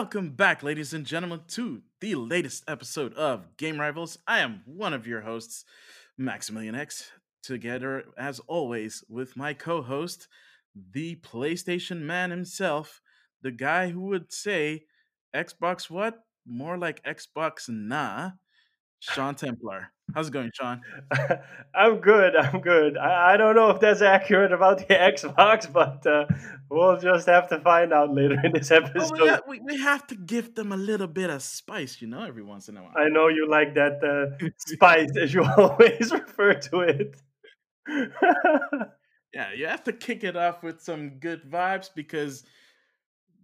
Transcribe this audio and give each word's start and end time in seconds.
Welcome 0.00 0.30
back, 0.30 0.62
ladies 0.62 0.94
and 0.94 1.04
gentlemen, 1.04 1.42
to 1.48 1.82
the 2.00 2.14
latest 2.14 2.64
episode 2.66 3.12
of 3.12 3.58
Game 3.58 3.78
Rivals. 3.78 4.16
I 4.26 4.38
am 4.38 4.62
one 4.64 4.94
of 4.94 5.06
your 5.06 5.20
hosts, 5.20 5.66
Maximilian 6.16 6.74
X, 6.74 7.10
together, 7.42 8.04
as 8.16 8.40
always, 8.46 9.04
with 9.10 9.36
my 9.36 9.52
co 9.52 9.82
host, 9.82 10.26
the 10.74 11.16
PlayStation 11.16 12.00
man 12.00 12.30
himself, 12.30 13.02
the 13.42 13.50
guy 13.50 13.90
who 13.90 14.00
would 14.04 14.32
say, 14.32 14.84
Xbox 15.36 15.90
what? 15.90 16.24
More 16.46 16.78
like 16.78 17.04
Xbox 17.04 17.68
nah, 17.68 18.30
Sean 19.00 19.34
Templar. 19.34 19.90
How's 20.14 20.28
it 20.28 20.32
going, 20.32 20.50
Sean? 20.54 20.80
I'm 21.74 22.00
good. 22.00 22.36
I'm 22.36 22.60
good. 22.60 22.98
I, 22.98 23.34
I, 23.34 23.36
don't 23.36 23.54
know 23.54 23.70
if 23.70 23.80
that's 23.80 24.02
accurate 24.02 24.52
about 24.52 24.78
the 24.78 24.84
Xbox, 24.94 25.72
but 25.72 26.06
uh, 26.06 26.26
we'll 26.68 26.98
just 26.98 27.26
have 27.26 27.48
to 27.48 27.60
find 27.60 27.92
out 27.92 28.12
later 28.12 28.36
in 28.44 28.52
this 28.52 28.70
episode. 28.70 29.18
Oh, 29.20 29.38
we, 29.48 29.60
we, 29.60 29.78
have 29.80 30.06
to 30.08 30.16
give 30.16 30.54
them 30.54 30.72
a 30.72 30.76
little 30.76 31.06
bit 31.06 31.30
of 31.30 31.42
spice, 31.42 32.00
you 32.00 32.08
know, 32.08 32.24
every 32.24 32.42
once 32.42 32.68
in 32.68 32.76
a 32.76 32.82
while. 32.82 32.92
I 32.96 33.08
know 33.08 33.28
you 33.28 33.48
like 33.48 33.74
that 33.74 34.02
uh, 34.04 34.48
spice, 34.58 35.16
as 35.20 35.32
you 35.32 35.44
always 35.44 36.12
refer 36.12 36.54
to 36.54 36.80
it. 36.80 37.16
yeah, 39.32 39.52
you 39.56 39.66
have 39.66 39.84
to 39.84 39.92
kick 39.92 40.24
it 40.24 40.36
off 40.36 40.62
with 40.62 40.82
some 40.82 41.20
good 41.20 41.42
vibes 41.50 41.88
because 41.94 42.44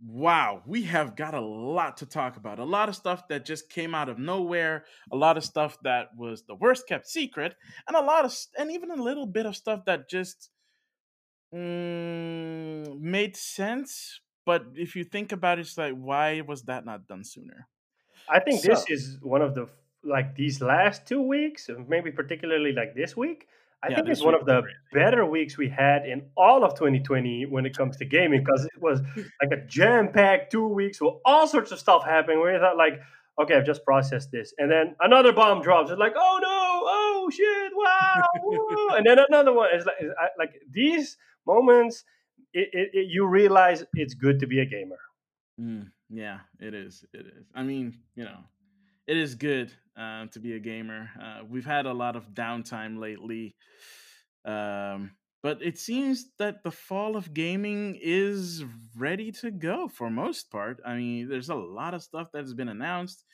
wow, 0.04 0.62
we 0.66 0.82
have 0.82 1.16
got 1.16 1.34
a 1.34 1.40
lot 1.40 1.98
to 1.98 2.06
talk 2.06 2.36
about. 2.36 2.58
A 2.58 2.64
lot 2.64 2.88
of 2.88 2.96
stuff 2.96 3.28
that 3.28 3.44
just 3.44 3.70
came 3.70 3.94
out 3.94 4.08
of 4.08 4.18
nowhere, 4.18 4.84
a 5.12 5.16
lot 5.16 5.36
of 5.36 5.44
stuff 5.44 5.78
that 5.82 6.08
was 6.16 6.44
the 6.44 6.54
worst 6.54 6.86
kept 6.88 7.08
secret, 7.08 7.54
and 7.86 7.96
a 7.96 8.00
lot 8.00 8.24
of, 8.24 8.36
and 8.58 8.70
even 8.70 8.90
a 8.90 9.02
little 9.02 9.26
bit 9.26 9.46
of 9.46 9.56
stuff 9.56 9.84
that 9.86 10.08
just 10.08 10.50
mm, 11.54 13.00
made 13.00 13.36
sense. 13.36 14.20
But 14.44 14.66
if 14.74 14.94
you 14.94 15.04
think 15.04 15.32
about 15.32 15.58
it, 15.58 15.62
it's 15.62 15.78
like, 15.78 15.94
why 15.94 16.40
was 16.40 16.62
that 16.64 16.84
not 16.84 17.08
done 17.08 17.24
sooner? 17.24 17.68
I 18.28 18.40
think 18.40 18.60
so, 18.60 18.68
this 18.68 18.84
is 18.88 19.18
one 19.22 19.42
of 19.42 19.54
the, 19.54 19.68
like, 20.04 20.36
these 20.36 20.60
last 20.60 21.06
two 21.06 21.22
weeks, 21.22 21.68
maybe 21.88 22.12
particularly 22.12 22.72
like 22.72 22.94
this 22.94 23.16
week, 23.16 23.48
I 23.86 23.90
yeah, 23.90 23.96
think 23.96 24.08
it's 24.08 24.22
one 24.22 24.34
of 24.34 24.44
the 24.46 24.62
better 24.92 25.24
weeks 25.24 25.56
we 25.56 25.68
had 25.68 26.06
in 26.06 26.22
all 26.36 26.64
of 26.64 26.74
2020 26.74 27.46
when 27.46 27.66
it 27.66 27.76
comes 27.76 27.96
to 27.98 28.04
gaming 28.04 28.42
because 28.44 28.64
it 28.64 28.80
was 28.80 29.00
like 29.16 29.52
a 29.52 29.64
jam-packed 29.66 30.50
two 30.50 30.66
weeks 30.66 31.00
with 31.00 31.14
all 31.24 31.46
sorts 31.46 31.70
of 31.70 31.78
stuff 31.78 32.04
happening. 32.04 32.40
Where 32.40 32.52
you 32.52 32.58
thought 32.58 32.76
like, 32.76 33.00
okay, 33.40 33.54
I've 33.54 33.64
just 33.64 33.84
processed 33.84 34.32
this, 34.32 34.52
and 34.58 34.70
then 34.70 34.96
another 35.00 35.32
bomb 35.32 35.62
drops. 35.62 35.90
It's 35.90 36.00
like, 36.00 36.14
oh 36.16 36.38
no, 36.42 36.48
oh 36.48 37.30
shit, 37.32 37.72
wow, 37.76 38.96
and 38.96 39.06
then 39.06 39.18
another 39.28 39.52
one. 39.52 39.68
It's 39.72 39.86
like, 39.86 39.96
like 40.36 40.54
these 40.68 41.16
moments, 41.46 42.04
it, 42.52 42.68
it, 42.72 42.90
it, 42.92 43.06
you 43.08 43.26
realize 43.26 43.84
it's 43.94 44.14
good 44.14 44.40
to 44.40 44.48
be 44.48 44.58
a 44.58 44.66
gamer. 44.66 44.98
Mm, 45.60 45.90
yeah, 46.10 46.40
it 46.58 46.74
is. 46.74 47.04
It 47.12 47.26
is. 47.26 47.46
I 47.54 47.62
mean, 47.62 47.98
you 48.16 48.24
know, 48.24 48.40
it 49.06 49.16
is 49.16 49.36
good 49.36 49.70
uh, 49.98 50.26
to 50.26 50.40
be 50.40 50.54
a 50.54 50.58
gamer. 50.58 51.10
Uh, 51.20 51.40
we've 51.48 51.66
had 51.66 51.86
a 51.86 51.92
lot 51.92 52.16
of 52.16 52.34
downtime 52.34 52.98
lately, 52.98 53.54
um, 54.44 55.12
but 55.42 55.62
it 55.62 55.78
seems 55.78 56.26
that 56.38 56.62
the 56.62 56.70
fall 56.70 57.16
of 57.16 57.32
gaming 57.32 57.98
is 58.00 58.64
ready 58.96 59.32
to 59.32 59.50
go 59.50 59.88
for 59.88 60.10
most 60.10 60.50
part. 60.50 60.80
I 60.84 60.96
mean, 60.96 61.28
there's 61.28 61.50
a 61.50 61.54
lot 61.54 61.94
of 61.94 62.02
stuff 62.02 62.28
that 62.32 62.40
has 62.40 62.54
been 62.54 62.68
announced. 62.68 63.24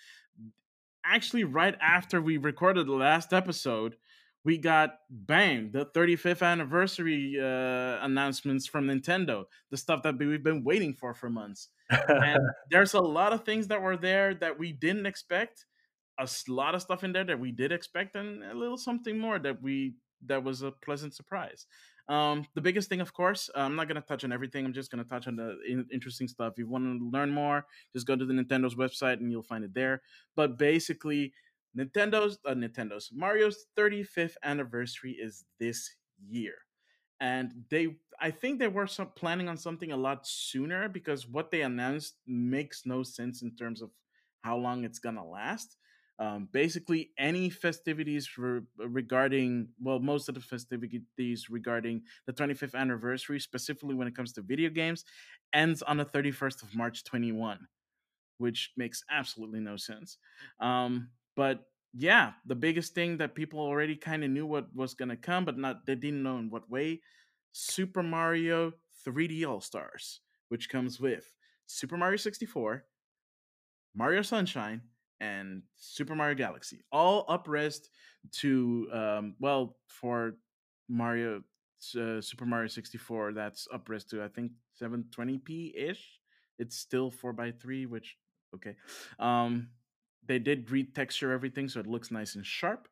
Actually, 1.05 1.45
right 1.45 1.77
after 1.81 2.21
we 2.21 2.37
recorded 2.37 2.87
the 2.87 2.93
last 2.93 3.33
episode, 3.33 3.97
we 4.45 4.59
got 4.59 4.99
bang 5.09 5.71
the 5.73 5.87
35th 5.87 6.43
anniversary 6.43 7.39
uh, 7.41 8.05
announcements 8.05 8.67
from 8.67 8.87
Nintendo, 8.87 9.45
the 9.71 9.77
stuff 9.77 10.03
that 10.03 10.19
we've 10.19 10.43
been 10.43 10.65
waiting 10.65 10.95
for 10.95 11.15
for 11.15 11.31
months. 11.31 11.69
and 11.91 12.41
there's 12.71 12.95
a 12.95 13.01
lot 13.01 13.33
of 13.33 13.45
things 13.45 13.69
that 13.69 13.83
were 13.83 13.97
there 13.97 14.35
that 14.35 14.59
we 14.59 14.73
didn't 14.73 15.07
expect, 15.07 15.65
a 16.19 16.29
lot 16.49 16.75
of 16.75 16.83
stuff 16.83 17.05
in 17.05 17.13
there 17.13 17.25
that 17.25 17.39
we 17.39 17.53
did 17.53 17.73
expect, 17.73 18.17
and 18.17 18.43
a 18.45 18.55
little 18.55 18.77
something 18.77 19.19
more 19.19 19.39
that 19.39 19.63
we 19.63 19.95
that 20.27 20.43
was 20.43 20.63
a 20.63 20.71
pleasant 20.71 21.15
surprise. 21.15 21.67
Um, 22.09 22.47
the 22.55 22.61
biggest 22.61 22.89
thing, 22.89 23.01
of 23.01 23.13
course, 23.13 23.49
I'm 23.55 23.77
not 23.77 23.89
going 23.89 24.01
to 24.01 24.07
touch 24.07 24.25
on 24.25 24.33
everything. 24.33 24.65
I'm 24.65 24.73
just 24.73 24.91
going 24.91 25.03
to 25.03 25.09
touch 25.09 25.27
on 25.29 25.37
the 25.37 25.57
in- 25.69 25.87
interesting 25.93 26.29
stuff. 26.29 26.53
If 26.53 26.59
you 26.59 26.69
want 26.69 26.85
to 26.85 27.11
learn 27.11 27.31
more, 27.31 27.65
just 27.93 28.07
go 28.07 28.17
to 28.17 28.25
the 28.25 28.35
Nintendo's 28.35 28.75
website 28.75 29.21
and 29.21 29.31
you'll 29.31 29.43
find 29.43 29.65
it 29.65 29.75
there. 29.75 30.03
But 30.35 30.59
basically, 30.59 31.33
Nintendo's 31.77 32.39
uh, 32.47 32.55
Nintendo's 32.55 33.11
Mario's 33.13 33.67
35th 33.79 34.35
anniversary 34.43 35.13
is 35.13 35.45
this 35.59 35.91
year, 36.29 36.55
and 37.21 37.53
they 37.71 37.97
I 38.21 38.31
think 38.31 38.59
they 38.59 38.69
were 38.69 38.87
some, 38.87 39.09
planning 39.17 39.49
on 39.49 39.57
something 39.57 39.93
a 39.93 39.97
lot 39.97 40.27
sooner 40.27 40.89
because 40.89 41.27
what 41.27 41.51
they 41.51 41.63
announced 41.63 42.17
makes 42.27 42.83
no 42.85 43.03
sense 43.03 43.43
in 43.43 43.57
terms 43.57 43.81
of 43.81 43.91
how 44.43 44.57
long 44.57 44.85
it's 44.85 44.99
gonna 44.99 45.25
last. 45.25 45.77
Um, 46.23 46.49
basically, 46.53 47.11
any 47.19 47.51
festivities 47.51 48.29
for, 48.29 48.63
regarding 48.79 49.67
well, 49.83 49.99
most 49.99 50.29
of 50.29 50.37
the 50.37 50.41
festivities 50.41 51.51
regarding 51.51 52.03
the 52.27 52.33
25th 52.33 52.77
anniversary, 52.77 53.41
specifically 53.41 53.97
when 53.97 54.07
it 54.07 54.15
comes 54.15 54.33
to 54.35 54.43
video 54.43 54.71
games, 54.71 55.05
ends 55.53 55.83
on 55.83 55.97
the 55.97 56.05
31st 56.05 56.63
of 56.63 56.77
March 56.77 57.03
21, 57.03 57.67
which 58.39 58.71
makes 58.77 59.03
absolutely 59.11 59.59
no 59.59 59.77
sense. 59.77 60.19
Um, 60.61 61.09
but 61.35 61.65
yeah, 61.93 62.35
the 62.47 62.55
biggest 62.55 62.95
thing 62.95 63.17
that 63.17 63.35
people 63.35 63.59
already 63.59 63.97
kind 63.97 64.23
of 64.23 64.31
knew 64.31 64.47
what 64.47 64.69
was 64.77 64.95
going 64.95 65.09
to 65.09 65.17
come, 65.17 65.45
but 65.45 65.59
not 65.59 65.87
they 65.87 65.97
didn't 65.97 66.23
know 66.23 66.39
in 66.39 66.51
what 66.51 66.71
way. 66.71 67.01
Super 67.51 68.05
Mario 68.05 68.75
3D 69.05 69.45
All 69.45 69.61
Stars, 69.61 70.21
which 70.51 70.69
comes 70.69 71.01
with 71.01 71.35
Super 71.67 71.97
Mario 71.97 72.17
64, 72.17 72.85
Mario 73.97 74.23
Sunshine, 74.23 74.83
and 75.23 75.63
Super 75.77 76.15
Mario 76.15 76.35
Galaxy, 76.35 76.83
all 76.91 77.25
uprest 77.27 77.89
to 78.41 78.89
um, 78.93 79.35
well 79.39 79.77
for 79.87 80.35
Mario 80.89 81.43
uh, 81.99 82.21
Super 82.21 82.45
Mario 82.45 82.69
64. 82.69 83.33
That's 83.33 83.69
uprest 83.73 84.09
to 84.11 84.23
I 84.23 84.29
think 84.29 84.53
720p 84.81 85.73
ish. 85.77 86.19
It's 86.59 86.77
still 86.77 87.11
four 87.11 87.33
by 87.33 87.53
three, 87.53 87.87
which 87.87 88.17
okay. 88.55 88.77
Um, 89.19 89.69
they 90.27 90.39
did 90.39 90.69
retexture 90.69 91.33
everything 91.33 91.69
so 91.69 91.81
it 91.81 91.87
looks 91.87 92.11
nice 92.11 92.35
and 92.35 92.47
sharp. 92.47 92.89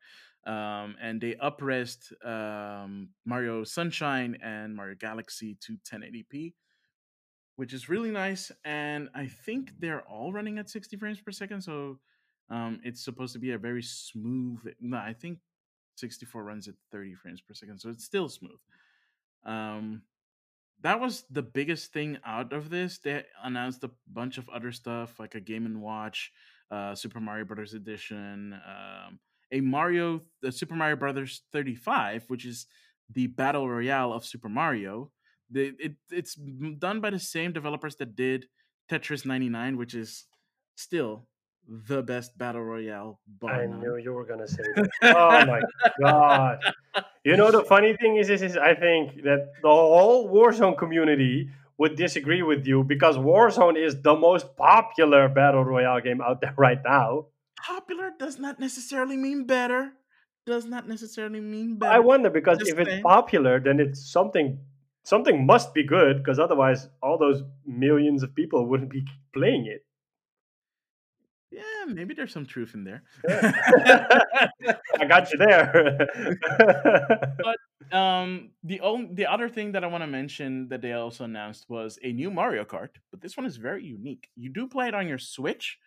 Um, 0.46 0.96
and 1.00 1.20
they 1.20 1.34
uprest 1.34 2.12
um, 2.24 3.10
Mario 3.26 3.62
Sunshine 3.64 4.38
and 4.42 4.74
Mario 4.74 4.96
Galaxy 4.98 5.58
to 5.60 5.76
1080p, 5.92 6.54
which 7.56 7.74
is 7.74 7.90
really 7.90 8.10
nice. 8.10 8.50
And 8.64 9.10
I 9.14 9.26
think 9.26 9.72
they're 9.78 10.02
all 10.08 10.32
running 10.32 10.58
at 10.58 10.70
60 10.70 10.96
frames 10.96 11.20
per 11.20 11.30
second. 11.30 11.60
So 11.60 11.98
um, 12.50 12.80
it's 12.82 13.04
supposed 13.04 13.32
to 13.34 13.38
be 13.38 13.52
a 13.52 13.58
very 13.58 13.82
smooth. 13.82 14.58
No, 14.80 14.96
I 14.96 15.12
think 15.12 15.38
64 15.96 16.42
runs 16.42 16.68
at 16.68 16.74
30 16.90 17.14
frames 17.14 17.40
per 17.40 17.54
second, 17.54 17.78
so 17.78 17.88
it's 17.90 18.04
still 18.04 18.28
smooth. 18.28 18.58
Um, 19.44 20.02
that 20.82 20.98
was 20.98 21.24
the 21.30 21.42
biggest 21.42 21.92
thing 21.92 22.18
out 22.24 22.52
of 22.52 22.70
this. 22.70 22.98
They 22.98 23.24
announced 23.42 23.84
a 23.84 23.90
bunch 24.10 24.38
of 24.38 24.48
other 24.48 24.72
stuff 24.72 25.20
like 25.20 25.34
a 25.34 25.40
Game 25.40 25.66
and 25.66 25.80
Watch, 25.80 26.32
uh, 26.70 26.94
Super 26.94 27.20
Mario 27.20 27.44
Brothers 27.44 27.74
edition, 27.74 28.58
um, 28.66 29.18
a 29.52 29.60
Mario, 29.60 30.22
the 30.42 30.50
Super 30.50 30.74
Mario 30.74 30.96
Brothers 30.96 31.42
35, 31.52 32.24
which 32.28 32.46
is 32.46 32.66
the 33.12 33.26
battle 33.26 33.68
royale 33.68 34.12
of 34.12 34.24
Super 34.24 34.48
Mario. 34.48 35.10
It, 35.52 35.96
it's 36.10 36.34
done 36.78 37.00
by 37.00 37.10
the 37.10 37.18
same 37.18 37.52
developers 37.52 37.96
that 37.96 38.14
did 38.14 38.46
Tetris 38.90 39.26
99, 39.26 39.76
which 39.76 39.94
is 39.94 40.26
still 40.76 41.26
the 41.70 42.02
best 42.02 42.36
battle 42.36 42.62
royale. 42.62 43.20
By 43.40 43.62
I 43.62 43.66
none. 43.66 43.80
knew 43.80 43.96
you 43.96 44.12
were 44.12 44.24
gonna 44.26 44.48
say 44.48 44.62
that. 44.74 44.90
oh 45.02 45.46
my 45.46 45.62
god! 46.00 46.58
You 47.24 47.36
know 47.36 47.50
the 47.50 47.62
funny 47.62 47.96
thing 47.96 48.16
is, 48.16 48.28
is, 48.28 48.42
is 48.42 48.56
I 48.56 48.74
think 48.74 49.22
that 49.22 49.52
the 49.62 49.68
whole 49.68 50.28
Warzone 50.28 50.76
community 50.76 51.48
would 51.78 51.96
disagree 51.96 52.42
with 52.42 52.66
you 52.66 52.82
because 52.82 53.16
Warzone 53.16 53.76
is 53.78 54.02
the 54.02 54.16
most 54.16 54.56
popular 54.56 55.28
battle 55.28 55.64
royale 55.64 56.00
game 56.00 56.20
out 56.20 56.40
there 56.40 56.54
right 56.58 56.80
now. 56.84 57.26
Popular 57.64 58.10
does 58.18 58.38
not 58.38 58.58
necessarily 58.58 59.16
mean 59.16 59.44
better. 59.46 59.92
Does 60.46 60.64
not 60.64 60.88
necessarily 60.88 61.40
mean 61.40 61.76
better. 61.78 61.92
I 61.92 61.98
wonder 62.00 62.30
because 62.30 62.58
Just 62.58 62.72
if 62.72 62.76
saying. 62.76 62.88
it's 62.88 63.02
popular, 63.02 63.60
then 63.60 63.78
it's 63.78 64.10
something 64.10 64.58
something 65.04 65.46
must 65.46 65.72
be 65.72 65.84
good 65.84 66.18
because 66.18 66.38
otherwise 66.38 66.88
all 67.02 67.16
those 67.16 67.42
millions 67.64 68.22
of 68.22 68.34
people 68.34 68.66
wouldn't 68.66 68.90
be 68.90 69.04
playing 69.32 69.66
it 69.66 69.84
yeah, 71.50 71.84
maybe 71.86 72.14
there's 72.14 72.32
some 72.32 72.46
truth 72.46 72.74
in 72.74 72.84
there. 72.84 73.02
I 73.28 75.04
got 75.08 75.32
you 75.32 75.38
there. 75.38 76.08
but 77.42 77.96
um, 77.96 78.50
the 78.62 78.80
only, 78.80 79.10
the 79.14 79.26
other 79.26 79.48
thing 79.48 79.72
that 79.72 79.82
I 79.82 79.88
want 79.88 80.02
to 80.02 80.06
mention 80.06 80.68
that 80.68 80.80
they 80.80 80.92
also 80.92 81.24
announced 81.24 81.68
was 81.68 81.98
a 82.02 82.12
new 82.12 82.30
Mario 82.30 82.64
Kart, 82.64 82.90
but 83.10 83.20
this 83.20 83.36
one 83.36 83.46
is 83.46 83.56
very 83.56 83.84
unique. 83.84 84.28
You 84.36 84.50
do 84.50 84.68
play 84.68 84.88
it 84.88 84.94
on 84.94 85.08
your 85.08 85.18
Switch, 85.18 85.78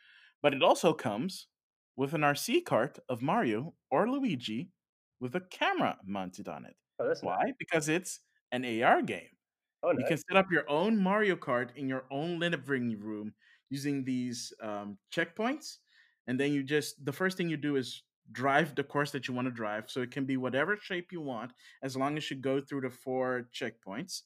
but 0.42 0.54
it 0.54 0.62
also 0.62 0.94
comes 0.94 1.48
with 1.95 2.13
an 2.13 2.21
RC 2.21 2.65
cart 2.65 3.00
of 3.07 3.21
Mario 3.21 3.74
or 3.89 4.10
Luigi 4.10 4.69
with 5.21 5.36
a 5.36 5.42
camera 5.42 5.98
mounted 6.06 6.50
on 6.50 6.65
it. 6.65 6.75
Oh, 7.00 7.13
Why? 7.21 7.44
Nice. 7.45 7.54
Because 7.57 7.88
it's 7.88 8.19
an 8.51 8.65
AR 8.83 9.01
game. 9.01 9.30
Oh, 9.81 9.92
nice. 9.92 10.01
You 10.01 10.07
can 10.07 10.18
set 10.18 10.38
up 10.38 10.51
your 10.51 10.69
own 10.69 10.98
Mario 10.98 11.36
Kart 11.36 11.69
in 11.75 11.88
your 11.88 12.04
own 12.12 12.39
living 12.39 13.00
room 13.00 13.33
using 13.75 14.04
these 14.04 14.54
um, 14.62 14.98
checkpoints, 15.16 15.68
and 16.28 16.40
then 16.40 16.50
you 16.54 16.64
just 16.64 17.04
the 17.06 17.18
first 17.22 17.38
thing 17.38 17.50
you 17.50 17.58
do 17.58 17.75
is 17.75 18.04
drive 18.31 18.75
the 18.75 18.84
course 18.94 19.12
that 19.12 19.28
you 19.28 19.34
want 19.34 19.48
to 19.48 19.62
drive. 19.64 19.86
So 19.88 20.02
it 20.02 20.12
can 20.12 20.25
be 20.25 20.38
whatever 20.38 20.78
shape 20.78 21.08
you 21.12 21.22
want, 21.22 21.52
as 21.81 21.98
long 22.02 22.18
as 22.18 22.30
you 22.30 22.38
go 22.38 22.62
through 22.62 22.81
the 22.81 22.90
four 22.90 23.50
checkpoints, 23.60 24.22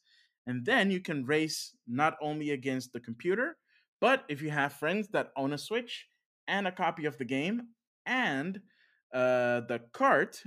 and 0.45 0.65
then 0.65 0.91
you 0.91 0.99
can 0.99 1.25
race 1.25 1.75
not 1.87 2.13
only 2.21 2.51
against 2.51 2.93
the 2.93 2.99
computer, 2.99 3.57
but 3.99 4.23
if 4.29 4.41
you 4.41 4.51
have 4.51 4.73
friends 4.73 5.07
that 5.09 5.31
own 5.35 5.53
a 5.53 5.57
Switch 5.57 6.07
and 6.47 6.67
a 6.67 6.71
copy 6.71 7.05
of 7.05 7.17
the 7.17 7.25
game 7.25 7.57
and 8.05 8.61
uh, 9.13 9.61
the 9.71 9.81
cart, 9.93 10.43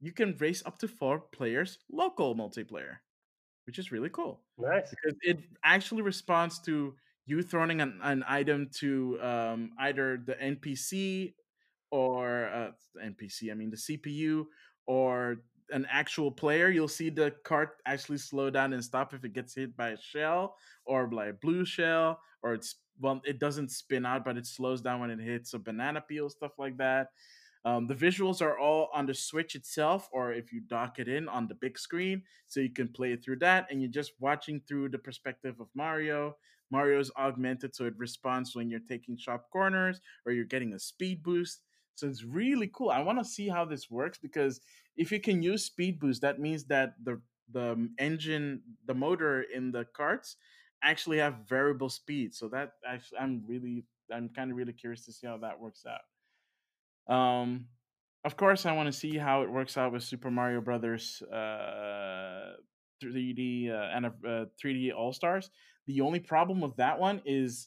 you 0.00 0.12
can 0.12 0.36
race 0.38 0.62
up 0.64 0.78
to 0.78 0.88
four 0.88 1.20
players 1.32 1.78
local 1.90 2.34
multiplayer 2.34 2.98
which 3.70 3.78
is 3.78 3.92
really 3.92 4.08
cool. 4.08 4.42
Nice. 4.58 4.90
Because 4.90 5.16
it 5.22 5.38
actually 5.62 6.02
responds 6.02 6.58
to 6.60 6.94
you 7.26 7.42
throwing 7.42 7.80
an, 7.80 7.98
an 8.02 8.24
item 8.26 8.68
to 8.80 9.18
um, 9.22 9.70
either 9.78 10.20
the 10.24 10.34
NPC 10.34 11.34
or 11.90 12.46
uh, 12.46 12.70
NPC, 13.04 13.50
I 13.50 13.54
mean 13.54 13.70
the 13.70 13.76
CPU 13.76 14.44
or 14.86 15.38
an 15.70 15.86
actual 15.90 16.30
player. 16.30 16.68
You'll 16.68 16.88
see 16.88 17.10
the 17.10 17.32
cart 17.44 17.76
actually 17.86 18.18
slow 18.18 18.50
down 18.50 18.72
and 18.72 18.82
stop 18.82 19.14
if 19.14 19.24
it 19.24 19.32
gets 19.32 19.54
hit 19.54 19.76
by 19.76 19.90
a 19.90 20.00
shell 20.00 20.56
or 20.84 21.06
by 21.06 21.26
a 21.26 21.32
blue 21.32 21.64
shell, 21.64 22.20
or 22.42 22.54
it's 22.54 22.76
well, 23.00 23.20
it 23.24 23.38
doesn't 23.38 23.70
spin 23.70 24.04
out, 24.04 24.24
but 24.24 24.36
it 24.36 24.46
slows 24.46 24.82
down 24.82 25.00
when 25.00 25.10
it 25.10 25.20
hits 25.20 25.54
a 25.54 25.58
banana 25.58 26.02
peel, 26.02 26.28
stuff 26.28 26.52
like 26.58 26.76
that. 26.76 27.08
Um, 27.64 27.86
the 27.86 27.94
visuals 27.94 28.40
are 28.40 28.58
all 28.58 28.88
on 28.94 29.06
the 29.06 29.14
Switch 29.14 29.54
itself, 29.54 30.08
or 30.12 30.32
if 30.32 30.52
you 30.52 30.60
dock 30.62 30.98
it 30.98 31.08
in 31.08 31.28
on 31.28 31.46
the 31.46 31.54
big 31.54 31.78
screen, 31.78 32.22
so 32.46 32.60
you 32.60 32.70
can 32.70 32.88
play 32.88 33.12
it 33.12 33.22
through 33.22 33.38
that, 33.40 33.66
and 33.70 33.80
you're 33.80 33.90
just 33.90 34.12
watching 34.18 34.60
through 34.66 34.90
the 34.90 34.98
perspective 34.98 35.60
of 35.60 35.68
Mario. 35.74 36.36
Mario's 36.70 37.10
augmented, 37.18 37.74
so 37.74 37.84
it 37.84 37.94
responds 37.96 38.54
when 38.54 38.70
you're 38.70 38.80
taking 38.80 39.16
sharp 39.16 39.50
corners 39.50 40.00
or 40.24 40.32
you're 40.32 40.44
getting 40.44 40.72
a 40.72 40.78
speed 40.78 41.22
boost. 41.22 41.62
So 41.94 42.06
it's 42.06 42.24
really 42.24 42.70
cool. 42.72 42.90
I 42.90 43.02
want 43.02 43.18
to 43.18 43.24
see 43.24 43.48
how 43.48 43.64
this 43.64 43.90
works 43.90 44.18
because 44.18 44.60
if 44.96 45.12
you 45.12 45.20
can 45.20 45.42
use 45.42 45.64
speed 45.64 45.98
boost, 45.98 46.22
that 46.22 46.38
means 46.38 46.64
that 46.64 46.94
the 47.02 47.20
the 47.52 47.88
engine, 47.98 48.62
the 48.86 48.94
motor 48.94 49.42
in 49.42 49.72
the 49.72 49.84
carts 49.96 50.36
actually 50.82 51.18
have 51.18 51.34
variable 51.48 51.88
speed. 51.88 52.34
So 52.34 52.48
that 52.48 52.72
actually, 52.86 53.18
I'm 53.18 53.42
really, 53.46 53.84
I'm 54.12 54.28
kind 54.28 54.50
of 54.50 54.56
really 54.56 54.72
curious 54.72 55.04
to 55.06 55.12
see 55.12 55.26
how 55.26 55.36
that 55.38 55.60
works 55.60 55.84
out. 55.86 57.14
Um, 57.14 57.66
of 58.24 58.36
course, 58.36 58.66
I 58.66 58.72
want 58.72 58.86
to 58.86 58.92
see 58.92 59.16
how 59.16 59.42
it 59.42 59.50
works 59.50 59.76
out 59.76 59.92
with 59.92 60.02
Super 60.02 60.30
Mario 60.30 60.60
Brothers 60.60 61.22
uh, 61.32 62.54
3D 63.02 63.70
uh, 63.70 63.88
and 63.94 64.06
uh, 64.06 64.44
3D 64.62 64.94
All 64.94 65.12
Stars. 65.12 65.50
The 65.90 66.02
only 66.02 66.20
problem 66.20 66.60
with 66.60 66.76
that 66.76 67.00
one 67.00 67.20
is, 67.24 67.66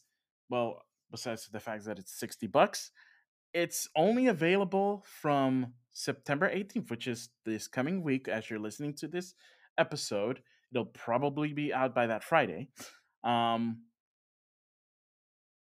well, 0.49 0.81
besides 1.11 1.49
the 1.51 1.59
fact 1.59 1.83
that 1.83 1.99
it's 1.99 2.17
60 2.17 2.47
bucks, 2.47 2.91
it's 3.53 3.89
only 3.97 4.27
available 4.27 5.03
from 5.05 5.73
September 5.91 6.49
18th, 6.49 6.89
which 6.89 7.05
is 7.05 7.27
this 7.45 7.67
coming 7.67 8.01
week 8.01 8.29
as 8.29 8.49
you're 8.49 8.59
listening 8.59 8.93
to 8.95 9.09
this 9.09 9.35
episode. 9.77 10.41
It'll 10.71 10.85
probably 10.85 11.51
be 11.51 11.73
out 11.73 11.93
by 11.93 12.07
that 12.07 12.23
Friday. 12.23 12.69
Um, 13.25 13.81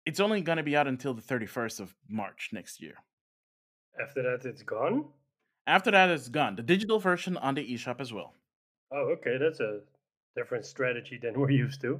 it's 0.07 0.19
only 0.19 0.41
going 0.41 0.57
to 0.57 0.63
be 0.63 0.75
out 0.75 0.87
until 0.87 1.13
the 1.13 1.21
31st 1.21 1.79
of 1.79 1.95
March 2.09 2.49
next 2.53 2.81
year. 2.81 2.95
After 4.01 4.23
that, 4.23 4.49
it's 4.49 4.63
gone. 4.63 5.05
After 5.67 5.91
that, 5.91 6.09
it's 6.09 6.27
gone. 6.27 6.55
The 6.55 6.63
digital 6.63 6.97
version 6.97 7.37
on 7.37 7.53
the 7.53 7.73
eShop 7.73 8.01
as 8.01 8.11
well. 8.11 8.33
Oh, 8.91 9.13
okay, 9.19 9.37
that's 9.37 9.59
a 9.59 9.81
different 10.35 10.65
strategy 10.65 11.19
than 11.21 11.39
we're 11.39 11.51
used 11.51 11.81
to. 11.81 11.99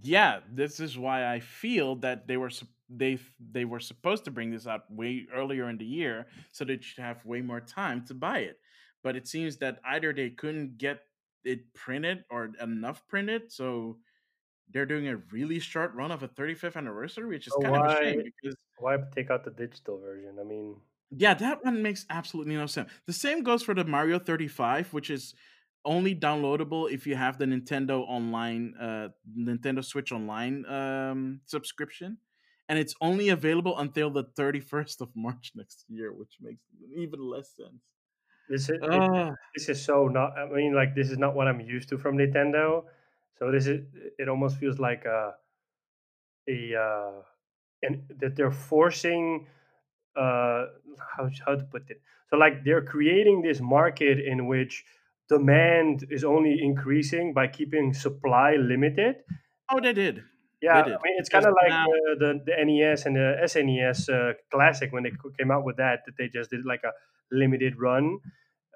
Yeah, 0.00 0.40
this 0.50 0.80
is 0.80 0.96
why 0.96 1.30
I 1.32 1.40
feel 1.40 1.96
that 1.96 2.26
they 2.26 2.36
were 2.36 2.50
they 2.88 3.18
they 3.38 3.64
were 3.64 3.80
supposed 3.80 4.24
to 4.24 4.30
bring 4.30 4.50
this 4.50 4.66
out 4.66 4.90
way 4.90 5.26
earlier 5.34 5.68
in 5.68 5.76
the 5.76 5.84
year 5.84 6.26
so 6.52 6.64
that 6.64 6.84
you'd 6.84 7.02
have 7.02 7.24
way 7.26 7.42
more 7.42 7.60
time 7.60 8.04
to 8.06 8.14
buy 8.14 8.40
it. 8.40 8.58
But 9.02 9.16
it 9.16 9.26
seems 9.28 9.58
that 9.58 9.80
either 9.84 10.12
they 10.12 10.30
couldn't 10.30 10.78
get 10.78 11.02
it 11.44 11.74
printed 11.74 12.24
or 12.30 12.52
enough 12.60 13.06
printed, 13.08 13.52
so 13.52 13.98
they're 14.70 14.86
doing 14.86 15.08
a 15.08 15.16
really 15.32 15.58
short 15.58 15.94
run 15.94 16.10
of 16.12 16.22
a 16.22 16.28
35th 16.28 16.76
anniversary, 16.76 17.26
which 17.26 17.46
is 17.46 17.54
so 17.54 17.60
kind 17.60 17.72
why, 17.72 17.78
of 17.78 17.84
a 17.86 17.96
shame 17.96 18.22
because 18.22 18.56
why 18.78 18.96
take 19.14 19.30
out 19.30 19.44
the 19.44 19.50
digital 19.50 19.98
version? 20.00 20.38
I 20.40 20.44
mean, 20.44 20.76
yeah, 21.10 21.34
that 21.34 21.64
one 21.64 21.82
makes 21.82 22.06
absolutely 22.08 22.54
no 22.56 22.66
sense. 22.66 22.90
The 23.06 23.12
same 23.12 23.42
goes 23.42 23.62
for 23.62 23.74
the 23.74 23.84
Mario 23.84 24.18
35, 24.18 24.94
which 24.94 25.10
is 25.10 25.34
only 25.84 26.14
downloadable 26.14 26.90
if 26.90 27.06
you 27.06 27.16
have 27.16 27.38
the 27.38 27.44
Nintendo 27.44 28.04
Online, 28.08 28.74
uh, 28.80 29.08
Nintendo 29.38 29.84
Switch 29.84 30.12
Online 30.12 30.64
um, 30.66 31.40
subscription, 31.46 32.18
and 32.68 32.78
it's 32.78 32.94
only 33.00 33.28
available 33.28 33.78
until 33.78 34.10
the 34.10 34.24
31st 34.38 35.00
of 35.00 35.08
March 35.14 35.52
next 35.56 35.84
year, 35.88 36.12
which 36.12 36.36
makes 36.40 36.62
even 36.96 37.20
less 37.20 37.54
sense. 37.56 37.82
This 38.48 38.68
is 38.68 38.82
uh, 38.82 39.30
this 39.54 39.68
is 39.68 39.84
so 39.84 40.08
not. 40.08 40.36
I 40.36 40.46
mean, 40.46 40.74
like 40.74 40.94
this 40.94 41.10
is 41.10 41.18
not 41.18 41.34
what 41.34 41.46
I'm 41.48 41.60
used 41.60 41.88
to 41.90 41.98
from 41.98 42.18
Nintendo. 42.18 42.84
So 43.38 43.50
this 43.50 43.66
is 43.66 43.80
it. 44.18 44.28
Almost 44.28 44.58
feels 44.58 44.78
like 44.78 45.04
a 45.04 45.34
a 46.48 46.74
uh, 46.74 47.22
and 47.82 48.02
that 48.20 48.36
they're 48.36 48.50
forcing 48.50 49.46
uh 50.16 50.66
how 51.16 51.28
how 51.46 51.54
to 51.54 51.64
put 51.64 51.88
it 51.88 52.00
so 52.28 52.36
like 52.36 52.64
they're 52.64 52.84
creating 52.84 53.40
this 53.40 53.60
market 53.60 54.18
in 54.18 54.46
which 54.46 54.84
demand 55.28 56.06
is 56.10 56.24
only 56.24 56.58
increasing 56.60 57.32
by 57.32 57.46
keeping 57.46 57.92
supply 57.92 58.56
limited 58.56 59.16
oh 59.70 59.80
they 59.80 59.92
did 59.92 60.22
yeah 60.60 60.82
they 60.82 60.90
did. 60.90 60.98
i 60.98 61.02
mean 61.02 61.14
it's 61.18 61.28
kind 61.28 61.44
of 61.44 61.54
like 61.62 61.70
now... 61.70 61.86
the, 61.86 62.16
the, 62.18 62.40
the 62.46 62.64
nes 62.64 63.06
and 63.06 63.16
the 63.16 63.36
snes 63.44 64.08
uh, 64.08 64.32
classic 64.50 64.92
when 64.92 65.02
they 65.02 65.12
came 65.38 65.50
out 65.50 65.64
with 65.64 65.76
that 65.76 66.00
that 66.06 66.14
they 66.18 66.28
just 66.28 66.50
did 66.50 66.64
like 66.64 66.82
a 66.84 66.92
limited 67.30 67.74
run 67.78 68.18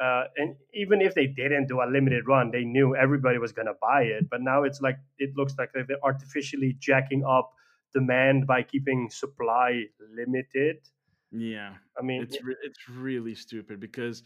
uh, 0.03 0.25
and 0.37 0.57
even 0.75 1.01
if 1.01 1.15
they 1.15 1.27
didn't 1.27 1.69
do 1.69 1.81
a 1.81 1.89
limited 1.89 2.29
run, 2.29 2.51
they 2.51 2.65
knew 2.65 2.95
everybody 2.95 3.39
was 3.39 3.53
going 3.53 3.67
to 3.67 3.75
buy 3.81 4.03
it. 4.03 4.29
But 4.31 4.43
now 4.43 4.63
it's 4.63 4.81
like 4.81 4.99
it 5.19 5.31
looks 5.37 5.55
like 5.59 5.71
they're 5.73 5.87
artificially 6.05 6.77
jacking 6.79 7.25
up 7.25 7.51
demand 7.95 8.47
by 8.47 8.63
keeping 8.63 9.09
supply 9.11 9.85
limited. 10.15 10.77
Yeah, 11.33 11.75
I 11.99 12.03
mean, 12.03 12.23
it's 12.23 12.43
re- 12.45 12.57
it's 12.63 12.89
really 12.91 13.35
stupid 13.35 13.81
because 13.81 14.23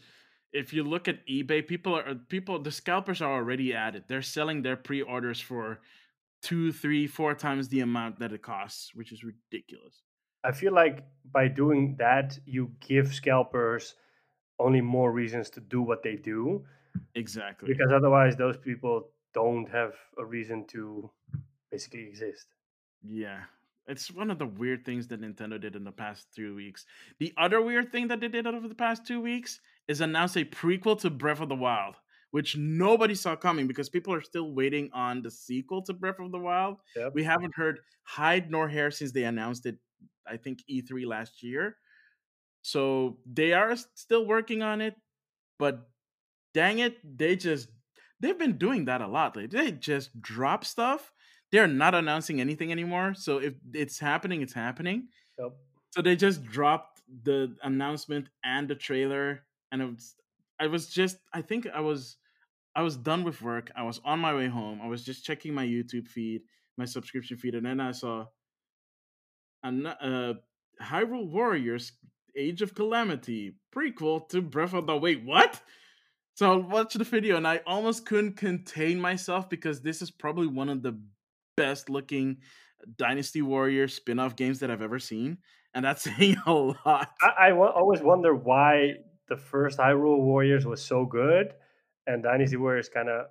if 0.53 0.73
you 0.73 0.83
look 0.83 1.07
at 1.07 1.25
eBay, 1.27 1.65
people 1.65 1.95
are 1.95 2.15
people 2.15 2.59
the 2.59 2.71
scalpers 2.71 3.21
are 3.21 3.33
already 3.33 3.73
at 3.73 3.95
it. 3.95 4.07
They're 4.07 4.21
selling 4.21 4.61
their 4.61 4.75
pre-orders 4.75 5.39
for 5.39 5.79
two, 6.41 6.71
three, 6.71 7.07
four 7.07 7.33
times 7.33 7.67
the 7.67 7.81
amount 7.81 8.19
that 8.19 8.33
it 8.33 8.41
costs, 8.41 8.93
which 8.93 9.11
is 9.11 9.23
ridiculous. 9.23 10.01
I 10.43 10.51
feel 10.51 10.73
like 10.73 11.03
by 11.31 11.47
doing 11.47 11.95
that, 11.99 12.37
you 12.45 12.71
give 12.79 13.13
scalpers 13.13 13.95
only 14.59 14.81
more 14.81 15.11
reasons 15.11 15.49
to 15.51 15.59
do 15.59 15.81
what 15.81 16.03
they 16.03 16.15
do. 16.15 16.65
Exactly. 17.15 17.71
Because 17.71 17.91
otherwise, 17.91 18.35
those 18.35 18.57
people 18.57 19.09
don't 19.33 19.69
have 19.69 19.93
a 20.17 20.25
reason 20.25 20.65
to 20.67 21.09
basically 21.71 22.05
exist. 22.07 22.47
Yeah, 23.03 23.39
it's 23.87 24.11
one 24.11 24.29
of 24.29 24.39
the 24.39 24.45
weird 24.45 24.83
things 24.85 25.07
that 25.07 25.21
Nintendo 25.21 25.59
did 25.59 25.75
in 25.75 25.83
the 25.83 25.91
past 25.91 26.27
two 26.35 26.55
weeks. 26.55 26.85
The 27.19 27.33
other 27.37 27.61
weird 27.61 27.91
thing 27.91 28.07
that 28.09 28.19
they 28.19 28.27
did 28.27 28.45
over 28.45 28.67
the 28.67 28.75
past 28.75 29.05
two 29.05 29.21
weeks 29.21 29.61
is 29.87 30.01
announced 30.01 30.37
a 30.37 30.45
prequel 30.45 30.99
to 31.01 31.09
Breath 31.09 31.41
of 31.41 31.49
the 31.49 31.55
Wild, 31.55 31.95
which 32.31 32.57
nobody 32.57 33.15
saw 33.15 33.35
coming 33.35 33.67
because 33.67 33.89
people 33.89 34.13
are 34.13 34.21
still 34.21 34.53
waiting 34.53 34.89
on 34.93 35.21
the 35.21 35.31
sequel 35.31 35.81
to 35.83 35.93
Breath 35.93 36.19
of 36.19 36.31
the 36.31 36.39
Wild. 36.39 36.77
Yep. 36.95 37.13
We 37.13 37.23
haven't 37.23 37.55
heard 37.55 37.79
hide 38.03 38.49
nor 38.49 38.67
hair 38.67 38.91
since 38.91 39.11
they 39.11 39.23
announced 39.23 39.65
it, 39.65 39.77
I 40.27 40.37
think, 40.37 40.59
E3 40.69 41.05
last 41.05 41.43
year. 41.43 41.77
So 42.61 43.17
they 43.31 43.53
are 43.53 43.75
still 43.95 44.25
working 44.25 44.61
on 44.61 44.81
it, 44.81 44.95
but 45.57 45.89
dang 46.53 46.79
it, 46.79 46.97
they 47.17 47.35
just 47.35 47.69
they've 48.19 48.37
been 48.37 48.57
doing 48.57 48.85
that 48.85 49.01
a 49.01 49.07
lot. 49.07 49.33
They 49.33 49.71
just 49.71 50.21
drop 50.21 50.63
stuff 50.63 51.11
they're 51.51 51.67
not 51.67 51.93
announcing 51.93 52.39
anything 52.39 52.71
anymore. 52.71 53.13
So 53.13 53.37
if 53.37 53.53
it's 53.73 53.99
happening, 53.99 54.41
it's 54.41 54.53
happening. 54.53 55.09
Yep. 55.37 55.51
So 55.91 56.01
they 56.01 56.15
just 56.15 56.43
dropped 56.45 57.01
the 57.23 57.55
announcement 57.61 58.29
and 58.43 58.67
the 58.67 58.75
trailer, 58.75 59.43
and 59.71 59.95
was, 59.95 60.15
I 60.59 60.67
was 60.67 60.87
just, 60.87 61.17
I 61.33 61.41
think 61.41 61.67
I 61.73 61.81
was, 61.81 62.17
I 62.75 62.83
was 62.83 62.95
done 62.95 63.23
with 63.23 63.41
work. 63.41 63.71
I 63.75 63.83
was 63.83 63.99
on 64.05 64.19
my 64.19 64.33
way 64.33 64.47
home. 64.47 64.79
I 64.81 64.87
was 64.87 65.03
just 65.03 65.25
checking 65.25 65.53
my 65.53 65.65
YouTube 65.65 66.07
feed, 66.07 66.41
my 66.77 66.85
subscription 66.85 67.37
feed, 67.37 67.55
and 67.55 67.65
then 67.65 67.79
I 67.79 67.91
saw, 67.91 68.25
a 69.63 69.67
uh, 69.67 70.33
Hyrule 70.81 71.29
Warriors: 71.29 71.91
Age 72.35 72.61
of 72.61 72.73
Calamity 72.73 73.55
prequel 73.75 74.27
to 74.29 74.41
Breath 74.41 74.73
of 74.73 74.87
the. 74.87 74.97
Wait, 74.97 75.23
what? 75.23 75.61
So 76.35 76.51
I 76.51 76.55
watched 76.55 76.97
the 76.97 77.03
video 77.03 77.37
and 77.37 77.47
I 77.47 77.61
almost 77.67 78.05
couldn't 78.05 78.37
contain 78.37 78.99
myself 78.99 79.49
because 79.49 79.81
this 79.81 80.01
is 80.01 80.09
probably 80.09 80.47
one 80.47 80.69
of 80.69 80.81
the 80.81 80.99
best 81.57 81.89
looking 81.89 82.37
Dynasty 82.97 83.41
Warrior 83.41 83.87
spin 83.87 84.17
off 84.17 84.35
games 84.35 84.59
that 84.59 84.71
I've 84.71 84.81
ever 84.81 84.99
seen. 84.99 85.37
And 85.73 85.85
that's 85.85 86.01
saying 86.17 86.37
a 86.45 86.53
lot. 86.53 87.09
I, 87.21 87.31
I 87.39 87.49
w- 87.49 87.69
always 87.69 88.01
wonder 88.01 88.33
why 88.33 88.95
the 89.31 89.37
first 89.37 89.79
Hyrule 89.79 90.19
Warriors 90.19 90.65
was 90.65 90.83
so 90.83 91.05
good 91.05 91.53
and 92.05 92.21
Dynasty 92.21 92.57
Warriors 92.57 92.89
kind 92.89 93.07
of 93.07 93.27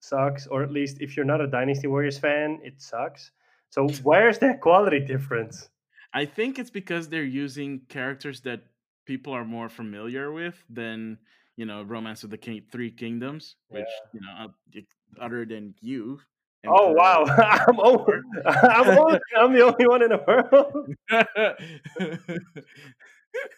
sucks, 0.00 0.46
or 0.46 0.62
at 0.62 0.70
least 0.70 1.02
if 1.02 1.16
you're 1.16 1.26
not 1.26 1.42
a 1.42 1.46
Dynasty 1.46 1.86
Warriors 1.86 2.18
fan, 2.18 2.60
it 2.62 2.80
sucks. 2.80 3.30
So 3.68 3.86
where's 4.02 4.38
that 4.38 4.62
quality 4.62 5.00
difference? 5.00 5.68
I 6.14 6.24
think 6.24 6.58
it's 6.58 6.70
because 6.70 7.10
they're 7.10 7.24
using 7.24 7.82
characters 7.90 8.40
that 8.40 8.62
people 9.04 9.34
are 9.34 9.44
more 9.44 9.68
familiar 9.68 10.32
with 10.32 10.56
than 10.70 11.18
you 11.56 11.66
know 11.66 11.82
Romance 11.82 12.24
of 12.24 12.30
the 12.30 12.38
King- 12.38 12.64
Three 12.72 12.90
Kingdoms, 12.90 13.56
which 13.68 13.84
yeah. 14.14 14.20
you 14.20 14.20
know 14.20 14.82
other 15.20 15.44
than 15.44 15.74
you. 15.82 16.20
Oh 16.66 16.92
wow! 16.92 17.24
I'm 17.68 17.78
over. 17.80 18.24
I'm, 18.46 18.98
over. 18.98 19.20
I'm 19.36 19.52
the 19.52 19.60
only 19.60 19.86
one 19.86 20.02
in 20.02 20.08
the 20.08 20.22
world. 20.26 20.94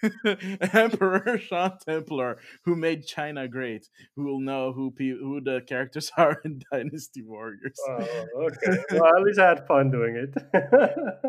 Emperor 0.73 1.39
Sean 1.39 1.73
Templar, 1.87 2.39
who 2.65 2.77
made 2.77 3.07
China 3.07 3.49
great, 3.49 3.89
who 4.17 4.25
will 4.25 4.41
know 4.41 4.73
who 4.73 4.91
pe- 4.91 5.19
who 5.19 5.41
the 5.41 5.61
characters 5.67 6.11
are 6.17 6.41
in 6.45 6.62
Dynasty 6.73 7.23
Warriors. 7.23 7.79
Oh, 7.89 7.95
okay. 8.47 8.83
Well, 8.93 9.17
at 9.17 9.23
least 9.23 9.39
I 9.39 9.49
had 9.49 9.67
fun 9.67 9.91
doing 9.91 10.17
it. 10.17 10.35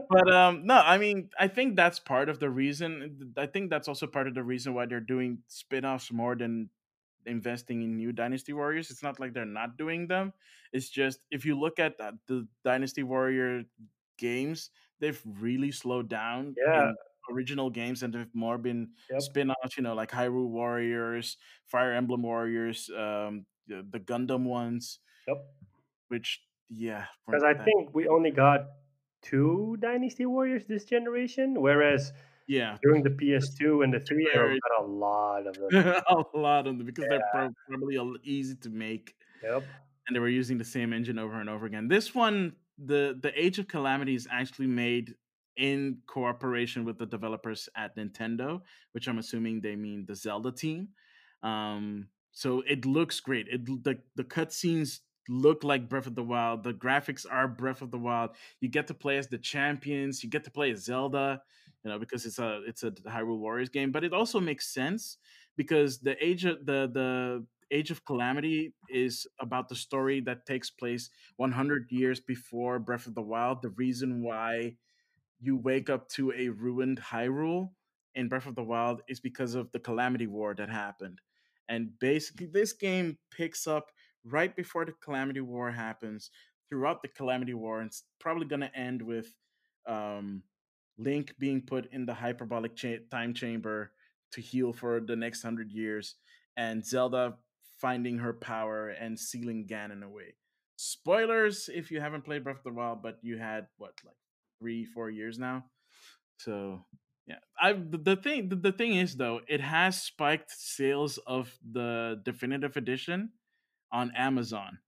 but 0.10 0.33
um, 0.33 0.65
no, 0.65 0.75
I 0.75 0.98
mean, 0.98 1.29
I 1.39 1.48
think 1.48 1.75
that's 1.75 2.00
part 2.00 2.29
of 2.29 2.39
the 2.39 2.50
reason. 2.50 3.33
I 3.38 3.45
think 3.45 3.69
that's 3.69 3.88
also 3.88 4.07
part 4.07 4.27
of 4.27 4.36
the 4.36 4.43
reason 4.43 4.74
why 4.74 4.86
they're 4.86 5.00
doing 5.00 5.39
spin-offs 5.48 6.12
more 6.12 6.36
than 6.36 6.69
investing 7.25 7.83
in 7.83 7.95
new 7.98 8.12
Dynasty 8.12 8.53
Warriors. 8.53 8.89
It's 8.89 9.03
not 9.03 9.19
like 9.19 9.33
they're 9.33 9.45
not 9.45 9.77
doing 9.77 10.07
them. 10.07 10.33
It's 10.74 10.89
just 10.89 11.19
if 11.29 11.45
you 11.45 11.60
look 11.60 11.79
at 11.79 11.98
the 12.27 12.48
Dynasty 12.63 13.03
Warrior 13.03 13.63
games, 14.17 14.69
they've 15.00 15.21
really 15.25 15.71
slowed 15.71 16.10
down. 16.10 16.55
Yeah 16.57 16.91
original 17.29 17.69
games 17.69 18.03
and 18.03 18.13
have 18.13 18.33
more 18.33 18.57
been 18.57 18.89
yep. 19.09 19.21
spin-offs, 19.21 19.77
you 19.77 19.83
know, 19.83 19.93
like 19.93 20.11
Hyrule 20.11 20.49
Warriors, 20.49 21.37
Fire 21.67 21.93
Emblem 21.93 22.23
Warriors, 22.23 22.89
um, 22.97 23.45
the, 23.67 23.85
the 23.89 23.99
Gundam 23.99 24.43
ones. 24.43 24.99
Yep. 25.27 25.37
Which, 26.07 26.41
yeah. 26.69 27.05
Because 27.25 27.43
I 27.43 27.53
think 27.53 27.93
we 27.93 28.07
only 28.07 28.31
got 28.31 28.65
two 29.21 29.77
Dynasty 29.79 30.25
Warriors 30.25 30.63
this 30.67 30.85
generation, 30.85 31.61
whereas 31.61 32.11
yeah, 32.47 32.77
during 32.83 33.03
the 33.03 33.09
PS2 33.09 33.83
and 33.83 33.93
the 33.93 33.99
3 33.99 34.29
era, 34.33 34.49
we 34.49 34.59
got 34.59 34.83
a 34.83 34.87
lot 34.87 35.47
of 35.47 35.55
them. 35.55 36.03
a 36.35 36.37
lot 36.37 36.67
of 36.67 36.77
them 36.77 36.85
because 36.85 37.05
yeah. 37.09 37.19
they're 37.33 37.49
probably 37.69 37.97
easy 38.23 38.55
to 38.55 38.69
make. 38.69 39.15
Yep. 39.43 39.63
And 40.07 40.15
they 40.15 40.19
were 40.19 40.27
using 40.27 40.57
the 40.57 40.65
same 40.65 40.91
engine 40.91 41.17
over 41.17 41.39
and 41.39 41.49
over 41.49 41.65
again. 41.65 41.87
This 41.87 42.13
one, 42.13 42.53
the 42.77 43.17
the 43.21 43.31
Age 43.41 43.59
of 43.59 43.67
Calamity 43.67 44.15
is 44.15 44.27
actually 44.29 44.67
made 44.67 45.15
in 45.62 46.00
cooperation 46.08 46.84
with 46.84 46.98
the 46.98 47.06
developers 47.06 47.70
at 47.77 47.96
Nintendo, 47.96 48.62
which 48.94 49.08
I'm 49.08 49.20
assuming 49.20 49.62
they 49.62 49.75
mean 49.75 50.06
the 50.08 50.15
Zelda 50.15 50.51
team. 50.51 50.89
Um, 51.44 52.08
so 52.32 52.63
it 52.68 52.86
looks 52.86 53.20
great. 53.20 53.48
It 53.48 53.65
the 53.84 54.00
the 54.15 54.24
cutscenes 54.24 55.00
look 55.30 55.63
like 55.63 55.88
Breath 55.88 56.08
of 56.08 56.15
the 56.15 56.24
Wild. 56.24 56.63
The 56.63 56.74
graphics 56.74 57.25
are 57.30 57.48
Breath 57.48 57.84
of 57.84 57.91
the 57.91 58.00
Wild. 58.00 58.32
You 58.60 58.70
get 58.70 58.88
to 58.88 58.96
play 58.96 59.18
as 59.18 59.27
the 59.27 59.38
champions. 59.38 60.24
You 60.24 60.30
get 60.30 60.44
to 60.46 60.51
play 60.51 60.72
as 60.72 60.84
Zelda. 60.84 61.41
You 61.84 61.91
know 61.91 62.00
because 62.00 62.25
it's 62.25 62.39
a 62.39 62.62
it's 62.68 62.84
a 62.84 62.91
Hyrule 62.91 63.38
Warriors 63.38 63.70
game, 63.70 63.91
but 63.91 64.03
it 64.03 64.13
also 64.13 64.39
makes 64.39 64.74
sense 64.74 65.18
because 65.58 66.00
the 66.00 66.15
age 66.24 66.46
of 66.46 66.65
the 66.65 66.89
the 66.91 67.46
Age 67.72 67.89
of 67.89 68.03
Calamity 68.03 68.74
is 68.89 69.25
about 69.39 69.70
the 69.70 69.75
story 69.75 70.20
that 70.22 70.46
takes 70.46 70.70
place 70.70 71.10
100 71.38 71.88
years 71.89 72.20
before 72.20 72.80
Breath 72.80 73.08
of 73.08 73.15
the 73.15 73.22
Wild. 73.22 73.62
The 73.62 73.70
reason 73.70 74.22
why 74.24 74.75
you 75.41 75.57
wake 75.57 75.89
up 75.89 76.07
to 76.10 76.31
a 76.31 76.50
ruined 76.50 77.00
Hyrule 77.01 77.71
in 78.15 78.29
Breath 78.29 78.45
of 78.45 78.55
the 78.55 78.63
Wild 78.63 79.01
is 79.07 79.19
because 79.19 79.55
of 79.55 79.71
the 79.71 79.79
Calamity 79.79 80.27
War 80.27 80.53
that 80.55 80.69
happened. 80.69 81.19
And 81.67 81.98
basically, 82.00 82.48
this 82.48 82.74
game 82.74 83.17
picks 83.31 83.65
up 83.67 83.91
right 84.24 84.55
before 84.55 84.86
the 84.86 84.93
Calamity 85.01 85.41
War 85.41 85.71
happens, 85.71 86.29
throughout 86.71 87.01
the 87.01 87.10
Calamity 87.10 87.53
War, 87.53 87.81
and 87.81 87.88
it's 87.88 88.03
probably 88.19 88.48
going 88.48 88.62
to 88.62 88.75
end 88.75 89.01
with 89.01 89.36
um, 89.88 90.41
Link 90.98 91.36
being 91.38 91.62
put 91.62 91.91
in 91.91 92.05
the 92.05 92.13
hyperbolic 92.13 92.75
cha- 92.75 93.03
time 93.12 93.33
chamber 93.33 93.91
to 94.31 94.41
heal 94.41 94.71
for 94.71 95.01
the 95.01 95.15
next 95.15 95.41
hundred 95.41 95.71
years, 95.71 96.15
and 96.55 96.86
Zelda 96.86 97.36
finding 97.79 98.19
her 98.19 98.33
power 98.33 98.89
and 98.89 99.19
sealing 99.19 99.67
Ganon 99.67 100.03
away. 100.03 100.36
Spoilers 100.77 101.69
if 101.74 101.91
you 101.91 102.00
haven't 102.00 102.24
played 102.24 102.43
Breath 102.43 102.60
of 102.60 102.63
the 102.63 102.71
Wild, 102.71 103.03
but 103.03 103.19
you 103.21 103.38
had 103.38 103.67
what 103.77 103.93
like 104.05 104.15
three 104.62 104.86
four 104.86 105.10
years 105.10 105.39
now. 105.39 105.65
So 106.38 106.86
yeah 107.27 107.36
i 107.60 107.74
the, 107.74 108.15
thing 108.15 108.50
the, 108.50 108.56
the 108.56 108.72
thing 108.72 108.96
is 108.96 109.15
though 109.15 109.41
it 109.48 109.62
has 109.62 110.01
spiked 110.01 110.51
sales 110.51 111.20
of 111.27 111.51
the 111.72 112.20
definitive 112.24 112.77
edition 112.77 113.30
on 113.91 114.12
amazon. 114.15 114.80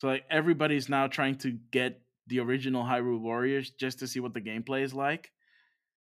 So 0.00 0.08
like 0.08 0.24
everybody's 0.30 0.88
now 0.88 1.06
trying 1.06 1.36
to 1.38 1.50
get 1.70 2.00
the 2.26 2.40
original 2.40 2.84
hyrule 2.84 3.20
warriors 3.20 3.70
just 3.70 3.98
to 4.00 4.06
see 4.06 4.20
what 4.20 4.34
the 4.34 4.40
gameplay 4.40 4.82
is 4.82 4.94
like. 4.94 5.30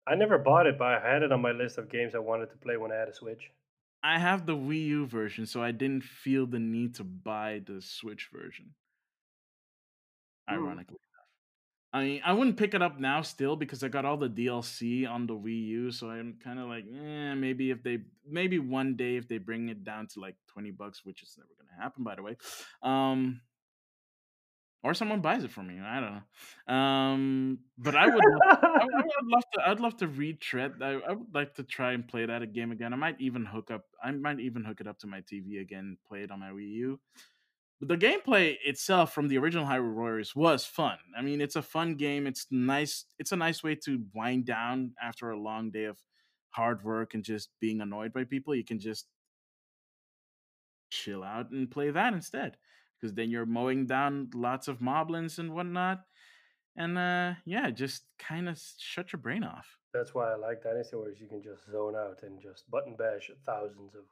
I 0.07 0.15
never 0.15 0.39
bought 0.39 0.67
it 0.67 0.79
but 0.79 0.89
i 0.89 1.01
had 1.01 1.23
it 1.23 1.33
on 1.33 1.43
my 1.43 1.53
list 1.53 1.79
of 1.79 1.91
games 1.91 2.15
i 2.15 2.19
wanted 2.19 2.51
to 2.51 2.57
play 2.57 2.77
when 2.77 2.93
i 2.93 2.97
had 2.97 3.09
a 3.09 3.15
switch. 3.15 3.51
I 4.03 4.19
have 4.19 4.47
the 4.47 4.57
wii 4.57 4.87
u 4.87 5.07
version 5.07 5.45
so 5.47 5.63
i 5.63 5.73
didn't 5.73 6.05
feel 6.05 6.47
the 6.47 6.59
need 6.59 6.95
to 6.97 7.05
buy 7.05 7.61
the 7.67 7.83
switch 7.83 8.29
version 8.33 8.71
hmm. 10.49 10.55
ironically 10.55 11.08
I 11.92 12.02
mean, 12.02 12.21
I 12.25 12.35
wouldn't 12.35 12.59
pick 12.59 12.75
it 12.75 12.83
up 12.83 13.00
now 13.00 13.23
still 13.23 13.57
because 13.57 13.83
I 13.83 13.88
got 13.88 14.04
all 14.04 14.18
the 14.18 14.28
DLC 14.28 15.09
on 15.09 15.26
the 15.26 15.35
Wii 15.35 15.66
U, 15.68 15.90
so 15.90 16.11
I'm 16.11 16.37
kind 16.42 16.59
of 16.59 16.68
like, 16.68 16.85
eh, 16.85 17.35
maybe 17.35 17.71
if 17.71 17.83
they, 17.83 18.00
maybe 18.28 18.59
one 18.59 18.95
day 18.95 19.16
if 19.16 19.26
they 19.26 19.38
bring 19.38 19.71
it 19.71 19.85
down 19.85 20.07
to 20.09 20.21
like 20.21 20.37
twenty 20.47 20.71
bucks, 20.71 21.04
which 21.04 21.23
is 21.23 21.35
never 21.38 21.49
gonna 21.59 21.83
happen, 21.83 22.04
by 22.04 22.14
the 22.14 22.23
way, 22.23 22.37
um, 22.83 23.40
or 24.83 24.92
someone 24.92 25.23
buys 25.23 25.45
it 25.45 25.50
for 25.50 25.62
me. 25.62 25.80
I 25.80 26.00
don't 26.00 26.23
know, 26.68 26.75
um, 26.75 27.59
but 27.78 27.97
I 27.97 28.07
would, 28.07 28.14
love, 28.23 28.59
I, 28.62 28.80
I, 28.83 28.85
would 28.85 29.33
love 29.33 29.45
to, 29.54 29.68
I'd 29.68 29.80
love 29.80 29.97
to 29.97 30.09
retread. 30.09 30.75
I, 30.83 31.00
I 31.09 31.12
would 31.12 31.35
like 31.35 31.54
to 31.54 31.62
try 31.62 31.92
and 31.92 32.07
play 32.07 32.26
that 32.26 32.52
game 32.52 32.71
again. 32.71 32.92
I 32.92 32.97
might 32.97 33.18
even 33.18 33.47
hook 33.47 33.71
up, 33.71 33.87
I 34.04 34.11
might 34.11 34.40
even 34.40 34.62
hook 34.62 34.83
it 34.83 34.87
up 34.87 34.99
to 34.99 35.07
my 35.07 35.23
TV 35.23 35.62
again, 35.62 35.97
play 36.07 36.23
it 36.23 36.30
on 36.30 36.40
my 36.40 36.50
Wii 36.50 36.68
U 36.68 37.00
the 37.81 37.97
gameplay 37.97 38.57
itself 38.65 39.13
from 39.13 39.29
the 39.29 39.39
original 39.39 39.65
Hyrule 39.65 39.95
Warriors 39.95 40.35
was 40.35 40.65
fun. 40.65 40.99
I 41.17 41.23
mean, 41.23 41.41
it's 41.41 41.57
a 41.57 41.63
fun 41.63 41.95
game. 41.95 42.27
It's 42.27 42.47
nice. 42.51 43.05
It's 43.19 43.33
a 43.33 43.37
nice 43.37 43.63
way 43.63 43.77
to 43.85 44.03
wind 44.15 44.47
down 44.47 44.93
after 45.01 45.31
a 45.31 45.39
long 45.39 45.71
day 45.71 45.85
of 45.85 45.99
hard 46.51 46.83
work 46.83 47.15
and 47.15 47.23
just 47.23 47.51
being 47.61 47.81
annoyed 47.81 48.13
by 48.13 48.25
people. 48.25 48.55
You 48.55 48.65
can 48.65 48.81
just 48.81 49.07
chill 50.91 51.23
out 51.23 51.51
and 51.51 51.71
play 51.71 51.91
that 51.91 52.15
instead, 52.15 52.57
because 52.99 53.15
then 53.15 53.31
you're 53.31 53.47
mowing 53.47 53.87
down 53.87 54.31
lots 54.35 54.67
of 54.67 54.81
moblins 54.81 55.39
and 55.39 55.55
whatnot. 55.55 56.01
And 56.77 56.99
uh, 56.99 57.35
yeah, 57.45 57.71
just 57.71 58.05
kind 58.19 58.49
of 58.49 58.61
shut 58.79 59.13
your 59.13 59.21
brain 59.21 59.45
off. 59.45 59.77
That's 59.95 60.15
why 60.15 60.33
I 60.33 60.37
like 60.37 60.63
Dynasty 60.63 60.97
Warriors. 60.97 61.21
You 61.21 61.29
can 61.29 61.43
just 61.43 61.71
zone 61.71 61.95
out 61.97 62.21
and 62.23 62.41
just 62.41 62.71
button 62.71 62.97
bash 62.97 63.31
thousands 63.47 63.95
of 63.95 64.03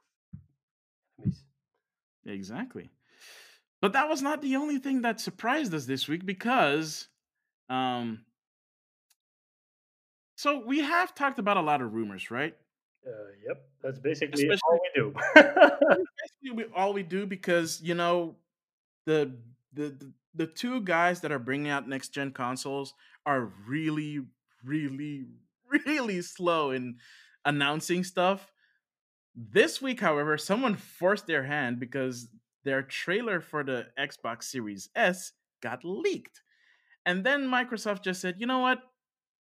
enemies. 1.19 1.43
Exactly. 2.25 2.89
But 3.81 3.93
that 3.93 4.09
was 4.09 4.21
not 4.21 4.41
the 4.41 4.55
only 4.55 4.79
thing 4.79 5.01
that 5.03 5.19
surprised 5.19 5.73
us 5.73 5.85
this 5.85 6.07
week 6.07 6.25
because 6.25 7.07
um 7.69 8.25
so 10.35 10.63
we 10.65 10.79
have 10.79 11.15
talked 11.15 11.39
about 11.39 11.57
a 11.57 11.61
lot 11.61 11.81
of 11.81 11.93
rumors, 11.93 12.29
right? 12.29 12.55
Uh, 13.05 13.09
yep, 13.47 13.67
that's 13.81 13.97
basically 13.99 14.47
Especially, 14.47 14.61
all 14.69 14.79
we 14.83 15.01
do. 15.01 15.13
basically, 15.35 16.51
we, 16.53 16.65
all 16.75 16.93
we 16.93 17.03
do 17.03 17.25
because 17.25 17.81
you 17.81 17.95
know 17.95 18.35
the, 19.05 19.31
the 19.73 19.89
the 19.89 20.11
the 20.35 20.47
two 20.47 20.81
guys 20.81 21.21
that 21.21 21.31
are 21.31 21.39
bringing 21.39 21.69
out 21.69 21.89
next 21.89 22.09
gen 22.09 22.31
consoles 22.31 22.93
are 23.25 23.51
really, 23.67 24.19
really, 24.63 25.25
really 25.85 26.21
slow 26.21 26.71
in 26.71 26.97
announcing 27.43 28.03
stuff. 28.03 28.51
This 29.35 29.81
week, 29.81 29.99
however, 29.99 30.37
someone 30.37 30.75
forced 30.75 31.25
their 31.25 31.43
hand 31.43 31.79
because 31.79 32.27
their 32.67 32.81
trailer 32.81 33.39
for 33.39 33.63
the 33.63 33.87
Xbox 33.97 34.43
Series 34.43 34.89
S 34.93 35.31
got 35.63 35.85
leaked. 35.85 36.41
And 37.05 37.23
then 37.23 37.47
Microsoft 37.47 38.03
just 38.03 38.19
said, 38.19 38.35
you 38.39 38.45
know 38.45 38.59
what? 38.59 38.79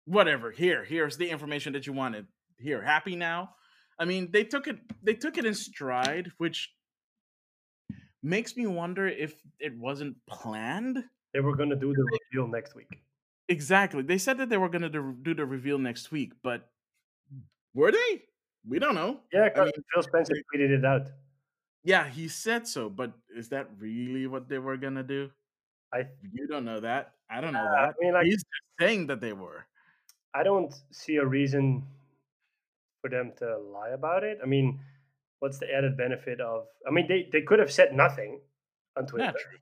Whatever. 0.04 0.52
Here, 0.52 0.84
here's 0.84 1.16
the 1.16 1.28
information 1.28 1.72
that 1.72 1.88
you 1.88 1.92
wanted. 1.92 2.26
Here, 2.56 2.80
happy 2.80 3.16
now? 3.16 3.50
I 3.98 4.04
mean, 4.04 4.30
they 4.30 4.44
took 4.44 4.68
it 4.68 4.76
they 5.02 5.14
took 5.14 5.38
it 5.38 5.44
in 5.44 5.54
stride, 5.54 6.30
which 6.38 6.70
makes 8.22 8.56
me 8.56 8.68
wonder 8.68 9.08
if 9.08 9.34
it 9.58 9.76
wasn't 9.76 10.16
planned. 10.28 11.02
They 11.34 11.40
were 11.40 11.56
going 11.56 11.70
to 11.70 11.76
do 11.76 11.92
the 11.92 12.18
reveal 12.32 12.46
next 12.48 12.76
week. 12.76 12.88
Exactly. 13.48 14.02
They 14.02 14.18
said 14.18 14.38
that 14.38 14.48
they 14.48 14.56
were 14.56 14.68
going 14.68 14.82
to 14.82 15.14
do 15.22 15.34
the 15.34 15.44
reveal 15.44 15.78
next 15.78 16.12
week, 16.12 16.32
but 16.44 16.70
were 17.74 17.90
they? 17.90 18.22
We 18.68 18.78
don't 18.78 18.94
know. 18.94 19.20
Yeah, 19.32 19.48
I 19.56 19.64
mean, 19.64 19.72
Phil 19.92 20.02
Spencer 20.04 20.34
tweeted 20.54 20.70
it 20.70 20.84
out. 20.84 21.08
Yeah, 21.82 22.08
he 22.08 22.28
said 22.28 22.68
so, 22.68 22.90
but 22.90 23.12
is 23.34 23.48
that 23.48 23.68
really 23.78 24.26
what 24.26 24.48
they 24.48 24.58
were 24.58 24.76
gonna 24.76 25.02
do? 25.02 25.30
I 25.92 26.06
you 26.32 26.46
don't 26.46 26.64
know 26.64 26.80
that. 26.80 27.14
I 27.30 27.40
don't 27.40 27.52
know 27.52 27.64
that. 27.64 27.90
I 27.90 27.92
mean, 28.00 28.12
like, 28.12 28.26
He's 28.26 28.44
saying 28.78 29.06
that 29.08 29.20
they 29.20 29.32
were. 29.32 29.64
I 30.34 30.42
don't 30.42 30.72
see 30.92 31.16
a 31.16 31.26
reason 31.26 31.82
for 33.00 33.10
them 33.10 33.32
to 33.38 33.58
lie 33.58 33.90
about 33.90 34.24
it. 34.24 34.38
I 34.42 34.46
mean, 34.46 34.78
what's 35.40 35.58
the 35.58 35.72
added 35.72 35.96
benefit 35.96 36.40
of? 36.40 36.66
I 36.86 36.90
mean, 36.90 37.08
they 37.08 37.28
they 37.32 37.42
could 37.42 37.58
have 37.58 37.72
said 37.72 37.94
nothing, 37.94 38.40
on 38.96 39.06
Twitter. 39.06 39.24
Yeah, 39.24 39.32
true. 39.32 39.58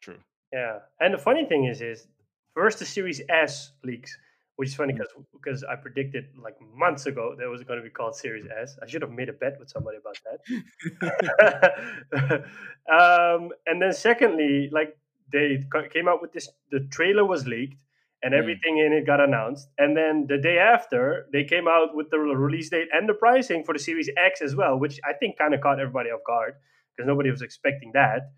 True. 0.00 0.18
Yeah, 0.52 0.78
and 1.00 1.14
the 1.14 1.18
funny 1.18 1.44
thing 1.44 1.66
is, 1.66 1.82
is 1.82 2.06
first 2.54 2.78
the 2.78 2.86
Series 2.86 3.20
S 3.28 3.72
leaks, 3.82 4.16
which 4.56 4.68
is 4.68 4.74
funny 4.74 4.92
because 4.92 5.08
mm. 5.18 5.24
because 5.32 5.64
I 5.64 5.76
predicted 5.76 6.26
like 6.42 6.56
months 6.74 7.06
ago 7.06 7.34
that 7.36 7.44
it 7.44 7.48
was 7.48 7.62
going 7.62 7.78
to 7.78 7.82
be 7.82 7.90
called 7.90 8.14
Series 8.14 8.46
S. 8.46 8.76
I 8.82 8.86
should 8.86 9.02
have 9.02 9.10
made 9.10 9.28
a 9.28 9.32
bet 9.32 9.56
with 9.58 9.68
somebody 9.68 9.98
about 9.98 10.18
that. 10.24 12.44
um, 12.92 13.50
and 13.66 13.82
then 13.82 13.92
secondly, 13.92 14.70
like 14.72 14.96
they 15.32 15.64
came 15.92 16.08
out 16.08 16.22
with 16.22 16.32
this, 16.32 16.48
the 16.70 16.80
trailer 16.90 17.24
was 17.24 17.46
leaked 17.46 17.76
and 18.22 18.32
mm. 18.32 18.38
everything 18.38 18.76
mm. 18.76 18.86
in 18.86 18.92
it 18.92 19.06
got 19.06 19.20
announced. 19.20 19.68
And 19.78 19.96
then 19.96 20.26
the 20.28 20.38
day 20.38 20.58
after, 20.58 21.26
they 21.32 21.44
came 21.44 21.66
out 21.66 21.94
with 21.94 22.10
the 22.10 22.18
release 22.18 22.70
date 22.70 22.88
and 22.92 23.08
the 23.08 23.14
pricing 23.14 23.64
for 23.64 23.72
the 23.72 23.80
Series 23.80 24.08
X 24.16 24.40
as 24.40 24.54
well, 24.54 24.78
which 24.78 25.00
I 25.04 25.14
think 25.14 25.38
kind 25.38 25.54
of 25.54 25.60
caught 25.60 25.80
everybody 25.80 26.10
off 26.10 26.20
guard 26.26 26.54
because 26.96 27.08
nobody 27.08 27.30
was 27.30 27.42
expecting 27.42 27.90
that 27.94 28.30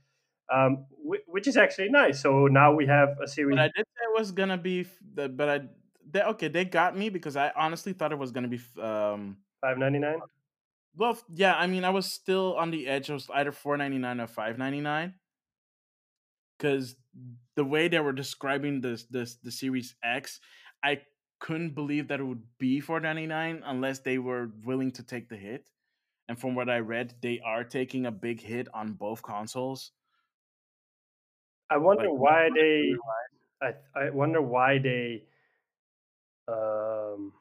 um, 0.52 0.86
which 1.26 1.46
is 1.46 1.56
actually 1.56 1.88
nice. 1.88 2.20
So 2.20 2.46
now 2.46 2.74
we 2.74 2.86
have 2.86 3.16
a 3.22 3.28
series. 3.28 3.56
But 3.56 3.62
I 3.62 3.70
did 3.76 3.86
say 3.86 4.04
it 4.04 4.18
was 4.18 4.32
gonna 4.32 4.58
be, 4.58 4.86
but 5.14 5.48
I 5.48 5.60
they, 6.10 6.22
okay, 6.22 6.48
they 6.48 6.64
got 6.64 6.96
me 6.96 7.08
because 7.08 7.36
I 7.36 7.52
honestly 7.56 7.92
thought 7.92 8.12
it 8.12 8.18
was 8.18 8.32
gonna 8.32 8.48
be 8.48 8.60
um 8.80 9.38
five 9.60 9.78
ninety 9.78 9.98
nine. 9.98 10.20
Well, 10.96 11.18
yeah, 11.34 11.54
I 11.54 11.66
mean, 11.66 11.84
I 11.84 11.90
was 11.90 12.10
still 12.10 12.56
on 12.56 12.70
the 12.70 12.86
edge. 12.86 13.10
It 13.10 13.12
was 13.12 13.28
either 13.32 13.52
four 13.52 13.76
ninety 13.76 13.98
nine 13.98 14.20
or 14.20 14.26
five 14.26 14.58
ninety 14.58 14.80
nine. 14.80 15.14
Because 16.56 16.96
the 17.54 17.64
way 17.64 17.88
they 17.88 18.00
were 18.00 18.12
describing 18.12 18.80
this 18.80 19.04
this 19.04 19.36
the 19.36 19.50
Series 19.50 19.94
X, 20.02 20.40
I 20.82 21.02
couldn't 21.38 21.74
believe 21.74 22.08
that 22.08 22.20
it 22.20 22.24
would 22.24 22.42
be 22.58 22.80
four 22.80 23.00
ninety 23.00 23.26
nine 23.26 23.62
unless 23.64 23.98
they 23.98 24.18
were 24.18 24.50
willing 24.64 24.90
to 24.92 25.02
take 25.02 25.28
the 25.28 25.36
hit. 25.36 25.68
And 26.28 26.38
from 26.38 26.54
what 26.54 26.68
I 26.68 26.78
read, 26.78 27.14
they 27.20 27.40
are 27.44 27.62
taking 27.62 28.06
a 28.06 28.10
big 28.10 28.40
hit 28.40 28.68
on 28.74 28.94
both 28.94 29.22
consoles. 29.22 29.92
I 31.70 31.76
wonder 31.76 32.08
like, 32.08 32.18
why 32.18 32.48
they. 32.54 32.94
I 33.60 33.74
I 33.94 34.10
wonder 34.10 34.40
why 34.40 34.78
they. 34.78 35.24
Um, 36.48 37.32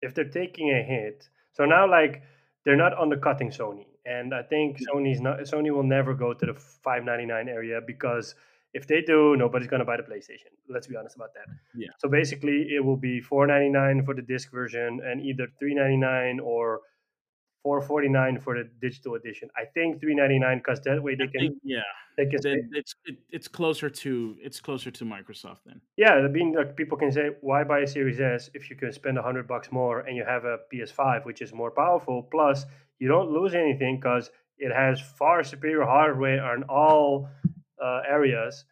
if 0.00 0.14
they're 0.14 0.28
taking 0.28 0.70
a 0.70 0.82
hit, 0.82 1.28
so 1.52 1.64
now 1.64 1.90
like 1.90 2.22
they're 2.64 2.76
not 2.76 2.96
undercutting 2.98 3.50
Sony, 3.50 3.86
and 4.06 4.34
I 4.34 4.42
think 4.42 4.78
Sony's 4.78 5.20
not. 5.20 5.40
Sony 5.40 5.72
will 5.72 5.82
never 5.82 6.14
go 6.14 6.32
to 6.34 6.46
the 6.46 6.54
five 6.54 7.04
ninety 7.04 7.26
nine 7.26 7.48
area 7.48 7.80
because 7.84 8.34
if 8.74 8.86
they 8.86 9.00
do, 9.00 9.36
nobody's 9.36 9.68
gonna 9.68 9.84
buy 9.84 9.96
the 9.96 10.02
PlayStation. 10.02 10.52
Let's 10.68 10.86
be 10.86 10.96
honest 10.96 11.16
about 11.16 11.34
that. 11.34 11.46
Yeah. 11.74 11.88
So 11.98 12.08
basically, 12.08 12.68
it 12.76 12.84
will 12.84 12.96
be 12.96 13.20
four 13.20 13.46
ninety 13.46 13.70
nine 13.70 14.04
for 14.04 14.14
the 14.14 14.22
disc 14.22 14.52
version, 14.52 15.00
and 15.04 15.20
either 15.20 15.48
three 15.58 15.74
ninety 15.74 15.96
nine 15.96 16.38
or 16.40 16.80
449 17.62 18.40
for 18.40 18.56
the 18.56 18.68
digital 18.80 19.14
edition. 19.14 19.48
I 19.56 19.64
think 19.64 20.00
399 20.00 20.58
because 20.58 20.80
that 20.82 21.02
way 21.02 21.14
they 21.14 21.26
can 21.26 21.40
think, 21.40 21.58
yeah 21.62 21.80
they 22.18 22.26
can 22.26 22.42
say, 22.42 22.56
it's 22.72 22.94
it, 23.04 23.16
it's 23.30 23.46
closer 23.46 23.88
to 23.88 24.36
it's 24.42 24.60
closer 24.60 24.90
to 24.90 25.04
Microsoft 25.04 25.60
then. 25.64 25.80
Yeah, 25.96 26.14
I 26.14 26.26
mean 26.26 26.52
like 26.52 26.76
people 26.76 26.98
can 26.98 27.12
say 27.12 27.30
why 27.42 27.62
buy 27.62 27.80
a 27.80 27.86
Series 27.86 28.20
S 28.20 28.50
if 28.54 28.68
you 28.68 28.76
can 28.76 28.92
spend 28.92 29.16
a 29.18 29.22
hundred 29.22 29.46
bucks 29.46 29.70
more 29.70 30.00
and 30.00 30.16
you 30.16 30.24
have 30.24 30.44
a 30.44 30.58
PS5 30.72 31.24
which 31.24 31.40
is 31.40 31.54
more 31.54 31.70
powerful. 31.70 32.24
Plus 32.30 32.66
you 32.98 33.06
don't 33.06 33.30
lose 33.30 33.54
anything 33.54 34.00
because 34.00 34.30
it 34.58 34.74
has 34.74 35.00
far 35.00 35.44
superior 35.44 35.84
hardware 35.84 36.44
on 36.44 36.64
all 36.64 37.28
uh, 37.82 38.00
areas. 38.08 38.64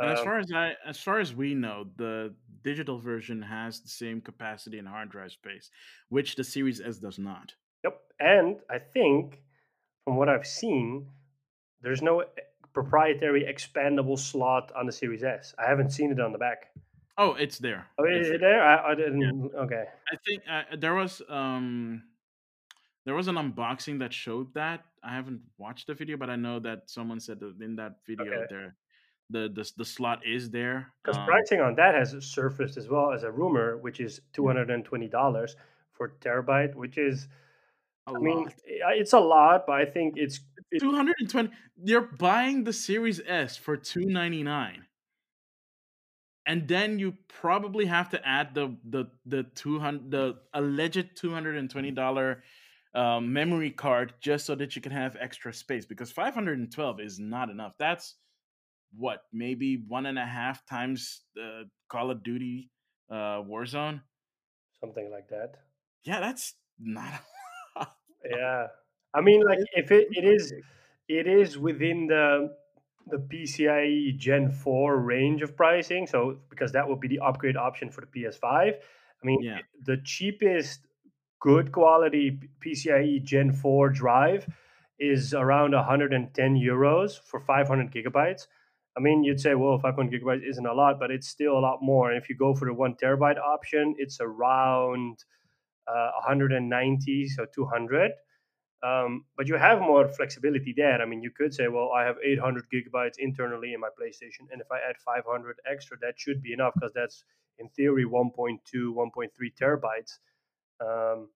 Um, 0.00 0.10
as 0.10 0.20
far 0.20 0.38
as 0.38 0.52
I, 0.54 0.72
as 0.86 0.98
far 0.98 1.18
as 1.18 1.34
we 1.34 1.54
know, 1.54 1.86
the 1.96 2.32
digital 2.62 2.98
version 2.98 3.42
has 3.42 3.80
the 3.80 3.88
same 3.88 4.20
capacity 4.20 4.78
and 4.78 4.86
hard 4.86 5.10
drive 5.10 5.32
space, 5.32 5.70
which 6.08 6.36
the 6.36 6.44
Series 6.44 6.80
S 6.80 6.98
does 6.98 7.18
not. 7.18 7.54
Yep. 7.84 8.00
And 8.20 8.56
I 8.70 8.78
think 8.78 9.42
from 10.04 10.16
what 10.16 10.28
I've 10.28 10.46
seen, 10.46 11.06
there's 11.82 12.02
no 12.02 12.20
eh, 12.20 12.24
proprietary 12.72 13.44
expandable 13.44 14.18
slot 14.18 14.72
on 14.76 14.86
the 14.86 14.92
Series 14.92 15.22
S. 15.22 15.54
I 15.58 15.68
haven't 15.68 15.90
seen 15.90 16.10
it 16.10 16.20
on 16.20 16.32
the 16.32 16.38
back. 16.38 16.70
Oh, 17.16 17.34
it's 17.34 17.58
there. 17.58 17.86
Oh, 17.98 18.04
is 18.04 18.28
it 18.28 18.40
there? 18.40 18.62
I, 18.62 18.92
I 18.92 18.94
didn't. 18.94 19.20
Yeah. 19.20 19.60
Okay. 19.60 19.84
I 20.12 20.16
think 20.26 20.42
uh, 20.50 20.76
there 20.76 20.94
was 20.94 21.22
um 21.28 22.02
there 23.04 23.14
was 23.14 23.28
an 23.28 23.36
unboxing 23.36 24.00
that 24.00 24.12
showed 24.12 24.52
that. 24.54 24.84
I 25.02 25.14
haven't 25.14 25.42
watched 25.58 25.86
the 25.86 25.94
video, 25.94 26.16
but 26.16 26.30
I 26.30 26.36
know 26.36 26.58
that 26.60 26.90
someone 26.90 27.20
said 27.20 27.38
that 27.40 27.60
in 27.60 27.76
that 27.76 27.98
video 28.06 28.26
okay. 28.26 28.46
there 28.50 28.74
the, 29.30 29.50
the 29.54 29.70
the 29.76 29.84
slot 29.84 30.20
is 30.26 30.50
there. 30.50 30.92
Because 31.02 31.18
um, 31.18 31.26
pricing 31.26 31.60
on 31.60 31.74
that 31.76 31.94
has 31.94 32.14
surfaced 32.24 32.76
as 32.76 32.88
well 32.88 33.12
as 33.12 33.22
a 33.22 33.30
rumor, 33.30 33.76
which 33.78 34.00
is 34.00 34.20
two 34.32 34.46
hundred 34.46 34.70
and 34.70 34.84
twenty 34.84 35.08
dollars 35.08 35.56
for 35.92 36.14
terabyte, 36.20 36.74
which 36.74 36.98
is 36.98 37.28
a 38.06 38.10
I 38.14 38.18
lot. 38.18 38.22
mean, 38.22 38.48
it's 38.64 39.12
a 39.12 39.20
lot, 39.20 39.66
but 39.66 39.74
I 39.74 39.84
think 39.84 40.14
it's, 40.16 40.40
it's 40.70 40.82
220. 40.82 41.50
You're 41.82 42.02
buying 42.02 42.64
the 42.64 42.72
Series 42.72 43.20
S 43.26 43.56
for 43.56 43.76
299. 43.76 44.86
And 46.46 46.68
then 46.68 46.98
you 46.98 47.16
probably 47.28 47.86
have 47.86 48.10
to 48.10 48.26
add 48.26 48.54
the 48.54 48.76
the 48.84 49.06
the 49.24 49.44
200 49.44 50.10
the 50.10 50.40
alleged 50.52 51.16
$220 51.16 52.42
um, 52.94 53.32
memory 53.32 53.70
card 53.70 54.12
just 54.20 54.44
so 54.44 54.54
that 54.54 54.76
you 54.76 54.82
can 54.82 54.92
have 54.92 55.16
extra 55.18 55.54
space 55.54 55.86
because 55.86 56.12
512 56.12 57.00
is 57.00 57.18
not 57.18 57.48
enough. 57.48 57.72
That's 57.78 58.16
what 58.96 59.22
maybe 59.32 59.84
one 59.88 60.06
and 60.06 60.18
a 60.18 60.26
half 60.26 60.66
times 60.66 61.22
the 61.34 61.70
Call 61.88 62.10
of 62.10 62.22
Duty 62.22 62.70
uh, 63.10 63.42
Warzone, 63.42 64.02
something 64.80 65.10
like 65.10 65.28
that. 65.28 65.56
Yeah, 66.04 66.20
that's 66.20 66.54
not 66.78 67.22
yeah, 68.28 68.66
I 69.14 69.20
mean, 69.20 69.42
like 69.42 69.58
if 69.74 69.90
it, 69.90 70.08
it 70.10 70.24
is, 70.24 70.52
it 71.08 71.26
is 71.26 71.58
within 71.58 72.06
the 72.06 72.56
the 73.06 73.18
PCIe 73.18 74.16
Gen 74.16 74.50
four 74.50 74.98
range 74.98 75.42
of 75.42 75.56
pricing. 75.56 76.06
So 76.06 76.38
because 76.48 76.72
that 76.72 76.88
would 76.88 77.00
be 77.00 77.08
the 77.08 77.20
upgrade 77.20 77.56
option 77.56 77.90
for 77.90 78.00
the 78.00 78.06
PS5. 78.06 78.42
I 78.44 79.26
mean, 79.26 79.42
yeah. 79.42 79.58
the 79.84 79.98
cheapest 80.04 80.80
good 81.40 81.72
quality 81.72 82.40
PCIe 82.64 83.22
Gen 83.22 83.52
four 83.52 83.90
drive 83.90 84.46
is 84.98 85.34
around 85.34 85.72
110 85.72 86.54
euros 86.54 87.20
for 87.20 87.40
500 87.40 87.92
gigabytes. 87.92 88.46
I 88.96 89.00
mean, 89.00 89.24
you'd 89.24 89.40
say, 89.40 89.54
well, 89.54 89.78
500 89.78 90.22
gigabytes 90.22 90.48
isn't 90.48 90.66
a 90.66 90.72
lot, 90.72 91.00
but 91.00 91.10
it's 91.10 91.28
still 91.28 91.58
a 91.58 91.60
lot 91.60 91.80
more. 91.82 92.10
And 92.10 92.22
if 92.22 92.28
you 92.28 92.36
go 92.36 92.54
for 92.54 92.66
the 92.66 92.74
one 92.74 92.94
terabyte 92.94 93.38
option, 93.38 93.94
it's 93.98 94.18
around 94.20 95.24
uh, 95.86 96.10
190, 96.14 97.28
so 97.28 97.46
200. 97.54 98.12
Um, 98.84 99.24
but 99.36 99.48
you 99.48 99.54
have 99.56 99.80
more 99.80 100.06
flexibility 100.08 100.74
there. 100.76 101.00
I 101.00 101.06
mean, 101.06 101.22
you 101.22 101.30
could 101.30 101.54
say, 101.54 101.68
well, 101.68 101.90
I 101.96 102.04
have 102.04 102.16
800 102.22 102.66
gigabytes 102.72 103.14
internally 103.18 103.72
in 103.72 103.80
my 103.80 103.88
PlayStation, 103.88 104.46
and 104.52 104.60
if 104.60 104.66
I 104.70 104.76
add 104.86 104.96
500 104.98 105.56
extra, 105.70 105.96
that 106.02 106.14
should 106.18 106.42
be 106.42 106.52
enough 106.52 106.74
because 106.74 106.92
that's 106.94 107.24
in 107.58 107.68
theory 107.70 108.04
1.2, 108.04 108.58
1.3 108.74 109.28
terabytes, 109.58 110.18
um, 110.84 111.28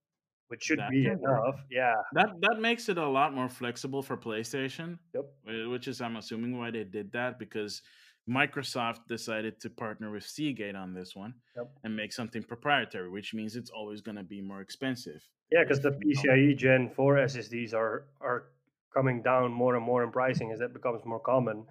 which 0.49 0.65
should 0.65 0.79
that 0.79 0.91
be 0.91 1.07
enough. 1.07 1.21
Work. 1.21 1.57
Yeah, 1.71 1.95
that 2.13 2.29
that 2.41 2.61
makes 2.61 2.91
it 2.91 2.99
a 2.99 3.07
lot 3.07 3.33
more 3.35 3.49
flexible 3.49 4.03
for 4.03 4.17
PlayStation. 4.19 4.99
Yep. 5.15 5.71
Which 5.71 5.89
is, 5.89 6.03
I'm 6.03 6.17
assuming, 6.17 6.59
why 6.59 6.71
they 6.71 6.85
did 6.85 7.13
that 7.13 7.39
because 7.39 7.81
Microsoft 8.29 9.07
decided 9.09 9.61
to 9.61 9.71
partner 9.71 10.11
with 10.11 10.25
Seagate 10.25 10.77
on 10.77 10.93
this 10.93 11.17
one 11.17 11.35
yep. 11.57 11.71
and 11.83 11.97
make 11.97 12.13
something 12.13 12.43
proprietary, 12.43 13.09
which 13.09 13.33
means 13.33 13.57
it's 13.57 13.71
always 13.71 14.01
going 14.01 14.17
to 14.17 14.23
be 14.23 14.41
more 14.41 14.61
expensive. 14.61 15.27
Yeah, 15.51 15.63
because 15.63 15.81
the 15.81 15.93
PCIe 15.93 16.57
Gen 16.57 16.91
4 16.91 17.17
SSDs 17.17 17.73
are 17.73 18.05
are 18.21 18.45
coming 18.93 19.23
down 19.23 19.53
more 19.53 19.77
and 19.77 19.85
more 19.85 20.05
in 20.05 20.11
pricing 20.11 20.53
as 20.53 20.59
that 20.59 20.73
becomes 20.73 21.05
more 21.05 21.21
common. 21.21 21.65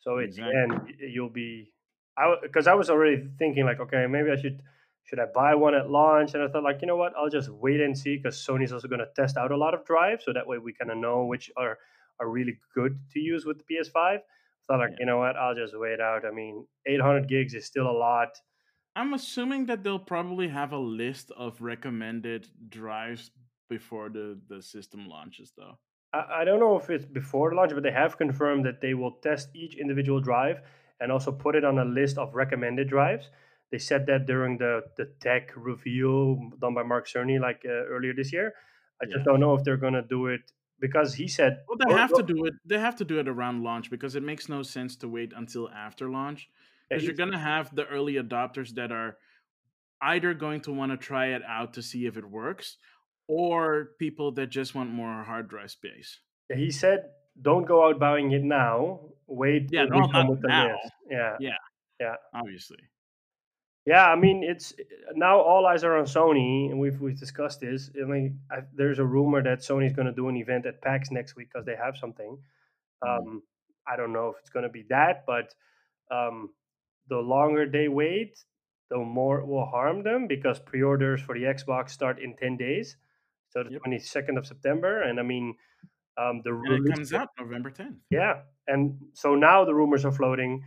So 0.00 0.18
at 0.18 0.24
exactly. 0.24 0.52
the 0.52 0.60
end, 0.60 0.94
you'll 0.98 1.28
be, 1.28 1.72
I 2.18 2.34
because 2.42 2.66
I 2.66 2.74
was 2.74 2.90
already 2.90 3.28
thinking 3.38 3.64
like, 3.64 3.78
okay, 3.80 4.06
maybe 4.08 4.30
I 4.30 4.36
should 4.36 4.62
should 5.04 5.20
I 5.20 5.26
buy 5.32 5.54
one 5.54 5.74
at 5.74 5.90
launch? 5.90 6.34
And 6.34 6.42
I 6.42 6.48
thought 6.48 6.64
like, 6.64 6.80
you 6.82 6.88
know 6.88 6.96
what, 6.96 7.12
I'll 7.16 7.30
just 7.30 7.50
wait 7.50 7.80
and 7.80 7.96
see 7.96 8.16
because 8.16 8.36
Sony's 8.36 8.72
also 8.72 8.88
going 8.88 9.00
to 9.00 9.08
test 9.14 9.36
out 9.36 9.52
a 9.52 9.56
lot 9.56 9.74
of 9.74 9.84
drives, 9.84 10.24
so 10.24 10.32
that 10.32 10.46
way 10.46 10.58
we 10.58 10.72
kind 10.72 10.90
of 10.90 10.98
know 10.98 11.24
which 11.24 11.50
are 11.56 11.78
are 12.18 12.28
really 12.28 12.58
good 12.74 12.98
to 13.12 13.20
use 13.20 13.44
with 13.44 13.58
the 13.58 13.64
PS5 13.74 14.20
like, 14.78 14.90
yeah. 14.90 14.96
you 15.00 15.06
know 15.06 15.18
what, 15.18 15.36
I'll 15.36 15.54
just 15.54 15.74
wait 15.76 16.00
out. 16.00 16.24
I 16.24 16.30
mean, 16.30 16.66
800 16.86 17.28
gigs 17.28 17.54
is 17.54 17.66
still 17.66 17.88
a 17.88 17.92
lot. 17.92 18.28
I'm 18.96 19.14
assuming 19.14 19.66
that 19.66 19.84
they'll 19.84 19.98
probably 19.98 20.48
have 20.48 20.72
a 20.72 20.78
list 20.78 21.30
of 21.36 21.60
recommended 21.60 22.48
drives 22.68 23.30
before 23.68 24.08
the, 24.08 24.38
the 24.48 24.62
system 24.62 25.08
launches, 25.08 25.52
though. 25.56 25.78
I, 26.12 26.40
I 26.40 26.44
don't 26.44 26.60
know 26.60 26.76
if 26.76 26.90
it's 26.90 27.04
before 27.04 27.50
the 27.50 27.56
launch, 27.56 27.72
but 27.72 27.82
they 27.82 27.92
have 27.92 28.18
confirmed 28.18 28.64
that 28.66 28.80
they 28.80 28.94
will 28.94 29.12
test 29.22 29.48
each 29.54 29.76
individual 29.76 30.20
drive 30.20 30.60
and 31.00 31.10
also 31.10 31.32
put 31.32 31.54
it 31.54 31.64
on 31.64 31.78
a 31.78 31.84
list 31.84 32.18
of 32.18 32.34
recommended 32.34 32.88
drives. 32.88 33.30
They 33.70 33.78
said 33.78 34.06
that 34.06 34.26
during 34.26 34.58
the, 34.58 34.82
the 34.96 35.12
tech 35.20 35.52
reveal 35.56 36.50
done 36.60 36.74
by 36.74 36.82
Mark 36.82 37.06
Cerny 37.06 37.40
like 37.40 37.62
uh, 37.64 37.86
earlier 37.86 38.12
this 38.12 38.32
year. 38.32 38.52
I 39.00 39.06
just 39.06 39.18
yeah. 39.18 39.24
don't 39.24 39.40
know 39.40 39.54
if 39.54 39.64
they're 39.64 39.76
going 39.76 39.94
to 39.94 40.02
do 40.02 40.26
it 40.26 40.40
because 40.80 41.14
he 41.14 41.28
said 41.28 41.60
well 41.68 41.78
they 41.78 41.94
have 41.94 42.12
to 42.12 42.22
do 42.22 42.44
it 42.44 42.54
they 42.64 42.78
have 42.78 42.96
to 42.96 43.04
do 43.04 43.18
it 43.18 43.28
around 43.28 43.62
launch 43.62 43.90
because 43.90 44.16
it 44.16 44.22
makes 44.22 44.48
no 44.48 44.62
sense 44.62 44.96
to 44.96 45.08
wait 45.08 45.32
until 45.36 45.68
after 45.70 46.08
launch 46.08 46.48
because 46.88 47.04
you're 47.04 47.14
going 47.14 47.30
to 47.30 47.38
have 47.38 47.74
the 47.74 47.86
early 47.86 48.14
adopters 48.14 48.74
that 48.74 48.90
are 48.90 49.16
either 50.02 50.34
going 50.34 50.60
to 50.60 50.72
want 50.72 50.90
to 50.90 50.96
try 50.96 51.26
it 51.26 51.42
out 51.46 51.74
to 51.74 51.82
see 51.82 52.06
if 52.06 52.16
it 52.16 52.24
works 52.24 52.78
or 53.28 53.90
people 53.98 54.32
that 54.32 54.48
just 54.48 54.74
want 54.74 54.90
more 54.90 55.22
hard 55.22 55.48
drive 55.48 55.70
space 55.70 56.20
he 56.52 56.70
said 56.70 57.10
don't 57.42 57.66
go 57.66 57.86
out 57.86 57.98
buying 57.98 58.32
it 58.32 58.42
now. 58.42 59.00
Wait 59.26 59.68
yeah, 59.70 59.84
no, 59.84 60.00
not 60.00 60.42
now. 60.42 60.76
Yeah, 61.08 61.36
Yeah, 61.40 61.54
yeah, 62.00 62.14
obviously. 62.34 62.78
Yeah. 63.86 64.06
I 64.06 64.16
mean, 64.16 64.42
it's 64.44 64.74
now 65.14 65.40
all 65.40 65.66
eyes 65.66 65.84
are 65.84 65.96
on 65.96 66.04
Sony, 66.04 66.70
and 66.70 66.78
we've 66.78 67.00
we've 67.00 67.18
discussed 67.18 67.60
this. 67.60 67.90
I 68.00 68.04
mean, 68.06 68.40
I, 68.50 68.58
there's 68.74 68.98
a 68.98 69.04
rumor 69.04 69.42
that 69.42 69.60
Sony's 69.60 69.92
going 69.92 70.06
to 70.06 70.12
do 70.12 70.28
an 70.28 70.36
event 70.36 70.66
at 70.66 70.80
PAX 70.82 71.10
next 71.10 71.36
week 71.36 71.48
because 71.52 71.66
they 71.66 71.76
have 71.76 71.96
something. 71.96 72.38
Mm. 73.04 73.18
Um, 73.18 73.42
I 73.86 73.96
don't 73.96 74.12
know 74.12 74.28
if 74.28 74.36
it's 74.40 74.50
going 74.50 74.64
to 74.64 74.68
be 74.68 74.84
that, 74.90 75.24
but 75.26 75.54
um, 76.10 76.50
the 77.08 77.16
longer 77.18 77.66
they 77.68 77.88
wait, 77.88 78.38
the 78.90 78.98
more 78.98 79.40
it 79.40 79.46
will 79.46 79.66
harm 79.66 80.02
them 80.02 80.26
because 80.28 80.60
pre-orders 80.60 81.20
for 81.20 81.34
the 81.34 81.44
Xbox 81.44 81.90
start 81.90 82.18
in 82.20 82.36
ten 82.36 82.56
days, 82.56 82.96
so 83.50 83.62
the 83.64 83.70
Yep. 83.72 83.80
twenty 83.82 83.98
second 83.98 84.38
of 84.38 84.46
September. 84.46 85.02
And 85.02 85.18
I 85.18 85.22
mean, 85.22 85.54
um, 86.18 86.42
the 86.44 86.50
And 86.52 86.86
it 86.86 86.94
comes 86.94 87.12
out 87.14 87.28
November 87.38 87.70
10th. 87.70 87.96
yeah, 88.10 88.42
and 88.68 88.98
so 89.14 89.34
now 89.34 89.64
the 89.64 89.74
rumors 89.74 90.04
are 90.04 90.12
floating 90.12 90.62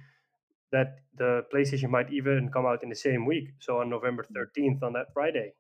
that 0.74 1.00
the 1.18 1.46
PlayStation 1.54 1.90
might 1.90 2.12
even 2.12 2.50
come 2.52 2.66
out 2.66 2.84
in 2.84 2.90
the 2.90 2.96
same 2.98 3.26
week, 3.26 3.50
so 3.62 3.80
on 3.80 3.90
November 3.90 4.26
thirteenth 4.26 4.84
on 4.84 4.94
that 4.94 5.14
Friday. 5.14 5.54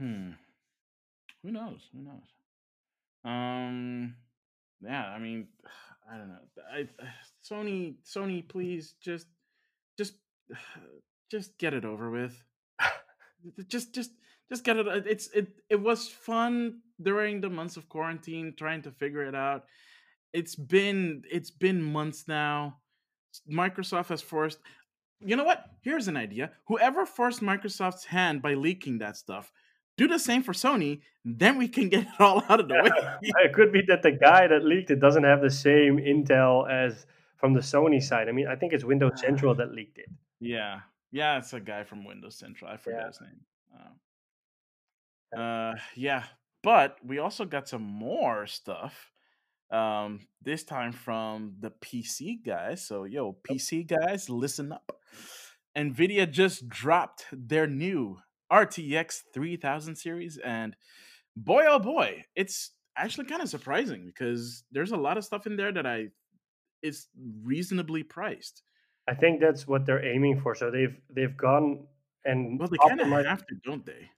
Hmm. 0.00 0.32
Who 1.42 1.52
knows? 1.52 1.88
Who 1.94 2.02
knows? 2.02 2.28
Um. 3.24 4.16
Yeah. 4.82 5.06
I 5.06 5.18
mean, 5.18 5.48
I 6.12 6.18
don't 6.18 6.28
know. 6.28 6.44
I 6.72 6.88
Sony. 7.48 7.96
Sony, 8.04 8.46
please 8.46 8.94
just, 9.00 9.26
just, 9.98 10.14
just 11.30 11.58
get 11.58 11.74
it 11.74 11.84
over 11.84 12.10
with. 12.10 12.36
Just, 13.68 13.94
just, 13.94 14.12
just 14.50 14.64
get 14.64 14.76
it. 14.76 14.86
uh, 14.88 15.00
It's 15.06 15.28
it. 15.34 15.48
It 15.70 15.80
was 15.80 16.08
fun 16.08 16.80
during 17.02 17.40
the 17.40 17.50
months 17.50 17.76
of 17.76 17.88
quarantine 17.88 18.54
trying 18.56 18.82
to 18.82 18.92
figure 18.92 19.24
it 19.24 19.34
out. 19.34 19.64
It's 20.32 20.54
been 20.54 21.22
it's 21.30 21.50
been 21.50 21.82
months 21.82 22.28
now. 22.28 22.78
Microsoft 23.50 24.08
has 24.08 24.22
forced. 24.22 24.58
You 25.24 25.36
know 25.36 25.44
what? 25.44 25.64
Here's 25.82 26.08
an 26.08 26.16
idea. 26.16 26.50
Whoever 26.66 27.06
forced 27.06 27.40
Microsoft's 27.40 28.04
hand 28.06 28.42
by 28.42 28.54
leaking 28.54 28.98
that 28.98 29.16
stuff, 29.16 29.52
do 29.96 30.08
the 30.08 30.18
same 30.18 30.42
for 30.42 30.52
Sony. 30.52 31.00
Then 31.24 31.58
we 31.58 31.68
can 31.68 31.88
get 31.94 32.02
it 32.02 32.08
all 32.20 32.42
out 32.48 32.60
of 32.60 32.68
the 32.68 32.74
way. 32.74 32.90
it 33.44 33.52
could 33.52 33.72
be 33.72 33.82
that 33.88 34.02
the 34.02 34.12
guy 34.12 34.46
that 34.48 34.64
leaked 34.64 34.90
it 34.90 35.00
doesn't 35.00 35.22
have 35.24 35.40
the 35.40 35.50
same 35.50 35.98
intel 35.98 36.68
as 36.70 37.06
from 37.36 37.52
the 37.54 37.60
Sony 37.60 38.02
side. 38.02 38.28
I 38.28 38.32
mean, 38.32 38.48
I 38.48 38.56
think 38.56 38.72
it's 38.72 38.84
Windows 38.84 39.20
Central 39.20 39.54
that 39.56 39.72
leaked 39.72 39.98
it. 39.98 40.08
yeah, 40.40 40.80
yeah. 41.12 41.38
It's 41.38 41.52
a 41.52 41.60
guy 41.60 41.84
from 41.84 42.04
Windows 42.04 42.36
Central. 42.36 42.70
I 42.70 42.76
forget 42.76 43.00
Yeah. 43.00 43.06
his 43.06 43.20
name. 43.20 43.40
Um, 45.34 45.40
uh, 45.40 45.74
yeah. 45.94 46.24
But 46.62 46.98
we 47.04 47.18
also 47.18 47.44
got 47.44 47.68
some 47.68 47.82
more 47.82 48.46
stuff. 48.46 49.11
Um, 49.72 50.20
this 50.42 50.64
time 50.64 50.92
from 50.92 51.54
the 51.60 51.70
PC 51.70 52.44
guys. 52.44 52.86
So, 52.86 53.04
yo, 53.04 53.36
PC 53.48 53.88
guys, 53.88 54.28
listen 54.28 54.72
up. 54.72 54.98
Nvidia 55.76 56.30
just 56.30 56.68
dropped 56.68 57.24
their 57.32 57.66
new 57.66 58.18
RTX 58.52 59.22
3000 59.32 59.96
series, 59.96 60.36
and 60.36 60.76
boy, 61.36 61.64
oh 61.66 61.78
boy, 61.78 62.24
it's 62.36 62.72
actually 62.96 63.26
kind 63.26 63.40
of 63.40 63.48
surprising 63.48 64.06
because 64.06 64.64
there's 64.70 64.92
a 64.92 64.96
lot 64.96 65.16
of 65.16 65.24
stuff 65.24 65.46
in 65.46 65.56
there 65.56 65.72
that 65.72 65.86
I 65.86 66.08
is 66.82 67.06
reasonably 67.42 68.02
priced. 68.02 68.62
I 69.08 69.14
think 69.14 69.40
that's 69.40 69.66
what 69.66 69.86
they're 69.86 70.04
aiming 70.04 70.40
for. 70.40 70.54
So 70.54 70.70
they've 70.70 70.96
they've 71.08 71.36
gone 71.36 71.86
and 72.24 72.58
Well, 72.58 72.68
they 72.68 72.76
kind 72.76 73.00
of 73.00 73.26
have 73.26 73.46
to, 73.46 73.54
don't 73.64 73.84
they? 73.84 74.10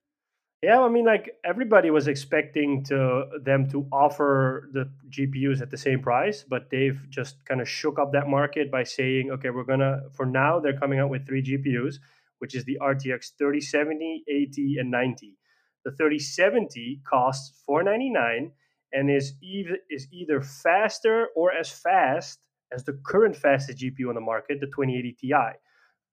Yeah, 0.64 0.80
I 0.80 0.88
mean, 0.88 1.04
like 1.04 1.36
everybody 1.44 1.90
was 1.90 2.08
expecting 2.08 2.84
to 2.84 3.26
them 3.42 3.68
to 3.68 3.86
offer 3.92 4.70
the 4.72 4.88
GPUs 5.10 5.60
at 5.60 5.70
the 5.70 5.76
same 5.76 6.00
price, 6.00 6.42
but 6.42 6.70
they've 6.70 6.98
just 7.10 7.44
kind 7.44 7.60
of 7.60 7.68
shook 7.68 7.98
up 7.98 8.12
that 8.12 8.28
market 8.28 8.70
by 8.70 8.82
saying, 8.82 9.30
okay, 9.30 9.50
we're 9.50 9.64
gonna 9.64 10.04
for 10.14 10.24
now 10.24 10.60
they're 10.60 10.78
coming 10.78 11.00
out 11.00 11.10
with 11.10 11.26
three 11.26 11.42
GPUs, 11.42 11.96
which 12.38 12.54
is 12.54 12.64
the 12.64 12.78
RTX 12.80 13.32
3070, 13.36 14.24
80, 14.26 14.78
and 14.78 14.90
90. 14.90 15.36
The 15.84 15.90
3070 15.90 17.02
costs 17.06 17.60
499 17.66 18.50
and 18.94 19.10
is 19.10 19.34
either 19.42 19.76
is 19.90 20.08
either 20.10 20.40
faster 20.40 21.28
or 21.36 21.52
as 21.52 21.68
fast 21.68 22.38
as 22.72 22.84
the 22.84 22.98
current 23.04 23.36
fastest 23.36 23.80
GPU 23.80 24.08
on 24.08 24.14
the 24.14 24.22
market, 24.22 24.60
the 24.60 24.66
2080 24.66 25.12
Ti 25.20 25.34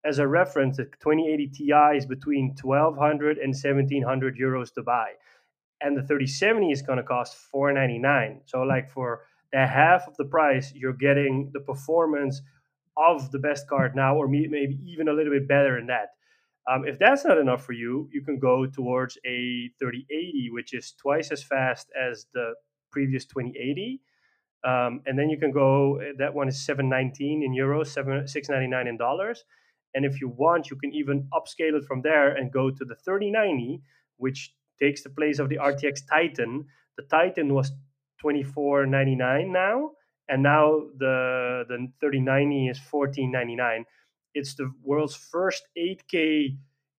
as 0.04 0.20
a 0.20 0.28
reference, 0.28 0.78
the 0.78 0.86
2080 0.86 1.48
Ti 1.48 1.98
is 1.98 2.06
between 2.06 2.56
1200 2.62 3.38
and 3.38 3.50
1700 3.54 4.38
euros 4.38 4.74
to 4.74 4.84
buy. 4.84 5.12
And 5.80 5.98
the 5.98 6.02
3070 6.02 6.72
is 6.72 6.82
going 6.82 6.98
to 6.98 7.04
cost 7.04 7.36
499. 7.36 8.42
So, 8.46 8.62
like, 8.62 8.90
for 8.90 9.22
the 9.52 9.66
half 9.66 10.08
of 10.08 10.16
the 10.18 10.26
price, 10.26 10.74
you're 10.76 10.94
getting 10.94 11.52
the 11.54 11.60
performance 11.60 12.42
of 12.98 13.32
the 13.32 13.40
best 13.40 13.68
card 13.68 13.96
now, 13.96 14.16
or 14.16 14.28
maybe 14.28 14.80
even 14.86 15.08
a 15.08 15.14
little 15.14 15.32
bit 15.34 15.48
better 15.48 15.78
than 15.78 15.88
that. 15.88 16.10
Um, 16.70 16.86
if 16.86 17.00
that's 17.00 17.26
not 17.26 17.38
enough 17.38 17.66
for 17.66 17.74
you, 17.74 18.08
you 18.12 18.22
can 18.22 18.38
go 18.38 18.66
towards 18.68 19.18
a 19.26 19.70
3080, 19.80 20.50
which 20.52 20.74
is 20.74 20.94
twice 20.94 21.32
as 21.32 21.42
fast 21.44 21.90
as 22.00 22.28
the 22.34 22.54
previous 22.92 23.26
2080. 23.26 24.02
Um, 24.64 25.02
and 25.08 25.18
then 25.18 25.30
you 25.30 25.40
can 25.40 25.52
go, 25.52 26.00
that 26.20 26.34
one 26.34 26.48
is 26.48 26.64
719 26.64 27.42
in 27.44 27.52
euros, 27.52 27.88
seven, 27.88 28.28
699 28.28 28.88
in 28.88 28.98
dollars. 28.98 29.44
And 29.94 30.06
if 30.06 30.22
you 30.22 30.30
want, 30.30 30.70
you 30.70 30.78
can 30.78 30.94
even 30.94 31.28
upscale 31.34 31.76
it 31.76 31.86
from 31.86 32.02
there 32.02 32.30
and 32.36 32.52
go 32.52 32.70
to 32.72 32.86
the 32.86 32.96
3090, 32.96 33.82
which 34.18 34.54
takes 34.80 35.04
the 35.04 35.10
place 35.10 35.40
of 35.40 35.50
the 35.50 35.58
RTX 35.58 36.08
Titan. 36.10 36.66
The 36.98 37.04
Titan 37.04 37.54
was 37.54 37.72
24.99 38.24 39.52
now, 39.52 39.92
and 40.30 40.44
now 40.44 40.82
the 40.98 41.66
the 41.68 41.88
3090 42.00 42.70
is 42.70 42.80
14.99. 42.80 43.84
It's 44.34 44.56
the 44.56 44.72
world's 44.84 45.16
first 45.16 45.64
8K 45.78 46.58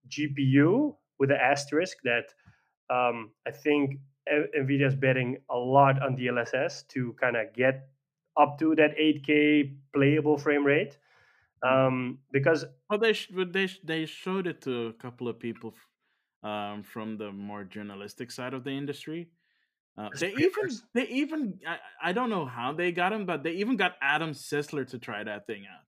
GPU 0.08 0.94
with 1.18 1.30
an 1.30 1.38
asterisk 1.40 1.96
that 2.04 2.34
um, 2.90 3.30
I 3.46 3.50
think 3.50 3.98
Nvidia 4.28 4.86
is 4.86 4.94
betting 4.94 5.38
a 5.50 5.56
lot 5.56 6.02
on 6.02 6.16
DLSS 6.16 6.86
to 6.88 7.14
kind 7.20 7.36
of 7.36 7.52
get 7.54 7.88
up 8.36 8.58
to 8.58 8.74
that 8.76 8.96
8K 8.96 9.74
playable 9.94 10.38
frame 10.38 10.64
rate. 10.64 10.98
Um, 11.62 12.20
because 12.32 12.64
Well, 12.90 12.98
they 12.98 13.12
sh- 13.12 13.30
they 13.34 13.66
sh- 13.66 13.80
they 13.84 14.06
showed 14.06 14.46
it 14.46 14.60
to 14.62 14.86
a 14.86 14.92
couple 14.92 15.28
of 15.28 15.38
people 15.38 15.74
um, 16.42 16.82
from 16.82 17.16
the 17.16 17.32
more 17.32 17.64
journalistic 17.64 18.30
side 18.30 18.54
of 18.54 18.64
the 18.64 18.70
industry. 18.70 19.30
Uh, 19.96 20.10
they 20.18 20.32
even 20.34 20.82
they 20.94 21.08
even 21.08 21.60
I, 21.66 21.78
I 22.02 22.12
don't 22.12 22.30
know 22.30 22.46
how 22.46 22.72
they 22.72 22.92
got 22.92 23.12
him, 23.12 23.26
but 23.26 23.42
they 23.44 23.52
even 23.54 23.76
got 23.76 23.96
Adam 24.02 24.32
Sessler 24.32 24.86
to 24.88 24.98
try 24.98 25.24
that 25.24 25.46
thing 25.46 25.66
out, 25.66 25.84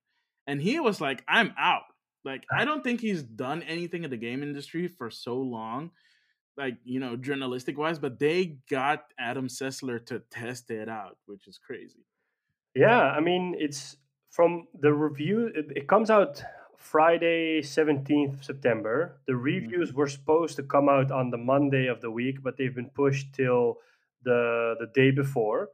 and 0.46 0.60
he 0.62 0.80
was 0.80 1.00
like, 1.00 1.24
"I'm 1.28 1.54
out." 1.58 1.84
Like 2.24 2.46
I 2.54 2.64
don't 2.66 2.84
think 2.84 3.00
he's 3.00 3.22
done 3.22 3.62
anything 3.62 4.04
in 4.04 4.10
the 4.10 4.16
game 4.18 4.42
industry 4.42 4.88
for 4.88 5.10
so 5.10 5.38
long, 5.38 5.92
like 6.56 6.78
you 6.84 7.00
know, 7.00 7.16
journalistic 7.16 7.78
wise. 7.78 7.98
But 7.98 8.18
they 8.18 8.58
got 8.70 9.12
Adam 9.18 9.48
Sessler 9.48 10.04
to 10.06 10.20
test 10.20 10.70
it 10.70 10.88
out, 10.88 11.18
which 11.26 11.48
is 11.48 11.58
crazy. 11.58 12.06
Yeah, 12.74 13.00
I 13.00 13.20
mean, 13.20 13.54
it's 13.58 13.96
from 14.34 14.66
the 14.80 14.92
review. 14.92 15.46
It, 15.54 15.66
it 15.76 15.86
comes 15.86 16.10
out 16.10 16.42
Friday, 16.76 17.62
17th 17.62 18.44
September. 18.44 19.20
The 19.28 19.36
reviews 19.36 19.92
were 19.92 20.08
supposed 20.08 20.56
to 20.56 20.64
come 20.64 20.88
out 20.88 21.12
on 21.12 21.30
the 21.30 21.38
Monday 21.38 21.86
of 21.86 22.00
the 22.00 22.10
week, 22.10 22.42
but 22.42 22.56
they've 22.56 22.74
been 22.74 22.90
pushed 22.90 23.32
till 23.32 23.78
the 24.24 24.74
the 24.80 24.88
day 24.92 25.12
before. 25.12 25.68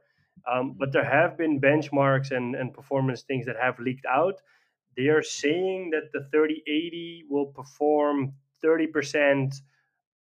Um, 0.51 0.75
but 0.77 0.91
there 0.91 1.03
have 1.03 1.37
been 1.37 1.59
benchmarks 1.59 2.31
and, 2.31 2.55
and 2.55 2.73
performance 2.73 3.23
things 3.23 3.45
that 3.47 3.57
have 3.59 3.79
leaked 3.79 4.05
out. 4.05 4.35
They 4.95 5.07
are 5.07 5.23
saying 5.23 5.91
that 5.91 6.11
the 6.13 6.27
3080 6.31 7.25
will 7.29 7.47
perform 7.47 8.33
30% 8.63 9.53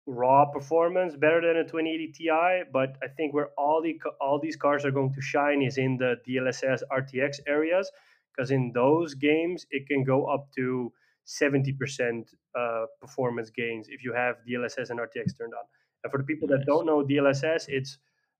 raw 0.06 0.46
performance 0.46 1.14
better 1.16 1.40
than 1.40 1.56
a 1.56 1.64
2080 1.64 2.12
Ti, 2.12 2.70
but 2.72 2.96
I 3.02 3.08
think 3.08 3.34
where 3.34 3.50
all 3.58 3.82
the 3.82 3.98
all 4.20 4.38
these 4.40 4.56
cars 4.56 4.84
are 4.84 4.90
going 4.90 5.14
to 5.14 5.20
shine 5.20 5.62
is 5.62 5.78
in 5.78 5.96
the 5.96 6.16
DLSS 6.26 6.82
RTX 6.90 7.40
areas, 7.46 7.90
because 8.34 8.50
in 8.50 8.72
those 8.74 9.14
games 9.14 9.66
it 9.70 9.86
can 9.86 10.04
go 10.04 10.26
up 10.26 10.48
to 10.56 10.92
70% 11.26 12.24
uh, 12.58 12.86
performance 13.00 13.50
gains 13.50 13.88
if 13.88 14.02
you 14.02 14.12
have 14.14 14.36
DLSS 14.48 14.90
and 14.90 14.98
RTX 14.98 15.36
turned 15.36 15.52
on. 15.54 15.64
And 16.02 16.10
for 16.10 16.18
the 16.18 16.24
people 16.24 16.48
that 16.48 16.64
don't 16.66 16.86
know 16.86 17.04
DLSS, 17.04 17.64
it's 17.68 17.98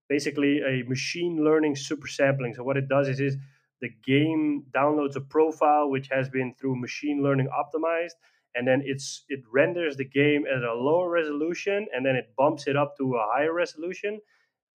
basically 0.08 0.60
a 0.60 0.84
machine 0.88 1.44
learning 1.44 1.76
super 1.76 2.06
sampling. 2.06 2.54
So 2.54 2.62
what 2.62 2.76
it 2.76 2.88
does 2.88 3.08
is, 3.08 3.20
is 3.20 3.36
the 3.80 3.90
game 4.04 4.64
downloads 4.74 5.16
a 5.16 5.20
profile 5.20 5.90
which 5.90 6.08
has 6.08 6.28
been 6.28 6.54
through 6.54 6.80
machine 6.80 7.22
learning 7.22 7.48
optimized 7.48 8.14
and 8.54 8.66
then 8.66 8.82
it's 8.84 9.24
it 9.28 9.40
renders 9.52 9.96
the 9.96 10.04
game 10.04 10.44
at 10.46 10.62
a 10.62 10.74
lower 10.74 11.08
resolution 11.10 11.86
and 11.94 12.04
then 12.04 12.16
it 12.16 12.32
bumps 12.36 12.66
it 12.66 12.76
up 12.76 12.96
to 12.96 13.14
a 13.14 13.26
higher 13.32 13.52
resolution 13.52 14.20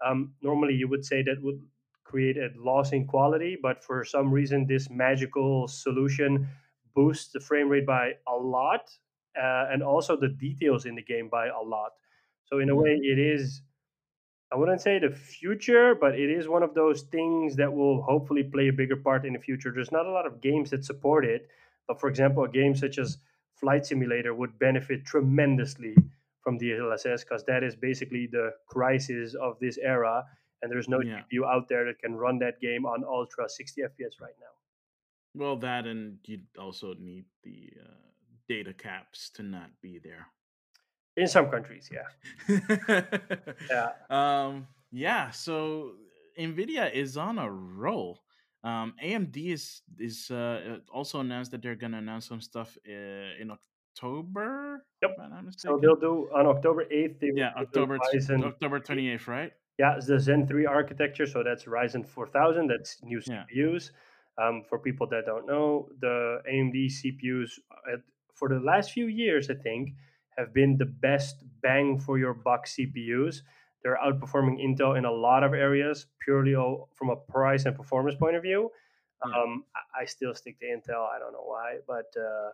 um, 0.06 0.34
normally 0.42 0.74
you 0.74 0.88
would 0.88 1.04
say 1.04 1.22
that 1.22 1.42
would 1.42 1.60
create 2.04 2.38
a 2.38 2.50
loss 2.58 2.92
in 2.92 3.06
quality 3.06 3.58
but 3.62 3.84
for 3.84 4.04
some 4.04 4.32
reason 4.32 4.66
this 4.68 4.90
magical 4.90 5.68
solution 5.68 6.48
boosts 6.96 7.32
the 7.32 7.40
frame 7.40 7.70
rate 7.70 7.86
by 7.86 8.12
a 8.28 8.36
lot 8.36 8.90
uh, 9.38 9.66
and 9.72 9.82
also 9.82 10.16
the 10.16 10.30
details 10.30 10.86
in 10.86 10.96
the 10.96 11.02
game 11.02 11.30
by 11.30 11.48
a 11.48 11.60
lot. 11.60 11.94
So 12.46 12.60
in 12.60 12.70
a 12.70 12.76
way 12.76 13.00
it 13.02 13.20
is 13.20 13.62
I 14.52 14.56
wouldn't 14.56 14.82
say 14.82 15.00
the 15.00 15.10
future, 15.10 15.96
but 15.96 16.14
it 16.14 16.30
is 16.30 16.48
one 16.48 16.62
of 16.62 16.76
those 16.76 17.02
things 17.02 17.56
that 17.56 17.74
will 17.74 18.04
hopefully 18.04 18.44
play 18.44 18.68
a 18.68 18.74
bigger 18.74 18.96
part 18.96 19.26
in 19.26 19.34
the 19.34 19.40
future. 19.40 19.72
There's 19.74 19.92
not 19.92 20.06
a 20.06 20.12
lot 20.12 20.28
of 20.28 20.42
games 20.42 20.70
that 20.70 20.86
support 20.86 21.26
it, 21.26 21.50
but 21.88 22.00
for 22.00 22.08
example, 22.08 22.44
a 22.44 22.50
game 22.50 22.76
such 22.76 23.00
as 23.00 23.18
Flight 23.56 23.84
Simulator 23.84 24.36
would 24.36 24.60
benefit 24.60 25.06
tremendously 25.06 25.96
from 26.42 26.60
DLSS 26.60 27.22
because 27.22 27.44
that 27.46 27.64
is 27.64 27.76
basically 27.76 28.28
the 28.28 28.52
Crysis 28.72 29.34
of 29.34 29.58
this 29.60 29.80
era, 29.80 30.24
and 30.64 30.72
there's 30.72 30.88
no 30.88 31.02
yeah. 31.02 31.22
GPU 31.32 31.46
out 31.46 31.68
there 31.68 31.86
that 31.86 32.00
can 32.00 32.16
run 32.16 32.40
that 32.40 32.60
game 32.62 32.86
on 32.86 33.04
ultra 33.04 33.48
60 33.48 33.82
FPS 33.82 34.22
right 34.22 34.34
now. 34.40 34.54
Well, 35.36 35.58
that 35.58 35.86
and 35.86 36.18
you 36.24 36.40
also 36.58 36.94
need 36.98 37.26
the 37.44 37.70
uh, 37.80 37.92
data 38.48 38.74
caps 38.74 39.30
to 39.32 39.44
not 39.44 39.70
be 39.82 40.00
there. 40.02 40.28
In 41.18 41.28
some 41.28 41.50
countries, 41.50 41.92
yeah. 41.92 43.02
yeah. 43.70 43.90
Um, 44.10 44.68
yeah. 44.92 45.30
So 45.32 45.92
Nvidia 46.40 46.92
is 46.92 47.18
on 47.18 47.38
a 47.38 47.50
roll. 47.52 48.20
Um, 48.64 48.94
AMD 49.04 49.36
is 49.54 49.82
is 50.00 50.32
uh, 50.32 50.78
also 50.92 51.20
announced 51.20 51.52
that 51.52 51.62
they're 51.62 51.76
gonna 51.76 51.98
announce 51.98 52.28
some 52.28 52.42
stuff 52.42 52.78
uh, 52.88 53.42
in 53.42 53.52
October. 53.52 54.86
Yep. 55.02 55.18
So 55.58 55.78
they'll 55.78 55.98
do 55.98 56.30
on 56.34 56.48
October 56.48 56.86
eighth. 56.90 57.18
Yeah, 57.22 57.52
October 57.58 58.00
Ryzen, 58.00 58.44
October 58.46 58.80
twenty 58.80 59.10
eighth, 59.10 59.28
right? 59.28 59.52
Yeah, 59.80 59.96
it's 59.98 60.08
the 60.08 60.20
Zen 60.20 60.48
three 60.48 60.66
architecture. 60.66 61.26
So 61.26 61.44
that's 61.44 61.66
Ryzen 61.66 62.06
four 62.06 62.28
thousand. 62.28 62.68
That's 62.68 62.98
new 63.04 63.20
CPUs. 63.20 63.92
Um, 64.42 64.64
for 64.68 64.80
people 64.80 65.08
that 65.08 65.26
don't 65.26 65.46
know, 65.46 65.90
the 66.00 66.40
AMD 66.52 66.88
CPUs 66.88 67.52
uh, 67.92 67.98
for 68.34 68.50
the 68.50 68.60
last 68.60 68.92
few 68.92 69.08
years, 69.08 69.50
I 69.50 69.54
think, 69.54 69.94
have 70.38 70.54
been 70.54 70.78
the 70.78 70.86
best 70.86 71.44
bang 71.62 72.00
for 72.00 72.18
your 72.18 72.34
buck 72.34 72.66
CPUs. 72.66 73.42
They're 73.84 74.00
outperforming 74.04 74.60
Intel 74.64 74.98
in 74.98 75.06
a 75.06 75.12
lot 75.12 75.44
of 75.44 75.54
areas, 75.54 76.08
purely 76.24 76.54
from 76.96 77.10
a 77.10 77.16
price 77.16 77.66
and 77.66 77.76
performance 77.76 78.16
point 78.16 78.36
of 78.36 78.42
view. 78.42 78.72
Yeah. 79.26 79.38
Um, 79.38 79.64
I 80.00 80.06
still 80.06 80.34
stick 80.34 80.60
to 80.60 80.66
Intel. 80.66 81.08
I 81.08 81.20
don't 81.20 81.34
know 81.34 81.44
why, 81.46 81.78
but 81.88 82.14
uh, 82.18 82.52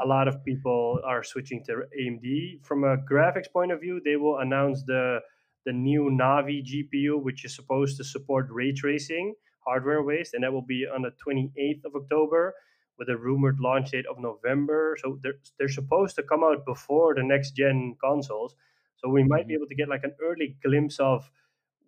a 0.00 0.06
lot 0.06 0.28
of 0.28 0.44
people 0.44 1.00
are 1.04 1.22
switching 1.22 1.64
to 1.64 1.84
AMD. 1.98 2.64
From 2.64 2.84
a 2.84 2.96
graphics 2.96 3.50
point 3.52 3.72
of 3.72 3.80
view, 3.80 4.00
they 4.04 4.16
will 4.16 4.38
announce 4.38 4.82
the 4.82 5.20
the 5.64 5.72
new 5.72 6.10
Navi 6.10 6.62
GPU, 6.64 7.22
which 7.22 7.44
is 7.44 7.54
supposed 7.54 7.96
to 7.96 8.04
support 8.04 8.48
ray 8.50 8.72
tracing 8.72 9.34
hardware 9.66 10.02
waste, 10.02 10.34
and 10.34 10.44
that 10.44 10.52
will 10.52 10.62
be 10.62 10.86
on 10.86 11.02
the 11.02 11.12
28th 11.26 11.84
of 11.84 11.94
October 11.94 12.54
with 12.98 13.08
a 13.08 13.16
rumored 13.16 13.58
launch 13.58 13.90
date 13.90 14.04
of 14.10 14.18
November. 14.18 14.96
So 15.02 15.18
they're 15.22 15.40
they're 15.58 15.68
supposed 15.68 16.16
to 16.16 16.22
come 16.22 16.44
out 16.44 16.64
before 16.64 17.14
the 17.14 17.22
next 17.22 17.52
gen 17.52 17.96
consoles. 18.02 18.54
So 18.96 19.08
we 19.08 19.24
might 19.24 19.48
be 19.48 19.54
mm-hmm. 19.54 19.62
able 19.62 19.68
to 19.68 19.74
get 19.74 19.88
like 19.88 20.04
an 20.04 20.14
early 20.22 20.56
glimpse 20.62 20.98
of 21.00 21.30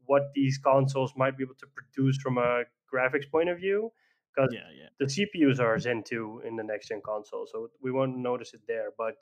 what 0.06 0.32
these 0.34 0.58
consoles 0.58 1.12
might 1.16 1.36
be 1.36 1.44
able 1.44 1.54
to 1.54 1.66
produce 1.66 2.16
from 2.18 2.38
a 2.38 2.64
graphics 2.92 3.30
point 3.30 3.48
of 3.48 3.58
view. 3.58 3.92
Because 4.34 4.52
yeah, 4.52 4.68
yeah. 4.76 4.88
the 5.00 5.06
CPUs 5.06 5.60
are 5.60 5.78
Zen 5.78 6.02
2 6.04 6.42
in 6.46 6.56
the 6.56 6.62
next 6.62 6.88
gen 6.88 7.00
console, 7.02 7.46
so 7.50 7.70
we 7.80 7.90
won't 7.90 8.18
notice 8.18 8.52
it 8.52 8.60
there. 8.68 8.90
But 8.98 9.16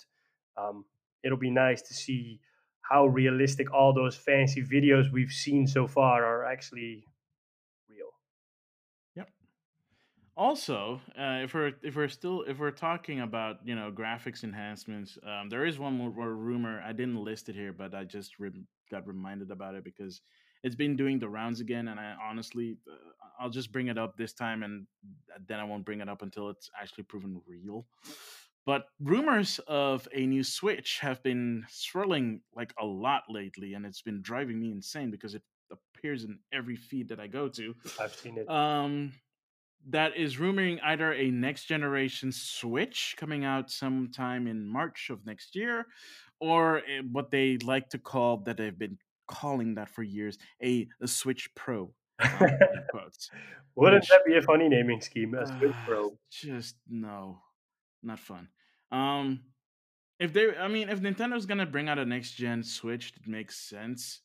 um, 0.57 0.85
it'll 1.23 1.39
be 1.39 1.51
nice 1.51 1.83
to 1.83 1.95
see 1.95 2.41
how 2.89 3.07
realistic 3.07 3.73
all 3.73 3.93
those 3.93 4.15
fancy 4.15 4.63
videos 4.63 5.11
we've 5.11 5.33
seen 5.33 5.67
so 5.67 5.87
far 5.87 6.25
are 6.25 6.45
actually 6.45 7.05
real. 7.89 8.11
Yep. 9.17 9.29
also 10.37 11.01
uh, 11.19 11.41
if 11.43 11.55
we're 11.55 11.73
if 11.83 11.97
we're 11.97 12.09
still 12.09 12.43
if 12.43 12.59
we're 12.59 12.71
talking 12.71 13.21
about 13.21 13.57
you 13.65 13.75
know 13.75 13.91
graphics 13.91 14.45
enhancements 14.45 15.17
um, 15.27 15.49
there 15.49 15.65
is 15.65 15.79
one 15.79 15.95
more, 15.95 16.11
more, 16.11 16.35
rumor 16.35 16.83
i 16.87 16.93
didn't 16.93 17.23
list 17.23 17.49
it 17.49 17.55
here 17.55 17.73
but 17.73 17.95
i 17.95 18.05
just 18.05 18.39
re- 18.39 18.51
got 18.91 19.07
reminded 19.07 19.51
about 19.51 19.75
it 19.75 19.85
because 19.85 20.21
it's 20.63 20.75
been 20.75 20.97
doing 20.97 21.19
the 21.19 21.29
rounds 21.29 21.61
again 21.61 21.89
and 21.89 21.99
i 22.01 22.15
honestly 22.23 22.77
uh, 22.91 22.95
i'll 23.41 23.51
just 23.51 23.73
bring 23.73 23.89
it 23.89 23.97
up 23.97 24.17
this 24.17 24.33
time 24.33 24.63
and 24.63 24.87
then 25.47 25.59
i 25.61 25.65
won't 25.65 25.85
bring 25.85 26.01
it 26.01 26.09
up 26.09 26.23
until 26.23 26.51
it's 26.51 26.71
actually 26.81 27.05
proven 27.05 27.41
real 27.47 27.87
but 28.67 28.87
rumors 29.01 29.61
of 29.67 30.09
a 30.15 30.27
new 30.27 30.43
switch 30.43 30.99
have 31.01 31.23
been 31.23 31.65
swirling 31.69 32.41
like 32.55 32.73
a 32.81 32.85
lot 32.85 33.23
lately 33.29 33.75
and 33.75 33.85
it's 33.87 34.03
been 34.03 34.23
driving 34.23 34.61
me 34.61 34.71
insane 34.71 35.11
because 35.11 35.35
it 35.35 35.43
appears 35.73 36.25
in 36.25 36.39
every 36.53 36.77
feed 36.77 37.09
that 37.09 37.21
i 37.21 37.27
go 37.27 37.49
to 37.49 37.75
i've 38.01 38.15
seen 38.15 38.37
it 38.39 38.49
um 38.49 39.13
that 39.91 40.17
is 40.17 40.37
rumoring 40.37 40.79
either 40.83 41.13
a 41.13 41.31
next 41.31 41.65
generation 41.65 42.33
Switch 42.33 43.15
coming 43.19 43.45
out 43.45 43.71
sometime 43.71 44.47
in 44.47 44.67
March 44.67 45.11
of 45.11 45.25
next 45.27 45.55
year, 45.55 45.87
or 46.41 46.83
what 47.13 47.31
they 47.31 47.59
like 47.59 47.91
to 47.91 47.99
call 47.99 48.39
that 48.39 48.57
they've 48.57 48.79
been 48.79 48.99
calling 49.27 49.75
that 49.75 49.89
for 49.89 50.03
years 50.03 50.39
a, 50.63 50.89
a 51.03 51.09
Switch 51.09 51.49
Pro. 51.55 51.93
Um, 52.21 52.31
Wouldn't 53.77 54.03
Which, 54.03 54.09
that 54.09 54.25
be 54.25 54.37
a 54.37 54.43
funny 54.43 54.69
naming 54.69 55.01
scheme? 55.01 55.35
A 55.35 55.47
Switch 55.47 55.73
uh, 55.73 55.87
Pro. 55.87 56.19
Just 56.31 56.77
no, 56.89 57.41
not 58.03 58.21
fun. 58.21 58.49
Um, 58.95 59.41
if 60.21 60.33
they, 60.33 60.57
I 60.57 60.69
mean, 60.69 60.89
if 60.89 61.01
Nintendo's 61.01 61.47
gonna 61.47 61.67
bring 61.67 61.89
out 61.89 61.99
a 61.99 62.05
next 62.05 62.33
gen 62.33 62.63
Switch, 62.63 63.13
it 63.17 63.29
makes 63.29 63.57
sense. 63.57 64.21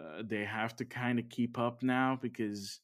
Uh, 0.00 0.22
they 0.24 0.44
have 0.44 0.76
to 0.76 0.84
kind 0.84 1.18
of 1.18 1.28
keep 1.28 1.58
up 1.58 1.82
now 1.82 2.18
because 2.20 2.80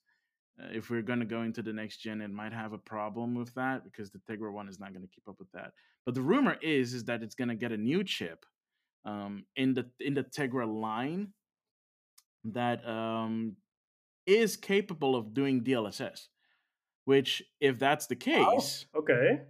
uh, 0.61 0.67
if 0.73 0.91
we're 0.91 1.03
to 1.21 1.27
go 1.27 1.43
into 1.43 1.63
the 1.63 1.73
next 1.73 1.99
gen, 1.99 2.21
it 2.21 2.31
might 2.31 2.53
have 2.53 2.73
a 2.73 2.79
problem 2.79 3.35
with 3.35 3.55
that 3.55 3.85
because 3.85 4.11
the 4.11 4.21
Tegra 4.29 4.53
one 4.53 4.69
is 4.69 4.81
not 4.81 4.93
to 5.07 5.15
keep 5.15 5.29
up 5.29 5.37
with 5.39 5.51
that. 5.53 5.73
But 6.05 6.15
the 6.15 6.23
rumor 6.23 6.57
is 6.61 6.95
is 6.95 7.05
that 7.05 7.23
it's 7.23 7.35
to 7.49 7.55
get 7.55 7.73
a 7.73 7.77
new 7.77 8.03
chip 8.03 8.45
um, 9.05 9.45
in 9.55 9.75
the 9.75 9.87
in 10.01 10.15
the 10.15 10.25
Tegra 10.25 10.67
line 10.67 11.29
that 12.45 12.87
um, 12.89 13.57
is 14.27 14.57
capable 14.57 15.15
of 15.15 15.33
doing 15.33 15.63
DLSS. 15.63 16.27
Which, 17.05 17.43
if 17.61 17.79
that's 17.79 18.07
the 18.07 18.17
case, 18.17 18.87
oh, 18.95 19.01
okay. 19.01 19.41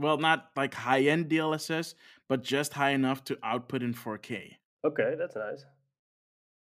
Well, 0.00 0.16
not 0.16 0.48
like 0.56 0.72
high 0.72 1.02
end 1.02 1.28
DLSS, 1.28 1.94
but 2.26 2.42
just 2.42 2.72
high 2.72 2.90
enough 2.90 3.22
to 3.24 3.38
output 3.42 3.82
in 3.82 3.92
4K. 3.92 4.56
Okay, 4.82 5.14
that's 5.18 5.36
nice. 5.36 5.66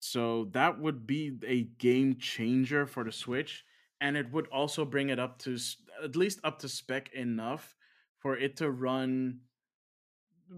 So 0.01 0.49
that 0.53 0.81
would 0.81 1.07
be 1.07 1.39
a 1.47 1.63
game 1.79 2.17
changer 2.19 2.87
for 2.87 3.05
the 3.05 3.13
Switch, 3.13 3.65
and 4.01 4.17
it 4.17 4.33
would 4.33 4.49
also 4.49 4.85
bring 4.85 5.11
it 5.11 5.21
up 5.21 5.39
to 5.41 5.57
at 6.03 6.17
least 6.17 6.41
up 6.43 6.59
to 6.61 6.69
spec 6.69 7.13
enough 7.15 7.77
for 8.19 8.37
it 8.37 8.57
to 8.57 8.71
run 8.71 9.41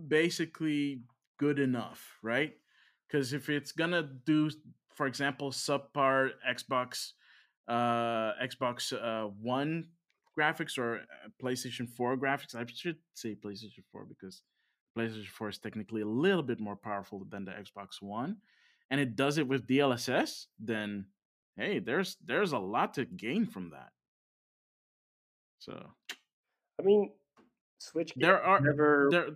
basically 0.08 1.02
good 1.38 1.58
enough, 1.58 2.16
right? 2.22 2.54
Because 3.06 3.35
if 3.35 3.50
it's 3.50 3.72
gonna 3.72 4.08
do, 4.24 4.48
for 4.94 5.06
example, 5.06 5.50
subpar 5.50 6.30
Xbox, 6.48 7.12
uh, 7.68 8.32
Xbox 8.42 8.94
uh, 8.94 9.28
One 9.42 9.88
graphics 10.38 10.79
or 10.79 11.01
uh, 11.01 11.29
PlayStation 11.42 11.88
Four 11.88 12.16
graphics, 12.16 12.55
I 12.55 12.64
should 12.73 12.99
say 13.14 13.35
PlayStation 13.35 13.85
Four 13.90 14.05
because 14.05 14.42
PlayStation 14.97 15.27
Four 15.27 15.49
is 15.51 15.59
technically 15.59 16.03
a 16.03 16.07
little 16.07 16.42
bit 16.42 16.61
more 16.61 16.77
powerful 16.77 17.27
than 17.29 17.45
the 17.45 17.53
Xbox 17.53 18.01
One 18.01 18.37
and 18.92 19.01
it 19.01 19.16
does 19.16 19.38
it 19.38 19.49
with 19.49 19.66
DLSS, 19.66 20.49
then 20.61 21.07
hey, 21.57 21.79
there's 21.79 22.18
there's 22.25 22.53
a 22.53 22.59
lot 22.59 22.92
to 22.95 23.07
gain 23.07 23.47
from 23.47 23.71
that. 23.71 23.90
So, 25.61 25.73
I 26.79 26.83
mean, 26.83 27.11
Switch 27.79 28.12
there 28.14 28.42
are 28.42 28.61
never 28.61 29.09
there, 29.11 29.27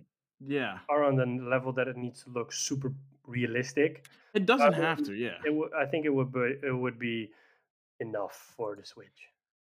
yeah 0.45 0.77
are 0.89 1.03
on 1.03 1.15
the 1.15 1.25
level 1.25 1.73
that 1.73 1.87
it 1.87 1.97
needs 1.97 2.23
to 2.23 2.29
look 2.29 2.53
super 2.53 2.93
realistic. 3.25 4.05
It 4.35 4.45
doesn't 4.45 4.73
have 4.73 5.03
to, 5.05 5.13
yeah. 5.15 5.41
It 5.43 5.49
w- 5.49 5.71
I 5.75 5.87
think 5.87 6.05
it 6.05 6.13
would 6.13 6.31
be 6.31 6.53
it 6.61 6.77
would 6.77 6.99
be 6.99 7.31
enough 7.99 8.53
for 8.55 8.75
the 8.75 8.85
Switch. 8.85 9.33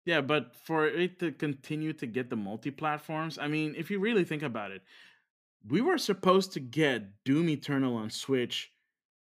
Yeah, 0.06 0.22
but 0.22 0.56
for 0.56 0.86
it 0.86 1.18
to 1.20 1.32
continue 1.32 1.92
to 1.94 2.06
get 2.06 2.30
the 2.30 2.36
multi 2.36 2.70
platforms, 2.70 3.38
I 3.38 3.48
mean, 3.48 3.74
if 3.76 3.90
you 3.90 4.00
really 4.00 4.24
think 4.24 4.42
about 4.42 4.70
it, 4.70 4.82
we 5.68 5.80
were 5.80 5.98
supposed 5.98 6.52
to 6.52 6.60
get 6.60 7.24
Doom 7.24 7.48
Eternal 7.50 7.96
on 7.96 8.10
Switch 8.10 8.72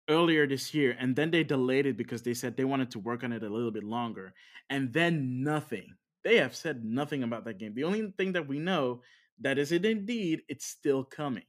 earlier 0.08 0.46
this 0.46 0.74
year 0.74 0.96
and 0.98 1.16
then 1.16 1.30
they 1.30 1.44
delayed 1.44 1.86
it 1.86 1.96
because 1.96 2.22
they 2.22 2.34
said 2.34 2.56
they 2.56 2.64
wanted 2.64 2.90
to 2.90 2.98
work 2.98 3.24
on 3.24 3.32
it 3.32 3.42
a 3.42 3.48
little 3.48 3.70
bit 3.70 3.84
longer 3.84 4.34
and 4.70 4.92
then 4.92 5.42
nothing. 5.42 5.94
They 6.22 6.36
have 6.36 6.54
said 6.54 6.84
nothing 6.84 7.22
about 7.22 7.44
that 7.44 7.58
game. 7.58 7.74
The 7.74 7.84
only 7.84 8.12
thing 8.16 8.32
that 8.32 8.46
we 8.46 8.58
know 8.58 9.02
that 9.40 9.58
is 9.58 9.72
it 9.72 9.84
indeed 9.84 10.42
it's 10.48 10.66
still 10.66 11.04
coming. 11.04 11.44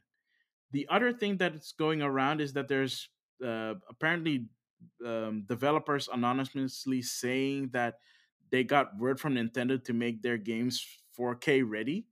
The 0.71 0.87
other 0.89 1.13
thing 1.13 1.37
that's 1.37 1.71
going 1.73 2.01
around 2.01 2.41
is 2.41 2.53
that 2.53 2.67
there's 2.67 3.09
uh, 3.45 3.75
apparently 3.89 4.47
um, 5.05 5.43
developers 5.47 6.09
anonymously 6.11 7.01
saying 7.01 7.69
that 7.73 7.95
they 8.55 8.63
got 8.63 8.97
word 8.97 9.19
from 9.19 9.35
nintendo 9.35 9.83
to 9.83 9.93
make 9.93 10.21
their 10.21 10.37
games 10.37 10.85
4k 11.19 11.63
ready 11.67 12.05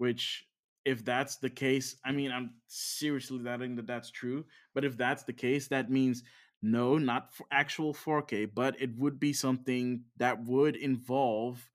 which 0.00 0.46
if 0.84 1.04
that's 1.04 1.36
the 1.36 1.50
case, 1.50 1.96
I 2.04 2.12
mean, 2.12 2.32
I'm 2.32 2.54
seriously 2.66 3.38
doubting 3.38 3.76
that 3.76 3.86
that's 3.86 4.10
true. 4.10 4.46
But 4.74 4.84
if 4.84 4.96
that's 4.96 5.24
the 5.24 5.32
case, 5.32 5.68
that 5.68 5.90
means 5.90 6.22
no, 6.62 6.98
not 6.98 7.34
for 7.34 7.46
actual 7.50 7.94
4K, 7.94 8.50
but 8.54 8.80
it 8.80 8.96
would 8.98 9.20
be 9.20 9.32
something 9.32 10.04
that 10.18 10.44
would 10.44 10.76
involve, 10.76 11.70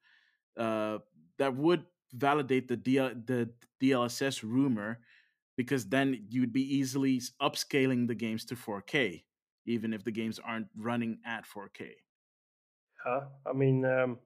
uh, 0.58 1.00
that 1.38 1.56
would 1.56 1.86
validate 2.14 2.68
the 2.68 2.78
DL, 2.78 3.26
the 3.26 3.50
DLSS 3.82 4.44
rumor, 4.44 5.00
because 5.58 5.86
then 5.86 6.26
you'd 6.30 6.54
be 6.54 6.76
easily 6.76 7.22
upscaling 7.42 8.08
the 8.08 8.16
games 8.16 8.46
to 8.46 8.56
4K. 8.56 9.24
even 9.68 9.94
if 9.94 10.04
the 10.04 10.12
games 10.12 10.40
aren't 10.40 10.68
running 10.78 11.18
at 11.26 11.44
4K. 11.46 11.94
Uh, 13.06 13.22
I 13.46 13.54
mean, 13.54 13.86
um, 13.86 14.18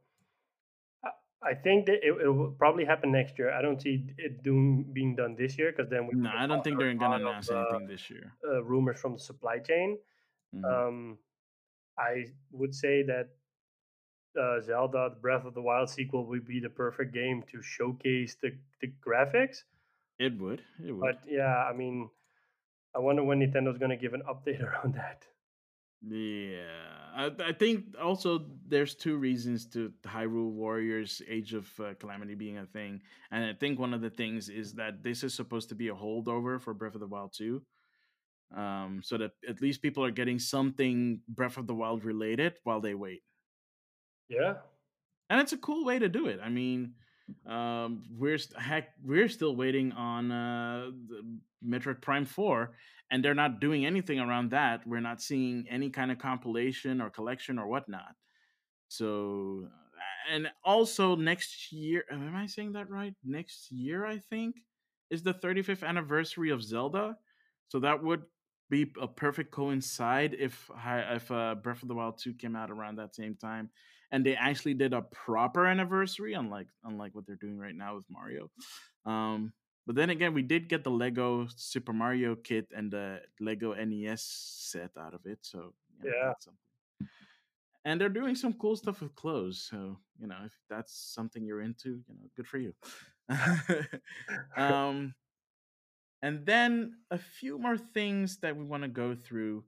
I 1.41 1.53
think 1.53 1.85
that 1.85 2.05
it, 2.05 2.13
it, 2.21 2.27
will 2.27 2.51
probably 2.51 2.83
happen 2.83 3.11
next 3.11 3.39
year. 3.39 3.51
I 3.51 3.61
don't 3.61 3.81
see 3.81 4.05
it 4.17 4.43
doing 4.43 4.85
being 4.91 5.15
done 5.15 5.35
this 5.37 5.57
year 5.57 5.71
because 5.71 5.89
then 5.89 6.07
we. 6.07 6.19
No, 6.19 6.29
I 6.35 6.45
don't 6.47 6.63
think 6.63 6.77
they're 6.77 6.93
going 6.93 7.11
to 7.11 7.27
announce 7.27 7.47
of, 7.49 7.57
anything 7.57 7.87
uh, 7.87 7.91
this 7.91 8.09
year. 8.09 8.33
Uh, 8.45 8.63
rumors 8.63 8.99
from 8.99 9.13
the 9.13 9.19
supply 9.19 9.59
chain. 9.59 9.97
Mm-hmm. 10.53 10.65
Um, 10.65 11.17
I 11.97 12.25
would 12.51 12.75
say 12.75 13.03
that 13.03 13.29
uh, 14.39 14.59
Zelda: 14.61 15.11
the 15.13 15.19
Breath 15.19 15.45
of 15.45 15.53
the 15.53 15.61
Wild 15.61 15.89
sequel 15.89 16.25
would 16.25 16.45
be 16.45 16.59
the 16.59 16.69
perfect 16.69 17.13
game 17.13 17.43
to 17.51 17.61
showcase 17.61 18.35
the 18.41 18.51
the 18.81 18.91
graphics. 19.05 19.63
It 20.19 20.37
would. 20.37 20.61
It 20.85 20.91
would. 20.91 20.99
But 20.99 21.21
yeah, 21.25 21.55
I 21.55 21.71
mean, 21.71 22.09
I 22.93 22.99
wonder 22.99 23.23
when 23.23 23.39
Nintendo's 23.39 23.77
going 23.77 23.91
to 23.91 23.97
give 23.97 24.13
an 24.13 24.23
update 24.29 24.61
around 24.67 24.95
that. 24.95 25.23
Yeah, 26.01 26.62
I, 27.13 27.31
I, 27.43 27.51
think 27.51 27.95
also 28.01 28.45
there's 28.65 28.95
two 28.95 29.17
reasons 29.17 29.65
to 29.71 29.91
Hyrule 30.05 30.51
Warriors 30.51 31.21
Age 31.27 31.53
of 31.53 31.67
uh, 31.77 31.93
Calamity 31.99 32.35
being 32.35 32.57
a 32.57 32.65
thing, 32.65 33.01
and 33.31 33.43
I 33.43 33.53
think 33.53 33.79
one 33.79 33.93
of 33.93 33.99
the 33.99 34.09
things 34.09 34.47
is 34.47 34.73
that 34.75 35.03
this 35.03 35.23
is 35.23 35.33
supposed 35.33 35.67
to 35.69 35.75
be 35.75 35.89
a 35.89 35.93
holdover 35.93 36.62
for 36.62 36.73
Breath 36.73 36.95
of 36.95 37.01
the 37.01 37.07
Wild 37.07 37.33
2, 37.35 37.62
um, 38.55 39.01
so 39.03 39.17
that 39.17 39.31
at 39.47 39.62
least 39.62 39.81
people 39.81 40.05
are 40.05 40.12
getting 40.12 40.39
something 40.39 41.19
Breath 41.27 41.57
of 41.57 41.67
the 41.67 41.75
Wild 41.75 42.05
related 42.05 42.53
while 42.63 42.79
they 42.79 42.93
wait. 42.93 43.21
Yeah, 44.29 44.53
and 45.29 45.41
it's 45.41 45.53
a 45.53 45.57
cool 45.57 45.83
way 45.83 45.99
to 45.99 46.07
do 46.07 46.27
it. 46.27 46.39
I 46.41 46.47
mean, 46.47 46.93
um, 47.47 48.03
we're 48.17 48.37
heck, 48.57 48.89
we're 49.03 49.29
still 49.29 49.55
waiting 49.55 49.91
on 49.91 50.31
uh, 50.31 50.91
Metroid 51.65 52.01
Prime 52.01 52.25
Four, 52.25 52.71
and 53.11 53.23
they're 53.23 53.35
not 53.35 53.59
doing 53.59 53.85
anything 53.85 54.19
around 54.19 54.51
that. 54.51 54.85
We're 54.87 55.01
not 55.01 55.21
seeing 55.21 55.65
any 55.69 55.89
kind 55.89 56.11
of 56.11 56.19
compilation 56.19 57.01
or 57.01 57.09
collection 57.09 57.59
or 57.59 57.67
whatnot. 57.67 58.15
So, 58.87 59.67
and 60.31 60.47
also 60.63 61.15
next 61.15 61.71
year, 61.71 62.03
am 62.11 62.35
I 62.35 62.45
saying 62.45 62.73
that 62.73 62.89
right? 62.89 63.13
Next 63.23 63.71
year, 63.71 64.05
I 64.05 64.17
think, 64.17 64.55
is 65.09 65.23
the 65.23 65.33
35th 65.33 65.83
anniversary 65.83 66.49
of 66.49 66.63
Zelda. 66.63 67.17
So 67.69 67.79
that 67.79 68.03
would 68.03 68.23
be 68.69 68.91
a 69.01 69.07
perfect 69.07 69.51
coincide 69.51 70.35
if 70.37 70.69
if 70.85 71.31
uh, 71.31 71.55
Breath 71.55 71.81
of 71.81 71.87
the 71.87 71.95
Wild 71.95 72.19
2 72.19 72.33
came 72.33 72.55
out 72.55 72.69
around 72.69 72.97
that 72.97 73.15
same 73.15 73.35
time, 73.35 73.69
and 74.12 74.26
they 74.26 74.36
actually 74.36 74.74
did 74.74 74.93
a 74.93 75.02
proper 75.02 75.65
anniversary, 75.65 76.34
unlike 76.34 76.67
unlike 76.84 77.15
what 77.15 77.26
they're 77.26 77.36
doing 77.36 77.58
right 77.58 77.76
now 77.76 77.95
with 77.95 78.06
Mario. 78.10 78.50
Um, 79.06 79.54
but 79.86 79.95
then 79.95 80.10
again, 80.10 80.34
we 80.34 80.43
did 80.43 80.69
get 80.69 80.84
the 80.84 80.91
Lego 80.91 81.48
Super 81.56 81.93
Mario 81.93 82.36
kit 82.36 82.67
and 82.76 82.91
the 82.91 83.22
Lego 83.39 83.74
NES 83.74 84.22
set 84.22 84.91
out 84.98 85.13
of 85.13 85.22
it. 85.26 85.39
So 85.41 85.74
you 86.04 86.12
know, 86.12 86.15
yeah, 86.15 87.08
and 87.86 88.00
they're 88.00 88.10
doing 88.10 88.36
some 88.36 88.54
cool 88.54 88.76
stuff 88.76 89.02
with 89.02 89.15
clothes. 89.15 89.67
So 89.69 89.98
you 90.19 90.28
know, 90.28 90.38
if 90.45 90.54
that's 90.69 90.93
something 90.93 91.45
you're 91.45 91.62
into, 91.62 92.02
you 92.08 92.15
know, 92.15 92.30
good 92.36 92.48
for 92.48 92.58
you. 92.58 92.74
um, 94.58 95.13
and 96.22 96.45
then 96.45 96.93
a 97.12 97.17
few 97.17 97.58
more 97.58 97.78
things 97.78 98.38
that 98.39 98.56
we 98.56 98.63
want 98.63 98.84
to 98.84 98.89
go 98.89 99.15
through 99.15 99.63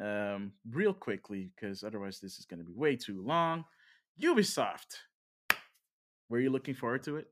um, 0.00 0.52
real 0.70 0.94
quickly 0.94 1.50
because 1.54 1.82
otherwise 1.82 2.20
this 2.20 2.38
is 2.38 2.44
going 2.44 2.60
to 2.60 2.64
be 2.64 2.74
way 2.74 2.96
too 2.96 3.20
long. 3.22 3.64
Ubisoft. 4.22 4.98
Were 6.28 6.40
you 6.40 6.50
looking 6.50 6.74
forward 6.74 7.02
to 7.04 7.16
it? 7.16 7.28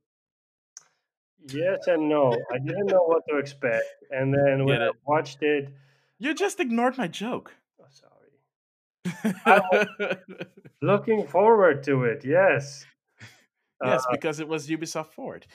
Yes 1.48 1.86
and 1.86 2.08
no. 2.08 2.32
I 2.52 2.58
didn't 2.58 2.86
know 2.86 3.04
what 3.04 3.22
to 3.28 3.36
expect, 3.36 3.84
and 4.10 4.32
then 4.32 4.64
when 4.64 4.82
I 4.82 4.90
watched 5.06 5.42
it, 5.42 5.72
you 6.18 6.34
just 6.34 6.60
ignored 6.60 6.96
my 6.96 7.08
joke. 7.08 7.54
Oh, 7.80 7.84
sorry. 7.90 8.12
looking 10.82 11.26
forward 11.26 11.82
to 11.84 12.04
it. 12.04 12.24
Yes. 12.24 12.86
Yes, 13.84 14.04
uh, 14.06 14.12
because 14.12 14.40
it 14.40 14.48
was 14.48 14.68
Ubisoft 14.68 15.12
Forward. 15.12 15.46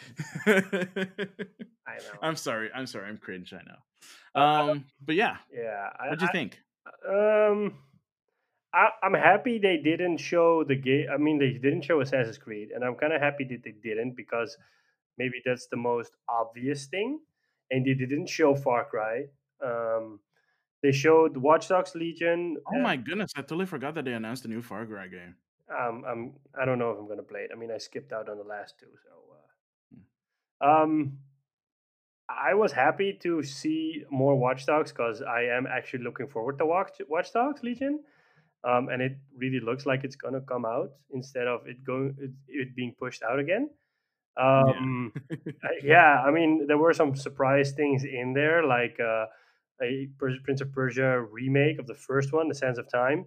I 0.46 0.62
know. 0.67 1.98
I'm 2.22 2.36
sorry. 2.36 2.70
I'm 2.74 2.86
sorry. 2.86 3.10
I'm 3.10 3.17
cringe. 3.17 3.52
I 3.54 3.62
know. 3.63 4.41
Um, 4.41 4.86
but 5.04 5.15
yeah. 5.15 5.38
Yeah. 5.52 5.89
What 6.08 6.20
do 6.20 6.26
you 6.26 6.30
I, 6.30 6.32
think? 6.32 6.60
Um, 7.08 7.74
I, 8.73 8.89
am 9.03 9.13
happy 9.13 9.60
they 9.60 9.77
didn't 9.77 10.17
show 10.17 10.63
the 10.63 10.75
game. 10.75 11.07
I 11.13 11.17
mean, 11.17 11.39
they 11.39 11.51
didn't 11.51 11.84
show 11.84 12.01
Assassin's 12.01 12.38
Creed, 12.38 12.69
and 12.73 12.84
I'm 12.84 12.95
kind 12.95 13.13
of 13.13 13.21
happy 13.21 13.43
that 13.45 13.63
they 13.63 13.71
didn't 13.71 14.15
because 14.15 14.57
maybe 15.17 15.41
that's 15.45 15.67
the 15.67 15.77
most 15.77 16.15
obvious 16.29 16.86
thing. 16.86 17.19
And 17.69 17.86
they 17.86 17.93
didn't 17.93 18.27
show 18.27 18.55
Far 18.55 18.86
Cry. 18.86 19.25
Um, 19.63 20.19
they 20.84 20.91
showed 20.91 21.38
Watch 21.38 21.69
Dogs 21.69 21.95
Legion. 21.95 22.57
Oh 22.73 22.79
my 22.79 22.97
goodness! 22.97 23.31
I 23.36 23.41
totally 23.41 23.65
forgot 23.65 23.95
that 23.95 24.05
they 24.05 24.13
announced 24.13 24.45
a 24.45 24.47
new 24.47 24.62
Far 24.62 24.86
Cry 24.86 25.07
game. 25.07 25.36
Um, 25.69 26.03
I'm 26.07 26.34
I 26.60 26.65
don't 26.65 26.79
know 26.79 26.91
if 26.91 26.97
I'm 26.97 27.07
gonna 27.07 27.23
play 27.23 27.41
it. 27.41 27.51
I 27.53 27.57
mean, 27.57 27.71
I 27.71 27.77
skipped 27.77 28.12
out 28.12 28.29
on 28.29 28.38
the 28.38 28.43
last 28.43 28.79
two, 28.79 28.88
so. 29.03 29.12
Uh, 30.62 30.65
hmm. 30.65 30.84
um, 30.84 31.17
I 32.29 32.53
was 32.53 32.71
happy 32.71 33.17
to 33.23 33.43
see 33.43 34.03
more 34.10 34.36
Watch 34.36 34.65
Dogs 34.65 34.91
because 34.91 35.21
I 35.21 35.43
am 35.43 35.67
actually 35.67 36.03
looking 36.03 36.27
forward 36.27 36.57
to 36.60 36.65
Watch 36.65 37.01
Watch 37.07 37.31
Dogs 37.34 37.63
Legion. 37.63 38.01
Um, 38.63 38.89
and 38.89 39.02
it 39.02 39.17
really 39.36 39.60
looks 39.60 39.86
like 39.86 40.04
it's 40.04 40.15
gonna 40.15 40.41
come 40.41 40.65
out 40.65 40.91
instead 41.12 41.47
of 41.47 41.65
it 41.65 41.84
going 41.84 42.15
it, 42.19 42.32
it 42.47 42.76
being 42.76 42.93
pushed 42.97 43.24
out 43.24 43.39
again. 43.39 43.69
Um, 44.38 45.13
yeah. 45.45 45.71
yeah. 45.84 46.24
I 46.26 46.32
mean, 46.32 46.67
there 46.67 46.78
were 46.78 46.93
some 46.93 47.15
surprise 47.15 47.71
things 47.71 48.04
in 48.04 48.34
there, 48.34 48.63
like 48.63 49.00
uh, 49.00 49.26
a 49.82 50.10
Prince 50.17 50.62
of 50.62 50.71
Persia 50.71 51.21
remake 51.21 51.80
of 51.80 51.88
the 51.88 51.95
first 51.95 52.32
one, 52.32 52.47
The 52.47 52.56
Sands 52.56 52.78
of 52.78 52.89
Time. 52.89 53.26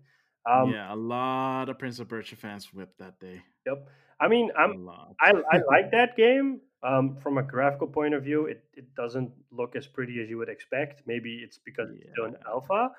Um, 0.50 0.70
yeah, 0.70 0.92
a 0.92 0.96
lot 0.96 1.68
of 1.68 1.78
Prince 1.78 1.98
of 1.98 2.08
Persia 2.08 2.36
fans 2.36 2.72
whipped 2.72 2.98
that 2.98 3.18
day. 3.18 3.42
Yep. 3.66 3.88
I 4.20 4.28
mean, 4.28 4.50
I'm, 4.56 4.88
I 5.20 5.32
I 5.50 5.60
like 5.68 5.90
that 5.92 6.16
game. 6.16 6.60
Um, 6.82 7.16
from 7.16 7.38
a 7.38 7.42
graphical 7.42 7.86
point 7.86 8.12
of 8.12 8.22
view, 8.22 8.44
it, 8.44 8.62
it 8.74 8.94
doesn't 8.94 9.32
look 9.50 9.74
as 9.74 9.86
pretty 9.86 10.20
as 10.22 10.28
you 10.28 10.36
would 10.36 10.50
expect. 10.50 11.00
Maybe 11.06 11.40
it's 11.42 11.56
because 11.56 11.88
yeah. 11.90 12.02
it's 12.02 12.10
still 12.12 12.26
an 12.26 12.36
alpha. 12.46 12.90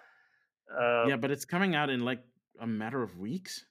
Uh, 0.71 1.05
yeah, 1.07 1.15
but 1.15 1.31
it's 1.31 1.45
coming 1.45 1.75
out 1.75 1.89
in 1.89 2.01
like 2.01 2.23
a 2.59 2.67
matter 2.67 3.01
of 3.03 3.17
weeks. 3.17 3.65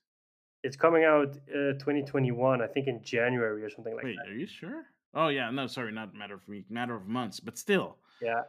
It's 0.63 0.77
coming 0.77 1.05
out 1.05 1.37
uh, 1.51 1.75
2021, 1.79 2.63
I 2.63 2.67
think 2.67 2.87
in 2.87 3.03
January 3.03 3.63
or 3.63 3.71
something 3.71 3.95
like 3.95 4.05
Wait, 4.05 4.17
that. 4.17 4.31
are 4.31 4.35
you 4.35 4.47
sure? 4.47 4.85
Oh 5.15 5.29
yeah, 5.29 5.51
no, 5.51 5.67
sorry, 5.67 5.93
not 5.93 6.15
matter 6.15 6.35
of 6.35 6.47
week, 6.49 6.71
matter 6.71 6.95
of 6.95 7.07
months, 7.07 7.39
but 7.39 7.59
still. 7.59 7.99
Yeah, 8.21 8.41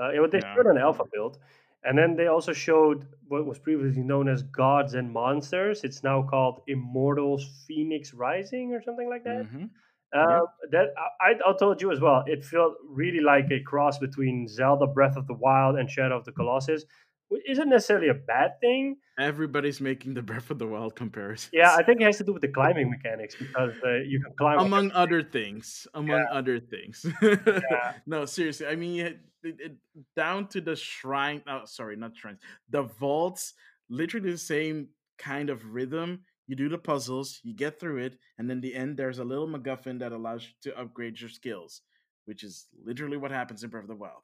uh, 0.00 0.10
it, 0.10 0.30
they 0.30 0.38
yeah. 0.38 0.54
showed 0.54 0.66
an 0.66 0.78
alpha 0.78 1.04
build, 1.12 1.38
and 1.84 1.98
then 1.98 2.14
they 2.16 2.26
also 2.28 2.52
showed 2.52 3.06
what 3.26 3.46
was 3.46 3.58
previously 3.58 4.02
known 4.02 4.28
as 4.28 4.42
Gods 4.42 4.94
and 4.94 5.10
Monsters. 5.10 5.82
It's 5.82 6.04
now 6.04 6.22
called 6.22 6.60
Immortals: 6.68 7.64
Phoenix 7.66 8.14
Rising 8.14 8.72
or 8.72 8.82
something 8.82 9.08
like 9.08 9.24
that. 9.24 9.46
Mm-hmm. 9.46 9.64
Uh, 10.12 10.40
That 10.70 10.94
I, 11.20 11.32
I 11.46 11.52
told 11.58 11.82
you 11.82 11.90
as 11.90 12.00
well. 12.00 12.24
It 12.26 12.44
felt 12.44 12.74
really 12.88 13.20
like 13.20 13.50
a 13.50 13.60
cross 13.60 13.98
between 13.98 14.46
Zelda: 14.48 14.86
Breath 14.86 15.16
of 15.16 15.26
the 15.26 15.34
Wild 15.34 15.76
and 15.76 15.90
Shadow 15.90 16.16
of 16.16 16.24
the 16.24 16.32
Colossus, 16.32 16.84
which 17.28 17.42
isn't 17.48 17.68
necessarily 17.68 18.08
a 18.08 18.14
bad 18.14 18.60
thing. 18.60 18.96
Everybody's 19.18 19.80
making 19.80 20.14
the 20.14 20.22
Breath 20.28 20.50
of 20.50 20.58
the 20.58 20.66
Wild 20.66 20.96
comparison. 20.96 21.50
Yeah, 21.52 21.74
I 21.74 21.82
think 21.82 22.00
it 22.00 22.04
has 22.04 22.18
to 22.18 22.24
do 22.24 22.32
with 22.32 22.42
the 22.42 22.48
climbing 22.48 22.90
mechanics 22.90 23.36
because 23.36 23.74
uh, 23.84 23.98
you 24.06 24.20
can 24.22 24.32
climb 24.36 24.58
among 24.58 24.92
other 24.92 25.22
things. 25.22 25.86
Among 25.94 26.18
yeah. 26.18 26.24
other 26.32 26.60
things. 26.60 27.06
yeah. 27.22 27.94
No, 28.06 28.24
seriously. 28.24 28.66
I 28.66 28.76
mean, 28.76 29.00
it, 29.00 29.20
it, 29.42 29.76
down 30.16 30.48
to 30.48 30.60
the 30.60 30.76
shrine. 30.76 31.42
Oh, 31.46 31.62
sorry, 31.64 31.96
not 31.96 32.16
shrines. 32.16 32.40
The 32.70 32.82
vaults. 32.82 33.54
Literally 33.90 34.32
the 34.32 34.38
same 34.38 34.88
kind 35.18 35.50
of 35.50 35.64
rhythm. 35.72 36.20
You 36.46 36.56
do 36.56 36.70
the 36.70 36.78
puzzles, 36.78 37.40
you 37.44 37.54
get 37.54 37.78
through 37.78 37.98
it, 37.98 38.18
and 38.38 38.48
then 38.48 38.62
the 38.62 38.74
end 38.74 38.96
there's 38.96 39.18
a 39.18 39.24
little 39.24 39.46
MacGuffin 39.46 39.98
that 39.98 40.12
allows 40.12 40.44
you 40.44 40.70
to 40.70 40.80
upgrade 40.80 41.20
your 41.20 41.28
skills, 41.28 41.82
which 42.24 42.42
is 42.42 42.68
literally 42.82 43.18
what 43.18 43.30
happens 43.30 43.62
in 43.62 43.70
Breath 43.70 43.84
of 43.84 43.88
the 43.88 43.96
Wild. 43.96 44.22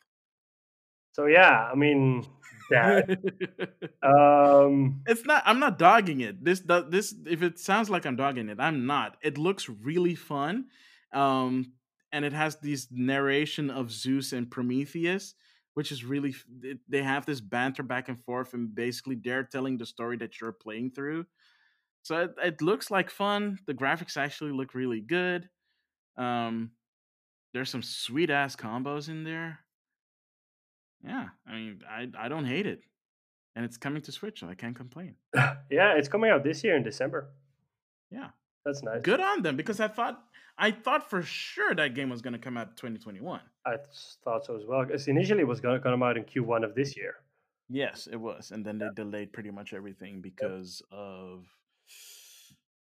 So 1.15 1.27
yeah, 1.27 1.71
I 1.71 1.77
mean 1.77 2.27
that. 2.71 3.09
um, 4.03 5.03
it's 5.07 5.25
not. 5.25 5.45
I'm 5.47 5.61
not 5.61 5.79
dogging 5.79 6.21
it. 6.21 6.45
This 6.45 6.61
this 6.89 7.15
if 7.27 7.43
it 7.43 7.59
sounds 7.59 7.89
like 7.89 8.05
I'm 8.05 8.17
dogging 8.17 8.49
it, 8.49 8.59
I'm 8.61 8.87
not. 8.87 9.17
It 9.23 9.39
looks 9.39 9.69
really 9.69 10.17
fun, 10.17 10.67
um, 11.13 11.73
and 12.11 12.25
it 12.25 12.33
has 12.33 12.57
these 12.57 12.89
narration 12.91 13.71
of 13.71 13.93
Zeus 13.93 14.33
and 14.33 14.51
Prometheus, 14.51 15.35
which 15.75 15.93
is 15.93 16.05
really. 16.05 16.35
They 16.89 17.03
have 17.03 17.27
this 17.27 17.41
banter 17.41 17.85
back 17.85 18.09
and 18.09 18.21
forth, 18.21 18.53
and 18.53 18.75
basically 18.75 19.15
they're 19.23 19.45
telling 19.45 19.79
the 19.79 19.87
story 19.87 20.17
that 20.17 20.41
you're 20.41 20.53
playing 20.53 20.91
through. 20.91 21.27
So 22.03 22.23
it, 22.23 22.35
it 22.43 22.63
looks 22.63 22.91
like 22.91 23.09
fun. 23.09 23.59
The 23.67 23.75
graphics 23.75 24.17
actually 24.17 24.53
look 24.53 24.75
really 24.75 25.01
good. 25.01 25.49
Um, 26.19 26.73
there's 27.53 27.71
some 27.71 27.83
sweet 27.83 28.31
ass 28.31 28.57
combos 28.57 29.09
in 29.09 29.23
there. 29.23 29.64
Yeah, 31.07 31.29
I 31.47 31.55
mean, 31.55 31.83
I 31.89 32.09
I 32.19 32.29
don't 32.29 32.47
hate 32.47 32.67
it, 32.67 32.81
and 33.55 33.65
it's 33.65 33.77
coming 33.77 34.03
to 34.03 34.13
Switch, 34.13 34.41
so 34.41 34.49
I 34.49 34.55
can't 34.55 34.77
complain. 34.77 35.17
yeah, 35.35 35.95
it's 35.97 36.09
coming 36.09 36.31
out 36.31 36.45
this 36.45 36.65
year 36.65 36.77
in 36.77 36.83
December. 36.83 37.31
Yeah, 38.11 38.29
that's 38.65 38.83
nice. 38.83 39.03
Good 39.03 39.21
on 39.21 39.43
them 39.43 39.57
because 39.57 39.81
I 39.81 39.89
thought 39.89 40.23
I 40.57 40.71
thought 40.71 41.11
for 41.11 41.23
sure 41.23 41.75
that 41.75 41.95
game 41.95 42.09
was 42.09 42.23
going 42.23 42.33
to 42.33 42.39
come 42.39 42.57
out 42.57 42.77
2021. 42.77 43.41
I 43.67 43.77
thought 44.25 44.47
so 44.47 44.57
as 44.57 44.65
well. 44.67 44.85
Because 44.85 45.09
initially 45.09 45.41
it 45.41 45.49
was 45.49 45.61
going 45.61 45.77
to 45.77 45.83
come 45.83 46.03
out 46.03 46.17
in 46.17 46.25
Q1 46.25 46.65
of 46.65 46.75
this 46.75 46.97
year. 46.97 47.17
Yes, 47.69 48.09
it 48.11 48.17
was, 48.17 48.51
and 48.51 48.65
then 48.65 48.79
they 48.79 48.89
delayed 48.95 49.33
pretty 49.33 49.51
much 49.51 49.73
everything 49.73 50.21
because 50.21 50.83
of 50.93 51.47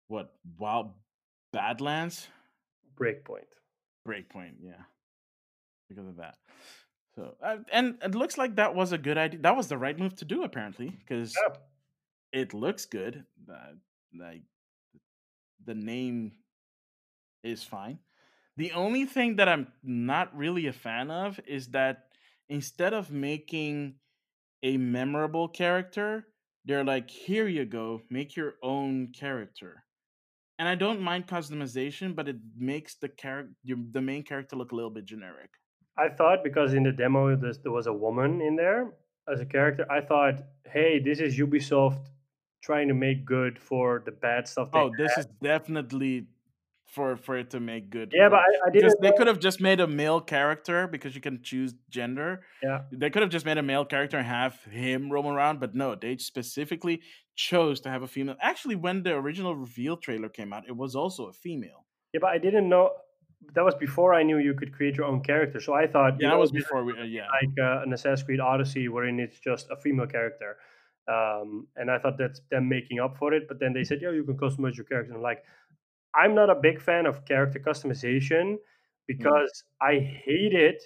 what? 0.08 0.34
Wild 0.58 0.92
Badlands? 1.52 2.28
Breakpoint. 3.00 3.50
Breakpoint, 4.08 4.54
yeah. 4.62 4.84
Because 5.90 6.08
of 6.08 6.18
that. 6.18 6.36
So, 7.18 7.36
uh, 7.42 7.58
and 7.72 7.98
it 8.04 8.16
looks 8.16 8.38
like 8.38 8.56
that 8.58 8.76
was 8.76 8.94
a 8.94 8.98
good 8.98 9.18
idea. 9.18 9.42
That 9.42 9.58
was 9.58 9.70
the 9.70 9.78
right 9.78 9.98
move 9.98 10.16
to 10.18 10.26
do, 10.26 10.44
apparently, 10.44 10.90
because 10.92 11.34
Yeah. 11.36 11.58
it 12.32 12.54
looks 12.54 12.86
good. 12.86 13.26
Uh, 13.52 13.76
like 14.14 14.44
the 15.64 15.76
name 15.76 16.34
is 17.44 17.64
fine. 17.64 18.00
The 18.58 18.72
only 18.74 19.06
thing 19.06 19.38
that 19.38 19.50
I'm 19.50 19.74
not 19.84 20.36
really 20.36 20.68
a 20.68 20.74
fan 20.74 21.12
of 21.12 21.40
is 21.48 21.70
that 21.70 22.10
instead 22.50 22.94
of 22.94 23.12
making 23.12 24.00
a 24.64 24.78
memorable 24.78 25.50
character, 25.50 26.28
they're 26.66 26.86
like, 26.86 27.10
here 27.10 27.48
you 27.48 27.66
go, 27.66 28.02
make 28.10 28.36
your 28.36 28.56
own 28.64 29.14
character. 29.14 29.86
And 30.60 30.70
I 30.70 30.76
don't 30.76 31.02
mind 31.02 31.28
customization, 31.28 32.16
but 32.16 32.30
it 32.30 32.38
makes 32.56 32.96
the 32.96 33.10
character, 33.10 33.54
the 33.66 34.02
main 34.02 34.24
character, 34.24 34.58
look 34.58 34.74
a 34.74 34.76
little 34.76 34.92
bit 34.92 35.06
generic. 35.06 35.52
I 35.98 36.10
thought 36.10 36.44
because 36.44 36.74
in 36.74 36.84
the 36.84 36.92
demo 36.92 37.36
there 37.36 37.72
was 37.72 37.88
a 37.88 37.94
woman 37.94 38.42
in 38.42 38.56
there 38.56 38.94
as 39.32 39.40
a 39.40 39.46
character, 39.46 39.86
I 39.92 40.02
thought, 40.02 40.44
hey, 40.66 41.00
this 41.00 41.20
is 41.20 41.38
Ubisoft 41.38 42.06
trying 42.62 42.88
to 42.88 42.94
make 42.94 43.26
good 43.26 43.60
for 43.60 44.04
the 44.06 44.12
bad 44.12 44.48
stuff. 44.48 44.70
oh, 44.74 44.92
this 44.98 45.12
had. 45.16 45.20
is 45.22 45.28
definitely 45.42 46.28
for 46.86 47.18
for 47.18 47.38
it 47.38 47.50
to 47.52 47.60
make 47.60 47.90
good. 47.90 48.12
Yeah, 48.14 48.28
for, 48.28 48.32
but 48.32 48.40
I, 48.40 48.68
I 48.68 48.70
didn't. 48.72 49.02
they 49.02 49.12
could 49.12 49.28
have 49.28 49.40
just 49.40 49.60
made 49.60 49.80
a 49.80 49.88
male 49.88 50.22
character 50.22 50.88
because 50.88 51.16
you 51.16 51.22
can 51.22 51.42
choose 51.44 51.74
gender. 51.90 52.42
Yeah, 52.64 52.82
they 52.92 53.10
could 53.10 53.22
have 53.22 53.32
just 53.32 53.46
made 53.46 53.58
a 53.58 53.64
male 53.64 53.86
character 53.86 54.18
and 54.18 54.28
have 54.28 54.56
him 54.64 55.12
roam 55.12 55.28
around, 55.28 55.60
but 55.60 55.76
no, 55.76 55.96
they 55.96 56.18
specifically 56.18 57.02
chose 57.36 57.82
to 57.82 57.90
have 57.90 58.04
a 58.04 58.08
female. 58.08 58.36
Actually, 58.42 58.76
when 58.76 59.04
the 59.04 59.14
original 59.14 59.56
reveal 59.56 59.98
trailer 59.98 60.30
came 60.30 60.54
out, 60.54 60.64
it 60.68 60.76
was 60.76 60.96
also 60.96 61.28
a 61.28 61.34
female. 61.34 61.86
Yeah, 62.14 62.20
but 62.22 62.32
I 62.32 62.38
didn't 62.38 62.70
know. 62.70 62.92
That 63.54 63.64
was 63.64 63.76
before 63.76 64.14
I 64.14 64.24
knew 64.24 64.38
you 64.38 64.54
could 64.54 64.74
create 64.74 64.96
your 64.98 65.06
own 65.06 65.22
character. 65.22 65.60
So 65.60 65.74
I 65.74 65.88
thought, 65.88 66.18
yeah, 66.20 66.30
that 66.30 66.40
was 66.40 66.52
before 66.52 66.84
we, 66.84 66.94
uh, 66.94 67.04
yeah, 67.04 67.28
like 67.42 67.54
uh, 67.60 67.84
an 67.84 67.94
Assassin's 67.94 68.24
Creed 68.24 68.40
Odyssey, 68.40 68.88
wherein 68.88 69.20
it's 69.20 69.40
just 69.40 69.68
a 69.72 69.76
female 69.76 70.08
character. 70.08 70.58
Um, 71.08 71.68
and 71.76 71.90
I 71.90 71.98
thought 72.00 72.18
that's 72.18 72.42
them 72.52 72.68
making 72.68 73.00
up 73.00 73.18
for 73.18 73.34
it. 73.34 73.48
But 73.48 73.60
then 73.60 73.74
they 73.74 73.84
said, 73.84 74.00
yeah, 74.02 74.12
you 74.12 74.24
can 74.24 74.38
customize 74.38 74.76
your 74.76 74.86
character. 74.86 75.12
And 75.12 75.18
I'm 75.18 75.24
like, 75.24 75.44
I'm 76.14 76.36
not 76.36 76.50
a 76.50 76.56
big 76.56 76.82
fan 76.82 77.06
of 77.06 77.26
character 77.26 77.60
customization 77.60 78.58
because 79.08 79.64
mm. 79.82 79.88
I 79.88 80.00
hate 80.00 80.54
it 80.54 80.84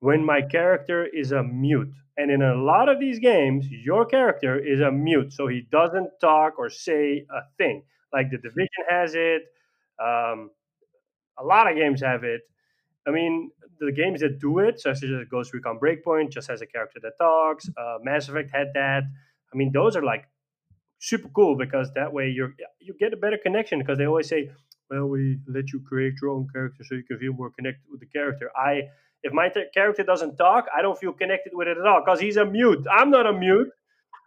when 0.00 0.24
my 0.24 0.40
character 0.42 1.06
is 1.06 1.32
a 1.32 1.42
mute. 1.42 1.92
And 2.16 2.30
in 2.30 2.42
a 2.42 2.54
lot 2.54 2.88
of 2.88 2.98
these 2.98 3.18
games, 3.18 3.66
your 3.68 4.04
character 4.04 4.58
is 4.58 4.80
a 4.80 4.90
mute. 4.90 5.32
So 5.32 5.46
he 5.46 5.66
doesn't 5.70 6.10
talk 6.20 6.58
or 6.58 6.70
say 6.70 7.26
a 7.30 7.40
thing. 7.58 7.82
Like 8.12 8.30
the 8.30 8.38
Division 8.38 8.84
has 8.88 9.14
it. 9.14 9.42
Um, 10.02 10.50
a 11.40 11.44
lot 11.44 11.70
of 11.70 11.76
games 11.76 12.00
have 12.02 12.24
it. 12.24 12.42
I 13.06 13.10
mean, 13.10 13.50
the 13.80 13.92
games 13.92 14.20
that 14.20 14.38
do 14.38 14.58
it, 14.58 14.80
such 14.80 15.02
as 15.02 15.10
Ghost 15.30 15.54
Recon 15.54 15.78
Breakpoint, 15.78 16.30
just 16.30 16.48
has 16.48 16.60
a 16.60 16.66
character 16.66 17.00
that 17.02 17.12
talks. 17.18 17.68
Uh, 17.76 17.98
Mass 18.02 18.28
Effect 18.28 18.50
had 18.52 18.68
that. 18.74 19.04
I 19.52 19.56
mean, 19.56 19.72
those 19.72 19.96
are 19.96 20.04
like 20.04 20.24
super 20.98 21.28
cool 21.28 21.56
because 21.56 21.90
that 21.94 22.12
way 22.12 22.28
you 22.28 22.52
you 22.80 22.94
get 22.98 23.12
a 23.12 23.16
better 23.16 23.38
connection 23.42 23.78
because 23.78 23.98
they 23.98 24.06
always 24.06 24.28
say, 24.28 24.50
"Well, 24.90 25.06
we 25.06 25.38
let 25.46 25.72
you 25.72 25.80
create 25.80 26.14
your 26.20 26.32
own 26.32 26.48
character 26.52 26.84
so 26.84 26.94
you 26.96 27.04
can 27.04 27.18
feel 27.18 27.32
more 27.32 27.50
connected 27.50 27.84
with 27.90 28.00
the 28.00 28.06
character." 28.06 28.50
I 28.56 28.88
if 29.22 29.32
my 29.32 29.48
t- 29.48 29.64
character 29.74 30.02
doesn't 30.02 30.36
talk, 30.36 30.66
I 30.76 30.82
don't 30.82 30.98
feel 30.98 31.12
connected 31.12 31.52
with 31.54 31.68
it 31.68 31.78
at 31.78 31.86
all 31.86 32.02
because 32.04 32.20
he's 32.20 32.36
a 32.36 32.44
mute. 32.44 32.86
I'm 32.90 33.10
not 33.10 33.26
a 33.26 33.32
mute. 33.32 33.68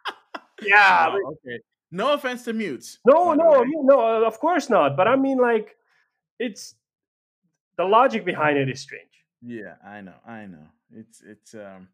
yeah. 0.62 1.08
Oh, 1.10 1.34
okay. 1.34 1.60
No 1.92 2.14
offense 2.14 2.44
to 2.46 2.54
mutes. 2.54 3.00
No, 3.06 3.34
no, 3.34 3.64
no. 3.64 4.26
Of 4.26 4.40
course 4.40 4.70
not. 4.70 4.96
But 4.96 5.08
I 5.08 5.16
mean, 5.18 5.38
like, 5.38 5.76
it's 6.40 6.76
the 7.82 7.88
logic 7.88 8.26
behind 8.26 8.58
it 8.58 8.70
is 8.70 8.80
strange. 8.80 9.26
Yeah, 9.42 9.76
I 9.86 10.02
know, 10.02 10.20
I 10.26 10.46
know. 10.46 10.68
It's 10.96 11.22
it's 11.22 11.54
um 11.56 11.90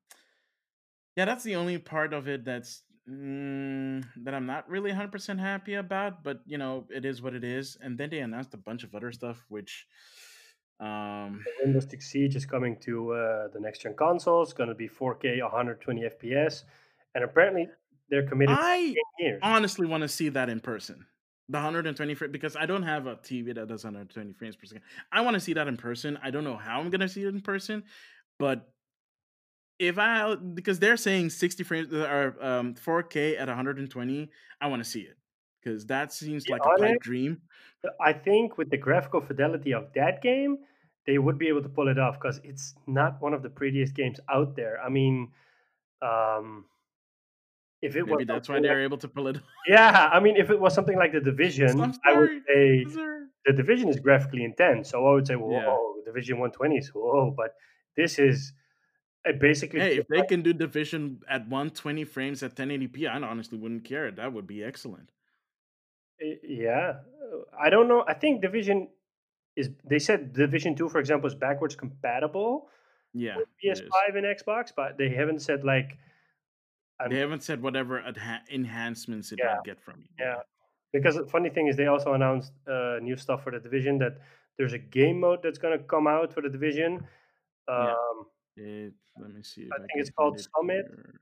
yeah, 1.16 1.26
that's 1.26 1.44
the 1.44 1.56
only 1.56 1.78
part 1.78 2.14
of 2.14 2.28
it 2.28 2.44
that's 2.44 2.84
mm, 3.10 4.04
that 4.24 4.34
I'm 4.34 4.46
not 4.46 4.70
really 4.70 4.92
100% 4.92 5.40
happy 5.40 5.76
about, 5.76 6.24
but 6.24 6.42
you 6.46 6.58
know, 6.58 6.86
it 6.90 7.06
is 7.06 7.22
what 7.22 7.34
it 7.34 7.44
is. 7.44 7.78
And 7.82 7.98
then 7.98 8.10
they 8.10 8.20
announced 8.20 8.54
a 8.54 8.58
bunch 8.58 8.84
of 8.84 8.94
other 8.94 9.12
stuff 9.12 9.46
which 9.50 9.88
um 10.80 11.44
Rainbow 11.64 11.80
Six 11.80 12.12
Siege 12.12 12.36
is 12.36 12.46
coming 12.46 12.78
to 12.82 13.14
uh, 13.14 13.48
the 13.54 13.60
next 13.60 13.82
gen 13.82 13.96
consoles, 13.96 14.54
going 14.54 14.70
to 14.70 14.76
be 14.76 14.90
4K 14.90 15.42
120 15.42 16.02
FPS, 16.02 16.64
and 17.16 17.24
apparently 17.24 17.68
they're 18.10 18.28
committed 18.28 18.58
I 18.60 18.96
honestly 19.42 19.88
want 19.88 20.02
to 20.02 20.08
see 20.08 20.30
that 20.30 20.50
in 20.50 20.60
person 20.60 21.06
the 21.50 21.58
120 21.58 22.16
frames 22.16 22.32
because 22.32 22.56
I 22.56 22.66
don't 22.66 22.84
have 22.84 23.08
a 23.08 23.16
TV 23.16 23.56
that 23.56 23.68
does 23.68 23.84
120 23.84 24.34
frames 24.34 24.56
per 24.56 24.66
second. 24.66 24.84
I 25.12 25.22
want 25.22 25.36
to 25.36 25.40
see 25.40 25.54
that 25.54 25.68
in 25.68 25.78
person. 25.78 26.18
I 26.22 26.32
don't 26.32 26.44
know 26.44 26.58
how 26.58 26.80
I'm 26.80 26.90
gonna 26.90 27.08
see 27.08 27.24
it 27.24 27.30
in 27.30 27.42
person, 27.42 27.84
but 28.38 28.70
if 29.80 29.98
I 29.98 30.36
because 30.36 30.80
they're 30.80 30.98
saying 30.98 31.30
60 31.30 31.64
frames 31.64 31.94
uh, 31.94 32.08
or 32.08 32.46
um, 32.46 32.74
4K 32.76 33.40
at 33.40 33.48
120, 33.48 34.30
I 34.60 34.68
want 34.68 34.84
to 34.84 34.90
see 34.90 35.02
it 35.02 35.18
because 35.64 35.86
that 35.88 36.14
seems 36.14 36.50
like 36.50 36.62
a 36.66 36.80
pipe 36.80 37.02
dream. 37.02 37.42
I 38.02 38.14
think 38.14 38.58
with 38.58 38.70
the 38.70 38.78
graphical 38.78 39.22
fidelity 39.22 39.74
of 39.74 39.88
that 39.96 40.22
game, 40.22 40.58
they 41.06 41.18
would 41.18 41.38
be 41.38 41.48
able 41.48 41.62
to 41.62 41.70
pull 41.70 41.88
it 41.88 42.00
off 42.00 42.20
because 42.20 42.42
it's 42.44 42.74
not 42.88 43.22
one 43.22 43.34
of 43.34 43.44
the 43.44 43.50
prettiest 43.50 43.94
games 43.94 44.20
out 44.30 44.56
there. 44.56 44.82
I 44.82 44.90
mean, 44.90 45.32
um, 46.02 46.66
if 47.88 47.96
it 47.96 48.06
Maybe 48.06 48.18
was 48.18 48.28
that's 48.28 48.50
why 48.50 48.60
they're 48.62 48.76
like, 48.76 48.84
able 48.84 48.98
to 48.98 49.08
pull 49.08 49.28
it. 49.28 49.38
Yeah, 49.68 50.10
I 50.12 50.20
mean, 50.20 50.36
if 50.38 50.50
it 50.50 50.60
was 50.60 50.74
something 50.74 50.98
like 50.98 51.14
the 51.14 51.20
Division, 51.20 51.82
I 52.06 52.14
would 52.14 52.44
say 52.48 52.86
the 53.46 53.54
Division 53.54 53.90
is 53.90 54.00
graphically 54.00 54.44
intense. 54.44 54.90
So 54.92 55.08
I 55.08 55.14
would 55.14 55.28
say, 55.28 55.36
whoa, 55.36 55.52
yeah. 55.52 55.76
Division 56.06 56.38
120s, 56.38 56.88
whoa. 56.94 57.34
But 57.36 57.56
this 57.96 58.20
is 58.20 58.54
basically. 59.40 59.80
Hey, 59.80 59.98
if 59.98 60.08
they 60.08 60.22
can 60.22 60.42
do 60.42 60.54
Division 60.54 61.22
at 61.30 61.42
120 61.42 62.04
frames 62.06 62.44
at 62.44 62.56
1080p, 62.56 63.10
I 63.10 63.20
honestly 63.22 63.58
wouldn't 63.58 63.84
care. 63.84 64.12
That 64.12 64.34
would 64.34 64.48
be 64.48 64.64
excellent. 64.64 65.10
Yeah, 66.44 66.94
I 67.60 67.70
don't 67.70 67.88
know. 67.88 68.04
I 68.08 68.14
think 68.14 68.42
Division 68.42 68.90
is. 69.56 69.70
They 69.84 70.00
said 70.00 70.34
Division 70.34 70.76
Two, 70.76 70.90
for 70.90 71.00
example, 71.00 71.28
is 71.28 71.36
backwards 71.36 71.76
compatible. 71.76 72.70
Yeah, 73.14 73.38
PS5 73.64 74.16
and 74.16 74.26
Xbox, 74.26 74.72
but 74.76 74.98
they 74.98 75.10
haven't 75.10 75.42
said 75.42 75.64
like 75.64 75.98
they 77.10 77.18
haven't 77.18 77.44
said 77.44 77.62
whatever 77.62 78.04
enhancements 78.52 79.32
it 79.32 79.40
yeah, 79.42 79.56
might 79.56 79.64
get 79.64 79.82
from 79.82 80.02
you. 80.02 80.10
Yeah, 80.20 80.38
because 80.94 81.16
the 81.16 81.26
funny 81.26 81.50
thing 81.50 81.68
is 81.68 81.76
they 81.76 81.88
also 81.88 82.14
announced 82.14 82.54
uh, 82.68 82.98
new 83.02 83.16
stuff 83.16 83.44
for 83.44 83.52
the 83.52 83.60
division 83.60 83.98
that 84.00 84.18
there's 84.58 84.74
a 84.74 84.80
game 84.80 85.20
mode 85.20 85.40
that's 85.44 85.60
going 85.60 85.78
to 85.78 85.84
come 85.84 86.08
out 86.08 86.34
for 86.34 86.42
the 86.42 86.50
division. 86.50 87.06
Um, 87.68 88.26
yeah. 88.56 88.64
It, 88.66 88.94
let 89.20 89.34
me 89.34 89.44
see. 89.44 89.70
I, 89.72 89.76
I 89.76 89.80
think 89.80 89.92
it's 89.96 90.10
called 90.10 90.40
Summit. 90.40 90.86
Here. 90.88 91.20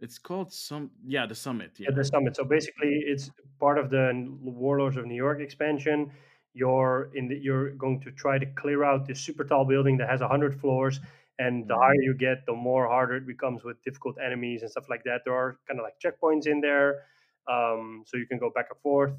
It's 0.00 0.18
called 0.18 0.52
some 0.52 0.90
yeah 1.04 1.26
the 1.26 1.34
Summit. 1.34 1.72
Yeah. 1.78 1.88
yeah, 1.90 1.96
the 1.96 2.04
Summit. 2.04 2.36
So 2.36 2.44
basically, 2.44 3.02
it's 3.06 3.30
part 3.58 3.78
of 3.78 3.90
the 3.90 4.12
Warlords 4.40 4.96
of 4.96 5.06
New 5.06 5.16
York 5.16 5.40
expansion. 5.40 6.10
You're 6.54 7.10
in 7.14 7.28
the, 7.28 7.36
you're 7.36 7.70
going 7.70 8.00
to 8.02 8.12
try 8.12 8.38
to 8.38 8.46
clear 8.46 8.84
out 8.84 9.06
this 9.06 9.20
super 9.20 9.42
tall 9.42 9.64
building 9.64 9.96
that 9.98 10.08
has 10.08 10.20
hundred 10.20 10.60
floors 10.60 11.00
and 11.42 11.68
the 11.68 11.76
higher 11.76 12.02
you 12.08 12.14
get 12.14 12.46
the 12.46 12.52
more 12.52 12.86
harder 12.86 13.16
it 13.16 13.26
becomes 13.26 13.64
with 13.64 13.82
difficult 13.82 14.16
enemies 14.24 14.62
and 14.62 14.70
stuff 14.70 14.88
like 14.88 15.02
that. 15.04 15.22
There 15.24 15.34
are 15.34 15.56
kind 15.66 15.80
of 15.80 15.84
like 15.84 15.96
checkpoints 16.04 16.46
in 16.46 16.60
there 16.60 17.02
um, 17.50 18.04
so 18.06 18.16
you 18.16 18.26
can 18.26 18.38
go 18.38 18.50
back 18.54 18.66
and 18.70 18.80
forth. 18.80 19.12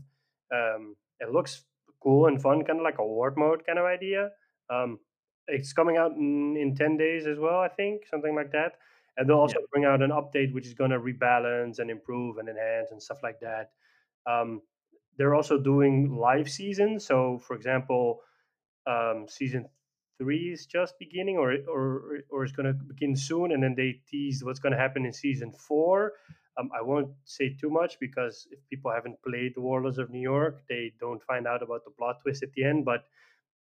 Um, 0.53 0.95
it 1.19 1.31
looks 1.31 1.65
cool 2.01 2.27
and 2.27 2.41
fun 2.41 2.63
kind 2.63 2.79
of 2.79 2.83
like 2.83 2.99
a 2.99 3.05
ward 3.05 3.37
mode 3.37 3.65
kind 3.65 3.79
of 3.79 3.85
idea. 3.85 4.29
Um, 4.69 4.99
it's 5.47 5.73
coming 5.73 5.97
out 5.97 6.11
in, 6.11 6.55
in 6.55 6.73
10 6.73 6.95
days 6.95 7.27
as 7.27 7.37
well 7.37 7.59
i 7.59 7.67
think 7.67 8.07
something 8.09 8.33
like 8.35 8.51
that. 8.51 8.73
And 9.17 9.29
they'll 9.29 9.43
also 9.45 9.59
yeah. 9.59 9.71
bring 9.71 9.85
out 9.85 10.01
an 10.01 10.11
update 10.11 10.53
which 10.53 10.65
is 10.65 10.73
going 10.73 10.91
to 10.91 10.99
rebalance 10.99 11.79
and 11.79 11.91
improve 11.91 12.37
and 12.37 12.47
enhance 12.49 12.89
and 12.91 13.01
stuff 13.01 13.19
like 13.21 13.39
that. 13.41 13.71
Um, 14.25 14.61
they're 15.17 15.35
also 15.35 15.59
doing 15.59 16.15
live 16.15 16.49
seasons. 16.49 17.05
So 17.05 17.39
for 17.45 17.55
example 17.55 18.21
um, 18.87 19.25
season 19.27 19.65
three 20.23 20.53
is 20.53 20.65
just 20.65 20.97
beginning 20.99 21.37
or 21.37 21.57
or 21.67 22.21
or 22.29 22.43
is 22.43 22.51
going 22.51 22.65
to 22.65 22.73
begin 22.73 23.15
soon 23.15 23.51
and 23.51 23.61
then 23.61 23.75
they 23.75 23.99
tease 24.09 24.43
what's 24.43 24.59
going 24.59 24.71
to 24.71 24.79
happen 24.79 25.05
in 25.05 25.13
season 25.13 25.51
four. 25.51 26.13
Um, 26.57 26.69
i 26.79 26.81
won't 26.83 27.09
say 27.25 27.57
too 27.59 27.71
much 27.71 27.99
because 27.99 28.47
if 28.51 28.59
people 28.69 28.91
haven't 28.91 29.17
played 29.27 29.53
the 29.55 29.61
warlords 29.61 29.97
of 29.97 30.11
new 30.11 30.21
york 30.21 30.61
they 30.69 30.93
don't 30.99 31.23
find 31.23 31.47
out 31.47 31.63
about 31.63 31.83
the 31.83 31.89
plot 31.97 32.17
twist 32.21 32.43
at 32.43 32.51
the 32.53 32.63
end 32.63 32.85
but 32.85 33.05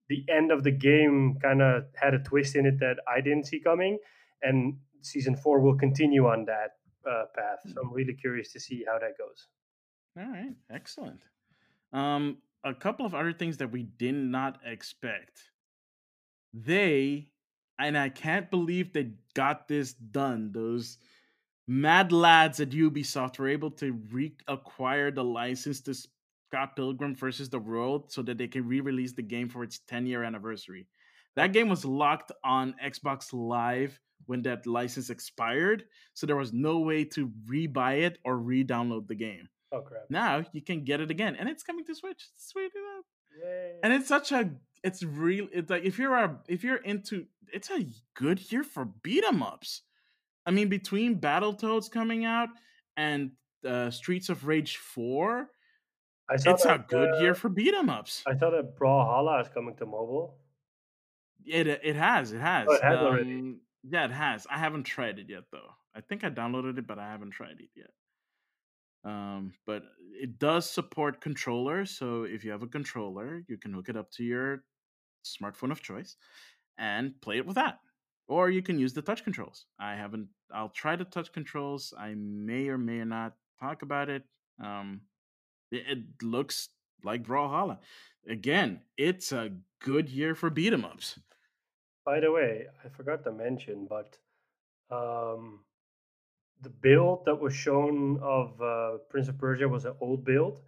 the 0.07 0.23
end 0.29 0.51
of 0.51 0.63
the 0.63 0.69
game 0.71 1.35
kind 1.41 1.63
of 1.63 1.85
had 1.95 2.13
a 2.13 2.19
twist 2.19 2.55
in 2.55 2.67
it 2.67 2.77
that 2.79 2.97
i 3.15 3.19
didn't 3.19 3.47
see 3.47 3.59
coming 3.59 3.97
and 4.43 4.77
season 5.01 5.35
four 5.35 5.59
will 5.61 5.75
continue 5.75 6.27
on 6.27 6.45
that 6.45 6.71
uh, 7.09 7.25
path. 7.35 7.59
So 7.73 7.81
i'm 7.81 7.93
really 7.93 8.13
curious 8.13 8.51
to 8.53 8.59
see 8.59 8.85
how 8.87 8.99
that 8.99 9.17
goes. 9.17 9.47
All 10.17 10.31
right. 10.31 10.55
Excellent. 10.69 11.23
Um 11.91 12.37
a 12.63 12.73
couple 12.73 13.05
of 13.05 13.13
other 13.13 13.33
things 13.33 13.57
that 13.57 13.71
we 13.71 13.83
did 13.83 14.15
not 14.15 14.59
expect 14.65 15.51
they 16.55 17.27
and 17.77 17.97
I 17.97 18.09
can't 18.09 18.49
believe 18.49 18.93
they 18.93 19.11
got 19.33 19.67
this 19.67 19.93
done. 19.93 20.51
Those 20.53 20.97
mad 21.67 22.11
lads 22.11 22.59
at 22.59 22.69
Ubisoft 22.69 23.37
were 23.37 23.49
able 23.49 23.71
to 23.71 23.93
reacquire 23.93 25.13
the 25.13 25.23
license 25.23 25.81
to 25.81 25.93
Scott 25.93 26.75
Pilgrim 26.75 27.15
versus 27.15 27.49
the 27.49 27.59
World 27.59 28.11
so 28.11 28.21
that 28.21 28.37
they 28.37 28.47
can 28.47 28.67
re-release 28.67 29.13
the 29.13 29.21
game 29.21 29.49
for 29.49 29.63
its 29.63 29.79
10 29.87 30.07
year 30.07 30.23
anniversary. 30.23 30.87
That 31.35 31.51
game 31.51 31.67
was 31.67 31.83
locked 31.83 32.31
on 32.45 32.75
Xbox 32.83 33.33
Live 33.33 33.99
when 34.27 34.41
that 34.43 34.65
license 34.65 35.09
expired, 35.09 35.83
so 36.13 36.25
there 36.25 36.37
was 36.37 36.53
no 36.53 36.79
way 36.79 37.03
to 37.03 37.29
rebuy 37.49 38.03
it 38.03 38.19
or 38.23 38.37
re-download 38.37 39.07
the 39.07 39.15
game. 39.15 39.49
Oh 39.73 39.81
crap! 39.81 40.03
Now 40.09 40.45
you 40.53 40.61
can 40.61 40.85
get 40.85 41.01
it 41.01 41.11
again, 41.11 41.35
and 41.35 41.49
it's 41.49 41.63
coming 41.63 41.83
to 41.85 41.95
Switch. 41.95 42.29
Sweet 42.37 42.71
enough. 42.73 43.05
And 43.83 43.91
it's 43.91 44.07
such 44.07 44.31
a 44.31 44.49
it's 44.85 45.01
real. 45.03 45.47
It's 45.51 45.69
like 45.69 45.83
if 45.83 45.97
you're 45.97 46.15
a 46.15 46.39
if 46.47 46.63
you're 46.63 46.77
into 46.77 47.25
it's 47.51 47.71
a 47.71 47.85
good 48.13 48.51
year 48.51 48.63
for 48.63 48.85
beat 48.85 49.25
'em 49.25 49.41
ups. 49.41 49.81
I 50.45 50.51
mean, 50.51 50.69
between 50.69 51.19
Battletoads 51.19 51.89
coming 51.89 52.23
out 52.23 52.49
and 52.95 53.31
uh, 53.67 53.89
Streets 53.89 54.29
of 54.29 54.45
Rage 54.45 54.77
Four, 54.77 55.49
it's 56.29 56.43
that, 56.43 56.75
a 56.75 56.85
good 56.87 57.15
uh, 57.15 57.19
year 57.19 57.33
for 57.33 57.49
beat 57.49 57.73
'em 57.73 57.89
ups. 57.89 58.23
I 58.27 58.35
thought 58.35 58.51
that 58.51 58.77
Brawlhalla 58.77 59.41
is 59.41 59.49
coming 59.49 59.75
to 59.77 59.87
mobile. 59.87 60.37
It 61.43 61.67
it 61.67 61.95
has 61.95 62.31
it 62.31 62.39
has. 62.39 62.67
Oh, 62.69 62.75
it 62.75 62.83
has 62.83 62.99
um, 62.99 63.05
already. 63.05 63.55
Yeah, 63.89 64.05
it 64.05 64.11
has. 64.11 64.45
I 64.49 64.59
haven't 64.59 64.83
tried 64.83 65.17
it 65.17 65.29
yet 65.29 65.45
though. 65.51 65.71
I 65.95 66.01
think 66.01 66.23
I 66.23 66.29
downloaded 66.29 66.77
it, 66.77 66.85
but 66.85 66.99
I 66.99 67.09
haven't 67.09 67.31
tried 67.31 67.59
it 67.59 67.69
yet. 67.75 67.91
Um, 69.03 69.53
but 69.65 69.83
it 70.11 70.39
does 70.39 70.69
support 70.69 71.21
controllers, 71.21 71.91
so 71.91 72.23
if 72.23 72.43
you 72.43 72.51
have 72.51 72.63
a 72.63 72.67
controller, 72.67 73.43
you 73.47 73.57
can 73.57 73.73
hook 73.73 73.89
it 73.89 73.95
up 73.95 74.09
to 74.11 74.23
your 74.23 74.63
smartphone 75.25 75.71
of 75.71 75.81
choice 75.81 76.15
and 76.77 77.19
play 77.21 77.37
it 77.37 77.45
with 77.45 77.55
that. 77.55 77.79
Or 78.27 78.49
you 78.49 78.61
can 78.61 78.79
use 78.79 78.93
the 78.93 79.01
touch 79.01 79.23
controls. 79.23 79.65
I 79.79 79.95
haven't. 79.95 80.29
I'll 80.53 80.69
try 80.69 80.95
the 80.95 81.05
touch 81.05 81.31
controls. 81.31 81.93
I 81.97 82.15
may 82.15 82.69
or 82.69 82.77
may 82.77 83.03
not 83.03 83.33
talk 83.59 83.81
about 83.83 84.09
it. 84.09 84.23
Um, 84.63 85.01
it, 85.71 85.83
it 85.87 86.23
looks 86.23 86.69
like 87.03 87.23
Brawlhalla. 87.23 87.79
Again, 88.27 88.81
it's 88.97 89.31
a 89.31 89.51
good 89.79 90.09
year 90.09 90.33
for 90.33 90.49
beat 90.49 90.73
'em 90.73 90.85
ups. 90.85 91.19
By 92.03 92.19
the 92.19 92.31
way, 92.31 92.65
I 92.83 92.89
forgot 92.89 93.23
to 93.23 93.31
mention, 93.31 93.87
but 93.87 94.17
um, 94.89 95.59
the 96.61 96.69
build 96.69 97.25
that 97.25 97.39
was 97.39 97.53
shown 97.53 98.19
of 98.21 98.59
uh, 98.61 98.97
Prince 99.09 99.27
of 99.27 99.37
Persia 99.37 99.67
was 99.67 99.85
an 99.85 99.95
old 100.01 100.23
build. 100.23 100.61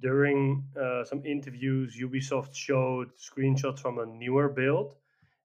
During 0.00 0.64
uh, 0.80 1.04
some 1.04 1.24
interviews, 1.24 1.96
Ubisoft 2.00 2.54
showed 2.54 3.10
screenshots 3.16 3.80
from 3.80 3.98
a 3.98 4.06
newer 4.06 4.48
build, 4.48 4.94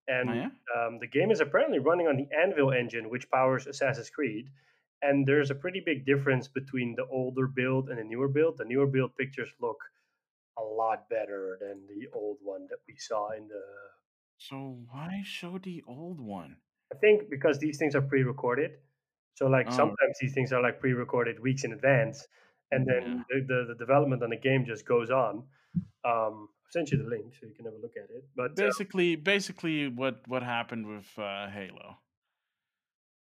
and 0.08 0.30
oh, 0.30 0.34
yeah? 0.34 0.50
um, 0.76 1.00
the 1.00 1.08
game 1.08 1.32
is 1.32 1.40
apparently 1.40 1.80
running 1.80 2.08
on 2.08 2.18
the 2.18 2.28
Anvil 2.36 2.72
engine, 2.72 3.10
which 3.10 3.30
powers 3.32 3.68
Assassin's 3.68 4.10
Creed. 4.10 4.50
And 5.02 5.28
there's 5.28 5.52
a 5.52 5.56
pretty 5.56 5.82
big 5.86 6.06
difference 6.06 6.48
between 6.48 6.96
the 6.96 7.06
older 7.06 7.48
build 7.48 7.90
and 7.90 8.00
the 8.00 8.04
newer 8.04 8.30
build. 8.30 8.58
The 8.58 8.66
newer 8.66 8.88
build 8.88 9.16
pictures 9.18 9.50
look 9.60 9.78
a 10.58 10.64
lot 10.64 11.10
better 11.10 11.58
than 11.60 11.88
the 11.88 12.08
old 12.14 12.38
one 12.42 12.68
that 12.70 12.80
we 12.88 12.96
saw 12.98 13.32
in 13.32 13.48
the. 13.48 13.62
So 14.38 14.78
why 14.92 15.22
show 15.26 15.58
the 15.58 15.84
old 15.88 16.20
one? 16.20 16.58
I 16.92 16.98
think 16.98 17.30
because 17.30 17.60
these 17.60 17.78
things 17.78 17.96
are 17.96 18.02
pre-recorded, 18.02 18.72
so 19.36 19.48
like 19.48 19.68
oh. 19.70 19.76
sometimes 19.76 20.18
these 20.22 20.34
things 20.34 20.54
are 20.54 20.62
like 20.62 20.80
pre-recorded 20.80 21.40
weeks 21.40 21.64
in 21.64 21.74
advance, 21.74 22.28
and 22.74 22.88
then 22.88 23.26
yeah. 23.30 23.40
the, 23.40 23.46
the, 23.48 23.66
the, 23.70 23.76
development 23.76 24.24
on 24.24 24.30
the 24.30 24.38
game 24.38 24.66
just 24.66 24.86
goes 24.86 25.10
on. 25.12 25.44
Um, 26.06 26.50
I've 26.66 26.72
sent 26.72 26.92
you 26.92 26.98
the 26.98 27.10
link 27.10 27.34
so 27.40 27.48
you 27.48 27.54
can 27.54 27.66
have 27.66 27.74
a 27.74 27.82
look 27.82 27.94
at 27.98 28.10
it. 28.10 28.26
But 28.36 28.52
uh 28.52 28.68
basically, 28.68 29.14
uh, 29.16 29.20
basically, 29.24 29.88
what 29.88 30.22
what 30.28 30.44
happened 30.44 30.88
with 30.88 31.08
uh, 31.18 31.50
Halo? 31.50 31.98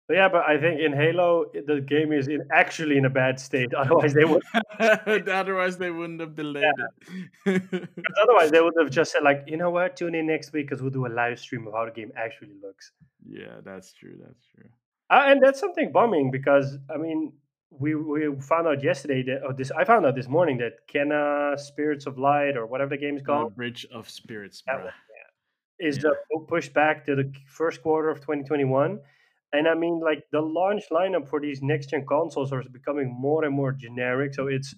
But 0.10 0.16
yeah, 0.16 0.28
but 0.28 0.44
I 0.50 0.60
think 0.60 0.80
in 0.80 0.92
Halo 0.92 1.52
the 1.54 1.82
game 1.82 2.12
is 2.12 2.28
in 2.28 2.42
actually 2.52 2.98
in 2.98 3.06
a 3.06 3.12
bad 3.12 3.40
state. 3.40 3.72
Otherwise, 3.78 4.16
they 4.16 4.26
would. 4.26 4.42
otherwise, 5.30 5.78
they 5.78 5.92
wouldn't 5.92 6.20
have 6.20 6.36
delayed 6.36 6.64
yeah. 6.64 7.54
it. 7.54 7.90
otherwise, 8.24 8.50
they 8.50 8.60
would 8.60 8.74
have 8.80 8.90
just 8.90 9.12
said 9.12 9.22
like, 9.22 9.44
you 9.46 9.56
know 9.56 9.70
what, 9.70 9.96
tune 9.96 10.16
in 10.16 10.26
next 10.26 10.52
week 10.52 10.68
because 10.68 10.82
we'll 10.82 10.90
do 10.90 11.06
a 11.06 11.14
live 11.22 11.38
stream 11.40 11.68
of 11.68 11.74
how 11.74 11.86
the 11.86 11.92
game 11.92 12.12
actually 12.18 12.56
looks. 12.60 12.92
Yeah, 13.24 13.62
that's 13.64 13.94
true. 13.94 14.16
That's 14.20 14.48
true. 14.56 14.70
Uh, 15.12 15.26
and 15.28 15.44
that's 15.44 15.60
something 15.60 15.92
bumming 15.92 16.32
because 16.32 16.78
I 16.94 16.98
mean 16.98 17.34
we 17.72 17.96
we 17.96 18.30
found 18.42 18.68
out 18.68 18.84
yesterday 18.84 19.24
that 19.24 19.42
oh, 19.48 19.54
this 19.54 19.72
I 19.72 19.84
found 19.84 20.06
out 20.06 20.16
this 20.16 20.28
morning 20.28 20.58
that 20.58 20.88
Kena 20.88 21.60
Spirits 21.60 22.06
of 22.06 22.18
Light 22.18 22.58
or 22.58 22.66
whatever 22.66 22.90
the 22.90 22.98
game 22.98 23.18
is 23.18 23.22
called, 23.22 23.52
uh, 23.52 23.56
Bridge 23.56 23.86
of 23.94 24.10
Spirits, 24.10 24.64
one, 24.66 24.86
yeah, 24.86 25.88
is 25.88 26.00
yeah. 26.04 26.12
Uh, 26.36 26.40
pushed 26.48 26.74
back 26.74 27.06
to 27.06 27.16
the 27.16 27.32
first 27.48 27.82
quarter 27.82 28.10
of 28.10 28.20
2021. 28.20 29.00
And 29.52 29.68
I 29.68 29.74
mean, 29.74 30.00
like 30.04 30.24
the 30.32 30.42
launch 30.42 30.84
lineup 30.92 31.28
for 31.28 31.40
these 31.40 31.62
next 31.62 31.90
gen 31.90 32.06
consoles 32.08 32.52
are 32.52 32.64
becoming 32.72 33.16
more 33.20 33.44
and 33.46 33.56
more 33.56 33.72
generic. 33.72 34.34
So 34.36 34.48
it's 34.48 34.76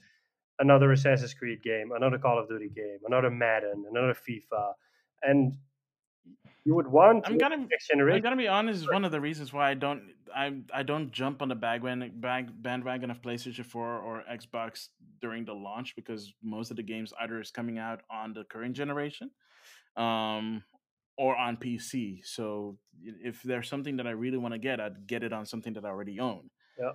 another 0.59 0.91
Assassin's 0.91 1.33
Creed 1.33 1.61
game, 1.63 1.91
another 1.93 2.17
Call 2.17 2.39
of 2.39 2.47
Duty 2.47 2.69
game, 2.73 2.99
another 3.05 3.29
Madden, 3.29 3.85
another 3.89 4.13
FIFA, 4.13 4.73
and 5.23 5.53
you 6.65 6.75
would 6.75 6.87
want 6.87 7.27
I'm 7.27 7.37
gonna 7.37 7.57
next 7.57 7.87
generation. 7.87 8.17
I'm 8.17 8.21
gonna 8.21 8.35
be 8.35 8.47
honest. 8.47 8.91
One 8.91 9.03
of 9.03 9.11
the 9.11 9.19
reasons 9.19 9.51
why 9.51 9.69
I 9.69 9.73
don't 9.73 10.13
I 10.35 10.53
I 10.73 10.83
don't 10.83 11.11
jump 11.11 11.41
on 11.41 11.49
the 11.49 11.55
bandwagon 11.55 12.11
bandwagon 12.61 13.09
of 13.09 13.21
PlayStation 13.21 13.65
4 13.65 13.99
or 13.99 14.23
Xbox 14.31 14.89
during 15.21 15.45
the 15.45 15.53
launch 15.53 15.95
because 15.95 16.33
most 16.43 16.69
of 16.71 16.77
the 16.77 16.83
games 16.83 17.13
either 17.19 17.39
is 17.39 17.51
coming 17.51 17.79
out 17.79 18.01
on 18.11 18.33
the 18.33 18.43
current 18.43 18.75
generation, 18.75 19.31
um, 19.97 20.63
or 21.17 21.35
on 21.35 21.57
PC. 21.57 22.25
So 22.25 22.77
if 23.03 23.41
there's 23.41 23.67
something 23.67 23.97
that 23.97 24.07
I 24.07 24.11
really 24.11 24.37
want 24.37 24.53
to 24.53 24.59
get, 24.59 24.79
I'd 24.79 25.07
get 25.07 25.23
it 25.23 25.33
on 25.33 25.45
something 25.45 25.73
that 25.73 25.85
I 25.85 25.89
already 25.89 26.19
own. 26.19 26.49
Yeah. 26.79 26.91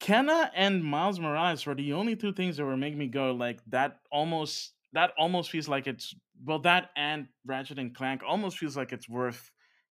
Kena 0.00 0.50
and 0.54 0.84
Miles 0.84 1.18
Morales 1.18 1.66
were 1.66 1.74
the 1.74 1.92
only 1.92 2.14
two 2.14 2.32
things 2.32 2.56
that 2.56 2.64
were 2.64 2.76
making 2.76 2.98
me 2.98 3.08
go 3.08 3.32
like 3.32 3.60
that. 3.68 3.98
Almost 4.12 4.72
that 4.92 5.12
almost 5.18 5.50
feels 5.50 5.68
like 5.68 5.86
it's 5.86 6.14
well 6.44 6.60
that 6.60 6.90
and 6.96 7.28
Ratchet 7.46 7.78
and 7.78 7.94
Clank 7.94 8.22
almost 8.26 8.58
feels 8.58 8.76
like 8.76 8.92
it's 8.92 9.08
worth 9.08 9.50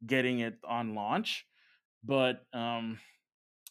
getting 0.06 0.40
it 0.40 0.54
on 0.64 0.94
launch, 0.94 1.46
but 2.04 2.42
um, 2.52 2.98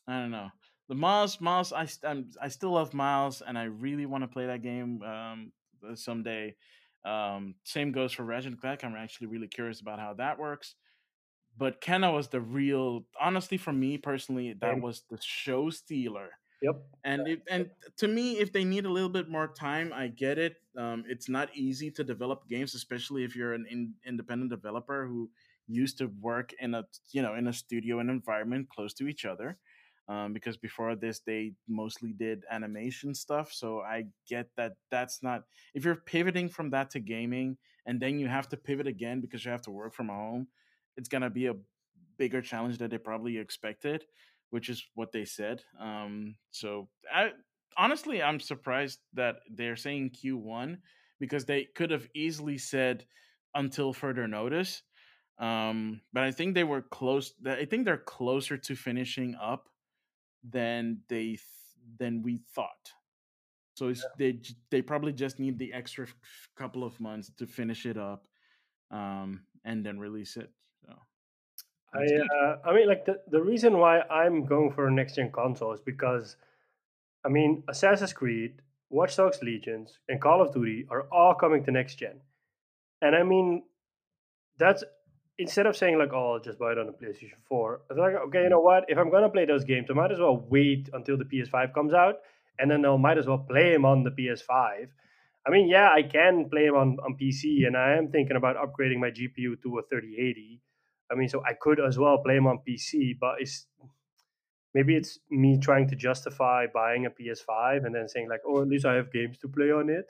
I 0.07 0.19
don't 0.19 0.31
know. 0.31 0.49
The 0.87 0.95
Miles, 0.95 1.39
Miles, 1.39 1.71
I 1.71 1.87
I'm, 2.03 2.29
I 2.41 2.47
still 2.47 2.71
love 2.71 2.93
Miles, 2.93 3.41
and 3.45 3.57
I 3.57 3.65
really 3.65 4.05
want 4.05 4.23
to 4.23 4.27
play 4.27 4.47
that 4.47 4.63
game 4.63 5.01
um, 5.03 5.51
uh, 5.87 5.95
someday. 5.95 6.55
Um, 7.05 7.55
same 7.63 7.91
goes 7.91 8.11
for 8.11 8.23
Ratchet 8.23 8.51
and 8.51 8.61
Clank. 8.61 8.83
I'm 8.83 8.95
actually 8.95 9.27
really 9.27 9.47
curious 9.47 9.81
about 9.81 9.99
how 9.99 10.13
that 10.15 10.39
works. 10.39 10.75
But 11.57 11.81
Kena 11.81 12.13
was 12.13 12.29
the 12.29 12.41
real, 12.41 13.05
honestly, 13.19 13.57
for 13.57 13.73
me 13.73 13.97
personally, 13.97 14.55
that 14.61 14.79
was 14.81 15.03
the 15.09 15.17
show 15.21 15.69
stealer 15.69 16.29
Yep. 16.61 16.75
And 17.05 17.27
it, 17.27 17.41
and 17.49 17.69
to 17.97 18.07
me, 18.07 18.37
if 18.39 18.51
they 18.51 18.65
need 18.65 18.85
a 18.85 18.89
little 18.91 19.09
bit 19.09 19.29
more 19.29 19.47
time, 19.47 19.93
I 19.93 20.07
get 20.07 20.37
it. 20.37 20.55
Um, 20.77 21.05
it's 21.07 21.29
not 21.29 21.55
easy 21.55 21.89
to 21.91 22.03
develop 22.03 22.47
games, 22.49 22.75
especially 22.75 23.23
if 23.23 23.35
you're 23.35 23.53
an 23.53 23.65
in, 23.69 23.93
independent 24.05 24.51
developer 24.51 25.07
who 25.07 25.29
used 25.67 25.97
to 25.99 26.07
work 26.19 26.51
in 26.59 26.73
a 26.73 26.83
you 27.11 27.21
know 27.21 27.35
in 27.35 27.47
a 27.47 27.53
studio 27.53 27.99
and 27.99 28.09
environment 28.09 28.67
close 28.75 28.93
to 28.95 29.07
each 29.07 29.23
other. 29.25 29.57
Um, 30.09 30.33
because 30.33 30.57
before 30.57 30.95
this, 30.95 31.19
they 31.19 31.53
mostly 31.67 32.13
did 32.13 32.43
animation 32.51 33.13
stuff. 33.13 33.53
So 33.53 33.81
I 33.81 34.05
get 34.27 34.49
that 34.57 34.73
that's 34.91 35.21
not 35.23 35.43
if 35.73 35.85
you're 35.85 35.95
pivoting 35.95 36.49
from 36.49 36.71
that 36.71 36.89
to 36.91 36.99
gaming, 36.99 37.57
and 37.85 38.01
then 38.01 38.19
you 38.19 38.27
have 38.27 38.49
to 38.49 38.57
pivot 38.57 38.87
again 38.87 39.21
because 39.21 39.45
you 39.45 39.51
have 39.51 39.61
to 39.63 39.71
work 39.71 39.93
from 39.93 40.09
home. 40.09 40.47
It's 40.97 41.07
gonna 41.09 41.29
be 41.29 41.45
a 41.45 41.55
bigger 42.17 42.41
challenge 42.41 42.77
that 42.79 42.91
they 42.91 42.97
probably 42.97 43.37
expected 43.37 44.03
which 44.49 44.69
is 44.69 44.83
what 44.95 45.11
they 45.11 45.25
said. 45.25 45.61
Um, 45.79 46.35
so 46.51 46.89
I 47.13 47.31
honestly, 47.77 48.21
I'm 48.21 48.39
surprised 48.39 48.99
that 49.13 49.37
they're 49.49 49.75
saying 49.75 50.11
Q1 50.11 50.77
because 51.19 51.45
they 51.45 51.67
could 51.75 51.91
have 51.91 52.07
easily 52.13 52.57
said 52.57 53.05
until 53.55 53.93
further 53.93 54.27
notice. 54.27 54.83
Um, 55.39 56.01
but 56.11 56.23
I 56.23 56.31
think 56.31 56.53
they 56.53 56.65
were 56.65 56.81
close. 56.81 57.33
I 57.45 57.65
think 57.65 57.85
they're 57.85 57.97
closer 57.97 58.57
to 58.57 58.75
finishing 58.75 59.35
up 59.41 59.69
than 60.43 60.99
they 61.07 61.23
th- 61.23 61.39
than 61.97 62.21
we 62.21 62.41
thought. 62.53 62.91
So 63.75 63.87
yeah. 63.87 64.01
they 64.17 64.39
they 64.69 64.81
probably 64.81 65.13
just 65.13 65.39
need 65.39 65.57
the 65.57 65.71
extra 65.71 66.07
couple 66.57 66.83
of 66.83 66.99
months 66.99 67.31
to 67.37 67.47
finish 67.47 67.85
it 67.85 67.97
up, 67.97 68.27
um, 68.91 69.43
and 69.63 69.85
then 69.85 69.97
release 69.97 70.35
it. 70.35 70.51
I 71.93 72.03
uh, 72.03 72.57
I 72.65 72.73
mean, 72.73 72.87
like 72.87 73.05
the 73.05 73.19
the 73.29 73.41
reason 73.41 73.77
why 73.77 74.01
I'm 74.01 74.45
going 74.45 74.71
for 74.71 74.87
a 74.87 74.91
next 74.91 75.15
gen 75.15 75.31
console 75.31 75.73
is 75.73 75.79
because, 75.79 76.35
I 77.25 77.29
mean, 77.29 77.63
Assassin's 77.67 78.13
Creed, 78.13 78.61
Watch 78.89 79.15
Dogs 79.15 79.39
Legions, 79.41 79.99
and 80.07 80.21
Call 80.21 80.41
of 80.41 80.53
Duty 80.53 80.85
are 80.89 81.07
all 81.11 81.33
coming 81.33 81.63
to 81.65 81.71
next 81.71 81.95
gen, 81.95 82.21
and 83.01 83.15
I 83.15 83.23
mean, 83.23 83.63
that's 84.59 84.83
instead 85.39 85.65
of 85.65 85.75
saying 85.75 85.97
like, 85.97 86.13
oh, 86.13 86.33
I'll 86.33 86.39
just 86.39 86.59
buy 86.59 86.73
it 86.73 86.77
on 86.77 86.85
the 86.85 86.93
PlayStation 86.93 87.41
Four. 87.47 87.81
It's 87.89 87.97
like, 87.97 88.13
okay, 88.13 88.41
you 88.41 88.45
mm. 88.45 88.51
know 88.51 88.61
what? 88.61 88.85
If 88.87 88.99
I'm 88.99 89.09
gonna 89.09 89.29
play 89.29 89.45
those 89.45 89.63
games, 89.63 89.87
I 89.89 89.93
might 89.93 90.11
as 90.11 90.19
well 90.19 90.45
wait 90.47 90.89
until 90.93 91.17
the 91.17 91.25
PS5 91.25 91.73
comes 91.73 91.93
out, 91.93 92.17
and 92.59 92.69
then 92.69 92.85
I 92.85 92.95
might 92.97 93.17
as 93.17 93.25
well 93.25 93.39
play 93.39 93.73
them 93.73 93.85
on 93.85 94.03
the 94.03 94.11
PS5. 94.11 94.89
I 95.47 95.49
mean, 95.49 95.67
yeah, 95.67 95.89
I 95.89 96.03
can 96.03 96.49
play 96.51 96.65
them 96.67 96.75
on, 96.75 96.97
on 97.03 97.17
PC, 97.19 97.65
and 97.65 97.75
I 97.75 97.95
am 97.97 98.09
thinking 98.09 98.35
about 98.35 98.57
upgrading 98.57 98.99
my 98.99 99.09
GPU 99.09 99.59
to 99.63 99.79
a 99.79 99.81
3080 99.89 100.61
I 101.11 101.15
mean, 101.15 101.29
so 101.29 101.43
I 101.45 101.53
could 101.53 101.79
as 101.79 101.97
well 101.97 102.19
play 102.19 102.35
them 102.35 102.47
on 102.47 102.59
PC, 102.67 103.17
but 103.19 103.35
it's 103.39 103.67
maybe 104.73 104.95
it's 104.95 105.19
me 105.29 105.57
trying 105.57 105.87
to 105.89 105.95
justify 105.95 106.67
buying 106.73 107.05
a 107.05 107.09
PS5 107.09 107.85
and 107.85 107.95
then 107.95 108.07
saying 108.07 108.29
like, 108.29 108.41
oh, 108.47 108.61
at 108.61 108.67
least 108.67 108.85
I 108.85 108.95
have 108.95 109.11
games 109.11 109.37
to 109.39 109.47
play 109.47 109.71
on 109.71 109.89
it. 109.89 110.05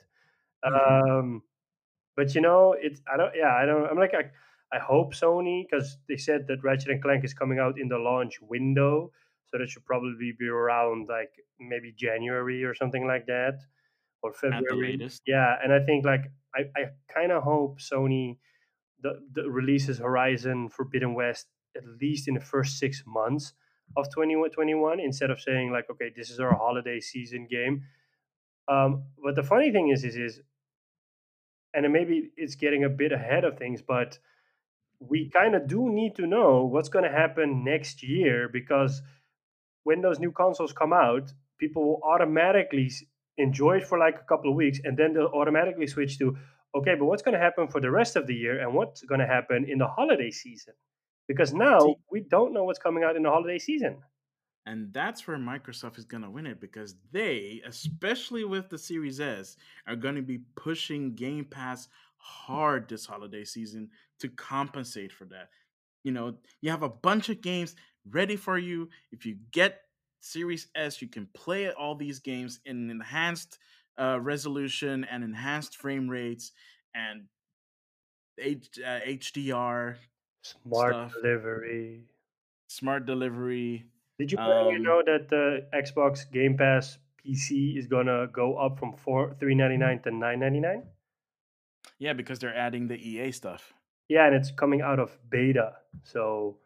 Mm-hmm. 0.64 1.18
Um, 1.18 1.42
but 2.16 2.34
you 2.34 2.40
know, 2.40 2.76
it's 2.78 3.00
I 3.12 3.16
don't. 3.16 3.32
Yeah, 3.34 3.54
I 3.54 3.64
don't. 3.64 3.86
I'm 3.86 3.98
like 3.98 4.14
I, 4.14 4.30
I 4.76 4.78
hope 4.78 5.14
Sony 5.14 5.64
because 5.68 5.96
they 6.08 6.16
said 6.16 6.46
that 6.48 6.62
Ratchet 6.62 6.90
and 6.90 7.02
Clank 7.02 7.24
is 7.24 7.34
coming 7.34 7.58
out 7.58 7.78
in 7.80 7.88
the 7.88 7.98
launch 7.98 8.40
window, 8.42 9.10
so 9.50 9.58
that 9.58 9.68
should 9.70 9.86
probably 9.86 10.34
be 10.38 10.48
around 10.48 11.08
like 11.08 11.32
maybe 11.58 11.94
January 11.96 12.64
or 12.64 12.74
something 12.74 13.06
like 13.06 13.26
that, 13.26 13.58
or 14.22 14.32
February. 14.32 15.00
Yeah, 15.26 15.56
and 15.62 15.72
I 15.72 15.80
think 15.80 16.04
like 16.04 16.30
I, 16.54 16.62
I 16.76 16.84
kind 17.12 17.32
of 17.32 17.42
hope 17.42 17.78
Sony 17.80 18.36
the, 19.02 19.20
the 19.32 19.50
releases 19.50 19.98
Horizon 19.98 20.68
Forbidden 20.68 21.14
West 21.14 21.46
at 21.76 21.84
least 22.00 22.28
in 22.28 22.34
the 22.34 22.40
first 22.40 22.78
six 22.78 23.02
months 23.06 23.52
of 23.96 24.06
2021 24.10 25.00
instead 25.00 25.30
of 25.30 25.40
saying 25.40 25.70
like 25.72 25.88
okay 25.90 26.10
this 26.14 26.30
is 26.30 26.40
our 26.40 26.54
holiday 26.54 27.00
season 27.00 27.46
game. 27.50 27.84
Um, 28.68 29.04
but 29.22 29.34
the 29.34 29.42
funny 29.42 29.72
thing 29.72 29.88
is 29.88 30.04
is 30.04 30.16
is 30.16 30.40
and 31.74 31.90
maybe 31.92 32.30
it's 32.36 32.56
getting 32.56 32.84
a 32.84 32.88
bit 32.88 33.12
ahead 33.12 33.44
of 33.44 33.58
things 33.58 33.82
but 33.82 34.18
we 34.98 35.30
kind 35.30 35.54
of 35.54 35.66
do 35.66 35.88
need 35.88 36.14
to 36.16 36.26
know 36.26 36.64
what's 36.64 36.88
going 36.88 37.04
to 37.04 37.10
happen 37.10 37.64
next 37.64 38.02
year 38.02 38.48
because 38.52 39.02
when 39.84 40.02
those 40.02 40.18
new 40.18 40.30
consoles 40.30 40.72
come 40.72 40.92
out 40.92 41.32
people 41.58 41.84
will 41.84 42.00
automatically 42.04 42.90
enjoy 43.38 43.76
it 43.76 43.86
for 43.86 43.98
like 43.98 44.16
a 44.16 44.24
couple 44.24 44.50
of 44.50 44.56
weeks 44.56 44.80
and 44.84 44.96
then 44.96 45.14
they'll 45.14 45.26
automatically 45.26 45.86
switch 45.86 46.18
to 46.18 46.36
okay 46.74 46.94
but 46.94 47.06
what's 47.06 47.22
going 47.22 47.34
to 47.34 47.40
happen 47.40 47.68
for 47.68 47.80
the 47.80 47.90
rest 47.90 48.16
of 48.16 48.26
the 48.26 48.34
year 48.34 48.60
and 48.60 48.72
what's 48.72 49.02
going 49.02 49.20
to 49.20 49.26
happen 49.26 49.64
in 49.68 49.78
the 49.78 49.86
holiday 49.86 50.30
season 50.30 50.74
because 51.30 51.54
now 51.54 51.94
we 52.10 52.22
don't 52.22 52.52
know 52.52 52.64
what's 52.64 52.80
coming 52.80 53.04
out 53.04 53.14
in 53.14 53.22
the 53.22 53.30
holiday 53.30 53.56
season. 53.56 53.98
And 54.66 54.92
that's 54.92 55.28
where 55.28 55.36
Microsoft 55.36 55.96
is 55.96 56.04
going 56.04 56.24
to 56.24 56.30
win 56.30 56.44
it 56.44 56.60
because 56.60 56.96
they, 57.12 57.62
especially 57.64 58.42
with 58.42 58.68
the 58.68 58.76
Series 58.76 59.20
S, 59.20 59.56
are 59.86 59.94
going 59.94 60.16
to 60.16 60.22
be 60.22 60.40
pushing 60.56 61.14
Game 61.14 61.44
Pass 61.44 61.86
hard 62.16 62.88
this 62.88 63.06
holiday 63.06 63.44
season 63.44 63.90
to 64.18 64.28
compensate 64.28 65.12
for 65.12 65.24
that. 65.26 65.50
You 66.02 66.10
know, 66.10 66.34
you 66.62 66.70
have 66.72 66.82
a 66.82 66.88
bunch 66.88 67.28
of 67.28 67.42
games 67.42 67.76
ready 68.10 68.34
for 68.34 68.58
you. 68.58 68.88
If 69.12 69.24
you 69.24 69.36
get 69.52 69.82
Series 70.18 70.66
S, 70.74 71.00
you 71.00 71.06
can 71.06 71.28
play 71.32 71.70
all 71.70 71.94
these 71.94 72.18
games 72.18 72.58
in 72.66 72.90
enhanced 72.90 73.60
uh, 74.00 74.18
resolution 74.20 75.04
and 75.04 75.22
enhanced 75.22 75.76
frame 75.76 76.08
rates 76.08 76.52
and 76.94 77.24
H- 78.38 78.80
uh, 78.84 79.00
HDR 79.06 79.96
Smart 80.42 80.94
stuff. 80.94 81.12
delivery. 81.12 82.08
Smart 82.68 83.04
delivery. 83.04 83.84
Did 84.18 84.32
you 84.32 84.38
um, 84.38 84.82
know 84.82 85.02
that 85.04 85.28
the 85.28 85.66
Xbox 85.74 86.30
Game 86.30 86.56
Pass 86.56 86.98
PC 87.20 87.76
is 87.76 87.86
gonna 87.86 88.26
go 88.32 88.56
up 88.56 88.78
from 88.78 88.94
four 88.96 89.36
three 89.38 89.54
ninety 89.54 89.76
nine 89.76 90.00
to 90.02 90.10
nine 90.10 90.40
ninety 90.40 90.60
nine? 90.60 90.84
Yeah, 91.98 92.14
because 92.14 92.38
they're 92.38 92.56
adding 92.56 92.88
the 92.88 92.96
EA 92.96 93.32
stuff. 93.32 93.74
Yeah, 94.08 94.26
and 94.26 94.34
it's 94.34 94.50
coming 94.50 94.80
out 94.80 94.98
of 94.98 95.16
beta. 95.28 95.72
So 96.04 96.58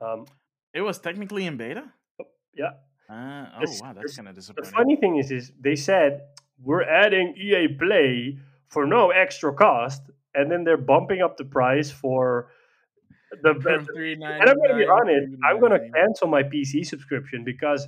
um, 0.00 0.24
it 0.72 0.80
was 0.80 0.98
technically 0.98 1.44
in 1.46 1.56
beta. 1.56 1.92
Oh, 2.20 2.24
yeah. 2.54 2.80
Uh, 3.08 3.46
oh 3.60 3.76
wow, 3.80 3.92
that's 3.92 4.16
kind 4.16 4.28
of 4.28 4.34
disappointing. 4.34 4.70
The 4.70 4.76
funny 4.76 4.96
thing 4.96 5.16
is, 5.16 5.30
is 5.30 5.52
they 5.60 5.76
said 5.76 6.22
we're 6.62 6.82
adding 6.82 7.34
EA 7.36 7.68
Play 7.68 8.38
for 8.68 8.86
no 8.86 9.10
extra 9.10 9.52
cost, 9.52 10.02
and 10.34 10.50
then 10.50 10.64
they're 10.64 10.76
bumping 10.76 11.22
up 11.22 11.36
the 11.36 11.44
price 11.44 11.90
for 11.90 12.50
the 13.42 13.50
and 13.50 14.48
I'm 14.50 14.56
going 14.56 14.70
to 14.70 14.76
be 14.76 14.86
honest, 14.86 15.28
I'm 15.44 15.60
going 15.60 15.72
to 15.72 15.90
cancel 15.90 16.26
my 16.26 16.42
PC 16.42 16.84
subscription 16.84 17.44
because 17.44 17.86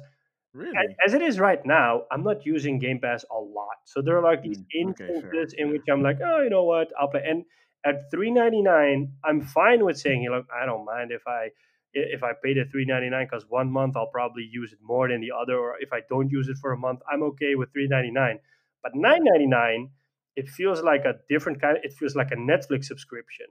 Really? 0.55 0.97
As 1.05 1.15
it 1.15 1.23
is 1.23 1.41
right 1.41 1.65
now, 1.65 2.03
I'm 2.11 2.23
not 2.23 2.45
using 2.45 2.79
Game 2.79 3.01
Pass 3.01 3.25
a 3.31 3.39
lot. 3.39 3.77
So 3.85 4.03
there 4.03 4.19
are 4.19 4.23
like 4.23 4.43
these 4.43 4.59
mm, 4.59 4.67
instances 4.75 5.55
okay, 5.55 5.63
in 5.63 5.69
yeah. 5.69 5.73
which 5.73 5.83
I'm 5.91 6.03
like, 6.03 6.19
oh, 6.23 6.43
you 6.43 6.51
know 6.51 6.65
what, 6.65 6.89
I'll 7.01 7.09
play. 7.09 7.23
And 7.27 7.45
at 7.87 8.13
3.99, 8.13 9.09
I'm 9.25 9.41
fine 9.41 9.85
with 9.85 9.99
saying, 9.99 10.29
look, 10.31 10.47
I 10.55 10.67
don't 10.67 10.85
mind 10.85 11.11
if 11.11 11.23
I 11.27 11.49
if 11.95 12.23
I 12.23 12.33
pay 12.43 12.55
the 12.55 12.65
3.99 12.65 13.31
because 13.31 13.45
one 13.49 13.71
month 13.71 13.97
I'll 13.97 14.07
probably 14.07 14.49
use 14.51 14.73
it 14.73 14.79
more 14.83 15.09
than 15.09 15.21
the 15.21 15.31
other, 15.31 15.59
or 15.59 15.77
if 15.81 15.93
I 15.93 16.01
don't 16.09 16.31
use 16.31 16.49
it 16.49 16.57
for 16.59 16.73
a 16.73 16.77
month, 16.77 17.01
I'm 17.11 17.23
okay 17.23 17.55
with 17.55 17.69
3.99. 17.75 18.39
But 18.83 18.95
9.99, 18.95 19.89
it 20.37 20.49
feels 20.49 20.83
like 20.83 21.05
a 21.05 21.15
different 21.29 21.61
kind. 21.61 21.79
It 21.83 21.93
feels 21.93 22.17
like 22.17 22.31
a 22.33 22.37
Netflix 22.37 22.85
subscription, 22.85 23.47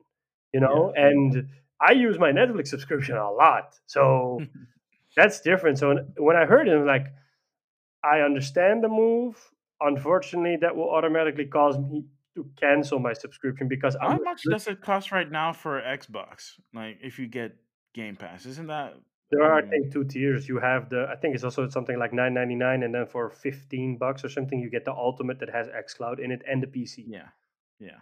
you 0.54 0.60
know, 0.60 0.94
yeah. 0.96 1.08
and 1.08 1.48
I 1.82 1.94
use 1.94 2.20
my 2.20 2.32
Netflix 2.32 2.68
subscription 2.68 3.18
a 3.18 3.32
lot, 3.32 3.76
so 3.88 4.40
that's 5.16 5.42
different. 5.42 5.80
So 5.80 5.96
when 6.18 6.36
I 6.36 6.46
heard 6.46 6.68
it, 6.68 6.86
like, 6.86 7.08
I 8.04 8.22
understand 8.22 8.84
the 8.84 8.90
move. 8.90 9.36
Unfortunately, 9.80 10.58
that 10.62 10.76
will 10.76 10.90
automatically 10.90 11.46
cause 11.46 11.78
me 11.78 12.06
to 12.36 12.46
cancel 12.60 13.00
my 13.00 13.14
subscription 13.14 13.68
because 13.68 13.96
how 14.00 14.10
I'm 14.10 14.24
much 14.24 14.44
does 14.44 14.68
it 14.68 14.82
cost 14.82 15.12
right 15.12 15.30
now 15.30 15.54
for 15.54 15.82
Xbox? 15.82 16.52
Like, 16.74 17.00
if 17.02 17.18
you 17.18 17.28
get 17.28 17.56
Game 17.94 18.16
Pass, 18.16 18.46
isn't 18.46 18.68
that? 18.68 18.94
There 19.32 19.44
are, 19.44 19.60
I 19.60 19.62
think, 19.62 19.94
two 19.94 20.04
tiers. 20.04 20.48
You 20.50 20.60
have 20.60 20.90
the, 20.90 21.08
I 21.10 21.16
think 21.16 21.36
it's 21.36 21.44
also 21.44 21.70
something 21.70 21.98
like 21.98 22.12
nine 22.12 22.34
ninety 22.34 22.56
nine, 22.56 22.84
and 22.84 22.94
then 22.94 23.06
for 23.06 23.30
fifteen 23.30 23.98
bucks 23.98 24.26
or 24.26 24.30
something, 24.30 24.60
you 24.60 24.70
get 24.70 24.84
the 24.84 24.94
Ultimate 24.94 25.40
that 25.40 25.50
has 25.50 25.68
XCloud 25.68 26.20
in 26.20 26.32
it 26.32 26.42
and 26.50 26.62
the 26.62 26.68
PC. 26.68 27.06
Yeah, 27.08 27.30
yeah. 27.80 28.00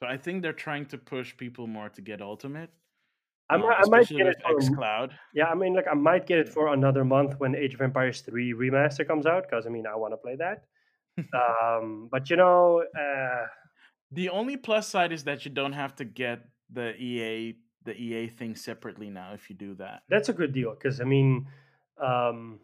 So 0.00 0.08
I 0.08 0.16
think 0.16 0.42
they're 0.42 0.52
trying 0.52 0.86
to 0.86 0.98
push 0.98 1.36
people 1.36 1.66
more 1.66 1.90
to 1.90 2.00
get 2.00 2.22
Ultimate. 2.22 2.70
I 3.50 3.58
might, 3.58 3.76
I 3.76 3.88
might 3.88 4.08
get 4.08 4.26
it 4.26 4.36
for 4.40 4.56
X 4.56 4.70
Cloud. 4.70 5.14
Yeah, 5.34 5.46
I 5.46 5.54
mean, 5.54 5.74
like 5.74 5.86
I 5.90 5.94
might 5.94 6.26
get 6.26 6.38
it 6.38 6.48
for 6.48 6.72
another 6.72 7.04
month 7.04 7.34
when 7.38 7.54
Age 7.54 7.74
of 7.74 7.82
Empires 7.82 8.22
Three 8.22 8.54
Remaster 8.54 9.06
comes 9.06 9.26
out 9.26 9.44
because 9.48 9.66
I 9.66 9.68
mean 9.68 9.86
I 9.86 9.94
want 9.96 10.14
to 10.14 10.16
play 10.16 10.36
that. 10.36 10.64
um, 11.62 12.08
but 12.10 12.30
you 12.30 12.36
know, 12.36 12.82
uh, 12.98 13.46
the 14.10 14.30
only 14.30 14.56
plus 14.56 14.88
side 14.88 15.12
is 15.12 15.24
that 15.24 15.44
you 15.44 15.50
don't 15.50 15.74
have 15.74 15.94
to 15.96 16.04
get 16.04 16.40
the 16.72 16.96
EA 16.96 17.56
the 17.84 17.94
EA 17.94 18.28
thing 18.28 18.54
separately 18.54 19.10
now 19.10 19.32
if 19.34 19.50
you 19.50 19.56
do 19.56 19.74
that. 19.76 20.02
That's 20.08 20.28
a 20.28 20.32
good 20.32 20.52
deal 20.52 20.74
because 20.74 21.00
I 21.00 21.04
mean, 21.04 21.46
um, 22.00 22.60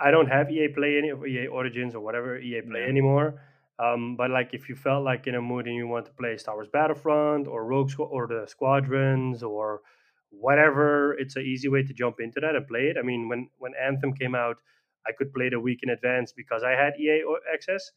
I 0.00 0.10
don't 0.10 0.28
have 0.28 0.50
EA 0.50 0.68
Play 0.68 0.98
any 0.98 1.08
of 1.10 1.26
EA 1.26 1.46
Origins 1.46 1.94
or 1.94 2.00
whatever 2.00 2.38
EA 2.38 2.62
Play 2.62 2.80
yeah. 2.80 2.86
anymore. 2.86 3.42
Um, 3.78 4.16
but 4.16 4.30
like 4.30 4.50
if 4.54 4.68
you 4.68 4.74
felt 4.74 5.04
like 5.04 5.26
in 5.26 5.36
a 5.36 5.42
mood 5.42 5.66
and 5.66 5.76
you 5.76 5.86
want 5.86 6.06
to 6.06 6.12
play 6.12 6.36
Star 6.36 6.54
Wars 6.54 6.68
Battlefront 6.72 7.46
or 7.46 7.64
Rogue 7.64 7.90
Squ- 7.90 8.10
or 8.10 8.26
the 8.26 8.44
Squadrons 8.48 9.42
or 9.42 9.82
whatever, 10.30 11.14
it's 11.14 11.36
an 11.36 11.42
easy 11.42 11.68
way 11.68 11.84
to 11.84 11.92
jump 11.92 12.18
into 12.18 12.40
that 12.40 12.56
and 12.56 12.66
play 12.66 12.88
it. 12.88 12.96
I 12.98 13.02
mean, 13.02 13.28
when 13.28 13.48
when 13.58 13.72
Anthem 13.80 14.12
came 14.14 14.34
out, 14.34 14.56
I 15.06 15.12
could 15.12 15.32
play 15.32 15.46
it 15.46 15.54
a 15.54 15.60
week 15.60 15.80
in 15.82 15.90
advance 15.90 16.32
because 16.32 16.62
I 16.64 16.72
had 16.72 16.94
EA 16.98 17.22
access. 17.52 17.92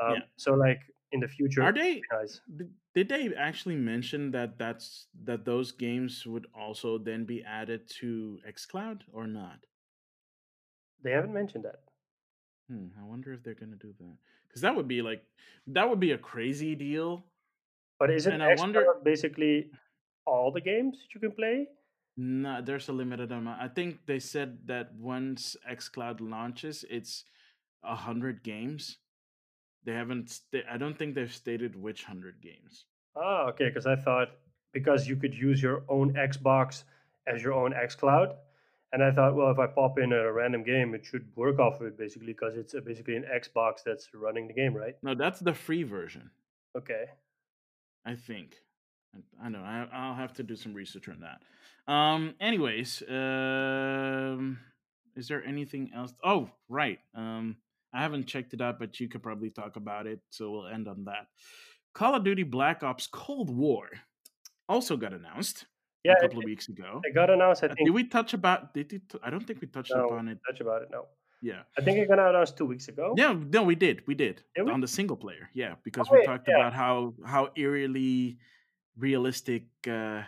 Um, 0.00 0.14
yeah. 0.14 0.20
So 0.36 0.54
like 0.54 0.80
in 1.12 1.20
the 1.20 1.28
future, 1.28 1.62
are 1.62 1.72
they? 1.72 2.00
Guys, 2.10 2.40
did 2.94 3.08
they 3.08 3.34
actually 3.34 3.76
mention 3.76 4.30
that 4.32 4.58
that's 4.58 5.06
that 5.24 5.44
those 5.44 5.72
games 5.72 6.26
would 6.26 6.46
also 6.54 6.98
then 6.98 7.24
be 7.24 7.42
added 7.44 7.88
to 8.00 8.38
XCloud 8.48 9.02
or 9.12 9.26
not? 9.26 9.66
They 11.02 11.12
haven't 11.12 11.32
mentioned 11.32 11.64
that. 11.64 11.82
Hmm, 12.68 12.88
I 13.00 13.04
wonder 13.04 13.32
if 13.32 13.42
they're 13.42 13.54
gonna 13.54 13.76
do 13.76 13.94
that 13.98 14.16
because 14.48 14.62
that 14.62 14.74
would 14.74 14.88
be 14.88 15.02
like 15.02 15.22
that 15.68 15.88
would 15.88 16.00
be 16.00 16.12
a 16.12 16.18
crazy 16.18 16.74
deal. 16.74 17.24
But 17.98 18.10
isn't 18.10 18.32
and 18.32 18.42
I 18.42 18.54
wonder 18.56 18.84
basically 19.04 19.70
all 20.26 20.50
the 20.50 20.60
games 20.60 20.98
that 20.98 21.14
you 21.14 21.20
can 21.20 21.32
play? 21.32 21.68
No, 22.16 22.62
there's 22.62 22.88
a 22.88 22.92
limited 22.92 23.30
amount. 23.30 23.60
I 23.60 23.68
think 23.68 23.98
they 24.06 24.18
said 24.18 24.58
that 24.66 24.94
once 24.94 25.56
XCloud 25.70 26.20
launches, 26.20 26.84
it's 26.88 27.24
a 27.84 27.94
hundred 27.94 28.42
games. 28.42 28.98
They 29.86 29.92
haven't. 29.92 30.28
Sta- 30.28 30.66
I 30.70 30.76
don't 30.76 30.98
think 30.98 31.14
they've 31.14 31.32
stated 31.32 31.74
which 31.80 32.04
hundred 32.04 32.42
games. 32.42 32.84
Oh, 33.14 33.46
okay. 33.50 33.68
Because 33.68 33.86
I 33.86 33.96
thought 33.96 34.28
because 34.72 35.08
you 35.08 35.16
could 35.16 35.32
use 35.34 35.62
your 35.62 35.84
own 35.88 36.12
Xbox 36.14 36.82
as 37.26 37.42
your 37.42 37.54
own 37.54 37.72
XCloud, 37.72 38.34
and 38.92 39.02
I 39.02 39.10
thought, 39.12 39.34
well, 39.34 39.50
if 39.50 39.58
I 39.58 39.66
pop 39.68 39.98
in 39.98 40.12
a 40.12 40.30
random 40.32 40.62
game, 40.64 40.94
it 40.94 41.06
should 41.06 41.26
work 41.36 41.58
off 41.58 41.80
of 41.80 41.86
it 41.86 41.96
basically 41.96 42.28
because 42.28 42.56
it's 42.56 42.74
basically 42.84 43.16
an 43.16 43.24
Xbox 43.24 43.76
that's 43.84 44.08
running 44.12 44.48
the 44.48 44.52
game, 44.54 44.74
right? 44.74 44.96
No, 45.02 45.14
that's 45.14 45.40
the 45.40 45.54
free 45.54 45.82
version. 45.84 46.30
Okay. 46.76 47.06
I 48.04 48.16
think. 48.16 48.56
I, 49.14 49.46
I 49.46 49.48
know. 49.48 49.60
I, 49.60 49.86
I'll 49.92 50.14
have 50.14 50.34
to 50.34 50.42
do 50.42 50.56
some 50.56 50.74
research 50.74 51.08
on 51.08 51.20
that. 51.20 51.42
Um. 51.92 52.34
Anyways, 52.40 53.02
um, 53.08 54.58
is 55.14 55.28
there 55.28 55.44
anything 55.44 55.90
else? 55.94 56.12
Oh, 56.24 56.50
right. 56.68 56.98
Um, 57.14 57.56
I 57.94 58.02
haven't 58.02 58.26
checked 58.26 58.54
it 58.54 58.60
out, 58.60 58.78
but 58.78 59.00
you 59.00 59.08
could 59.08 59.22
probably 59.22 59.50
talk 59.50 59.76
about 59.76 60.06
it. 60.06 60.20
So 60.30 60.50
we'll 60.50 60.66
end 60.66 60.88
on 60.88 61.04
that. 61.04 61.26
Call 61.94 62.14
of 62.14 62.24
Duty 62.24 62.42
Black 62.42 62.82
Ops 62.82 63.06
Cold 63.06 63.48
War 63.48 63.88
also 64.68 64.96
got 64.96 65.12
announced 65.12 65.66
yeah, 66.04 66.12
a 66.12 66.20
couple 66.20 66.40
it, 66.40 66.44
of 66.44 66.46
weeks 66.46 66.68
ago. 66.68 67.00
It 67.04 67.14
got 67.14 67.30
announced. 67.30 67.62
I 67.62 67.66
uh, 67.66 67.74
think. 67.74 67.86
Did 67.88 67.94
we 67.94 68.04
touch 68.04 68.34
about? 68.34 68.74
Did 68.74 68.92
it, 68.92 69.02
I 69.22 69.30
don't 69.30 69.46
think 69.46 69.60
we 69.60 69.66
touched 69.66 69.92
no, 69.94 70.06
upon 70.06 70.28
it. 70.28 70.38
Touch 70.46 70.60
about 70.60 70.82
it? 70.82 70.88
No. 70.90 71.06
Yeah. 71.42 71.62
I 71.78 71.82
think 71.82 71.98
it 71.98 72.08
got 72.08 72.18
announced 72.18 72.56
two 72.56 72.64
weeks 72.64 72.88
ago. 72.88 73.14
Yeah, 73.16 73.36
no, 73.50 73.62
we 73.62 73.74
did. 73.74 74.06
We 74.06 74.14
did, 74.14 74.42
did 74.54 74.64
we? 74.64 74.72
on 74.72 74.80
the 74.80 74.88
single 74.88 75.16
player. 75.16 75.50
Yeah, 75.54 75.74
because 75.84 76.08
oh, 76.10 76.16
we 76.16 76.24
talked 76.24 76.48
yeah. 76.48 76.56
about 76.56 76.72
how 76.72 77.14
how 77.24 77.50
eerily 77.56 78.38
realistic 78.96 79.64
uh, 79.88 80.22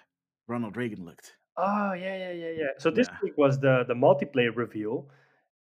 Ronald 0.47 0.77
Reagan 0.77 1.05
looked. 1.05 1.35
Oh 1.57 1.93
yeah, 1.93 2.17
yeah, 2.17 2.33
yeah, 2.33 2.51
yeah. 2.51 2.67
So 2.79 2.91
this 2.91 3.09
yeah. 3.11 3.19
week 3.23 3.37
was 3.37 3.59
the 3.59 3.85
the 3.89 3.95
multiplayer 3.95 4.55
reveal, 4.55 5.09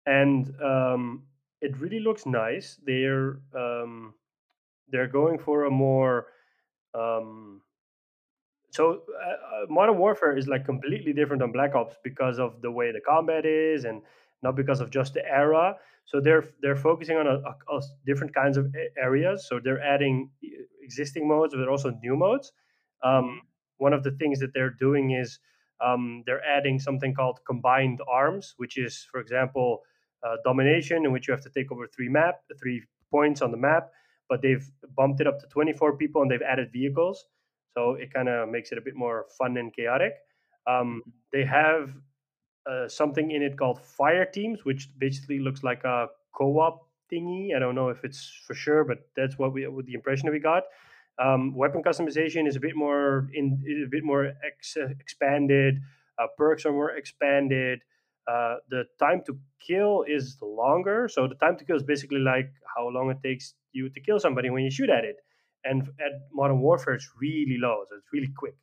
and 0.06 0.54
um, 0.62 1.24
it 1.60 1.76
really 1.78 2.00
looks 2.00 2.26
nice. 2.26 2.78
They're 2.84 3.40
um, 3.54 4.14
they're 4.88 5.08
going 5.08 5.38
for 5.38 5.64
a 5.64 5.70
more 5.70 6.26
um, 6.94 7.62
so 8.70 9.02
uh, 9.20 9.28
uh, 9.28 9.66
Modern 9.68 9.98
Warfare 9.98 10.36
is 10.36 10.46
like 10.46 10.64
completely 10.64 11.12
different 11.12 11.40
than 11.40 11.52
Black 11.52 11.74
Ops 11.74 11.96
because 12.04 12.38
of 12.38 12.60
the 12.60 12.70
way 12.70 12.92
the 12.92 13.00
combat 13.00 13.46
is, 13.46 13.84
and 13.84 14.02
not 14.42 14.56
because 14.56 14.80
of 14.80 14.90
just 14.90 15.14
the 15.14 15.24
era. 15.26 15.76
So 16.04 16.20
they're 16.20 16.44
they're 16.62 16.76
focusing 16.76 17.16
on 17.16 17.26
a, 17.26 17.38
a, 17.38 17.76
a 17.76 17.80
different 18.06 18.34
kinds 18.34 18.56
of 18.56 18.74
areas. 18.96 19.46
So 19.48 19.60
they're 19.62 19.82
adding 19.82 20.30
existing 20.82 21.26
modes, 21.26 21.54
but 21.54 21.68
also 21.68 21.90
new 22.02 22.16
modes. 22.16 22.52
Um, 23.02 23.42
one 23.78 23.92
of 23.92 24.02
the 24.02 24.12
things 24.12 24.40
that 24.40 24.52
they're 24.54 24.70
doing 24.70 25.12
is 25.12 25.38
um, 25.84 26.22
they're 26.26 26.44
adding 26.44 26.78
something 26.78 27.14
called 27.14 27.40
combined 27.46 28.00
arms, 28.10 28.54
which 28.56 28.76
is, 28.76 29.06
for 29.10 29.20
example, 29.20 29.82
uh, 30.26 30.36
domination, 30.44 31.04
in 31.04 31.12
which 31.12 31.28
you 31.28 31.32
have 31.32 31.42
to 31.42 31.50
take 31.50 31.70
over 31.72 31.86
three 31.86 32.08
map, 32.08 32.40
three 32.60 32.82
points 33.10 33.42
on 33.42 33.50
the 33.50 33.56
map. 33.56 33.90
But 34.28 34.42
they've 34.42 34.66
bumped 34.96 35.20
it 35.20 35.26
up 35.26 35.40
to 35.40 35.46
24 35.46 35.96
people, 35.96 36.22
and 36.22 36.30
they've 36.30 36.42
added 36.42 36.70
vehicles, 36.72 37.24
so 37.74 37.94
it 37.94 38.12
kind 38.12 38.28
of 38.28 38.48
makes 38.48 38.72
it 38.72 38.78
a 38.78 38.80
bit 38.80 38.94
more 38.94 39.26
fun 39.38 39.56
and 39.56 39.74
chaotic. 39.74 40.14
Um, 40.66 41.02
they 41.32 41.44
have 41.44 41.94
uh, 42.68 42.88
something 42.88 43.30
in 43.30 43.42
it 43.42 43.56
called 43.56 43.80
Fire 43.80 44.26
Teams, 44.26 44.64
which 44.64 44.88
basically 44.98 45.38
looks 45.38 45.62
like 45.62 45.84
a 45.84 46.08
co-op 46.34 46.86
thingy. 47.10 47.56
I 47.56 47.58
don't 47.58 47.74
know 47.74 47.88
if 47.88 48.04
it's 48.04 48.30
for 48.46 48.54
sure, 48.54 48.84
but 48.84 49.08
that's 49.16 49.38
what 49.38 49.52
we, 49.52 49.66
with 49.66 49.86
the 49.86 49.94
impression 49.94 50.26
that 50.26 50.32
we 50.32 50.40
got. 50.40 50.64
Um, 51.18 51.54
weapon 51.54 51.82
customization 51.82 52.46
is 52.46 52.56
a 52.56 52.60
bit 52.60 52.76
more 52.76 53.28
in 53.32 53.62
a 53.84 53.88
bit 53.88 54.04
more 54.04 54.32
ex- 54.44 54.76
expanded. 55.00 55.80
Uh, 56.18 56.26
perks 56.36 56.64
are 56.66 56.72
more 56.72 56.90
expanded. 56.90 57.80
Uh, 58.28 58.56
the 58.68 58.84
time 58.98 59.22
to 59.26 59.38
kill 59.66 60.04
is 60.06 60.36
longer. 60.42 61.08
So 61.10 61.26
the 61.26 61.34
time 61.36 61.56
to 61.56 61.64
kill 61.64 61.76
is 61.76 61.82
basically 61.82 62.18
like 62.18 62.50
how 62.76 62.88
long 62.88 63.10
it 63.10 63.18
takes 63.26 63.54
you 63.72 63.88
to 63.88 64.00
kill 64.00 64.20
somebody 64.20 64.50
when 64.50 64.64
you 64.64 64.70
shoot 64.70 64.90
at 64.90 65.04
it. 65.04 65.16
And 65.64 65.82
at 65.98 66.12
Modern 66.32 66.60
Warfare, 66.60 66.94
it's 66.94 67.08
really 67.20 67.56
low, 67.58 67.84
so 67.88 67.96
it's 67.96 68.12
really 68.12 68.32
quick. 68.36 68.54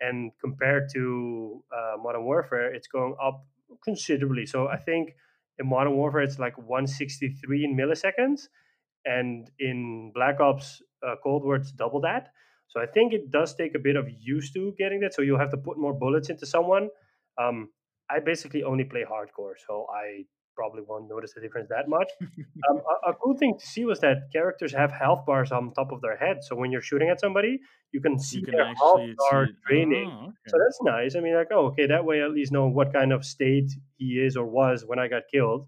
And 0.00 0.30
compared 0.40 0.88
to 0.94 1.62
uh, 1.76 1.96
Modern 2.00 2.24
Warfare, 2.24 2.72
it's 2.72 2.86
going 2.86 3.16
up 3.22 3.44
considerably. 3.84 4.46
So 4.46 4.68
I 4.68 4.76
think 4.76 5.14
in 5.58 5.68
Modern 5.68 5.94
Warfare, 5.94 6.22
it's 6.22 6.38
like 6.38 6.56
163 6.56 7.64
in 7.64 7.76
milliseconds, 7.76 8.48
and 9.04 9.50
in 9.58 10.12
Black 10.14 10.40
Ops 10.40 10.80
uh, 11.06 11.16
Cold 11.22 11.44
War, 11.44 11.56
it's 11.56 11.72
double 11.72 12.00
that. 12.02 12.28
So 12.68 12.80
I 12.80 12.86
think 12.86 13.12
it 13.12 13.30
does 13.30 13.54
take 13.54 13.74
a 13.74 13.78
bit 13.78 13.96
of 13.96 14.06
used 14.20 14.54
to 14.54 14.74
getting 14.78 15.00
that. 15.00 15.14
So 15.14 15.22
you'll 15.22 15.38
have 15.38 15.50
to 15.50 15.56
put 15.56 15.78
more 15.78 15.94
bullets 15.94 16.28
into 16.30 16.46
someone. 16.46 16.90
Um, 17.38 17.70
I 18.10 18.20
basically 18.20 18.62
only 18.62 18.84
play 18.84 19.04
hardcore, 19.04 19.54
so 19.66 19.86
I 19.94 20.24
probably 20.54 20.82
won't 20.88 21.08
notice 21.08 21.34
the 21.34 21.40
difference 21.40 21.68
that 21.68 21.88
much. 21.88 22.10
um, 22.68 22.80
a, 23.06 23.10
a, 23.10 23.14
cool 23.14 23.36
thing 23.36 23.54
to 23.58 23.64
see 23.64 23.84
was 23.84 24.00
that 24.00 24.28
characters 24.32 24.72
have 24.72 24.90
health 24.90 25.24
bars 25.24 25.52
on 25.52 25.72
top 25.72 25.92
of 25.92 26.00
their 26.00 26.16
head, 26.16 26.38
so 26.42 26.56
when 26.56 26.72
you're 26.72 26.82
shooting 26.82 27.10
at 27.10 27.20
somebody, 27.20 27.60
you 27.92 28.00
can 28.00 28.18
see 28.18 28.38
you 28.38 28.44
can 28.44 28.54
their 28.54 28.74
health 28.74 29.08
bar 29.18 29.48
draining. 29.66 30.10
Oh, 30.12 30.24
okay. 30.24 30.48
So 30.48 30.58
that's 30.58 30.78
nice. 30.82 31.14
I 31.16 31.20
mean, 31.20 31.34
like, 31.34 31.48
oh, 31.52 31.66
okay, 31.66 31.86
that 31.86 32.04
way 32.04 32.20
I 32.20 32.24
at 32.24 32.32
least 32.32 32.52
know 32.52 32.66
what 32.66 32.92
kind 32.92 33.12
of 33.12 33.24
state 33.24 33.70
he 33.96 34.20
is 34.26 34.36
or 34.36 34.46
was 34.46 34.84
when 34.86 34.98
I 34.98 35.06
got 35.08 35.22
killed. 35.32 35.66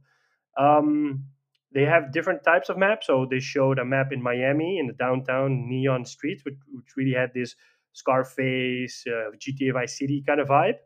Um, 0.59 1.25
they 1.73 1.85
have 1.85 2.13
different 2.13 2.43
types 2.43 2.69
of 2.69 2.77
maps. 2.77 3.07
So 3.07 3.27
they 3.31 3.41
showed 3.41 3.79
a 3.79 3.85
map 3.85 4.13
in 4.13 4.23
Miami 4.23 4.79
in 4.79 4.87
the 4.87 4.93
downtown 4.93 5.69
neon 5.69 6.05
streets, 6.05 6.45
which, 6.45 6.57
which 6.73 6.97
really 6.97 7.15
had 7.15 7.31
this 7.35 7.55
Scarface, 7.93 9.05
uh, 9.07 9.31
GTA 9.37 9.73
Vice 9.73 9.99
City 9.99 10.23
kind 10.27 10.41
of 10.41 10.49
vibe. 10.49 10.77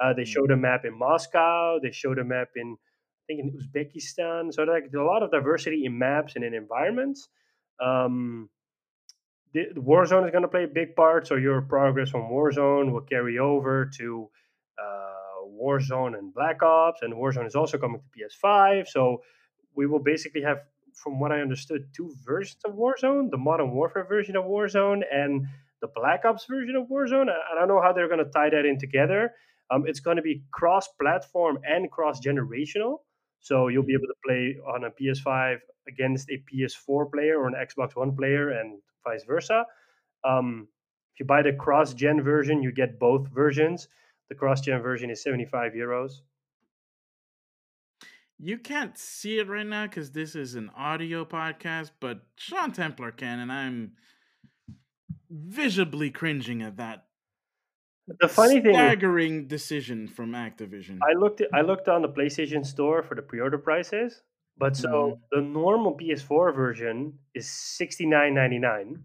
Uh, 0.00 0.14
they 0.14 0.24
showed 0.24 0.50
a 0.50 0.56
map 0.56 0.84
in 0.84 0.98
Moscow. 0.98 1.78
They 1.82 1.90
showed 1.92 2.18
a 2.18 2.24
map 2.24 2.48
in, 2.56 2.76
I 2.76 3.22
think, 3.26 3.40
in 3.40 3.52
Uzbekistan. 3.52 4.52
So 4.52 4.62
like 4.62 4.84
a 4.96 5.02
lot 5.02 5.22
of 5.22 5.30
diversity 5.30 5.84
in 5.84 5.98
maps 5.98 6.36
and 6.36 6.44
in 6.44 6.54
environments. 6.54 7.28
Um, 7.80 8.48
the, 9.52 9.66
the 9.74 9.80
Warzone 9.80 10.24
is 10.24 10.30
going 10.30 10.42
to 10.42 10.48
play 10.48 10.64
a 10.64 10.68
big 10.68 10.94
part. 10.94 11.26
So 11.26 11.34
your 11.34 11.60
progress 11.60 12.10
from 12.10 12.30
Warzone 12.30 12.92
will 12.92 13.02
carry 13.02 13.38
over 13.38 13.90
to 13.98 14.30
uh, 14.78 15.46
Warzone 15.60 16.16
and 16.18 16.32
Black 16.32 16.62
Ops, 16.62 17.02
and 17.02 17.12
Warzone 17.12 17.46
is 17.46 17.54
also 17.54 17.76
coming 17.78 18.00
to 18.00 18.46
PS5. 18.46 18.88
So 18.88 19.22
we 19.74 19.86
will 19.86 19.98
basically 19.98 20.42
have, 20.42 20.58
from 20.94 21.20
what 21.20 21.32
I 21.32 21.40
understood, 21.40 21.88
two 21.94 22.14
versions 22.24 22.62
of 22.64 22.74
Warzone: 22.74 23.30
the 23.30 23.38
Modern 23.38 23.72
Warfare 23.72 24.04
version 24.04 24.36
of 24.36 24.44
Warzone 24.44 25.02
and 25.12 25.46
the 25.82 25.88
Black 25.94 26.24
Ops 26.24 26.46
version 26.48 26.76
of 26.76 26.88
Warzone. 26.88 27.28
I 27.28 27.58
don't 27.58 27.68
know 27.68 27.82
how 27.82 27.92
they're 27.92 28.08
going 28.08 28.24
to 28.24 28.30
tie 28.30 28.50
that 28.50 28.64
in 28.64 28.78
together. 28.78 29.32
Um, 29.70 29.84
it's 29.86 30.00
going 30.00 30.16
to 30.16 30.22
be 30.22 30.42
cross-platform 30.50 31.58
and 31.64 31.90
cross-generational, 31.90 32.98
so 33.40 33.68
you'll 33.68 33.84
be 33.84 33.94
able 33.94 34.08
to 34.08 34.14
play 34.26 34.56
on 34.74 34.84
a 34.84 34.90
PS5 34.90 35.58
against 35.88 36.28
a 36.30 36.42
PS4 36.52 37.10
player 37.12 37.38
or 37.38 37.46
an 37.46 37.54
Xbox 37.54 37.96
One 37.96 38.14
player, 38.16 38.50
and 38.50 38.80
vice 39.04 39.24
versa. 39.24 39.64
Um, 40.24 40.68
if 41.14 41.20
you 41.20 41.26
buy 41.26 41.42
the 41.42 41.52
cross-gen 41.52 42.22
version, 42.22 42.62
you 42.62 42.72
get 42.72 42.98
both 42.98 43.28
versions. 43.28 43.88
The 44.28 44.34
cross-gen 44.34 44.80
version 44.82 45.10
is 45.10 45.22
75 45.22 45.72
euros. 45.72 46.12
You 48.38 48.58
can't 48.58 48.96
see 48.96 49.38
it 49.38 49.48
right 49.48 49.66
now 49.66 49.86
because 49.86 50.12
this 50.12 50.34
is 50.34 50.54
an 50.54 50.70
audio 50.76 51.24
podcast, 51.26 51.90
but 52.00 52.22
Sean 52.36 52.72
Templar 52.72 53.12
can, 53.12 53.38
and 53.38 53.52
I'm 53.52 53.92
visibly 55.28 56.10
cringing 56.10 56.62
at 56.62 56.78
that 56.78 57.04
the 58.20 58.28
funny 58.28 58.60
thing 58.60 58.74
staggering 58.74 59.46
decision 59.46 60.08
from 60.08 60.32
Activision. 60.32 60.98
I 61.02 61.18
looked 61.18 61.40
at, 61.40 61.48
I 61.52 61.60
looked 61.60 61.88
on 61.88 62.02
the 62.02 62.08
PlayStation 62.08 62.64
Store 62.64 63.02
for 63.02 63.14
the 63.14 63.22
pre-order 63.22 63.58
prices, 63.58 64.22
but 64.58 64.76
so 64.76 64.88
mm. 64.88 65.18
the 65.30 65.40
normal 65.40 65.96
PS4 65.96 66.54
version 66.54 67.18
is 67.34 67.48
sixty 67.48 68.06
nine 68.06 68.34
ninety 68.34 68.58
nine. 68.58 69.04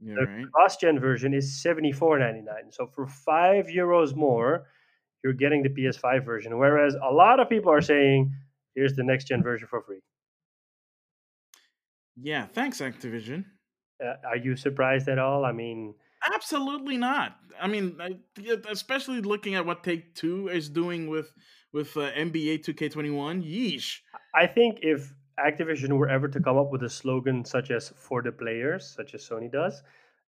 the 0.00 0.26
right. 0.26 0.52
cross-gen 0.52 1.00
version 1.00 1.34
is 1.34 1.60
seventy 1.62 1.92
four 1.92 2.18
ninety 2.18 2.42
nine. 2.42 2.70
So 2.70 2.86
for 2.86 3.06
five 3.06 3.66
euros 3.66 4.14
more, 4.14 4.66
you're 5.24 5.32
getting 5.32 5.62
the 5.62 5.70
PS5 5.70 6.24
version. 6.24 6.58
Whereas 6.58 6.94
a 6.94 7.12
lot 7.12 7.40
of 7.40 7.48
people 7.48 7.72
are 7.72 7.80
saying, 7.80 8.32
"Here's 8.74 8.94
the 8.94 9.04
next 9.04 9.24
gen 9.24 9.42
version 9.42 9.66
for 9.68 9.82
free." 9.82 10.00
Yeah, 12.20 12.46
thanks, 12.46 12.80
Activision. 12.80 13.44
Uh, 14.04 14.14
are 14.26 14.36
you 14.36 14.56
surprised 14.56 15.08
at 15.08 15.18
all? 15.18 15.44
I 15.44 15.52
mean, 15.52 15.94
Absolutely 16.34 16.96
not. 16.96 17.36
I 17.60 17.66
mean, 17.66 17.98
especially 18.68 19.20
looking 19.20 19.54
at 19.54 19.66
what 19.66 19.82
Take 19.82 20.14
Two 20.14 20.48
is 20.48 20.68
doing 20.68 21.08
with 21.08 21.32
with 21.72 21.96
uh, 21.96 22.10
NBA 22.12 22.64
2K21. 22.64 23.42
Yeesh. 23.44 23.98
I 24.34 24.46
think 24.46 24.78
if 24.82 25.12
Activision 25.38 25.96
were 25.96 26.08
ever 26.08 26.28
to 26.28 26.40
come 26.40 26.56
up 26.56 26.70
with 26.70 26.82
a 26.82 26.90
slogan 26.90 27.44
such 27.44 27.70
as 27.70 27.92
"for 27.96 28.22
the 28.22 28.32
players," 28.32 28.94
such 28.96 29.14
as 29.14 29.28
Sony 29.28 29.50
does, 29.50 29.82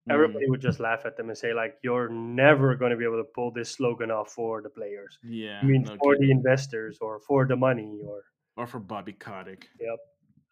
mm. 0.08 0.14
everybody 0.14 0.48
would 0.48 0.60
just 0.60 0.80
laugh 0.80 1.02
at 1.04 1.16
them 1.16 1.28
and 1.28 1.38
say, 1.38 1.52
"Like, 1.52 1.78
you're 1.82 2.08
never 2.08 2.76
going 2.76 2.90
to 2.90 2.96
be 2.96 3.04
able 3.04 3.18
to 3.18 3.28
pull 3.34 3.52
this 3.52 3.70
slogan 3.70 4.10
off 4.10 4.30
for 4.30 4.62
the 4.62 4.70
players." 4.70 5.18
Yeah, 5.24 5.60
I 5.62 5.64
mean, 5.64 5.82
no 5.82 5.96
for 5.96 6.16
the 6.18 6.30
investors 6.30 6.98
or 7.00 7.20
for 7.20 7.46
the 7.46 7.56
money 7.56 7.98
or 8.04 8.22
or 8.56 8.66
for 8.66 8.78
Bobby 8.78 9.12
Kotick. 9.12 9.68
Yep. 9.80 9.98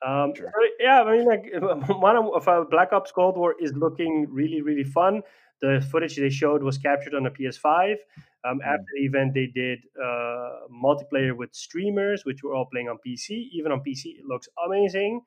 Um, 0.07 0.33
sure. 0.35 0.53
yeah, 0.79 1.03
I 1.03 1.17
mean, 1.17 1.27
like 1.27 1.47
one 1.89 2.17
of 2.17 2.47
uh, 2.47 2.65
Black 2.71 2.93
Ops 2.93 3.11
Cold 3.11 3.37
War 3.37 3.55
is 3.61 3.73
looking 3.75 4.27
really, 4.31 4.63
really 4.63 4.85
fun. 4.85 5.23
The 5.61 5.85
footage 5.91 6.17
they 6.17 6.31
showed 6.31 6.63
was 6.63 6.79
captured 6.79 7.15
on 7.15 7.27
a 7.27 7.31
PS5. 7.31 7.97
Um, 8.45 8.61
mm. 8.61 8.65
After 8.65 8.87
the 8.97 9.05
event, 9.05 9.35
they 9.35 9.47
did 9.47 9.81
uh, 10.01 10.69
multiplayer 10.73 11.37
with 11.37 11.53
streamers, 11.53 12.25
which 12.25 12.43
were 12.43 12.55
all 12.55 12.67
playing 12.67 12.89
on 12.89 12.99
PC. 13.05 13.49
Even 13.53 13.73
on 13.73 13.81
PC, 13.81 14.19
it 14.19 14.25
looks 14.25 14.49
amazing. 14.65 15.21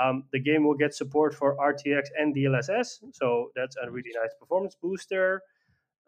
Um, 0.00 0.24
the 0.32 0.40
game 0.40 0.66
will 0.66 0.76
get 0.76 0.94
support 0.94 1.34
for 1.34 1.56
RTX 1.56 2.06
and 2.16 2.34
DLSS, 2.34 2.98
so 3.12 3.50
that's 3.56 3.76
a 3.82 3.90
really 3.90 4.10
nice 4.20 4.32
performance 4.38 4.76
booster. 4.80 5.42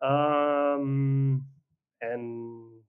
Um, 0.01 1.45
and 2.01 2.80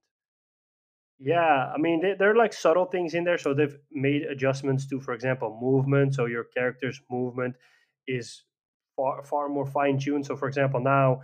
yeah, 1.24 1.72
I 1.74 1.78
mean, 1.78 2.02
they, 2.02 2.16
they're 2.18 2.36
like 2.36 2.52
subtle 2.52 2.86
things 2.86 3.14
in 3.14 3.24
there. 3.24 3.38
So 3.38 3.54
they've 3.54 3.78
made 3.92 4.24
adjustments 4.24 4.88
to, 4.88 5.00
for 5.00 5.14
example, 5.14 5.58
movement. 5.62 6.16
So 6.16 6.26
your 6.26 6.46
character's 6.46 7.00
movement 7.12 7.56
is 8.08 8.44
far 8.96 9.24
far 9.24 9.48
more 9.48 9.68
fine 9.68 10.00
tuned. 10.00 10.26
So, 10.26 10.36
for 10.36 10.48
example, 10.48 10.80
now 10.80 11.22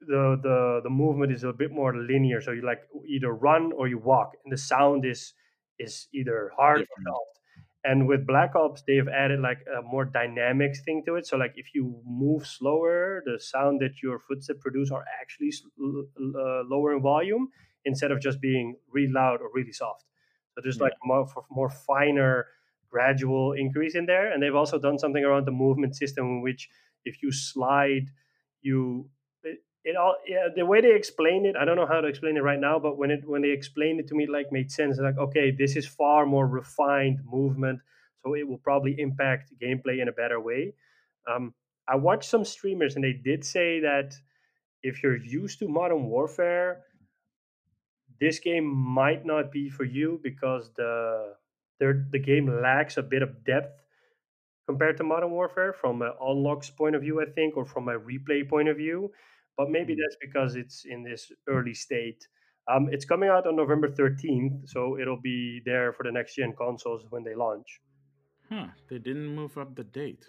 the 0.00 0.38
the 0.42 0.80
the 0.84 0.90
movement 0.90 1.32
is 1.32 1.44
a 1.44 1.52
bit 1.52 1.70
more 1.70 1.96
linear. 1.96 2.42
So 2.42 2.52
you 2.52 2.62
like 2.62 2.82
either 3.08 3.32
run 3.32 3.72
or 3.72 3.88
you 3.88 3.98
walk, 3.98 4.32
and 4.44 4.52
the 4.52 4.58
sound 4.58 5.06
is 5.06 5.32
is 5.78 6.06
either 6.12 6.52
hard 6.54 6.80
Different. 6.80 7.08
or 7.08 7.12
soft. 7.12 7.40
And 7.84 8.06
with 8.06 8.26
Black 8.26 8.54
Ops, 8.54 8.82
they've 8.86 9.08
added 9.08 9.40
like 9.40 9.60
a 9.78 9.80
more 9.80 10.04
dynamic 10.04 10.76
thing 10.84 11.04
to 11.06 11.14
it. 11.14 11.26
So 11.26 11.38
like 11.38 11.54
if 11.56 11.74
you 11.74 12.02
move 12.04 12.46
slower, 12.46 13.22
the 13.24 13.38
sound 13.40 13.80
that 13.80 14.02
your 14.02 14.18
footsteps 14.18 14.58
produce 14.60 14.90
are 14.90 15.04
actually 15.22 15.52
uh, 15.80 16.64
lower 16.68 16.94
in 16.96 17.00
volume 17.00 17.48
instead 17.84 18.10
of 18.10 18.20
just 18.20 18.40
being 18.40 18.76
really 18.90 19.12
loud 19.12 19.40
or 19.40 19.50
really 19.54 19.72
soft. 19.72 20.04
So 20.54 20.60
there's 20.62 20.76
yeah. 20.76 20.84
like 20.84 20.94
more 21.04 21.26
more 21.50 21.70
finer 21.70 22.46
gradual 22.90 23.52
increase 23.52 23.94
in 23.94 24.06
there. 24.06 24.32
And 24.32 24.42
they've 24.42 24.54
also 24.54 24.78
done 24.78 24.98
something 24.98 25.24
around 25.24 25.46
the 25.46 25.52
movement 25.52 25.94
system 25.94 26.24
in 26.26 26.42
which 26.42 26.68
if 27.04 27.22
you 27.22 27.30
slide, 27.30 28.10
you 28.62 29.08
it, 29.42 29.58
it 29.84 29.96
all 29.96 30.16
yeah 30.26 30.48
the 30.54 30.66
way 30.66 30.80
they 30.80 30.94
explained 30.94 31.46
it 31.46 31.56
i 31.56 31.64
don't 31.64 31.76
know 31.76 31.86
how 31.86 32.00
to 32.00 32.08
explain 32.08 32.36
it 32.36 32.42
right 32.42 32.60
now 32.60 32.78
but 32.78 32.98
when 32.98 33.10
it 33.10 33.20
when 33.26 33.42
they 33.42 33.50
explained 33.50 34.00
it 34.00 34.08
to 34.08 34.14
me 34.14 34.24
it 34.24 34.30
like 34.30 34.50
made 34.50 34.70
sense 34.70 34.98
like 34.98 35.16
okay 35.16 35.50
this 35.50 35.76
is 35.76 35.86
far 35.86 36.26
more 36.26 36.46
refined 36.46 37.20
movement 37.24 37.80
so 38.22 38.34
it 38.34 38.46
will 38.46 38.58
probably 38.58 38.96
impact 38.98 39.52
gameplay 39.62 40.02
in 40.02 40.08
a 40.08 40.12
better 40.12 40.40
way 40.40 40.74
um, 41.30 41.54
i 41.86 41.94
watched 41.94 42.28
some 42.28 42.44
streamers 42.44 42.96
and 42.96 43.04
they 43.04 43.12
did 43.12 43.44
say 43.44 43.80
that 43.80 44.14
if 44.82 45.02
you're 45.02 45.16
used 45.16 45.58
to 45.60 45.68
modern 45.68 46.04
warfare 46.04 46.82
this 48.20 48.38
game 48.38 48.66
might 48.66 49.24
not 49.24 49.52
be 49.52 49.68
for 49.68 49.84
you 49.84 50.20
because 50.22 50.70
the 50.76 51.34
the 51.80 52.18
game 52.18 52.60
lacks 52.60 52.96
a 52.96 53.02
bit 53.02 53.22
of 53.22 53.44
depth 53.44 53.84
compared 54.66 54.96
to 54.96 55.04
Modern 55.04 55.30
Warfare 55.30 55.72
from 55.72 56.02
an 56.02 56.12
unlocks 56.20 56.70
point 56.70 56.94
of 56.94 57.02
view, 57.02 57.22
I 57.22 57.26
think, 57.26 57.56
or 57.56 57.64
from 57.64 57.88
a 57.88 57.98
replay 57.98 58.46
point 58.48 58.68
of 58.68 58.76
view. 58.76 59.12
But 59.56 59.70
maybe 59.70 59.94
mm. 59.94 59.98
that's 59.98 60.16
because 60.20 60.56
it's 60.56 60.84
in 60.84 61.02
this 61.02 61.32
early 61.48 61.74
state. 61.74 62.26
Um, 62.70 62.88
it's 62.92 63.06
coming 63.06 63.30
out 63.30 63.46
on 63.46 63.56
November 63.56 63.88
13th, 63.88 64.68
so 64.68 64.98
it'll 64.98 65.20
be 65.20 65.62
there 65.64 65.92
for 65.92 66.02
the 66.02 66.12
next 66.12 66.34
gen 66.34 66.52
consoles 66.52 67.06
when 67.08 67.24
they 67.24 67.34
launch. 67.34 67.80
Huh? 68.50 68.66
They 68.90 68.98
didn't 68.98 69.34
move 69.34 69.56
up 69.56 69.74
the 69.74 69.84
date. 69.84 70.24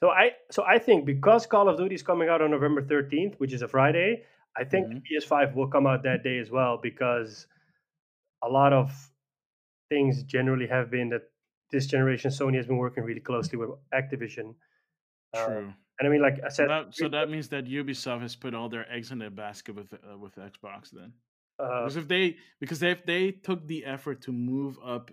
So 0.00 0.10
I 0.10 0.32
so 0.50 0.64
I 0.64 0.78
think 0.78 1.04
because 1.04 1.46
Call 1.46 1.68
of 1.68 1.76
Duty 1.76 1.94
is 1.94 2.02
coming 2.02 2.28
out 2.28 2.42
on 2.42 2.50
November 2.50 2.82
13th, 2.82 3.34
which 3.38 3.52
is 3.52 3.62
a 3.62 3.68
Friday, 3.68 4.24
I 4.56 4.64
think 4.64 4.88
mm-hmm. 4.88 4.98
PS5 4.98 5.54
will 5.54 5.68
come 5.68 5.86
out 5.86 6.02
that 6.02 6.22
day 6.22 6.38
as 6.38 6.50
well 6.50 6.78
because 6.82 7.46
a 8.42 8.48
lot 8.48 8.72
of 8.72 8.90
things 9.88 10.22
generally 10.22 10.66
have 10.66 10.90
been 10.90 11.08
that 11.10 11.22
this 11.70 11.86
generation 11.86 12.30
Sony 12.30 12.56
has 12.56 12.66
been 12.66 12.78
working 12.78 13.04
really 13.04 13.20
closely 13.20 13.58
with 13.58 13.70
Activision. 13.94 14.54
Uh, 15.34 15.46
True. 15.46 15.68
Uh, 15.68 15.72
and 16.00 16.08
I 16.08 16.08
mean, 16.08 16.22
like 16.22 16.40
I 16.44 16.48
said, 16.48 16.64
so 16.64 16.68
that, 16.68 16.86
so 16.92 17.08
that, 17.08 17.30
means 17.30 17.48
that 17.50 17.66
Ubisoft 17.66 18.22
has 18.22 18.34
put 18.34 18.54
all 18.54 18.70
their 18.70 18.90
eggs 18.90 19.12
in 19.12 19.18
their 19.18 19.30
basket 19.30 19.74
with 19.74 19.92
uh, 19.92 20.16
with 20.16 20.34
Xbox 20.36 20.90
then. 20.90 21.12
Uh, 21.58 21.82
because 21.82 21.96
if 21.96 22.08
they 22.08 22.36
because 22.58 22.82
if 22.82 23.04
they 23.04 23.32
took 23.32 23.66
the 23.66 23.84
effort 23.84 24.22
to 24.22 24.32
move 24.32 24.78
up 24.82 25.10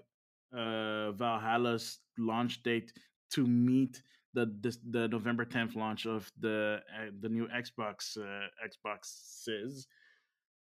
uh, 0.56 1.12
Valhalla's 1.12 2.00
launch 2.18 2.64
date 2.64 2.94
to 3.32 3.46
meet 3.46 4.02
the, 4.38 4.46
the 4.62 4.78
the 5.00 5.08
November 5.08 5.46
10th 5.46 5.76
launch 5.76 6.06
of 6.06 6.32
the 6.40 6.80
uh, 6.96 7.10
the 7.20 7.30
new 7.30 7.48
Xbox 7.48 8.18
uh, 8.18 8.48
Xboxes, 8.70 9.88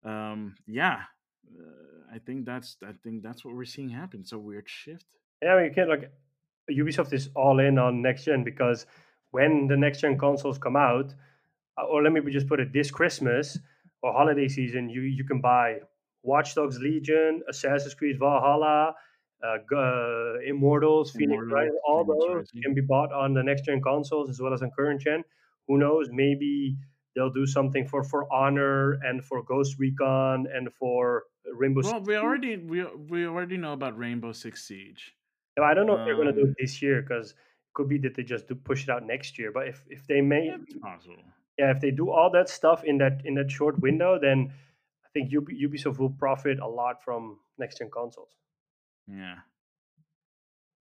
um, 0.05 0.55
yeah, 0.67 1.01
uh, 1.47 2.15
I 2.15 2.19
think 2.19 2.47
that's 2.47 2.77
I 2.83 2.93
think 3.03 3.23
that's 3.23 3.45
what 3.45 3.55
we're 3.55 3.65
seeing 3.65 3.91
happen. 3.91 4.21
It's 4.21 4.33
a 4.33 4.39
weird 4.39 4.69
shift. 4.69 5.07
Yeah, 5.43 5.55
I 5.55 5.57
mean, 5.57 5.65
you 5.67 5.75
can't 5.75 5.89
like 5.89 6.11
Ubisoft 6.71 7.13
is 7.13 7.29
all 7.37 7.61
in 7.61 7.79
on 7.79 8.03
next 8.03 8.25
gen 8.25 8.43
because 8.43 8.87
when 9.33 9.67
the 9.69 9.77
next 9.77 10.01
gen 10.01 10.19
consoles 10.19 10.59
come 10.59 10.77
out, 10.77 11.15
uh, 11.79 11.85
or 11.85 12.03
let 12.03 12.13
me 12.13 12.21
just 12.33 12.49
put 12.49 12.61
it 12.61 12.73
this 12.73 12.91
Christmas 12.91 13.59
or 14.03 14.13
holiday 14.13 14.49
season, 14.49 14.89
you 14.89 15.03
you 15.03 15.25
can 15.25 15.41
buy 15.41 15.81
Watch 16.23 16.55
Dogs 16.55 16.79
Legion, 16.79 17.43
Assassin's 17.49 17.95
Creed 17.95 18.19
Valhalla, 18.19 18.95
uh, 19.45 19.77
uh, 19.77 20.41
Immortals, 20.47 21.13
Phoenix 21.13 21.45
right? 21.51 21.71
all 21.87 22.05
those 22.05 22.51
can 22.63 22.75
be 22.75 22.81
bought 22.81 23.13
on 23.13 23.35
the 23.35 23.43
next 23.43 23.65
gen 23.65 23.81
consoles 23.81 24.31
as 24.31 24.41
well 24.41 24.53
as 24.53 24.63
on 24.63 24.71
current 24.71 25.01
gen. 25.01 25.25
Who 25.69 25.79
knows? 25.79 26.09
Maybe 26.11 26.77
they'll 27.15 27.31
do 27.31 27.47
something 27.47 27.87
for 27.87 28.03
For 28.03 28.33
Honor 28.33 28.99
and 29.03 29.25
for 29.25 29.43
Ghost 29.43 29.79
Recon 29.79 30.47
and 30.53 30.73
for 30.73 31.25
Rainbow. 31.53 31.83
Well, 31.85 32.01
we 32.01 32.17
already 32.17 32.57
we 32.57 32.85
we 32.85 33.27
already 33.27 33.57
know 33.57 33.73
about 33.75 33.97
Rainbow 33.97 34.33
Six 34.33 34.67
Siege. 34.67 35.15
I 35.61 35.75
don't 35.75 35.87
know 35.87 35.95
if 35.95 36.05
they're 36.05 36.15
going 36.15 36.29
to 36.29 36.33
do 36.33 36.43
it 36.43 36.49
um 36.51 36.55
this 36.59 36.81
year 36.81 37.03
because 37.03 37.33
it 37.33 37.75
could 37.75 37.89
be 37.89 37.99
that 37.99 38.15
they 38.15 38.23
just 38.23 38.47
do 38.49 38.55
push 38.55 38.85
it 38.85 38.91
out 38.91 39.05
next 39.05 39.39
year. 39.39 39.53
But 39.53 39.69
if 39.69 39.85
if 39.89 40.07
they 40.07 40.21
may. 40.21 40.53
Yeah, 41.59 41.73
if 41.73 41.81
they 41.81 41.91
do 41.91 42.11
all 42.11 42.31
that 42.31 42.49
stuff 42.49 42.85
in 42.85 42.99
that 42.99 43.23
in 43.25 43.35
that 43.35 43.51
short 43.51 43.81
window, 43.81 44.19
then 44.21 44.53
I 45.05 45.09
think 45.13 45.33
Ubisoft 45.33 45.99
will 45.99 46.11
profit 46.11 46.61
a 46.61 46.69
lot 46.69 47.03
from 47.03 47.41
next 47.59 47.79
gen 47.79 47.91
consoles. 47.91 48.37
Yeah. 49.09 49.37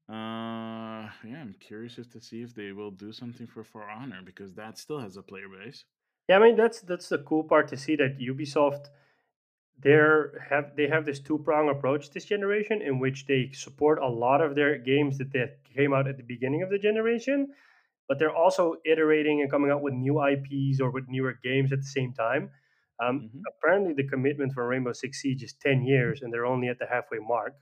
Uh, 0.09 1.09
yeah, 1.25 1.41
I'm 1.41 1.55
curious 1.59 1.95
just 1.95 2.11
to 2.13 2.21
see 2.21 2.41
if 2.41 2.55
they 2.55 2.71
will 2.71 2.91
do 2.91 3.11
something 3.11 3.47
for 3.47 3.63
For 3.63 3.89
Honor 3.89 4.21
because 4.23 4.53
that 4.55 4.77
still 4.77 4.99
has 4.99 5.17
a 5.17 5.21
player 5.21 5.47
base. 5.49 5.83
Yeah, 6.29 6.37
I 6.37 6.39
mean 6.39 6.55
that's 6.55 6.81
that's 6.81 7.09
the 7.09 7.19
cool 7.19 7.43
part 7.43 7.67
to 7.69 7.77
see 7.77 7.95
that 7.97 8.19
Ubisoft 8.19 8.87
they're 9.79 10.45
have 10.49 10.75
they 10.75 10.87
have 10.87 11.05
this 11.05 11.19
two 11.19 11.37
prong 11.37 11.69
approach 11.69 12.09
this 12.11 12.25
generation 12.25 12.81
in 12.81 12.99
which 12.99 13.25
they 13.27 13.51
support 13.53 13.99
a 13.99 14.07
lot 14.07 14.41
of 14.41 14.55
their 14.55 14.77
games 14.77 15.17
that 15.17 15.31
they 15.31 15.45
came 15.75 15.93
out 15.93 16.07
at 16.07 16.17
the 16.17 16.23
beginning 16.23 16.63
of 16.63 16.69
the 16.69 16.79
generation, 16.79 17.49
but 18.07 18.17
they're 18.17 18.35
also 18.35 18.75
iterating 18.85 19.41
and 19.41 19.51
coming 19.51 19.71
out 19.71 19.81
with 19.81 19.93
new 19.93 20.25
IPs 20.25 20.81
or 20.81 20.89
with 20.89 21.07
newer 21.07 21.37
games 21.43 21.71
at 21.71 21.79
the 21.79 21.87
same 21.87 22.13
time. 22.13 22.49
Um, 22.99 23.19
mm-hmm. 23.19 23.39
Apparently, 23.47 23.93
the 23.93 24.07
commitment 24.07 24.53
for 24.53 24.67
Rainbow 24.67 24.93
Six 24.93 25.21
Siege 25.21 25.43
is 25.43 25.53
ten 25.53 25.83
years, 25.83 26.21
and 26.21 26.33
they're 26.33 26.45
only 26.45 26.69
at 26.69 26.79
the 26.79 26.87
halfway 26.87 27.19
mark. 27.19 27.53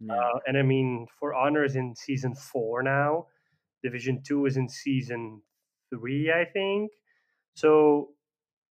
Yeah. 0.00 0.14
Uh, 0.14 0.38
and 0.46 0.56
I 0.56 0.62
mean, 0.62 1.06
For 1.18 1.34
Honor 1.34 1.64
is 1.64 1.76
in 1.76 1.94
season 1.94 2.34
four 2.34 2.82
now. 2.82 3.26
Division 3.82 4.22
Two 4.22 4.46
is 4.46 4.56
in 4.56 4.68
season 4.68 5.42
three, 5.90 6.30
I 6.30 6.44
think. 6.44 6.90
So 7.54 8.10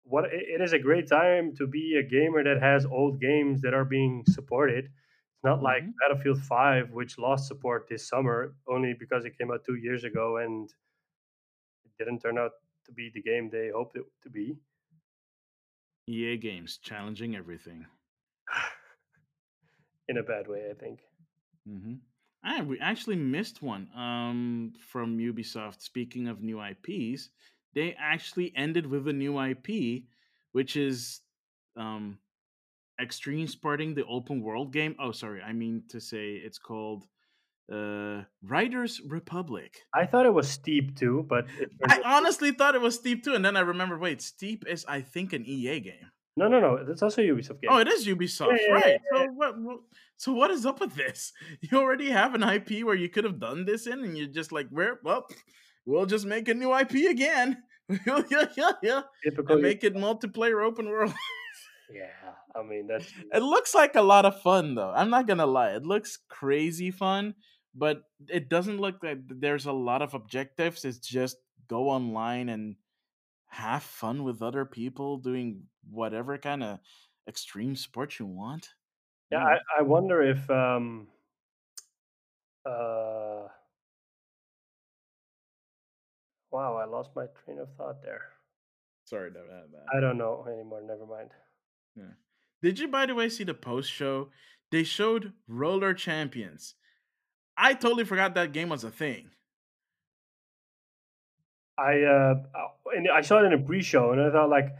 what 0.08 0.24
it 0.32 0.60
is 0.60 0.72
a 0.72 0.78
great 0.78 1.08
time 1.08 1.54
to 1.56 1.66
be 1.66 1.96
a 1.96 2.02
gamer 2.02 2.42
that 2.42 2.62
has 2.62 2.86
old 2.86 3.20
games 3.20 3.60
that 3.60 3.74
are 3.74 3.84
being 3.84 4.24
supported. 4.26 4.86
It's 4.86 5.44
not 5.44 5.62
like 5.62 5.82
mm-hmm. 5.82 5.90
Battlefield 6.00 6.40
5, 6.42 6.90
which 6.90 7.18
lost 7.18 7.46
support 7.46 7.86
this 7.88 8.08
summer 8.08 8.54
only 8.66 8.94
because 8.98 9.24
it 9.24 9.38
came 9.38 9.52
out 9.52 9.64
two 9.64 9.76
years 9.76 10.04
ago 10.04 10.38
and 10.38 10.68
it 11.84 11.92
didn't 11.98 12.20
turn 12.20 12.38
out 12.38 12.52
to 12.86 12.92
be 12.92 13.10
the 13.14 13.22
game 13.22 13.50
they 13.50 13.70
hoped 13.72 13.96
it 13.96 14.04
to 14.22 14.30
be. 14.30 14.56
EA 16.08 16.38
Games 16.38 16.78
challenging 16.82 17.36
everything. 17.36 17.84
In 20.08 20.16
a 20.16 20.22
bad 20.22 20.48
way, 20.48 20.70
I 20.70 20.74
think. 20.74 21.00
Mm-hmm. 21.68 21.94
Ah, 22.44 22.62
we 22.62 22.78
actually 22.78 23.16
missed 23.16 23.62
one 23.62 23.88
um, 23.96 24.72
from 24.90 25.18
Ubisoft. 25.18 25.82
Speaking 25.82 26.28
of 26.28 26.42
new 26.42 26.62
IPs, 26.62 27.30
they 27.74 27.94
actually 27.98 28.52
ended 28.56 28.86
with 28.86 29.08
a 29.08 29.12
new 29.12 29.40
IP, 29.40 30.04
which 30.52 30.76
is 30.76 31.20
um, 31.76 32.18
Extreme 33.00 33.48
Sporting, 33.48 33.94
the 33.94 34.06
open 34.06 34.42
world 34.42 34.72
game. 34.72 34.94
Oh, 34.98 35.12
sorry, 35.12 35.42
I 35.42 35.52
mean 35.52 35.82
to 35.90 36.00
say 36.00 36.32
it's 36.32 36.58
called 36.58 37.06
uh, 37.72 38.22
Riders 38.42 39.00
Republic. 39.06 39.82
I 39.94 40.06
thought 40.06 40.26
it 40.26 40.32
was 40.32 40.48
Steep 40.48 40.96
too, 40.96 41.26
but 41.28 41.46
I 41.86 42.00
honestly 42.04 42.52
thought 42.52 42.74
it 42.74 42.80
was 42.80 42.94
Steep 42.94 43.24
too, 43.24 43.34
and 43.34 43.44
then 43.44 43.56
I 43.56 43.60
remember, 43.60 43.98
wait, 43.98 44.22
Steep 44.22 44.64
is 44.66 44.84
I 44.88 45.00
think 45.00 45.32
an 45.32 45.44
EA 45.44 45.80
game. 45.80 46.10
No, 46.38 46.46
no, 46.46 46.60
no. 46.60 46.84
That's 46.84 47.02
also 47.02 47.20
Ubisoft 47.20 47.50
oh, 47.50 47.58
game. 47.60 47.70
Oh, 47.70 47.78
it 47.78 47.88
is 47.88 48.06
Ubisoft, 48.06 48.58
yeah, 48.60 48.72
right? 48.72 48.86
Yeah, 48.86 48.96
yeah, 49.12 49.24
so 49.24 49.32
what, 49.32 49.60
what? 49.60 49.80
So 50.16 50.32
what 50.32 50.50
is 50.52 50.64
up 50.64 50.80
with 50.80 50.94
this? 50.94 51.32
You 51.60 51.78
already 51.78 52.10
have 52.10 52.34
an 52.34 52.44
IP 52.44 52.84
where 52.84 52.94
you 52.94 53.08
could 53.08 53.24
have 53.24 53.40
done 53.40 53.64
this 53.64 53.86
in, 53.86 54.04
and 54.04 54.16
you're 54.16 54.28
just 54.28 54.52
like, 54.52 54.68
where? 54.70 55.00
Well, 55.02 55.26
we'll 55.84 56.06
just 56.06 56.26
make 56.26 56.48
a 56.48 56.54
new 56.54 56.72
IP 56.76 57.10
again. 57.10 57.62
yeah, 58.06 58.46
yeah, 58.56 58.72
yeah. 58.82 59.02
Typical. 59.24 59.54
And 59.54 59.62
make 59.62 59.82
it 59.82 59.96
multiplayer 59.96 60.64
open 60.64 60.88
world. 60.88 61.12
yeah, 61.92 62.34
I 62.54 62.62
mean 62.62 62.86
that's. 62.86 63.10
It 63.32 63.42
looks 63.42 63.74
like 63.74 63.96
a 63.96 64.02
lot 64.02 64.24
of 64.24 64.40
fun, 64.42 64.76
though. 64.76 64.92
I'm 64.94 65.10
not 65.10 65.26
gonna 65.26 65.46
lie. 65.46 65.70
It 65.70 65.84
looks 65.84 66.18
crazy 66.28 66.92
fun, 66.92 67.34
but 67.74 68.02
it 68.28 68.48
doesn't 68.48 68.78
look 68.78 69.02
like 69.02 69.18
there's 69.26 69.66
a 69.66 69.72
lot 69.72 70.02
of 70.02 70.14
objectives. 70.14 70.84
It's 70.84 70.98
just 70.98 71.36
go 71.66 71.88
online 71.88 72.48
and 72.48 72.76
have 73.48 73.82
fun 73.82 74.24
with 74.24 74.42
other 74.42 74.64
people 74.64 75.18
doing 75.18 75.64
whatever 75.90 76.38
kind 76.38 76.62
of 76.62 76.78
extreme 77.28 77.76
sport 77.76 78.18
you 78.18 78.26
want. 78.26 78.68
Yeah, 79.30 79.44
I, 79.44 79.58
I 79.78 79.82
wonder 79.82 80.22
if 80.22 80.48
um 80.50 81.08
uh 82.64 83.48
Wow, 86.50 86.76
I 86.76 86.86
lost 86.86 87.10
my 87.14 87.26
train 87.44 87.58
of 87.58 87.68
thought 87.76 88.02
there. 88.02 88.22
Sorry 89.04 89.28
about 89.28 89.48
that. 89.48 89.84
I 89.94 90.00
don't 90.00 90.18
know 90.18 90.46
anymore. 90.50 90.80
Never 90.82 91.06
mind. 91.06 91.30
Yeah. 91.94 92.14
Did 92.62 92.78
you, 92.78 92.88
by 92.88 93.06
the 93.06 93.14
way, 93.14 93.28
see 93.28 93.44
the 93.44 93.54
post 93.54 93.90
show? 93.90 94.30
They 94.70 94.84
showed 94.84 95.32
Roller 95.46 95.94
Champions. 95.94 96.74
I 97.56 97.74
totally 97.74 98.04
forgot 98.04 98.34
that 98.34 98.52
game 98.52 98.68
was 98.68 98.84
a 98.84 98.90
thing. 98.90 99.30
I 101.78 102.02
uh, 102.02 102.34
and 102.94 103.08
I 103.08 103.20
saw 103.20 103.42
it 103.42 103.46
in 103.46 103.52
a 103.52 103.58
pre-show, 103.58 104.12
and 104.12 104.20
I 104.20 104.30
thought, 104.30 104.50
like, 104.50 104.74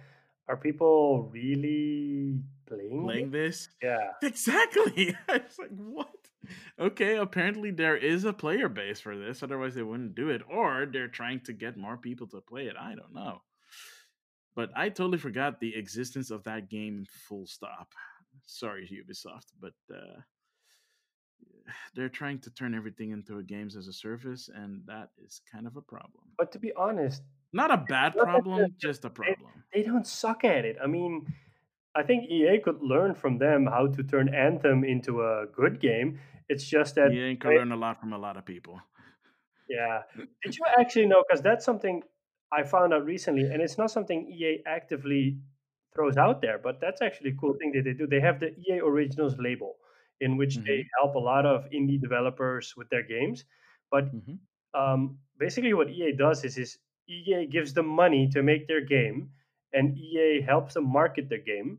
are 0.49 0.57
people 0.57 1.31
really 1.33 2.41
playing 2.67 3.05
playing 3.05 3.31
this? 3.31 3.69
Yeah, 3.83 4.11
exactly. 4.23 5.17
I 5.29 5.39
was 5.39 5.59
like, 5.59 5.71
what? 5.71 6.09
okay, 6.79 7.17
apparently 7.17 7.71
there 7.71 7.97
is 7.97 8.25
a 8.25 8.33
player 8.33 8.69
base 8.69 9.01
for 9.01 9.17
this. 9.17 9.43
Otherwise, 9.43 9.75
they 9.75 9.83
wouldn't 9.83 10.15
do 10.15 10.31
it. 10.31 10.43
Or 10.51 10.87
they're 10.91 11.09
trying 11.09 11.41
to 11.41 11.53
get 11.53 11.77
more 11.77 11.97
people 11.97 12.27
to 12.29 12.41
play 12.41 12.67
it. 12.67 12.77
I 12.79 12.95
don't 12.95 13.15
know. 13.15 13.43
But 14.55 14.71
I 14.75 14.89
totally 14.89 15.19
forgot 15.19 15.61
the 15.61 15.77
existence 15.77 16.31
of 16.31 16.45
that 16.45 16.69
game. 16.69 17.07
Full 17.29 17.47
stop. 17.47 17.93
Sorry, 18.47 18.89
Ubisoft, 18.91 19.53
but 19.61 19.75
uh, 19.95 20.21
they're 21.95 22.09
trying 22.09 22.39
to 22.41 22.51
turn 22.51 22.75
everything 22.75 23.11
into 23.11 23.39
a 23.39 23.43
games 23.43 23.77
as 23.77 23.89
a 23.89 23.93
service, 23.93 24.49
and 24.55 24.83
that 24.87 25.11
is 25.25 25.41
kind 25.51 25.67
of 25.67 25.77
a 25.77 25.83
problem. 25.83 26.25
But 26.37 26.53
to 26.53 26.59
be 26.59 26.73
honest, 26.75 27.23
Not 27.53 27.71
a 27.71 27.79
bad 27.79 28.15
problem, 28.17 28.75
just 28.79 29.05
a 29.05 29.11
problem. 29.11 29.51
They, 29.73 29.83
they 29.83 29.87
don't 29.87 30.07
suck 30.07 30.45
at 30.45 30.65
it. 30.65 30.77
I 30.83 30.87
mean, 30.87 31.27
I 31.95 32.03
think 32.03 32.31
EA 32.31 32.61
could 32.61 32.81
learn 32.83 33.15
from 33.15 33.39
them 33.39 33.67
how 33.67 33.87
to 33.87 34.03
turn 34.03 34.33
Anthem 34.35 34.85
into 34.85 35.23
a 35.23 35.47
good 35.55 35.81
game. 35.81 36.21
It's 36.49 36.65
just 36.65 36.95
that 36.97 37.13
EA 37.13 37.37
can 37.37 37.51
learn 37.51 37.73
a 37.73 37.77
lot 37.77 38.01
from 38.01 38.13
a 38.13 38.19
lot 38.19 38.37
of 38.37 38.45
people. 38.45 38.81
Yeah. 39.69 40.03
Did 40.43 40.57
you 40.57 40.65
actually 40.79 41.07
know? 41.07 41.23
Because 41.27 41.43
that's 41.43 41.65
something 41.65 42.03
I 42.53 42.63
found 42.63 42.95
out 42.95 43.05
recently, 43.05 43.43
and 43.43 43.61
it's 43.61 43.79
not 43.79 43.91
something 43.91 44.31
EA 44.31 44.63
actively 44.67 45.39
throws 45.95 46.17
out 46.17 46.41
there, 46.41 46.59
but 46.59 46.81
that's 46.81 47.03
actually 47.03 47.31
a 47.31 47.35
cool 47.35 47.55
thing 47.55 47.73
that 47.73 47.85
they 47.85 47.93
do. 47.93 48.07
They 48.07 48.21
have 48.21 48.41
the 48.41 48.55
EA 48.59 48.81
Originals 48.81 49.37
label, 49.39 49.77
in 50.21 50.37
which 50.37 50.57
mm-hmm. 50.57 50.67
they 50.67 50.87
help 51.01 51.15
a 51.15 51.19
lot 51.19 51.47
of 51.47 51.65
indie 51.71 52.01
developers 52.01 52.75
with 52.77 52.89
their 52.91 53.03
games. 53.03 53.45
But 53.91 54.15
mm-hmm. 54.15 54.81
um, 54.81 55.19
basically, 55.39 55.75
what 55.75 55.91
EA 55.91 56.13
does 56.13 56.45
is, 56.45 56.59
is 56.59 56.79
EA 57.09 57.47
gives 57.47 57.73
them 57.73 57.87
money 57.87 58.29
to 58.33 58.43
make 58.43 58.69
their 58.69 58.85
game, 58.85 59.31
and 59.73 59.97
EA 59.97 60.41
helps 60.41 60.75
them 60.75 60.91
market 60.91 61.29
their 61.29 61.43
game. 61.43 61.79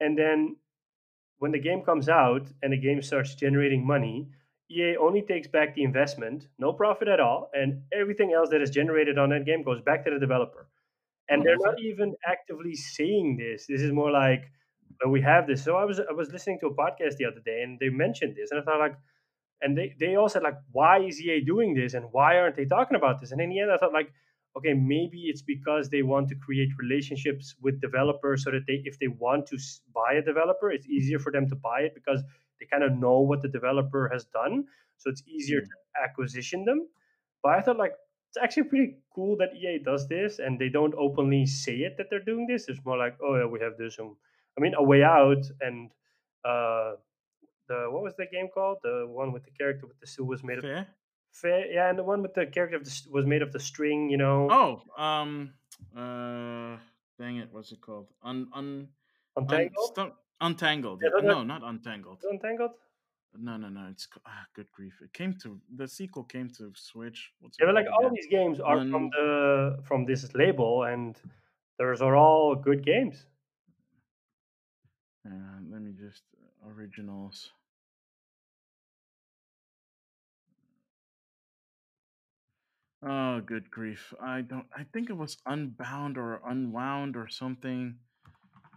And 0.00 0.16
then 0.16 0.56
when 1.38 1.52
the 1.52 1.58
game 1.58 1.82
comes 1.82 2.08
out 2.08 2.46
and 2.62 2.72
the 2.72 2.76
game 2.76 3.02
starts 3.02 3.34
generating 3.34 3.86
money, 3.86 4.28
EA 4.70 4.96
only 4.96 5.22
takes 5.22 5.48
back 5.48 5.74
the 5.74 5.82
investment, 5.82 6.48
no 6.58 6.72
profit 6.72 7.08
at 7.08 7.20
all, 7.20 7.50
and 7.54 7.82
everything 7.92 8.32
else 8.32 8.50
that 8.50 8.60
is 8.60 8.70
generated 8.70 9.18
on 9.18 9.30
that 9.30 9.46
game 9.46 9.62
goes 9.62 9.80
back 9.80 10.04
to 10.04 10.10
the 10.10 10.18
developer. 10.18 10.68
And 11.28 11.40
oh, 11.40 11.44
they're 11.44 11.56
not 11.58 11.80
even 11.80 12.14
actively 12.26 12.74
saying 12.74 13.38
this. 13.38 13.66
This 13.66 13.80
is 13.80 13.92
more 13.92 14.10
like 14.10 14.50
we 15.06 15.20
have 15.22 15.46
this. 15.46 15.64
So 15.64 15.76
I 15.76 15.84
was 15.84 16.00
I 16.00 16.12
was 16.12 16.30
listening 16.30 16.58
to 16.60 16.66
a 16.66 16.74
podcast 16.74 17.16
the 17.16 17.26
other 17.26 17.40
day, 17.44 17.62
and 17.62 17.78
they 17.78 17.88
mentioned 17.88 18.36
this, 18.36 18.50
and 18.50 18.60
I 18.60 18.64
thought 18.64 18.80
like, 18.80 18.96
and 19.62 19.76
they 19.76 19.94
they 19.98 20.16
all 20.16 20.28
said 20.28 20.42
like, 20.42 20.58
why 20.72 21.00
is 21.00 21.20
EA 21.20 21.40
doing 21.40 21.74
this, 21.74 21.94
and 21.94 22.06
why 22.12 22.38
aren't 22.38 22.56
they 22.56 22.64
talking 22.64 22.96
about 22.96 23.20
this? 23.20 23.32
And 23.32 23.40
in 23.40 23.50
the 23.50 23.60
end, 23.60 23.70
I 23.70 23.76
thought 23.76 23.92
like, 23.92 24.12
okay, 24.56 24.74
maybe 24.74 25.22
it's 25.26 25.42
because 25.42 25.88
they 25.88 26.02
want 26.02 26.28
to 26.30 26.34
create 26.34 26.70
relationships 26.78 27.54
with 27.62 27.80
developers 27.80 28.44
so 28.44 28.50
that 28.50 28.66
they, 28.66 28.82
if 28.84 28.98
they 28.98 29.06
want 29.06 29.46
to 29.46 29.58
buy 29.94 30.14
a 30.14 30.22
developer, 30.22 30.70
it's 30.70 30.86
easier 30.86 31.18
for 31.18 31.30
them 31.30 31.48
to 31.48 31.54
buy 31.54 31.80
it 31.80 31.94
because 31.94 32.22
they 32.58 32.66
kind 32.66 32.82
of 32.82 32.92
know 32.92 33.20
what 33.20 33.40
the 33.40 33.48
developer 33.48 34.08
has 34.12 34.24
done, 34.24 34.64
so 34.96 35.10
it's 35.10 35.22
easier 35.28 35.60
mm. 35.60 35.64
to 35.64 36.02
acquisition 36.02 36.64
them. 36.64 36.88
But 37.42 37.52
I 37.52 37.60
thought 37.60 37.78
like 37.78 37.92
it's 38.30 38.36
actually 38.36 38.64
pretty 38.64 38.96
cool 39.14 39.36
that 39.38 39.54
EA 39.54 39.78
does 39.78 40.08
this, 40.08 40.38
and 40.38 40.58
they 40.58 40.68
don't 40.68 40.94
openly 40.98 41.46
say 41.46 41.76
it 41.76 41.96
that 41.98 42.06
they're 42.10 42.24
doing 42.24 42.46
this. 42.46 42.68
It's 42.68 42.84
more 42.84 42.98
like, 42.98 43.16
oh 43.22 43.36
yeah, 43.36 43.46
we 43.46 43.60
have 43.60 43.76
this. 43.78 43.98
And 43.98 44.16
I 44.58 44.60
mean, 44.60 44.74
A 44.74 44.82
Way 44.82 45.02
Out 45.02 45.44
and 45.60 45.90
uh, 46.44 46.92
the 47.68 47.86
what 47.90 48.02
was 48.02 48.14
the 48.16 48.26
game 48.26 48.48
called? 48.52 48.78
The 48.82 49.06
one 49.08 49.32
with 49.32 49.44
the 49.44 49.52
character 49.52 49.86
with 49.86 50.00
the 50.00 50.06
suit 50.06 50.26
was 50.26 50.42
made 50.42 50.60
Fair? 50.60 50.78
of. 50.78 50.86
Fair, 51.30 51.66
yeah, 51.70 51.90
and 51.90 51.98
the 51.98 52.02
one 52.02 52.22
with 52.22 52.34
the 52.34 52.46
character 52.46 52.76
of 52.76 52.84
the, 52.84 53.02
was 53.12 53.26
made 53.26 53.42
of 53.42 53.52
the 53.52 53.60
string, 53.60 54.08
you 54.10 54.16
know. 54.16 54.48
Oh, 54.50 55.02
um, 55.02 55.52
uh, 55.96 56.76
dang 57.18 57.36
it, 57.36 57.48
what's 57.52 57.70
it 57.70 57.80
called? 57.80 58.08
Un, 58.24 58.48
un, 58.54 58.88
Untangled. 59.36 59.98
Un, 59.98 60.12
untangled. 60.40 61.02
Yeah, 61.02 61.20
no, 61.22 61.44
not 61.44 61.62
untangled. 61.62 62.24
Untangled. 62.28 62.72
No, 63.38 63.56
no, 63.56 63.68
no. 63.68 63.86
It's 63.90 64.08
ah, 64.26 64.46
good 64.54 64.66
grief. 64.72 64.94
It 65.02 65.12
came 65.12 65.34
to 65.42 65.60
the 65.76 65.86
sequel 65.86 66.24
came 66.24 66.50
to 66.58 66.72
Switch. 66.74 67.30
What's 67.40 67.58
yeah, 67.60 67.66
but 67.66 67.74
like 67.74 67.86
all 67.92 68.10
these 68.10 68.26
games 68.26 68.58
are 68.58 68.78
um, 68.78 68.90
from 68.90 69.10
the 69.10 69.78
from 69.84 70.06
this 70.06 70.34
label, 70.34 70.84
and 70.84 71.16
those 71.78 72.00
are 72.00 72.16
all 72.16 72.56
good 72.56 72.84
games. 72.84 73.26
Uh, 75.26 75.60
let 75.70 75.82
me 75.82 75.92
just 75.98 76.22
uh, 76.36 76.70
originals. 76.70 77.50
Oh, 83.06 83.40
good 83.40 83.70
grief! 83.70 84.12
I 84.20 84.40
don't. 84.40 84.66
I 84.76 84.84
think 84.92 85.08
it 85.08 85.16
was 85.16 85.36
Unbound 85.46 86.18
or 86.18 86.40
Unwound 86.44 87.16
or 87.16 87.28
something, 87.28 87.96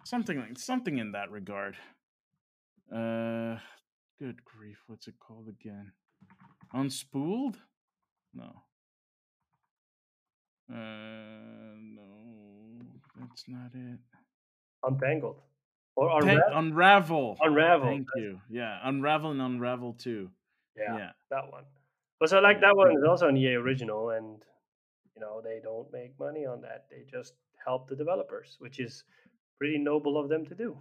something 0.03 0.39
like 0.39 0.59
something 0.59 0.99
in 0.99 1.13
that 1.13 1.31
regard. 1.31 1.75
Uh, 2.93 3.57
good 4.19 4.43
grief! 4.45 4.77
What's 4.87 5.07
it 5.07 5.15
called 5.19 5.47
again? 5.47 5.91
Unspooled? 6.73 7.55
No. 8.33 8.63
Uh, 10.71 11.75
no, 11.81 12.79
that's 13.19 13.45
not 13.47 13.71
it. 13.73 13.99
Untangled. 14.83 15.41
Or 15.95 16.17
unravel. 16.19 16.43
unravel. 16.53 17.37
Unravel. 17.41 17.87
Thank 17.87 18.07
you. 18.15 18.39
Yeah, 18.49 18.79
unravel 18.83 19.31
and 19.31 19.41
unravel 19.41 19.93
too. 19.93 20.29
Yeah, 20.77 20.97
yeah, 20.97 21.11
that 21.29 21.51
one. 21.51 21.65
But 22.19 22.29
so 22.29 22.39
like 22.39 22.61
that 22.61 22.75
one 22.75 22.91
is 22.91 23.03
also 23.07 23.27
an 23.27 23.37
EA 23.37 23.55
original, 23.55 24.11
and 24.11 24.43
you 25.15 25.21
know 25.21 25.41
they 25.43 25.59
don't 25.61 25.91
make 25.91 26.17
money 26.19 26.45
on 26.45 26.61
that. 26.61 26.85
They 26.89 27.03
just 27.09 27.33
help 27.63 27.89
the 27.89 27.95
developers, 27.95 28.55
which 28.59 28.79
is 28.79 29.03
pretty 29.57 29.77
noble 29.77 30.17
of 30.17 30.29
them 30.29 30.45
to 30.45 30.55
do. 30.55 30.77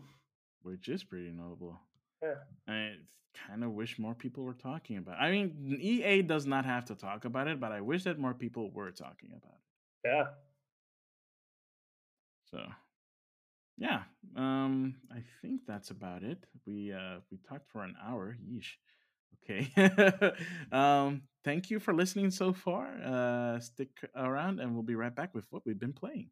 Which 0.63 0.89
is 0.89 1.03
pretty 1.03 1.31
noble. 1.31 1.79
Yeah. 2.23 2.35
I 2.69 2.93
kind 3.49 3.65
of 3.65 3.73
wish 3.73 3.99
more 3.99 4.15
people 4.15 4.45
were 4.45 4.55
talking 4.55 4.99
about. 4.99 5.15
It. 5.15 5.23
I 5.23 5.31
mean, 5.31 5.79
EA 5.81 6.23
does 6.23 6.47
not 6.47 6.65
have 6.65 6.85
to 6.87 6.95
talk 6.95 7.25
about 7.25 7.49
it, 7.49 7.61
but 7.61 7.73
I 7.73 7.81
wish 7.81 8.05
that 8.05 8.19
more 8.19 8.35
people 8.35 8.71
were 8.71 8.91
talking 8.91 9.31
about 9.31 9.55
it. 9.55 10.09
Yeah. 10.09 10.25
So 12.51 12.67
yeah, 13.81 14.03
um, 14.37 14.95
I 15.11 15.23
think 15.41 15.63
that's 15.67 15.91
about 15.91 16.23
it. 16.23 16.45
We 16.67 16.93
uh, 16.93 17.21
we 17.31 17.39
talked 17.39 17.67
for 17.73 17.83
an 17.83 17.95
hour. 18.07 18.37
Yeesh. 18.47 18.77
Okay. 19.43 19.73
um, 20.73 21.23
thank 21.45 21.71
you 21.71 21.81
for 21.81 21.95
listening 21.95 22.31
so 22.31 22.53
far. 22.53 22.89
Uh, 23.03 23.59
stick 23.59 23.89
around, 24.15 24.61
and 24.61 24.75
we'll 24.75 24.83
be 24.83 24.95
right 24.95 25.15
back 25.15 25.35
with 25.35 25.47
what 25.49 25.65
we've 25.65 25.79
been 25.79 25.95
playing. 25.95 26.29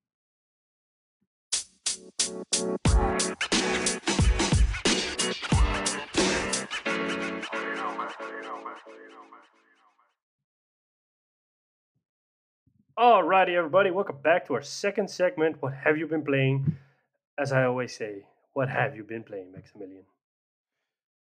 Alrighty, 12.99 13.55
everybody, 13.55 13.91
welcome 13.91 14.19
back 14.23 14.47
to 14.49 14.55
our 14.55 14.63
second 14.63 15.09
segment. 15.09 15.57
What 15.63 15.73
have 15.73 15.97
you 15.97 16.07
been 16.07 16.25
playing? 16.25 16.77
As 17.39 17.53
I 17.53 17.65
always 17.65 17.97
say, 17.97 18.25
what 18.53 18.69
have 18.69 18.97
you 18.97 19.05
been 19.05 19.23
playing, 19.23 19.53
Maximilian? 19.53 20.05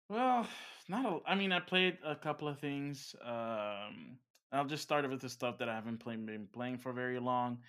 Well, 0.10 0.48
not 0.90 1.06
a, 1.06 1.30
I 1.30 1.36
mean, 1.36 1.52
I 1.52 1.60
played 1.60 1.98
a 2.04 2.16
couple 2.16 2.48
of 2.48 2.60
things. 2.60 3.16
Um, 3.24 4.18
I'll 4.52 4.66
just 4.66 4.84
start 4.84 5.08
with 5.10 5.22
the 5.22 5.30
stuff 5.30 5.58
that 5.60 5.68
I 5.68 5.76
haven't 5.76 6.00
play, 6.00 6.16
been 6.16 6.48
playing 6.54 6.78
for 6.78 6.94
very 6.94 7.20
long. 7.20 7.60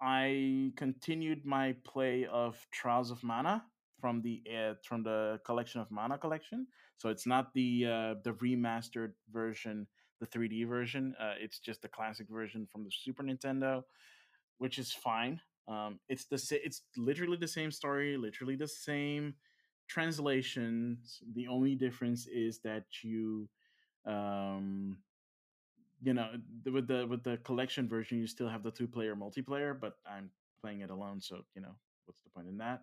I 0.00 0.72
continued 0.76 1.44
my 1.44 1.74
play 1.84 2.26
of 2.26 2.56
Trials 2.72 3.10
of 3.10 3.22
Mana 3.24 3.64
from 4.00 4.22
the 4.22 4.40
uh, 4.48 4.74
from 4.84 5.02
the 5.02 5.40
collection 5.44 5.80
of 5.80 5.90
Mana 5.90 6.16
collection. 6.16 6.68
So 6.98 7.08
it's 7.08 7.26
not 7.26 7.52
the 7.52 7.86
uh, 7.86 8.14
the 8.22 8.34
remastered 8.34 9.14
version, 9.32 9.88
the 10.20 10.26
3D 10.28 10.68
version. 10.68 11.16
Uh, 11.20 11.34
it's 11.40 11.58
just 11.58 11.82
the 11.82 11.88
classic 11.88 12.28
version 12.30 12.68
from 12.70 12.84
the 12.84 12.92
Super 12.92 13.24
Nintendo, 13.24 13.82
which 14.58 14.78
is 14.78 14.92
fine. 14.92 15.40
Um, 15.68 16.00
it's 16.08 16.24
the 16.24 16.60
it's 16.64 16.82
literally 16.96 17.36
the 17.36 17.48
same 17.48 17.70
story, 17.70 18.16
literally 18.16 18.56
the 18.56 18.68
same 18.68 19.34
translations. 19.86 21.20
The 21.34 21.46
only 21.48 21.74
difference 21.74 22.26
is 22.26 22.60
that 22.60 22.84
you, 23.02 23.48
um, 24.06 24.98
you 26.02 26.14
know, 26.14 26.30
with 26.64 26.88
the 26.88 27.06
with 27.06 27.22
the 27.22 27.36
collection 27.38 27.86
version, 27.88 28.18
you 28.18 28.26
still 28.26 28.48
have 28.48 28.62
the 28.62 28.70
two 28.70 28.88
player 28.88 29.14
multiplayer, 29.14 29.78
but 29.78 29.94
I'm 30.06 30.30
playing 30.60 30.80
it 30.80 30.90
alone, 30.90 31.20
so 31.20 31.44
you 31.54 31.60
know 31.60 31.74
what's 32.06 32.20
the 32.22 32.30
point 32.30 32.48
in 32.48 32.56
that? 32.58 32.80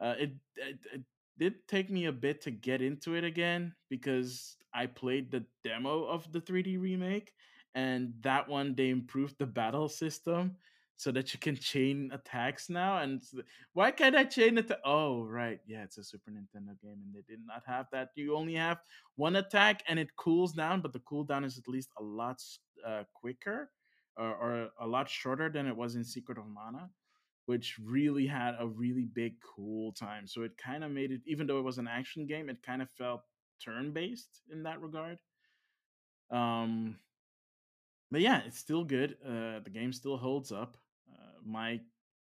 Uh, 0.00 0.14
it, 0.18 0.32
it, 0.56 0.78
it 0.92 1.02
did 1.38 1.54
take 1.68 1.90
me 1.90 2.06
a 2.06 2.12
bit 2.12 2.40
to 2.42 2.50
get 2.50 2.80
into 2.80 3.14
it 3.14 3.24
again 3.24 3.74
because 3.90 4.56
I 4.72 4.86
played 4.86 5.30
the 5.30 5.44
demo 5.62 6.04
of 6.04 6.30
the 6.32 6.40
3D 6.40 6.80
remake, 6.80 7.32
and 7.74 8.14
that 8.22 8.48
one 8.48 8.74
they 8.74 8.88
improved 8.88 9.36
the 9.38 9.46
battle 9.46 9.88
system 9.88 10.56
so 10.96 11.10
that 11.10 11.32
you 11.32 11.40
can 11.40 11.56
chain 11.56 12.10
attacks 12.12 12.70
now. 12.70 12.98
And 12.98 13.22
why 13.72 13.90
can't 13.90 14.16
I 14.16 14.24
chain 14.24 14.58
it? 14.58 14.70
Oh, 14.84 15.22
right. 15.24 15.60
Yeah, 15.66 15.82
it's 15.82 15.98
a 15.98 16.04
Super 16.04 16.30
Nintendo 16.30 16.80
game, 16.80 17.00
and 17.02 17.14
they 17.14 17.22
did 17.26 17.40
not 17.44 17.62
have 17.66 17.86
that. 17.92 18.10
You 18.14 18.36
only 18.36 18.54
have 18.54 18.78
one 19.16 19.36
attack, 19.36 19.82
and 19.88 19.98
it 19.98 20.14
cools 20.16 20.52
down, 20.52 20.80
but 20.80 20.92
the 20.92 21.00
cooldown 21.00 21.44
is 21.44 21.58
at 21.58 21.68
least 21.68 21.90
a 21.98 22.02
lot 22.02 22.40
uh, 22.86 23.02
quicker 23.12 23.70
or, 24.16 24.34
or 24.34 24.68
a 24.80 24.86
lot 24.86 25.08
shorter 25.08 25.50
than 25.50 25.66
it 25.66 25.76
was 25.76 25.96
in 25.96 26.04
Secret 26.04 26.38
of 26.38 26.46
Mana, 26.46 26.90
which 27.46 27.76
really 27.82 28.26
had 28.26 28.54
a 28.60 28.66
really 28.66 29.08
big 29.12 29.34
cool 29.40 29.92
time. 29.92 30.26
So 30.26 30.42
it 30.42 30.56
kind 30.56 30.84
of 30.84 30.92
made 30.92 31.10
it, 31.10 31.22
even 31.26 31.46
though 31.46 31.58
it 31.58 31.64
was 31.64 31.78
an 31.78 31.88
action 31.88 32.26
game, 32.26 32.48
it 32.48 32.62
kind 32.62 32.82
of 32.82 32.90
felt 32.90 33.22
turn 33.62 33.92
based 33.92 34.42
in 34.52 34.62
that 34.62 34.80
regard. 34.80 35.18
Um, 36.30 36.98
but 38.10 38.20
yeah, 38.20 38.42
it's 38.46 38.58
still 38.58 38.84
good. 38.84 39.16
Uh, 39.26 39.58
the 39.64 39.70
game 39.72 39.92
still 39.92 40.16
holds 40.16 40.52
up 40.52 40.76
my 41.44 41.80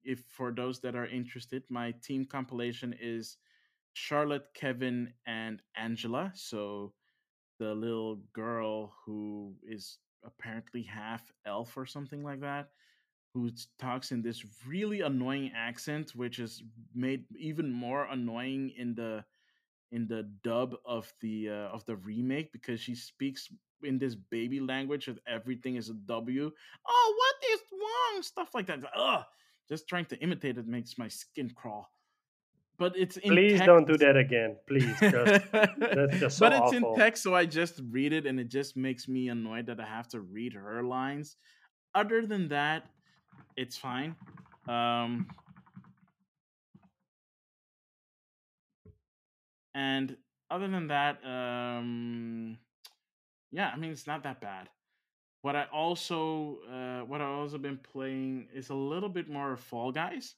if 0.03 0.23
for 0.29 0.51
those 0.51 0.79
that 0.81 0.95
are 0.95 1.07
interested, 1.07 1.63
my 1.69 1.91
team 2.03 2.25
compilation 2.25 2.95
is 2.99 3.37
Charlotte, 3.93 4.47
Kevin, 4.53 5.13
and 5.25 5.61
Angela. 5.75 6.31
So 6.35 6.93
the 7.59 7.73
little 7.73 8.17
girl 8.33 8.93
who 9.05 9.55
is 9.63 9.99
apparently 10.25 10.83
half 10.83 11.31
elf 11.45 11.77
or 11.77 11.85
something 11.85 12.23
like 12.23 12.41
that. 12.41 12.69
who 13.33 13.49
talks 13.79 14.11
in 14.11 14.21
this 14.21 14.45
really 14.67 15.01
annoying 15.01 15.51
accent, 15.55 16.11
which 16.15 16.39
is 16.39 16.63
made 16.93 17.25
even 17.37 17.71
more 17.71 18.05
annoying 18.05 18.71
in 18.77 18.95
the 18.95 19.23
in 19.91 20.07
the 20.07 20.23
dub 20.43 20.75
of 20.85 21.13
the 21.21 21.49
uh, 21.49 21.69
of 21.75 21.85
the 21.85 21.95
remake 21.97 22.51
because 22.51 22.79
she 22.79 22.95
speaks 22.95 23.49
in 23.83 23.97
this 23.99 24.15
baby 24.15 24.59
language 24.59 25.07
and 25.07 25.19
everything 25.27 25.75
is 25.75 25.89
a 25.89 25.93
W. 25.93 26.51
Oh, 26.87 27.15
what 27.17 27.51
is 27.51 27.59
wrong? 27.71 28.23
Stuff 28.23 28.49
like 28.53 28.67
that. 28.67 28.79
Ugh. 28.95 29.23
Just 29.69 29.87
trying 29.87 30.05
to 30.05 30.17
imitate 30.19 30.57
it 30.57 30.67
makes 30.67 30.97
my 30.97 31.07
skin 31.07 31.49
crawl. 31.55 31.89
But 32.77 32.97
it's 32.97 33.17
in 33.17 33.31
please 33.31 33.59
text. 33.59 33.65
don't 33.65 33.87
do 33.87 33.97
that 33.97 34.17
again, 34.17 34.57
please. 34.67 34.99
Just, 34.99 35.51
that's 35.51 36.19
just 36.19 36.37
so 36.37 36.45
but 36.45 36.53
it's 36.53 36.61
awful. 36.61 36.93
in 36.93 36.95
text, 36.95 37.23
so 37.23 37.35
I 37.35 37.45
just 37.45 37.79
read 37.91 38.13
it, 38.13 38.25
and 38.25 38.39
it 38.39 38.49
just 38.49 38.75
makes 38.75 39.07
me 39.07 39.29
annoyed 39.29 39.67
that 39.67 39.79
I 39.79 39.85
have 39.85 40.07
to 40.09 40.21
read 40.21 40.53
her 40.53 40.83
lines. 40.83 41.37
Other 41.93 42.25
than 42.25 42.47
that, 42.49 42.87
it's 43.55 43.77
fine. 43.77 44.15
Um, 44.67 45.27
and 49.75 50.17
other 50.49 50.67
than 50.67 50.87
that, 50.87 51.23
um, 51.23 52.57
yeah, 53.53 53.71
I 53.73 53.77
mean 53.77 53.91
it's 53.91 54.07
not 54.07 54.23
that 54.23 54.41
bad. 54.41 54.67
What 55.43 55.55
I 55.55 55.65
also 55.71 56.57
uh, 56.69 57.01
what 57.05 57.21
I 57.21 57.25
also 57.25 57.57
been 57.57 57.77
playing 57.77 58.47
is 58.53 58.69
a 58.69 58.75
little 58.75 59.09
bit 59.09 59.29
more 59.29 59.53
of 59.53 59.59
Fall 59.59 59.91
Guys, 59.91 60.35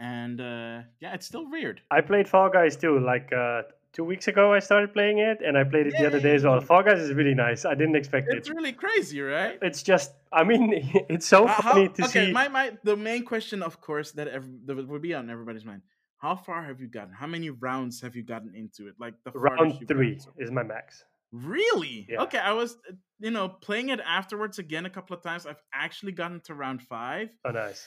and 0.00 0.40
uh, 0.40 0.82
yeah, 1.00 1.14
it's 1.14 1.26
still 1.26 1.48
weird. 1.50 1.82
I 1.90 2.00
played 2.00 2.28
Fall 2.28 2.48
Guys 2.48 2.76
too. 2.76 2.98
Like 2.98 3.30
uh, 3.32 3.62
two 3.92 4.04
weeks 4.04 4.28
ago, 4.28 4.54
I 4.54 4.60
started 4.60 4.92
playing 4.94 5.18
it, 5.18 5.38
and 5.44 5.58
I 5.58 5.64
played 5.64 5.86
it 5.86 5.94
Yay! 5.94 6.00
the 6.00 6.06
other 6.06 6.20
day 6.20 6.34
as 6.34 6.44
well. 6.44 6.60
Fall 6.60 6.82
Guys 6.82 7.00
is 7.00 7.12
really 7.12 7.34
nice. 7.34 7.64
I 7.64 7.74
didn't 7.74 7.96
expect 7.96 8.28
it's 8.28 8.34
it. 8.34 8.38
It's 8.38 8.50
really 8.50 8.72
crazy, 8.72 9.20
right? 9.20 9.58
It's 9.60 9.82
just, 9.82 10.12
I 10.32 10.44
mean, 10.44 10.70
it's 11.08 11.26
so 11.26 11.46
uh, 11.46 11.62
funny 11.62 11.88
to 11.88 12.04
okay, 12.04 12.26
see. 12.26 12.32
My, 12.32 12.48
my, 12.48 12.72
the 12.84 12.96
main 12.96 13.24
question, 13.24 13.62
of 13.62 13.80
course, 13.80 14.12
that 14.12 14.28
every, 14.28 14.50
that 14.66 14.88
would 14.88 15.02
be 15.02 15.14
on 15.14 15.28
everybody's 15.28 15.64
mind: 15.64 15.82
How 16.18 16.36
far 16.36 16.64
have 16.64 16.80
you 16.80 16.88
gotten? 16.88 17.12
How 17.12 17.26
many 17.26 17.50
rounds 17.50 18.00
have 18.02 18.14
you 18.14 18.22
gotten 18.22 18.54
into 18.54 18.86
it? 18.88 18.94
Like 18.98 19.14
the 19.24 19.32
round 19.32 19.88
three 19.88 20.20
is 20.38 20.50
my 20.50 20.62
max. 20.62 21.04
Really? 21.44 22.06
Yeah. 22.08 22.22
Okay, 22.22 22.38
I 22.38 22.52
was, 22.52 22.76
uh, 22.88 22.94
you 23.18 23.30
know, 23.30 23.48
playing 23.48 23.90
it 23.90 24.00
afterwards 24.00 24.58
again 24.58 24.86
a 24.86 24.90
couple 24.90 25.16
of 25.16 25.22
times. 25.22 25.46
I've 25.46 25.62
actually 25.72 26.12
gotten 26.12 26.40
to 26.42 26.54
round 26.54 26.82
five. 26.82 27.30
Oh, 27.44 27.50
nice. 27.50 27.86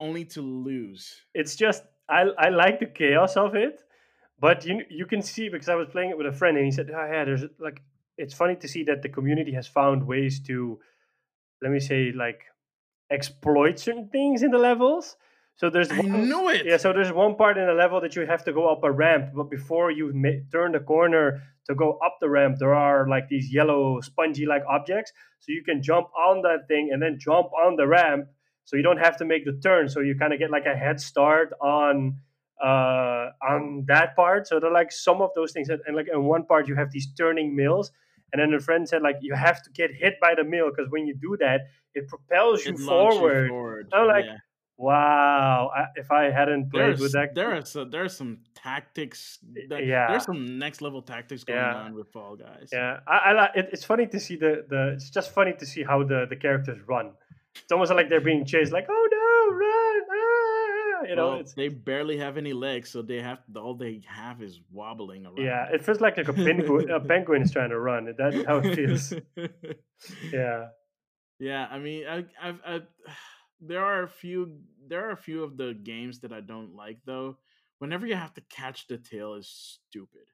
Only 0.00 0.24
to 0.26 0.42
lose. 0.42 1.22
It's 1.34 1.56
just 1.56 1.84
I 2.08 2.24
I 2.38 2.48
like 2.50 2.80
the 2.80 2.86
chaos 2.86 3.36
of 3.36 3.54
it, 3.54 3.82
but 4.38 4.66
you 4.66 4.82
you 4.90 5.06
can 5.06 5.22
see 5.22 5.48
because 5.48 5.68
I 5.68 5.74
was 5.74 5.88
playing 5.88 6.10
it 6.10 6.18
with 6.18 6.26
a 6.26 6.32
friend 6.32 6.56
and 6.56 6.66
he 6.66 6.70
said, 6.72 6.90
"Oh 6.90 7.06
yeah, 7.10 7.24
there's 7.24 7.44
like 7.58 7.82
it's 8.18 8.34
funny 8.34 8.56
to 8.56 8.68
see 8.68 8.84
that 8.84 9.02
the 9.02 9.08
community 9.08 9.52
has 9.52 9.66
found 9.66 10.06
ways 10.06 10.40
to, 10.40 10.78
let 11.62 11.70
me 11.70 11.80
say, 11.80 12.12
like 12.12 12.44
exploit 13.10 13.78
certain 13.78 14.08
things 14.08 14.42
in 14.42 14.50
the 14.50 14.58
levels." 14.58 15.16
So 15.56 15.70
there's 15.70 15.90
I 15.90 16.00
one, 16.00 16.28
knew 16.28 16.48
it. 16.50 16.66
Yeah, 16.66 16.76
so 16.76 16.92
there's 16.92 17.12
one 17.12 17.34
part 17.34 17.56
in 17.56 17.66
the 17.66 17.72
level 17.72 18.00
that 18.02 18.14
you 18.14 18.26
have 18.26 18.44
to 18.44 18.52
go 18.52 18.68
up 18.68 18.84
a 18.84 18.92
ramp, 18.92 19.30
but 19.34 19.50
before 19.50 19.90
you 19.90 20.12
ma- 20.14 20.42
turn 20.52 20.72
the 20.72 20.80
corner 20.80 21.42
to 21.66 21.74
go 21.74 21.98
up 22.04 22.18
the 22.20 22.28
ramp, 22.28 22.58
there 22.58 22.74
are 22.74 23.08
like 23.08 23.28
these 23.28 23.52
yellow 23.52 24.00
spongy 24.02 24.44
like 24.44 24.62
objects. 24.68 25.12
So 25.40 25.52
you 25.52 25.64
can 25.64 25.82
jump 25.82 26.08
on 26.14 26.42
that 26.42 26.68
thing 26.68 26.90
and 26.92 27.02
then 27.02 27.18
jump 27.18 27.48
on 27.54 27.76
the 27.76 27.86
ramp, 27.86 28.26
so 28.64 28.76
you 28.76 28.82
don't 28.82 28.98
have 28.98 29.16
to 29.18 29.24
make 29.24 29.46
the 29.46 29.58
turn. 29.62 29.88
So 29.88 30.00
you 30.00 30.14
kind 30.14 30.34
of 30.34 30.38
get 30.38 30.50
like 30.50 30.66
a 30.66 30.76
head 30.76 31.00
start 31.00 31.52
on 31.60 32.18
uh 32.62 33.32
on 33.46 33.84
that 33.86 34.16
part 34.16 34.46
so 34.46 34.58
they're 34.58 34.72
like 34.72 34.90
some 34.90 35.20
of 35.20 35.28
those 35.34 35.52
things 35.52 35.68
and, 35.68 35.78
and 35.86 35.94
like 35.94 36.06
in 36.10 36.24
one 36.24 36.42
part 36.46 36.66
you 36.66 36.74
have 36.74 36.90
these 36.90 37.06
turning 37.12 37.54
mills 37.54 37.90
and 38.32 38.40
then 38.40 38.54
a 38.54 38.58
friend 38.58 38.88
said 38.88 39.02
like 39.02 39.16
you 39.20 39.34
have 39.34 39.62
to 39.62 39.70
get 39.72 39.90
hit 39.92 40.14
by 40.22 40.34
the 40.34 40.42
mill 40.42 40.70
because 40.70 40.90
when 40.90 41.06
you 41.06 41.14
do 41.14 41.36
that 41.38 41.66
it 41.94 42.08
propels 42.08 42.64
you, 42.64 42.72
it 42.72 42.78
forward. 42.78 43.42
you 43.42 43.48
forward 43.50 43.88
i'm 43.92 44.06
like 44.06 44.24
yeah. 44.24 44.38
Wow 44.78 45.70
I, 45.74 45.86
if 45.96 46.10
i 46.10 46.24
hadn't 46.30 46.70
played 46.70 46.82
there's, 46.82 47.00
with 47.00 47.12
that 47.12 47.34
there 47.34 47.56
are 47.56 47.64
so 47.64 47.84
there's 47.84 48.14
some 48.16 48.38
tactics 48.54 49.38
that, 49.68 49.86
yeah 49.86 50.08
there's 50.08 50.24
some 50.24 50.58
next 50.58 50.82
level 50.82 51.00
tactics 51.00 51.44
going 51.44 51.58
yeah. 51.58 51.74
on 51.74 51.94
with 51.94 52.08
fall 52.12 52.36
guys 52.36 52.68
yeah 52.72 53.00
i, 53.06 53.32
I 53.32 53.44
it, 53.54 53.70
it's 53.72 53.84
funny 53.84 54.06
to 54.06 54.20
see 54.20 54.36
the 54.36 54.66
the 54.68 54.92
it's 54.94 55.10
just 55.10 55.32
funny 55.32 55.54
to 55.58 55.66
see 55.66 55.82
how 55.82 56.02
the 56.02 56.26
the 56.28 56.36
characters 56.36 56.78
run 56.86 57.12
it's 57.54 57.72
almost 57.72 57.90
like 57.92 58.10
they're 58.10 58.20
being 58.20 58.44
chased 58.44 58.72
like 58.72 58.86
oh 58.90 59.08
no 59.10 59.56
run 59.56 59.76
ah, 60.96 61.08
you 61.08 61.16
know, 61.16 61.28
well, 61.28 61.42
they 61.56 61.68
barely 61.68 62.18
have 62.18 62.36
any 62.36 62.52
legs, 62.52 62.90
so 62.90 63.02
they 63.02 63.20
have 63.20 63.38
all 63.54 63.74
they 63.74 64.02
have 64.06 64.42
is 64.42 64.60
wobbling 64.72 65.26
around. 65.26 65.38
Yeah, 65.38 65.66
it 65.72 65.84
feels 65.84 66.00
like, 66.00 66.16
like 66.16 66.28
a 66.28 66.32
penguin. 66.32 66.90
a 66.90 67.00
penguin 67.12 67.42
is 67.42 67.50
trying 67.50 67.70
to 67.70 67.78
run. 67.78 68.14
That's 68.16 68.44
how 68.46 68.58
it 68.58 68.74
feels. 68.74 69.12
yeah. 70.32 70.68
Yeah, 71.38 71.66
I 71.70 71.78
mean, 71.78 72.06
I, 72.06 72.24
I've, 72.42 72.60
i 72.66 72.80
there 73.60 73.84
are 73.84 74.02
a 74.02 74.08
few, 74.08 74.58
there 74.86 75.08
are 75.08 75.12
a 75.12 75.16
few 75.16 75.42
of 75.42 75.56
the 75.56 75.74
games 75.74 76.20
that 76.20 76.32
I 76.32 76.40
don't 76.40 76.74
like 76.74 76.98
though. 77.04 77.36
Whenever 77.78 78.06
you 78.06 78.14
have 78.14 78.34
to 78.34 78.40
catch 78.48 78.86
the 78.86 78.96
tail, 78.96 79.34
is 79.34 79.48
stupid. 79.48 80.28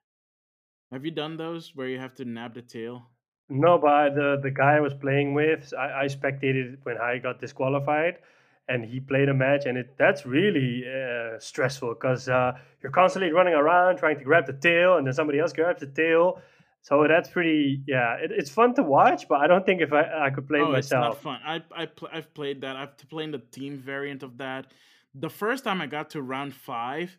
Have 0.91 1.03
you 1.03 1.11
done 1.11 1.37
those 1.37 1.75
where 1.75 1.87
you 1.87 1.99
have 1.99 2.15
to 2.15 2.25
nab 2.25 2.53
the 2.53 2.61
tail? 2.61 3.09
No, 3.49 3.77
but 3.77 4.15
the 4.15 4.39
the 4.41 4.51
guy 4.51 4.77
I 4.77 4.79
was 4.79 4.93
playing 4.93 5.33
with, 5.33 5.73
I, 5.77 6.03
I 6.03 6.07
spectated 6.07 6.77
when 6.83 6.97
I 6.97 7.17
got 7.17 7.39
disqualified, 7.39 8.19
and 8.67 8.85
he 8.85 8.99
played 8.99 9.29
a 9.29 9.33
match 9.33 9.65
and 9.65 9.77
it 9.77 9.97
that's 9.97 10.25
really 10.25 10.83
uh, 10.87 11.37
stressful 11.39 11.93
because 11.93 12.29
uh, 12.29 12.53
you're 12.81 12.91
constantly 12.91 13.31
running 13.31 13.53
around 13.53 13.97
trying 13.97 14.17
to 14.17 14.23
grab 14.23 14.45
the 14.45 14.53
tail 14.53 14.97
and 14.97 15.05
then 15.05 15.13
somebody 15.13 15.39
else 15.39 15.51
grabs 15.51 15.81
the 15.81 15.87
tail 15.87 16.41
so 16.83 17.05
that's 17.07 17.29
pretty 17.29 17.81
yeah 17.87 18.13
it, 18.15 18.31
it's 18.31 18.51
fun 18.51 18.75
to 18.75 18.83
watch 18.83 19.27
but 19.27 19.39
i 19.39 19.47
don't 19.47 19.65
think 19.65 19.81
if 19.81 19.91
i, 19.91 20.27
I 20.27 20.29
could 20.29 20.47
play 20.47 20.59
oh, 20.59 20.69
it 20.69 20.73
myself 20.73 21.15
it's 21.15 21.25
not 21.25 21.39
fun 21.41 21.41
I, 21.43 21.83
I 21.83 21.85
pl- 21.87 22.09
i've 22.13 22.33
played 22.33 22.61
that 22.61 22.75
i've 22.75 22.95
played 23.09 23.31
the 23.31 23.39
team 23.39 23.77
variant 23.77 24.21
of 24.21 24.37
that 24.37 24.67
the 25.15 25.29
first 25.29 25.63
time 25.63 25.81
i 25.81 25.87
got 25.87 26.11
to 26.11 26.21
round 26.21 26.53
five 26.53 27.17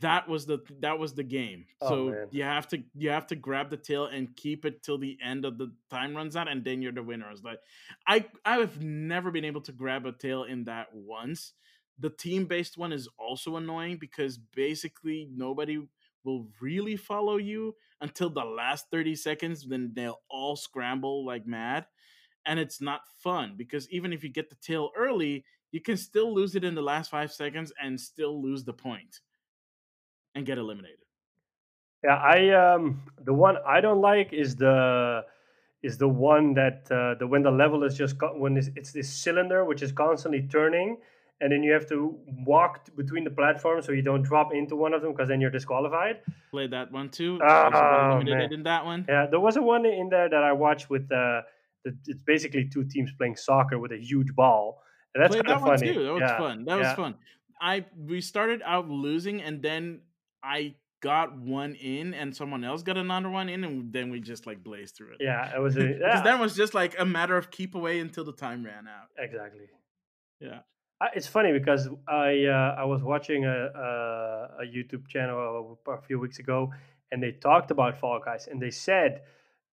that 0.00 0.28
was 0.28 0.46
the 0.46 0.60
that 0.80 0.98
was 0.98 1.14
the 1.14 1.22
game. 1.22 1.66
Oh, 1.80 1.88
so 1.88 2.04
man. 2.06 2.28
you 2.30 2.42
have 2.42 2.66
to 2.68 2.82
you 2.94 3.10
have 3.10 3.26
to 3.28 3.36
grab 3.36 3.70
the 3.70 3.76
tail 3.76 4.06
and 4.06 4.34
keep 4.34 4.64
it 4.64 4.82
till 4.82 4.98
the 4.98 5.18
end 5.22 5.44
of 5.44 5.58
the 5.58 5.72
time 5.90 6.16
runs 6.16 6.36
out, 6.36 6.48
and 6.48 6.64
then 6.64 6.80
you're 6.80 6.92
the 6.92 7.02
winner. 7.02 7.30
It's 7.30 7.42
like 7.42 7.60
I 8.06 8.24
I 8.44 8.58
have 8.58 8.82
never 8.82 9.30
been 9.30 9.44
able 9.44 9.60
to 9.62 9.72
grab 9.72 10.06
a 10.06 10.12
tail 10.12 10.44
in 10.44 10.64
that 10.64 10.88
once. 10.94 11.52
The 11.98 12.10
team 12.10 12.46
based 12.46 12.78
one 12.78 12.92
is 12.92 13.08
also 13.18 13.56
annoying 13.56 13.98
because 13.98 14.38
basically 14.38 15.28
nobody 15.30 15.86
will 16.24 16.48
really 16.60 16.96
follow 16.96 17.36
you 17.36 17.74
until 18.00 18.30
the 18.30 18.44
last 18.44 18.86
30 18.90 19.14
seconds 19.14 19.66
then 19.68 19.92
they'll 19.94 20.20
all 20.28 20.56
scramble 20.56 21.24
like 21.24 21.46
mad 21.46 21.86
and 22.46 22.58
it's 22.60 22.80
not 22.80 23.02
fun 23.08 23.56
because 23.56 23.90
even 23.90 24.12
if 24.12 24.22
you 24.24 24.30
get 24.30 24.50
the 24.50 24.56
tail 24.56 24.90
early 24.96 25.44
you 25.72 25.80
can 25.80 25.96
still 25.96 26.32
lose 26.34 26.54
it 26.54 26.64
in 26.64 26.74
the 26.74 26.82
last 26.82 27.10
5 27.10 27.32
seconds 27.32 27.72
and 27.80 28.00
still 28.00 28.42
lose 28.42 28.64
the 28.64 28.74
point 28.74 29.20
and 30.34 30.46
get 30.46 30.58
eliminated. 30.58 31.04
Yeah, 32.02 32.16
I 32.16 32.50
um 32.50 33.02
the 33.22 33.32
one 33.32 33.56
I 33.66 33.80
don't 33.80 34.00
like 34.00 34.32
is 34.32 34.56
the 34.56 35.24
is 35.82 35.98
the 35.98 36.08
one 36.08 36.54
that 36.54 36.90
uh, 36.90 37.14
the 37.18 37.26
when 37.26 37.42
the 37.42 37.50
level 37.50 37.82
is 37.84 37.96
just 37.96 38.18
co- 38.18 38.36
when 38.38 38.56
it's, 38.56 38.68
it's 38.76 38.92
this 38.92 39.10
cylinder 39.12 39.64
which 39.64 39.82
is 39.82 39.92
constantly 39.92 40.46
turning 40.46 40.98
and 41.40 41.52
then 41.52 41.62
you 41.62 41.72
have 41.72 41.88
to 41.88 42.16
walk 42.46 42.88
between 42.96 43.24
the 43.24 43.30
platforms 43.30 43.86
so 43.86 43.92
you 43.92 44.02
don't 44.02 44.22
drop 44.22 44.54
into 44.54 44.76
one 44.76 44.94
of 44.94 45.02
them 45.02 45.12
because 45.12 45.28
then 45.28 45.40
you're 45.40 45.50
disqualified. 45.50 46.20
Played 46.50 46.70
that 46.70 46.92
one 46.92 47.10
too. 47.10 47.38
Oh, 47.42 48.22
man. 48.22 48.52
in 48.52 48.62
that 48.62 48.84
one. 48.84 49.04
Yeah, 49.08 49.26
there 49.30 49.40
was 49.40 49.56
a 49.56 49.62
one 49.62 49.84
in 49.84 50.08
there 50.08 50.28
that 50.28 50.42
I 50.42 50.52
watched 50.52 50.88
with 50.90 51.10
uh, 51.10 51.42
the, 51.84 51.96
it's 52.06 52.22
basically 52.22 52.68
two 52.72 52.84
teams 52.84 53.12
playing 53.18 53.36
soccer 53.36 53.78
with 53.78 53.92
a 53.92 53.98
huge 53.98 54.34
ball. 54.34 54.80
And 55.14 55.22
that's 55.22 55.34
of 55.34 55.46
that 55.46 55.60
funny. 55.60 55.92
Too. 55.92 56.04
That 56.04 56.12
was 56.12 56.20
yeah. 56.22 56.38
fun. 56.38 56.64
That 56.64 56.78
was 56.78 56.92
fun. 56.94 57.14
I 57.60 57.84
we 57.96 58.20
started 58.20 58.62
out 58.64 58.88
losing 58.88 59.40
and 59.40 59.62
then 59.62 60.00
I 60.42 60.74
got 61.00 61.36
one 61.36 61.74
in 61.74 62.14
and 62.14 62.34
someone 62.34 62.64
else 62.64 62.82
got 62.82 62.96
another 62.96 63.28
one 63.28 63.48
in 63.48 63.62
and 63.62 63.92
then 63.92 64.10
we 64.10 64.20
just 64.20 64.46
like 64.46 64.64
blazed 64.64 64.96
through 64.96 65.12
it. 65.12 65.18
Yeah, 65.20 65.54
it 65.54 65.60
was 65.60 65.74
because 65.74 65.96
yeah. 66.00 66.22
that 66.22 66.40
was 66.40 66.56
just 66.56 66.74
like 66.74 66.94
a 66.98 67.04
matter 67.04 67.36
of 67.36 67.50
keep 67.50 67.74
away 67.74 68.00
until 68.00 68.24
the 68.24 68.32
time 68.32 68.64
ran 68.64 68.88
out. 68.88 69.08
Exactly. 69.18 69.66
Yeah. 70.40 70.60
It's 71.14 71.26
funny 71.26 71.52
because 71.52 71.88
I 72.08 72.46
uh, 72.46 72.76
I 72.78 72.84
was 72.84 73.02
watching 73.02 73.44
a, 73.44 73.70
a, 73.74 74.62
a 74.62 74.64
YouTube 74.64 75.06
channel 75.08 75.78
a, 75.86 75.90
a 75.90 76.00
few 76.02 76.18
weeks 76.18 76.38
ago 76.38 76.72
and 77.10 77.22
they 77.22 77.32
talked 77.32 77.70
about 77.70 77.98
Fall 77.98 78.20
Guys 78.24 78.46
and 78.46 78.60
they 78.60 78.70
said 78.70 79.22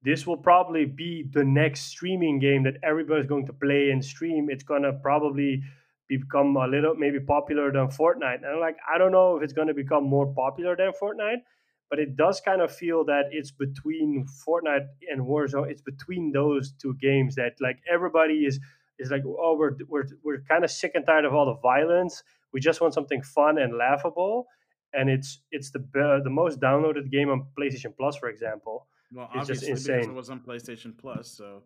this 0.03 0.26
will 0.26 0.38
probably 0.38 0.86
be 0.86 1.24
the 1.32 1.44
next 1.44 1.82
streaming 1.82 2.40
game 2.40 2.64
that 2.64 2.78
everybody's 2.84 3.28
going 3.28 3.45
to 3.45 3.53
play 3.53 3.91
and 3.91 4.03
stream. 4.03 4.49
It's 4.49 4.64
gonna 4.64 4.94
probably 4.94 5.64
become 6.08 6.58
a 6.58 6.68
little 6.68 6.95
maybe 6.95 7.20
popular 7.20 7.72
than 7.72 7.88
Fortnite. 7.88 8.38
And 8.38 8.45
I'm 8.45 8.60
like, 8.60 8.78
I 8.94 8.98
don't 8.98 9.12
know 9.12 9.38
if 9.38 9.44
it's 9.44 9.53
to 9.53 9.74
become 9.74 10.03
more 10.03 10.28
popular 10.34 10.76
than 10.76 10.91
Fortnite, 11.02 11.41
but 11.90 11.99
it 11.99 12.18
does 12.18 12.41
kind 12.41 12.62
of 12.62 12.74
feel 12.74 13.06
that 13.06 13.26
it's 13.32 13.52
between 13.52 14.26
Fortnite 14.45 14.88
and 15.10 15.22
Warzone. 15.22 15.70
It's 15.70 15.82
between 15.82 16.32
those 16.32 16.74
two 16.74 16.95
games 16.99 17.36
that 17.36 17.53
like 17.62 17.80
everybody 17.91 18.45
is 18.45 18.60
is 19.02 19.11
like, 19.11 19.23
oh, 19.26 19.56
we're 19.57 19.76
we're 19.88 20.07
we're 20.23 20.41
kind 20.48 20.64
of 20.64 20.72
sick 20.72 20.91
and 20.95 21.06
tired 21.06 21.26
of 21.26 21.34
all 21.34 21.45
the 21.45 21.60
violence. 21.61 22.23
We 22.53 22.60
just 22.60 22.82
want 22.82 22.94
something 22.94 23.22
fun 23.22 23.57
and 23.57 23.78
laughable. 23.78 24.48
And 24.94 25.10
it's 25.10 25.41
it's 25.52 25.72
the 25.72 25.84
the 26.23 26.30
most 26.30 26.60
downloaded 26.60 27.10
game 27.11 27.30
on 27.30 27.48
PlayStation 27.57 27.95
Plus, 27.98 28.15
for 28.18 28.30
example. 28.30 28.88
Well, 29.14 29.30
it's 29.36 29.48
just 29.48 29.64
insane. 29.64 29.99
Because 29.99 30.07
it 30.07 30.14
was 30.14 30.30
on 30.30 30.40
PlayStation 30.40 30.98
Plus, 30.98 31.26
so 31.40 31.64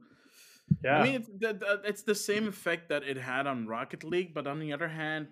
Yeah. 0.83 0.97
I 0.99 1.03
mean, 1.03 1.15
it's 1.15 1.27
the, 1.27 1.81
it's 1.83 2.03
the 2.03 2.15
same 2.15 2.47
effect 2.47 2.89
that 2.89 3.03
it 3.03 3.17
had 3.17 3.45
on 3.47 3.67
Rocket 3.67 4.03
League, 4.03 4.33
but 4.33 4.47
on 4.47 4.59
the 4.59 4.73
other 4.73 4.87
hand, 4.87 5.27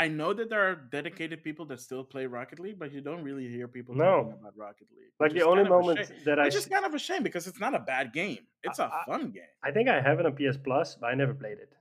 I 0.00 0.08
know 0.08 0.32
that 0.32 0.48
there 0.48 0.66
are 0.66 0.74
dedicated 0.74 1.44
people 1.44 1.66
that 1.66 1.78
still 1.78 2.02
play 2.02 2.24
Rocket 2.24 2.58
League, 2.58 2.78
but 2.78 2.90
you 2.90 3.02
don't 3.02 3.22
really 3.22 3.46
hear 3.46 3.68
people 3.68 3.94
no. 3.94 4.04
talking 4.04 4.38
about 4.40 4.56
Rocket 4.56 4.88
League. 4.96 5.12
Like 5.20 5.34
the 5.34 5.42
only 5.42 5.64
moment 5.64 6.10
that 6.24 6.38
I, 6.40 6.44
which 6.44 6.54
is 6.54 6.64
kind 6.64 6.86
of 6.86 6.94
a 6.94 6.98
shame 6.98 7.22
because 7.22 7.46
it's 7.46 7.60
not 7.60 7.74
a 7.74 7.78
bad 7.78 8.14
game. 8.14 8.38
It's 8.62 8.78
a 8.78 8.84
I, 8.84 9.02
fun 9.04 9.30
game. 9.30 9.52
I 9.62 9.72
think 9.72 9.90
I 9.90 10.00
have 10.00 10.18
it 10.18 10.24
on 10.24 10.32
PS 10.32 10.56
Plus, 10.56 10.96
but 10.98 11.08
I 11.08 11.14
never 11.14 11.34
played 11.34 11.58
it. 11.58 11.74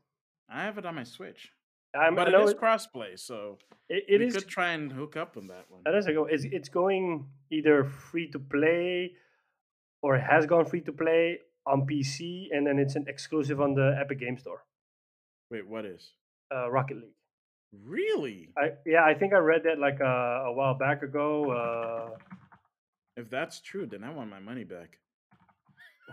I 0.50 0.64
have 0.64 0.78
it 0.78 0.86
on 0.86 0.96
my 0.96 1.06
Switch. 1.06 1.54
I'm, 1.96 2.14
but 2.14 2.28
it 2.28 2.34
is 2.34 2.52
it, 2.52 2.60
crossplay, 2.60 3.18
so 3.18 3.58
it, 3.88 4.04
it 4.10 4.20
we 4.20 4.28
is, 4.28 4.36
could 4.36 4.48
try 4.48 4.74
and 4.74 4.92
hook 4.92 5.16
up 5.16 5.38
on 5.38 5.48
that 5.48 5.66
one. 5.70 5.82
That 5.86 5.96
is 5.96 6.06
a 6.08 6.14
go. 6.14 6.26
It's, 6.26 6.44
it's 6.44 6.68
going 6.68 7.26
either 7.50 7.86
free 7.86 8.30
to 8.32 8.40
play, 8.40 9.14
or 10.02 10.18
it 10.18 10.24
has 10.30 10.46
gone 10.46 10.66
free 10.66 10.82
to 10.82 10.92
play 10.92 11.40
on 11.66 11.88
PC, 11.88 12.48
and 12.52 12.68
then 12.68 12.80
it's 12.80 12.96
an 12.96 13.06
exclusive 13.08 13.62
on 13.62 13.76
the 13.76 13.98
Epic 13.98 14.20
Game 14.20 14.38
Store. 14.38 14.66
Wait, 15.50 15.66
what 15.66 15.86
is? 15.86 16.12
Uh, 16.54 16.70
Rocket 16.70 16.98
League. 16.98 17.19
Really? 17.72 18.50
I 18.58 18.72
yeah, 18.86 19.04
I 19.04 19.14
think 19.14 19.34
I 19.34 19.38
read 19.38 19.64
that 19.66 19.80
like 19.80 20.02
uh, 20.02 20.50
a 20.50 20.54
while 20.54 20.74
back 20.74 21.04
ago. 21.04 21.52
Uh, 21.52 22.18
if 23.16 23.30
that's 23.30 23.60
true, 23.62 23.86
then 23.86 24.04
I 24.04 24.12
want 24.12 24.30
my 24.30 24.40
money 24.40 24.64
back. 24.64 24.98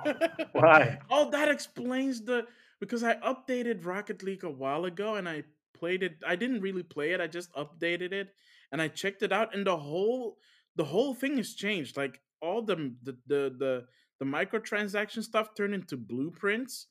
Why? 0.53 0.99
oh, 1.11 1.31
that 1.31 1.49
explains 1.49 2.23
the 2.23 2.47
because 2.81 3.03
I 3.03 3.15
updated 3.16 3.87
Rocket 3.87 4.23
League 4.23 4.45
a 4.45 4.51
while 4.51 4.85
ago 4.85 5.15
and 5.15 5.28
I 5.28 5.45
played 5.74 6.03
it. 6.03 6.19
I 6.27 6.37
didn't 6.37 6.61
really 6.61 6.83
play 6.83 7.12
it. 7.12 7.20
I 7.20 7.27
just 7.27 7.53
updated 7.55 8.12
it 8.12 8.28
and 8.73 8.83
I 8.83 8.89
checked 8.89 9.23
it 9.23 9.33
out 9.33 9.55
and 9.55 9.66
the 9.66 9.77
whole 9.77 10.37
the 10.77 10.85
whole 10.85 11.15
thing 11.15 11.39
has 11.39 11.55
changed. 11.55 11.97
Like 11.97 12.20
all 12.43 12.62
the 12.62 12.95
the 13.03 13.16
the 13.27 13.57
the, 13.59 13.85
the 14.19 14.24
microtransaction 14.24 15.23
stuff 15.23 15.55
turned 15.57 15.74
into 15.74 15.97
blueprints 15.97 16.87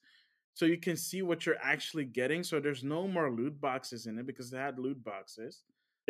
so 0.55 0.65
you 0.65 0.77
can 0.77 0.95
see 0.95 1.21
what 1.21 1.45
you're 1.45 1.61
actually 1.61 2.05
getting. 2.05 2.41
So 2.41 2.59
there's 2.59 2.83
no 2.83 3.07
more 3.07 3.29
loot 3.29 3.59
boxes 3.59 4.07
in 4.07 4.17
it 4.17 4.25
because 4.25 4.49
they 4.49 4.57
had 4.57 4.79
loot 4.79 5.03
boxes. 5.03 5.61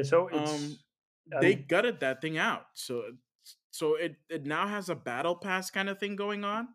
So 0.03 0.29
um, 0.31 0.39
um, 0.39 0.77
they 1.41 1.55
gutted 1.55 1.99
that 2.01 2.21
thing 2.21 2.37
out. 2.37 2.67
So 2.75 3.03
so 3.71 3.95
it 3.95 4.15
it 4.29 4.45
now 4.45 4.67
has 4.67 4.89
a 4.89 4.95
battle 4.95 5.35
pass 5.35 5.71
kind 5.71 5.89
of 5.89 5.99
thing 5.99 6.15
going 6.15 6.43
on. 6.43 6.67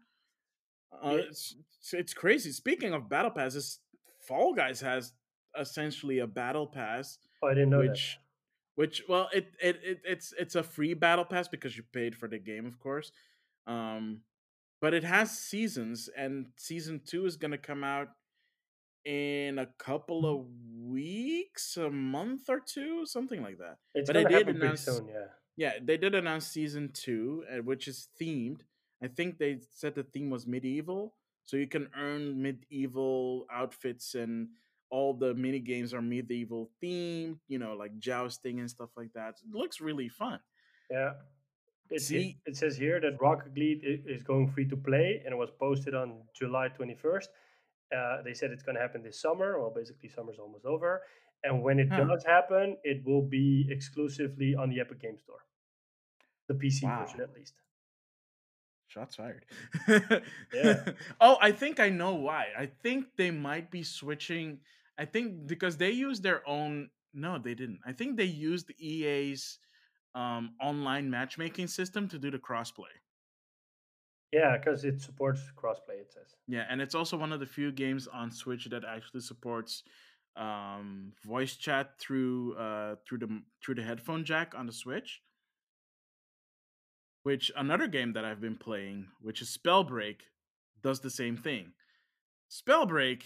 Uh, 0.93 1.19
it's, 1.29 1.55
it's 1.93 2.13
crazy. 2.13 2.51
Speaking 2.51 2.93
of 2.93 3.09
battle 3.09 3.31
passes, 3.31 3.79
Fall 4.27 4.53
Guys 4.53 4.81
has 4.81 5.13
essentially 5.59 6.19
a 6.19 6.27
battle 6.27 6.67
pass. 6.67 7.19
Oh, 7.43 7.49
I 7.49 7.55
didn't 7.55 7.71
know 7.71 7.79
which, 7.79 8.19
that. 8.19 8.83
Which 8.83 9.03
well, 9.09 9.29
it, 9.33 9.47
it 9.63 9.81
it 9.85 10.01
it's 10.05 10.35
it's 10.37 10.57
a 10.57 10.65
free 10.65 10.95
battle 10.95 11.25
pass 11.25 11.47
because 11.47 11.77
you 11.77 11.85
paid 11.93 12.17
for 12.17 12.27
the 12.27 12.39
game, 12.39 12.67
of 12.67 12.81
course. 12.81 13.13
Um, 13.69 14.23
but 14.81 14.95
it 14.95 15.05
has 15.05 15.31
seasons, 15.39 16.09
and 16.17 16.47
season 16.57 17.01
two 17.05 17.27
is 17.27 17.37
gonna 17.37 17.59
come 17.59 17.85
out 17.85 18.09
in 19.05 19.59
a 19.59 19.67
couple 19.79 20.27
of 20.27 20.47
weeks, 20.79 21.77
a 21.77 21.91
month 21.91 22.49
or 22.49 22.61
two, 22.61 23.07
something 23.07 23.43
like 23.43 23.59
that. 23.59 23.77
It's 23.95 24.09
but 24.09 24.23
gonna 24.23 24.29
did 24.29 24.49
announce, 24.49 24.83
soon, 24.83 25.09
yeah. 25.09 25.27
Yeah, 25.57 25.73
they 25.83 25.97
did 25.97 26.15
announce 26.15 26.47
season 26.47 26.91
two, 26.93 27.45
uh, 27.51 27.63
which 27.63 27.89
is 27.89 28.09
themed. 28.21 28.61
I 29.03 29.09
think 29.09 29.39
they 29.39 29.61
said 29.71 29.95
the 29.95 30.05
theme 30.05 30.31
was 30.31 30.47
medieval, 30.47 31.15
so 31.45 31.57
you 31.57 31.67
can 31.67 31.89
earn 31.97 32.41
medieval 32.41 33.47
outfits 33.53 34.15
and 34.15 34.49
all 34.91 35.15
the 35.15 35.35
mini 35.35 35.61
games 35.61 35.95
are 35.95 36.03
medieval 36.03 36.71
themed, 36.83 37.39
you 37.49 37.59
know, 37.59 37.75
like 37.75 37.99
jousting 37.99 38.61
and 38.61 38.69
stuff 38.69 38.91
like 38.97 39.13
that. 39.15 39.35
It 39.43 39.55
looks 39.55 39.81
really 39.81 40.09
fun. 40.09 40.41
Yeah. 40.91 41.13
It, 41.91 42.01
See, 42.03 42.39
it, 42.47 42.57
says 42.57 42.77
here 42.77 43.01
that 43.01 43.21
Rocket 43.21 43.57
League 43.57 43.81
is 43.83 44.23
going 44.23 44.49
free 44.49 44.69
to 44.69 44.77
play 44.77 45.23
and 45.25 45.33
it 45.33 45.37
was 45.37 45.51
posted 45.51 45.95
on 45.95 46.23
July 46.35 46.69
21st. 46.69 47.27
Uh, 47.97 48.23
they 48.23 48.33
said 48.33 48.53
it's 48.53 48.63
going 48.63 48.77
to 48.77 48.81
happen 48.81 49.03
this 49.03 49.21
summer. 49.21 49.59
Well, 49.59 49.73
basically, 49.75 50.09
summer's 50.09 50.39
almost 50.39 50.65
over. 50.65 51.03
And 51.43 51.63
when 51.63 51.81
it 51.81 51.89
huh. 51.91 52.05
does 52.05 52.25
happen, 52.25 52.77
it 52.85 53.03
will 53.05 53.23
be 53.23 53.67
exclusively 53.71 54.55
on 54.55 54.71
the 54.71 54.81
Epic 54.81 55.01
Game 55.01 55.19
Store. 55.19 55.45
The 56.49 56.55
PC 56.55 56.85
wow. 56.85 57.05
version, 57.05 57.21
at 57.21 57.33
least. 57.35 57.55
Shots 58.87 59.17
fired. 59.17 59.47
yeah. 60.53 60.93
oh, 61.21 61.39
I 61.41 61.53
think 61.53 61.79
I 61.79 61.91
know 61.91 62.15
why. 62.15 62.47
I 62.59 62.67
think 62.67 63.07
they 63.17 63.31
might 63.31 63.71
be 63.71 63.83
switching. 63.85 64.59
I 64.99 65.05
think 65.05 65.47
because 65.47 65.77
they 65.77 65.91
use 65.91 66.21
their 66.21 66.47
own. 66.49 66.91
No, 67.15 67.39
they 67.39 67.55
didn't. 67.55 67.81
I 67.87 67.93
think 67.93 68.17
they 68.17 68.25
used 68.25 68.71
EA's 68.79 69.59
um, 70.15 70.55
online 70.61 71.11
matchmaking 71.11 71.69
system 71.69 72.09
to 72.09 72.19
do 72.19 72.31
the 72.31 72.39
crossplay. 72.39 72.95
Yeah, 74.33 74.57
because 74.57 74.85
it 74.85 75.01
supports 75.01 75.41
crossplay. 75.57 76.01
It 76.01 76.13
says. 76.13 76.37
Yeah, 76.47 76.65
and 76.69 76.81
it's 76.81 76.95
also 76.95 77.17
one 77.17 77.33
of 77.33 77.41
the 77.41 77.47
few 77.47 77.73
games 77.73 78.07
on 78.07 78.31
Switch 78.31 78.67
that 78.67 78.85
actually 78.85 79.21
supports 79.21 79.83
um, 80.37 81.13
voice 81.25 81.57
chat 81.57 81.99
through 81.99 82.55
uh, 82.55 82.97
through 83.07 83.19
the 83.19 83.43
through 83.65 83.75
the 83.75 83.83
headphone 83.83 84.25
jack 84.25 84.55
on 84.57 84.67
the 84.67 84.73
Switch. 84.73 85.21
Which 87.23 87.51
another 87.57 87.87
game 87.87 88.15
that 88.15 88.25
I've 88.25 88.41
been 88.41 88.57
playing, 88.57 89.09
which 89.21 89.43
is 89.43 89.57
Spellbreak, 89.57 90.21
does 90.83 91.01
the 91.01 91.11
same 91.11 91.37
thing. 91.37 91.73
Spellbreak 92.51 93.23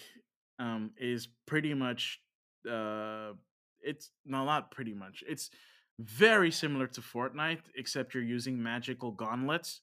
um, 0.59 0.91
is 0.97 1.29
pretty 1.47 1.75
much 1.75 2.21
uh, 2.69 3.33
it's 3.81 4.11
no 4.25 4.45
not 4.45 4.71
pretty 4.71 4.95
much. 4.95 5.23
It's 5.29 5.51
very 5.99 6.51
similar 6.51 6.87
to 6.89 7.01
Fortnite, 7.01 7.63
except 7.77 8.15
you're 8.15 8.23
using 8.23 8.63
magical 8.63 9.13
gauntlets. 9.13 9.81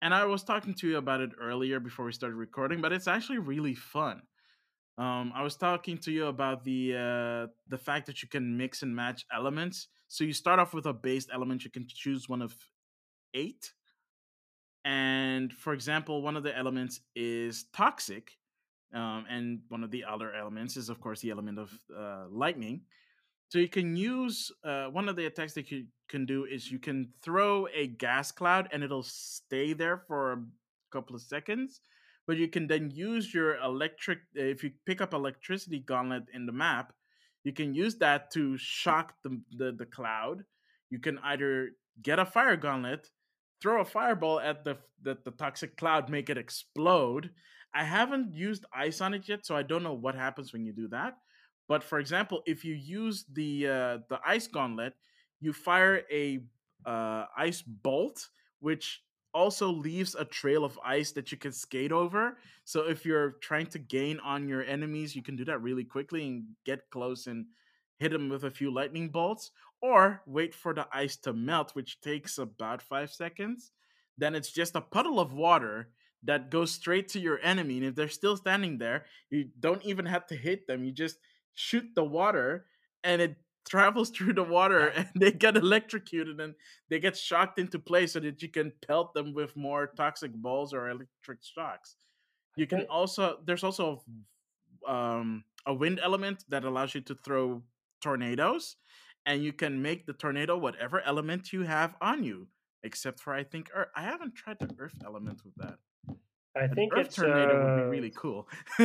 And 0.00 0.14
I 0.14 0.24
was 0.26 0.42
talking 0.42 0.74
to 0.74 0.88
you 0.88 0.96
about 0.98 1.20
it 1.20 1.30
earlier 1.40 1.80
before 1.80 2.04
we 2.04 2.12
started 2.12 2.36
recording, 2.36 2.80
but 2.80 2.92
it's 2.92 3.08
actually 3.08 3.38
really 3.38 3.74
fun. 3.74 4.22
Um, 4.96 5.32
I 5.34 5.42
was 5.42 5.56
talking 5.56 5.98
to 5.98 6.12
you 6.12 6.26
about 6.26 6.62
the 6.62 6.94
uh, 6.94 7.46
the 7.68 7.78
fact 7.78 8.06
that 8.06 8.22
you 8.22 8.28
can 8.28 8.56
mix 8.56 8.82
and 8.82 8.94
match 8.94 9.24
elements. 9.32 9.88
So 10.08 10.22
you 10.22 10.32
start 10.32 10.60
off 10.60 10.72
with 10.72 10.86
a 10.86 10.92
base 10.92 11.26
element. 11.32 11.64
You 11.64 11.70
can 11.70 11.86
choose 11.88 12.28
one 12.28 12.42
of 12.42 12.54
eight. 13.32 13.72
And 14.84 15.52
for 15.52 15.72
example, 15.72 16.22
one 16.22 16.36
of 16.36 16.42
the 16.42 16.56
elements 16.56 17.00
is 17.16 17.64
toxic, 17.72 18.32
um, 18.92 19.24
and 19.28 19.60
one 19.68 19.82
of 19.82 19.90
the 19.90 20.04
other 20.04 20.32
elements 20.34 20.76
is, 20.76 20.90
of 20.90 21.00
course, 21.00 21.20
the 21.20 21.30
element 21.30 21.58
of 21.58 21.72
uh, 21.96 22.26
lightning. 22.30 22.82
So 23.54 23.60
you 23.60 23.68
can 23.68 23.94
use 23.94 24.50
uh, 24.64 24.86
one 24.86 25.08
of 25.08 25.14
the 25.14 25.26
attacks 25.26 25.52
that 25.52 25.70
you 25.70 25.84
can 26.08 26.26
do 26.26 26.44
is 26.44 26.72
you 26.72 26.80
can 26.80 27.10
throw 27.22 27.68
a 27.72 27.86
gas 27.86 28.32
cloud 28.32 28.68
and 28.72 28.82
it'll 28.82 29.04
stay 29.04 29.72
there 29.72 29.96
for 30.08 30.32
a 30.32 30.42
couple 30.90 31.14
of 31.14 31.22
seconds. 31.22 31.80
But 32.26 32.36
you 32.36 32.48
can 32.48 32.66
then 32.66 32.90
use 32.90 33.32
your 33.32 33.58
electric 33.58 34.18
if 34.34 34.64
you 34.64 34.72
pick 34.86 35.00
up 35.00 35.14
electricity 35.14 35.78
gauntlet 35.78 36.24
in 36.34 36.46
the 36.46 36.52
map, 36.52 36.94
you 37.44 37.52
can 37.52 37.74
use 37.74 37.94
that 37.98 38.32
to 38.32 38.58
shock 38.58 39.14
the 39.22 39.40
the, 39.56 39.70
the 39.70 39.86
cloud. 39.86 40.42
You 40.90 40.98
can 40.98 41.20
either 41.22 41.76
get 42.02 42.18
a 42.18 42.26
fire 42.26 42.56
gauntlet, 42.56 43.08
throw 43.62 43.80
a 43.80 43.84
fireball 43.84 44.40
at 44.40 44.64
the, 44.64 44.78
the 45.00 45.16
the 45.24 45.30
toxic 45.30 45.76
cloud, 45.76 46.10
make 46.10 46.28
it 46.28 46.38
explode. 46.38 47.30
I 47.72 47.84
haven't 47.84 48.34
used 48.34 48.64
ice 48.74 49.00
on 49.00 49.14
it 49.14 49.28
yet, 49.28 49.46
so 49.46 49.54
I 49.54 49.62
don't 49.62 49.84
know 49.84 49.94
what 49.94 50.16
happens 50.16 50.52
when 50.52 50.64
you 50.64 50.72
do 50.72 50.88
that. 50.88 51.18
But 51.68 51.82
for 51.82 51.98
example, 51.98 52.42
if 52.46 52.64
you 52.64 52.74
use 52.74 53.24
the 53.32 53.68
uh, 53.68 53.98
the 54.08 54.20
ice 54.26 54.46
gauntlet, 54.46 54.94
you 55.40 55.52
fire 55.52 56.02
a 56.10 56.40
uh, 56.84 57.24
ice 57.36 57.62
bolt, 57.62 58.28
which 58.60 59.02
also 59.32 59.68
leaves 59.68 60.14
a 60.14 60.24
trail 60.24 60.64
of 60.64 60.78
ice 60.84 61.10
that 61.12 61.32
you 61.32 61.38
can 61.38 61.52
skate 61.52 61.90
over. 61.90 62.38
So 62.64 62.88
if 62.88 63.04
you're 63.04 63.32
trying 63.40 63.66
to 63.66 63.78
gain 63.78 64.20
on 64.20 64.48
your 64.48 64.62
enemies, 64.62 65.16
you 65.16 65.22
can 65.22 65.36
do 65.36 65.44
that 65.46 65.60
really 65.62 65.84
quickly 65.84 66.26
and 66.26 66.44
get 66.64 66.88
close 66.90 67.26
and 67.26 67.46
hit 67.98 68.12
them 68.12 68.28
with 68.28 68.44
a 68.44 68.50
few 68.50 68.72
lightning 68.72 69.08
bolts, 69.08 69.50
or 69.80 70.22
wait 70.26 70.54
for 70.54 70.74
the 70.74 70.86
ice 70.92 71.16
to 71.16 71.32
melt, 71.32 71.74
which 71.74 72.00
takes 72.00 72.38
about 72.38 72.82
five 72.82 73.10
seconds. 73.10 73.72
Then 74.18 74.34
it's 74.34 74.52
just 74.52 74.76
a 74.76 74.80
puddle 74.80 75.18
of 75.18 75.32
water 75.32 75.88
that 76.22 76.50
goes 76.50 76.72
straight 76.72 77.08
to 77.08 77.20
your 77.20 77.38
enemy. 77.42 77.78
And 77.78 77.86
if 77.86 77.94
they're 77.94 78.08
still 78.08 78.36
standing 78.36 78.78
there, 78.78 79.04
you 79.30 79.48
don't 79.60 79.84
even 79.84 80.06
have 80.06 80.26
to 80.28 80.36
hit 80.36 80.66
them. 80.66 80.84
You 80.84 80.92
just 80.92 81.18
shoot 81.54 81.84
the 81.94 82.04
water 82.04 82.66
and 83.02 83.20
it 83.22 83.36
travels 83.68 84.10
through 84.10 84.34
the 84.34 84.42
water 84.42 84.88
and 84.88 85.08
they 85.14 85.32
get 85.32 85.56
electrocuted 85.56 86.38
and 86.38 86.54
they 86.90 87.00
get 87.00 87.16
shocked 87.16 87.58
into 87.58 87.78
place 87.78 88.12
so 88.12 88.20
that 88.20 88.42
you 88.42 88.48
can 88.48 88.72
pelt 88.86 89.14
them 89.14 89.32
with 89.32 89.56
more 89.56 89.86
toxic 89.96 90.32
balls 90.34 90.74
or 90.74 90.90
electric 90.90 91.38
shocks. 91.42 91.96
You 92.56 92.66
can 92.66 92.82
also 92.82 93.38
there's 93.44 93.64
also 93.64 94.02
um, 94.86 95.44
a 95.66 95.72
wind 95.72 95.98
element 96.02 96.44
that 96.50 96.64
allows 96.64 96.94
you 96.94 97.00
to 97.02 97.14
throw 97.14 97.62
tornadoes 98.02 98.76
and 99.24 99.42
you 99.42 99.52
can 99.52 99.80
make 99.80 100.06
the 100.06 100.12
tornado 100.12 100.58
whatever 100.58 101.00
element 101.00 101.52
you 101.52 101.62
have 101.62 101.94
on 102.02 102.22
you 102.22 102.48
except 102.84 103.18
for 103.18 103.34
I 103.34 103.42
think 103.42 103.70
earth. 103.74 103.88
I 103.96 104.02
haven't 104.02 104.36
tried 104.36 104.58
the 104.60 104.70
earth 104.78 104.98
element 105.04 105.40
with 105.44 105.54
that. 105.56 105.78
I 106.56 106.68
think 106.68 106.92
earth 106.92 107.06
it's 107.06 107.16
tornado 107.16 107.60
uh... 107.60 107.64
would 107.64 107.84
be 107.84 107.96
really 107.96 108.12
cool. 108.14 108.46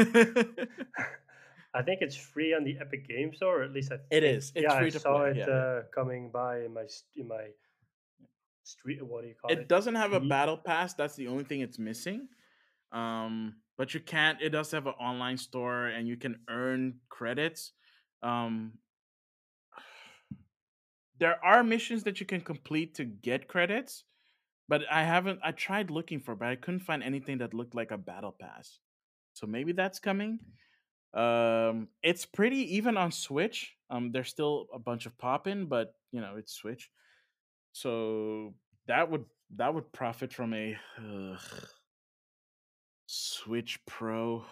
I 1.73 1.83
think 1.83 2.01
it's 2.01 2.15
free 2.15 2.53
on 2.53 2.63
the 2.63 2.77
Epic 2.79 3.07
Game 3.07 3.33
Store, 3.33 3.61
or 3.61 3.63
at 3.63 3.71
least 3.71 3.91
I. 3.91 3.97
It 4.09 4.23
is. 4.23 4.51
It's 4.55 4.63
yeah, 4.63 4.73
I 4.73 4.89
saw 4.89 5.19
play. 5.19 5.31
it 5.31 5.37
yeah. 5.37 5.45
uh, 5.45 5.81
coming 5.93 6.31
by 6.31 6.61
in 6.61 6.73
my 6.73 6.85
in 7.15 7.27
my 7.27 7.47
street. 8.63 9.05
What 9.05 9.21
do 9.21 9.27
you 9.27 9.35
call 9.39 9.51
it? 9.51 9.59
It 9.59 9.67
doesn't 9.67 9.95
have 9.95 10.13
a 10.13 10.19
battle 10.19 10.57
pass. 10.57 10.93
That's 10.93 11.15
the 11.15 11.27
only 11.27 11.43
thing 11.43 11.61
it's 11.61 11.77
missing. 11.77 12.27
Um, 12.91 13.55
but 13.77 13.93
you 13.93 13.99
can't. 13.99 14.41
It 14.41 14.49
does 14.49 14.71
have 14.71 14.87
an 14.87 14.93
online 14.99 15.37
store, 15.37 15.87
and 15.87 16.07
you 16.07 16.17
can 16.17 16.39
earn 16.49 16.95
credits. 17.09 17.73
Um, 18.23 18.73
there 21.19 21.43
are 21.43 21.63
missions 21.63 22.03
that 22.03 22.19
you 22.19 22.25
can 22.25 22.41
complete 22.41 22.95
to 22.95 23.05
get 23.05 23.47
credits, 23.47 24.05
but 24.67 24.81
I 24.89 25.03
haven't. 25.03 25.39
I 25.43 25.51
tried 25.51 25.91
looking 25.91 26.19
for, 26.19 26.35
but 26.35 26.47
I 26.47 26.55
couldn't 26.55 26.81
find 26.81 27.03
anything 27.03 27.37
that 27.39 27.53
looked 27.53 27.75
like 27.75 27.91
a 27.91 27.97
battle 27.97 28.35
pass. 28.39 28.79
So 29.33 29.45
maybe 29.45 29.71
that's 29.71 29.99
coming. 29.99 30.39
Um, 31.13 31.87
it's 32.03 32.25
pretty 32.25 32.75
even 32.77 32.97
on 32.97 33.11
Switch. 33.11 33.75
Um, 33.89 34.11
there's 34.11 34.29
still 34.29 34.67
a 34.73 34.79
bunch 34.79 35.05
of 35.05 35.17
popping, 35.17 35.65
but 35.65 35.93
you 36.11 36.21
know 36.21 36.35
it's 36.37 36.53
Switch, 36.53 36.89
so 37.71 38.53
that 38.87 39.09
would 39.09 39.25
that 39.55 39.73
would 39.73 39.91
profit 39.91 40.31
from 40.31 40.53
a 40.53 40.77
Switch 43.07 43.79
Pro. 43.87 44.45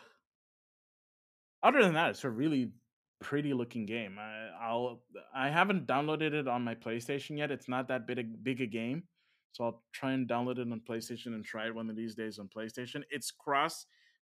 Other 1.61 1.84
than 1.84 1.93
that, 1.93 2.11
it's 2.11 2.23
a 2.23 2.29
really 2.29 2.71
pretty 3.19 3.53
looking 3.53 3.85
game. 3.85 4.17
I, 4.19 4.49
I'll 4.59 5.01
I 5.35 5.49
haven't 5.49 5.88
downloaded 5.88 6.34
it 6.34 6.47
on 6.47 6.63
my 6.63 6.73
PlayStation 6.73 7.38
yet. 7.38 7.51
It's 7.51 7.69
not 7.69 7.88
that 7.89 8.07
big 8.07 8.19
a, 8.19 8.23
big 8.23 8.61
a 8.61 8.65
game, 8.65 9.03
so 9.51 9.63
I'll 9.63 9.84
try 9.93 10.13
and 10.13 10.27
download 10.27 10.57
it 10.57 10.71
on 10.71 10.81
PlayStation 10.89 11.27
and 11.27 11.45
try 11.45 11.67
it 11.67 11.75
one 11.75 11.89
of 11.89 11.95
these 11.95 12.15
days 12.15 12.39
on 12.39 12.49
PlayStation. 12.55 13.03
It's 13.11 13.29
cross 13.29 13.85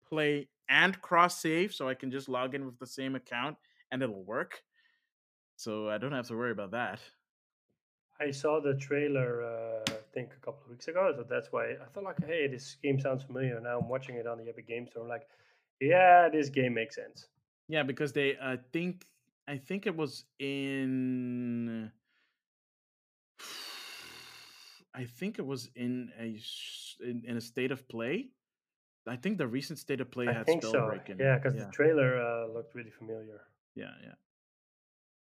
play 0.07 0.47
and 0.69 0.99
cross 1.01 1.39
save, 1.41 1.73
so 1.73 1.87
I 1.87 1.93
can 1.93 2.11
just 2.11 2.29
log 2.29 2.55
in 2.55 2.65
with 2.65 2.79
the 2.79 2.87
same 2.87 3.15
account 3.15 3.57
and 3.91 4.01
it'll 4.01 4.23
work. 4.23 4.63
So 5.57 5.89
I 5.89 5.97
don't 5.97 6.11
have 6.11 6.27
to 6.27 6.35
worry 6.35 6.51
about 6.51 6.71
that. 6.71 6.99
I 8.19 8.31
saw 8.31 8.61
the 8.61 8.73
trailer, 8.75 9.43
uh, 9.43 9.83
I 9.91 9.97
think, 10.13 10.31
a 10.33 10.45
couple 10.45 10.61
of 10.63 10.69
weeks 10.69 10.87
ago, 10.87 11.13
so 11.15 11.25
that's 11.29 11.51
why 11.51 11.71
I 11.71 11.85
thought 11.93 12.03
like, 12.03 12.25
hey, 12.25 12.47
this 12.47 12.77
game 12.81 12.99
sounds 12.99 13.23
familiar. 13.23 13.59
Now 13.59 13.79
I'm 13.79 13.89
watching 13.89 14.15
it 14.15 14.25
on 14.25 14.37
the 14.37 14.47
Epic 14.47 14.67
Game 14.67 14.87
Store. 14.87 15.03
I'm 15.03 15.09
like, 15.09 15.27
yeah, 15.81 16.29
this 16.29 16.49
game 16.49 16.73
makes 16.73 16.95
sense. 16.95 17.27
Yeah, 17.67 17.83
because 17.83 18.13
they, 18.13 18.37
I 18.41 18.57
think, 18.71 19.05
I 19.47 19.57
think 19.57 19.85
it 19.85 19.95
was 19.95 20.23
in. 20.39 21.91
I 24.95 25.03
think 25.03 25.39
it 25.39 25.45
was 25.45 25.69
in 25.75 26.09
a 26.17 26.39
in, 27.03 27.23
in 27.27 27.35
a 27.35 27.41
state 27.41 27.71
of 27.71 27.85
play 27.89 28.29
I 29.07 29.15
think 29.15 29.37
the 29.37 29.47
recent 29.47 29.79
state 29.79 30.01
of 30.01 30.09
play 30.09 30.27
I 30.27 30.33
had 30.33 30.45
think 30.45 30.63
so. 30.63 30.91
in 31.09 31.17
Yeah, 31.19 31.37
because 31.37 31.53
the 31.55 31.69
trailer 31.71 32.19
uh, 32.19 32.47
looked 32.51 32.73
really 32.73 32.91
familiar. 32.91 33.41
Yeah, 33.75 33.91
yeah. 34.03 34.13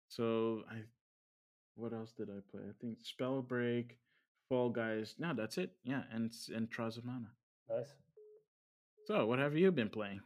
So 0.08 0.62
I, 0.70 0.76
what 1.76 1.92
else 1.92 2.12
did 2.12 2.28
I 2.30 2.40
play? 2.50 2.62
I 2.68 2.72
think 2.80 2.98
Spellbreak, 3.04 3.92
Fall 4.48 4.70
Guys. 4.70 5.14
No, 5.18 5.32
that's 5.34 5.58
it. 5.58 5.70
Yeah, 5.84 6.02
and 6.12 6.32
and 6.54 6.70
Trials 6.70 6.96
of 6.96 7.04
Mana. 7.04 7.30
Nice. 7.70 7.92
So, 9.06 9.26
what 9.26 9.38
have 9.38 9.56
you 9.56 9.70
been 9.70 9.90
playing? 9.90 10.20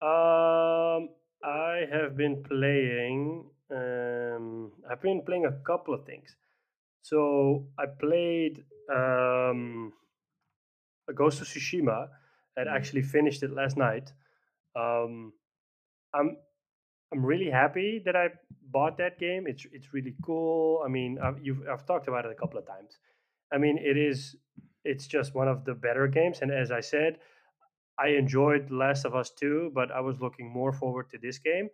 Um, 0.00 1.10
I 1.44 1.86
have 1.90 2.16
been 2.16 2.42
playing. 2.42 3.44
Um, 3.70 4.72
I've 4.90 5.02
been 5.02 5.22
playing 5.22 5.46
a 5.46 5.52
couple 5.66 5.94
of 5.94 6.04
things. 6.04 6.36
So 7.02 7.66
I 7.78 7.86
played 7.86 8.64
um, 8.92 9.92
Ghost 11.14 11.40
of 11.40 11.48
Tsushima 11.48 12.08
and 12.56 12.68
mm. 12.68 12.74
actually 12.74 13.02
finished 13.02 13.42
it 13.42 13.52
last 13.52 13.76
night. 13.76 14.12
Um, 14.76 15.32
I'm 16.14 16.36
I'm 17.12 17.24
really 17.24 17.50
happy 17.50 18.00
that 18.04 18.16
I 18.16 18.28
bought 18.70 18.96
that 18.98 19.18
game. 19.18 19.46
It's 19.46 19.66
it's 19.72 19.92
really 19.92 20.14
cool. 20.24 20.82
I 20.84 20.88
mean, 20.88 21.18
I've, 21.22 21.38
you've 21.42 21.62
I've 21.68 21.86
talked 21.86 22.08
about 22.08 22.24
it 22.24 22.32
a 22.32 22.34
couple 22.34 22.58
of 22.58 22.66
times. 22.66 22.98
I 23.52 23.58
mean, 23.58 23.78
it 23.78 23.98
is 23.98 24.36
it's 24.84 25.06
just 25.06 25.34
one 25.34 25.48
of 25.48 25.64
the 25.64 25.74
better 25.74 26.08
games. 26.08 26.38
And 26.40 26.50
as 26.50 26.70
I 26.70 26.80
said, 26.80 27.18
I 27.98 28.08
enjoyed 28.08 28.70
Last 28.70 29.04
of 29.04 29.14
Us 29.14 29.30
2, 29.30 29.72
but 29.74 29.90
I 29.90 30.00
was 30.00 30.20
looking 30.20 30.50
more 30.50 30.72
forward 30.72 31.10
to 31.10 31.18
this 31.18 31.38
game. 31.38 31.68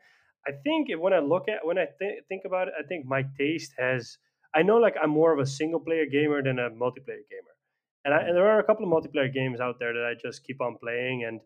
I 0.47 0.53
think 0.53 0.89
when 0.99 1.13
I 1.13 1.21
look 1.21 1.49
at 1.49 1.65
when 1.65 1.79
I 1.79 1.87
th- 1.99 2.25
think 2.29 2.43
about 2.45 2.69
it, 2.69 2.75
I 2.79 2.83
think 2.87 3.07
my 3.07 3.25
taste 3.37 3.75
has. 3.79 4.19
I 4.55 4.63
know 4.63 4.79
like 4.79 4.97
I'm 5.01 5.11
more 5.11 5.33
of 5.33 5.39
a 5.39 5.47
single 5.47 5.81
player 5.81 6.07
gamer 6.07 6.43
than 6.43 6.59
a 6.59 6.71
multiplayer 6.71 7.25
gamer. 7.29 7.55
And, 8.05 8.15
I, 8.15 8.21
and 8.23 8.37
there 8.37 8.49
are 8.49 8.59
a 8.61 8.65
couple 8.65 8.85
of 8.85 8.91
multiplayer 8.91 9.33
games 9.33 9.61
out 9.61 9.79
there 9.79 9.93
that 9.93 10.05
I 10.05 10.15
just 10.21 10.45
keep 10.45 10.61
on 10.61 10.77
playing. 10.79 11.25
And 11.25 11.41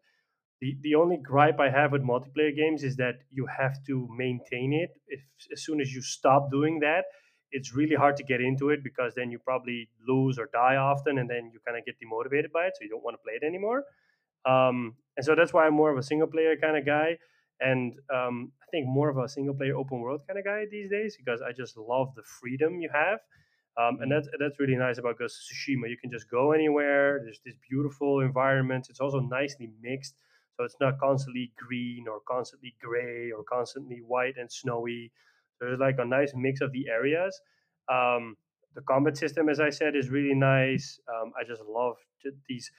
the, 0.60 0.76
the 0.82 0.94
only 0.94 1.16
gripe 1.16 1.58
I 1.60 1.70
have 1.70 1.92
with 1.92 2.02
multiplayer 2.02 2.54
games 2.54 2.84
is 2.84 2.96
that 2.96 3.16
you 3.30 3.46
have 3.46 3.82
to 3.86 4.08
maintain 4.16 4.72
it. 4.72 4.90
If 5.08 5.20
as 5.52 5.62
soon 5.64 5.80
as 5.80 5.92
you 5.92 6.02
stop 6.02 6.50
doing 6.50 6.80
that, 6.80 7.04
it's 7.50 7.74
really 7.74 7.96
hard 7.96 8.16
to 8.16 8.24
get 8.24 8.40
into 8.40 8.70
it 8.70 8.82
because 8.82 9.14
then 9.14 9.30
you 9.30 9.38
probably 9.38 9.88
lose 10.08 10.38
or 10.38 10.48
die 10.52 10.76
often, 10.76 11.18
and 11.18 11.28
then 11.28 11.50
you 11.52 11.60
kind 11.66 11.76
of 11.76 11.84
get 11.84 11.96
demotivated 12.00 12.50
by 12.52 12.66
it, 12.66 12.74
so 12.76 12.82
you 12.82 12.88
don't 12.88 13.04
want 13.04 13.14
to 13.14 13.22
play 13.22 13.34
it 13.34 13.44
anymore. 13.44 13.84
Um, 14.46 14.96
and 15.16 15.24
so 15.24 15.34
that's 15.34 15.52
why 15.52 15.66
I'm 15.66 15.74
more 15.74 15.90
of 15.90 15.98
a 15.98 16.02
single 16.02 16.28
player 16.28 16.56
kind 16.56 16.76
of 16.76 16.86
guy, 16.86 17.18
and 17.60 17.92
um, 18.12 18.52
I 18.62 18.66
think 18.70 18.86
more 18.88 19.10
of 19.10 19.18
a 19.18 19.28
single 19.28 19.54
player 19.54 19.76
open 19.76 20.00
world 20.00 20.22
kind 20.26 20.38
of 20.38 20.44
guy 20.44 20.64
these 20.70 20.90
days 20.90 21.16
because 21.16 21.42
I 21.42 21.52
just 21.52 21.76
love 21.76 22.14
the 22.16 22.22
freedom 22.22 22.80
you 22.80 22.88
have. 22.92 23.20
Um, 23.80 23.98
and 24.00 24.12
mm. 24.12 24.14
that's 24.14 24.28
that's 24.38 24.60
really 24.60 24.76
nice 24.76 24.98
about 24.98 25.18
Ghost 25.18 25.38
of 25.38 25.56
Tsushima. 25.56 25.88
You 25.88 25.96
can 26.00 26.10
just 26.10 26.30
go 26.30 26.52
anywhere. 26.52 27.20
There's 27.24 27.40
this 27.44 27.54
beautiful 27.68 28.20
environment. 28.20 28.86
It's 28.90 29.00
also 29.00 29.20
nicely 29.20 29.70
mixed, 29.80 30.16
so 30.56 30.64
it's 30.64 30.76
not 30.80 30.98
constantly 30.98 31.52
green 31.56 32.04
or 32.08 32.20
constantly 32.28 32.74
gray 32.80 33.30
or 33.30 33.42
constantly 33.44 34.02
white 34.06 34.36
and 34.36 34.50
snowy. 34.52 35.10
There's 35.60 35.80
like 35.80 35.96
a 35.98 36.04
nice 36.04 36.32
mix 36.34 36.60
of 36.60 36.72
the 36.72 36.88
areas. 36.88 37.40
Um, 37.88 38.36
the 38.74 38.82
combat 38.82 39.16
system, 39.16 39.48
as 39.48 39.60
I 39.60 39.70
said, 39.70 39.96
is 39.96 40.10
really 40.10 40.34
nice. 40.34 40.98
Um, 41.08 41.32
I 41.38 41.44
just 41.44 41.62
love 41.62 41.96
these. 42.48 42.70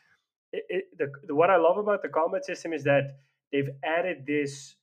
It, 0.52 0.64
it, 0.70 0.84
the, 0.98 1.12
the, 1.28 1.36
what 1.36 1.50
I 1.50 1.58
love 1.58 1.78
about 1.78 2.02
the 2.04 2.10
combat 2.10 2.46
system 2.46 2.74
is 2.74 2.84
that 2.84 3.18
they've 3.52 3.70
added 3.84 4.26
this 4.28 4.76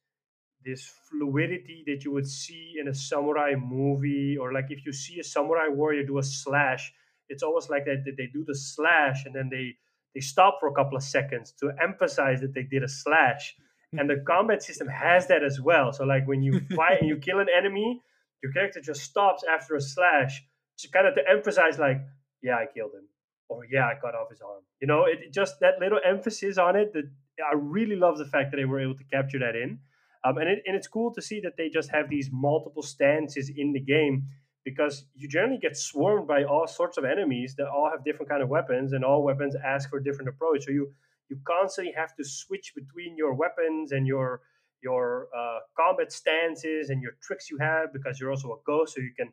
this 0.65 0.93
fluidity 1.09 1.83
that 1.87 2.05
you 2.05 2.13
would 2.13 2.29
see 2.29 2.75
in 2.81 2.89
a 2.89 2.95
samurai 2.95 3.55
movie 3.55 4.37
or 4.37 4.53
like 4.53 4.67
if 4.71 4.85
you 4.85 4.93
see 4.93 5.19
a 5.21 5.25
samurai 5.25 5.69
warrior 5.69 6.05
do 6.05 6.19
a 6.19 6.23
slash 6.23 6.93
it's 7.29 7.43
almost 7.43 7.71
like 7.71 7.85
that, 7.85 8.03
that 8.05 8.17
they 8.17 8.27
do 8.27 8.45
the 8.45 8.55
slash 8.55 9.25
and 9.25 9.35
then 9.35 9.49
they 9.51 9.77
they 10.15 10.21
stop 10.21 10.59
for 10.59 10.69
a 10.69 10.75
couple 10.75 10.97
of 10.97 11.05
seconds 11.05 11.53
to 11.61 11.71
emphasize 11.81 12.41
that 12.41 12.53
they 12.53 12.65
did 12.65 12.83
a 12.83 12.89
slash. 12.89 13.55
And 13.93 14.11
the 14.11 14.25
combat 14.27 14.61
system 14.61 14.89
has 14.89 15.29
that 15.29 15.45
as 15.45 15.61
well. 15.61 15.93
So 15.93 16.05
like 16.05 16.27
when 16.27 16.43
you 16.43 16.61
fight 16.77 17.01
and 17.01 17.09
you 17.09 17.17
kill 17.17 17.39
an 17.39 17.47
enemy 17.57 18.03
your 18.43 18.53
character 18.53 18.81
just 18.81 19.03
stops 19.03 19.45
after 19.45 19.77
a 19.77 19.81
slash 19.81 20.43
to 20.79 20.89
kind 20.91 21.07
of 21.07 21.15
to 21.15 21.23
emphasize 21.29 21.79
like 21.79 22.01
yeah 22.43 22.57
i 22.57 22.67
killed 22.67 22.93
him 22.95 23.07
or 23.49 23.65
yeah 23.71 23.87
i 23.87 23.95
cut 24.01 24.15
off 24.15 24.31
his 24.31 24.41
arm. 24.41 24.63
You 24.81 24.87
know 24.87 25.05
it 25.05 25.33
just 25.33 25.61
that 25.61 25.79
little 25.81 26.01
emphasis 26.05 26.59
on 26.59 26.77
it 26.77 26.93
that 26.95 27.05
i 27.45 27.55
really 27.55 27.97
love 27.97 28.19
the 28.19 28.25
fact 28.25 28.51
that 28.51 28.57
they 28.57 28.65
were 28.65 28.81
able 28.81 28.97
to 28.97 29.05
capture 29.05 29.39
that 29.41 29.57
in 29.57 29.79
um, 30.25 30.39
and, 30.39 30.49
it, 30.49 30.63
and 30.67 30.77
it's 30.77 30.87
cool 30.87 31.13
to 31.15 31.23
see 31.23 31.41
that 31.41 31.57
they 31.57 31.69
just 31.69 31.91
have 31.91 32.11
these 32.11 32.29
multiple 32.33 32.83
stances 32.83 33.51
in 33.55 33.73
the 33.73 33.81
game 33.81 34.27
because 34.65 35.07
you 35.15 35.29
generally 35.29 35.59
get 35.59 35.77
swarmed 35.77 36.29
by 36.29 36.45
all 36.45 36.67
sorts 36.67 36.99
of 36.99 37.05
enemies 37.05 37.55
that 37.57 37.67
all 37.67 37.91
have 37.91 38.05
different 38.05 38.29
kind 38.29 38.43
of 38.43 38.49
weapons 38.49 38.93
and 38.93 39.05
all 39.05 39.23
weapons 39.23 39.57
ask 39.65 39.89
for 39.89 39.99
a 39.99 40.05
different 40.05 40.29
approach. 40.29 40.65
So 40.65 40.71
you 40.71 40.93
you 41.29 41.39
constantly 41.47 41.93
have 41.97 42.15
to 42.17 42.25
switch 42.25 42.73
between 42.75 43.17
your 43.17 43.35
weapons 43.35 43.93
and 43.93 44.07
your 44.07 44.43
your 44.83 45.29
uh, 45.37 45.61
combat 45.77 46.13
stances 46.13 46.91
and 46.91 47.03
your 47.03 47.13
tricks 47.23 47.51
you 47.51 47.59
have 47.59 47.93
because 47.93 48.21
you're 48.21 48.31
also 48.31 48.49
a 48.53 48.57
ghost, 48.67 48.95
so 48.95 49.01
you 49.01 49.13
can 49.17 49.33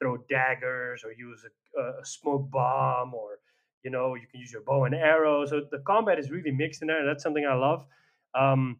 throw 0.00 0.18
daggers 0.28 1.02
or 1.04 1.12
use 1.12 1.44
a, 1.76 1.80
a 2.00 2.04
smoke 2.04 2.48
bomb 2.50 3.14
or 3.14 3.38
you 3.82 3.90
know 3.90 4.14
you 4.14 4.26
can 4.30 4.40
use 4.40 4.52
your 4.52 4.62
bow 4.62 4.84
and 4.84 4.94
arrow. 4.94 5.44
So 5.46 5.62
the 5.70 5.78
combat 5.78 6.18
is 6.18 6.30
really 6.30 6.52
mixed 6.52 6.82
in 6.82 6.88
there. 6.88 7.04
That's 7.04 7.22
something 7.22 7.44
I 7.44 7.54
love. 7.54 7.86
Um, 8.34 8.78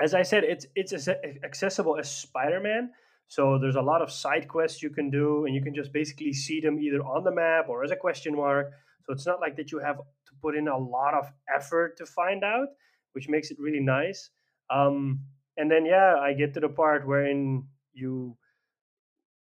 as 0.00 0.14
I 0.14 0.22
said, 0.22 0.44
it's 0.44 0.66
it's 0.74 0.92
as 0.92 1.08
accessible 1.44 1.98
as 1.98 2.10
Spider 2.10 2.60
Man. 2.60 2.90
So 3.28 3.58
there's 3.60 3.76
a 3.76 3.82
lot 3.82 4.02
of 4.02 4.10
side 4.10 4.48
quests 4.48 4.82
you 4.82 4.90
can 4.90 5.10
do, 5.10 5.44
and 5.46 5.54
you 5.54 5.62
can 5.62 5.74
just 5.74 5.92
basically 5.92 6.32
see 6.32 6.60
them 6.60 6.80
either 6.80 7.00
on 7.00 7.22
the 7.22 7.30
map 7.30 7.68
or 7.68 7.84
as 7.84 7.90
a 7.90 7.96
question 7.96 8.34
mark. 8.34 8.72
So 9.06 9.12
it's 9.12 9.26
not 9.26 9.40
like 9.40 9.56
that 9.56 9.70
you 9.70 9.78
have 9.78 9.98
to 9.98 10.32
put 10.42 10.56
in 10.56 10.68
a 10.68 10.76
lot 10.76 11.14
of 11.14 11.30
effort 11.54 11.96
to 11.98 12.06
find 12.06 12.42
out, 12.42 12.68
which 13.12 13.28
makes 13.28 13.50
it 13.50 13.58
really 13.60 13.80
nice. 13.80 14.30
Um, 14.68 15.20
and 15.56 15.70
then 15.70 15.84
yeah, 15.84 16.16
I 16.16 16.32
get 16.32 16.54
to 16.54 16.60
the 16.60 16.68
part 16.68 17.06
wherein 17.06 17.64
you 17.92 18.36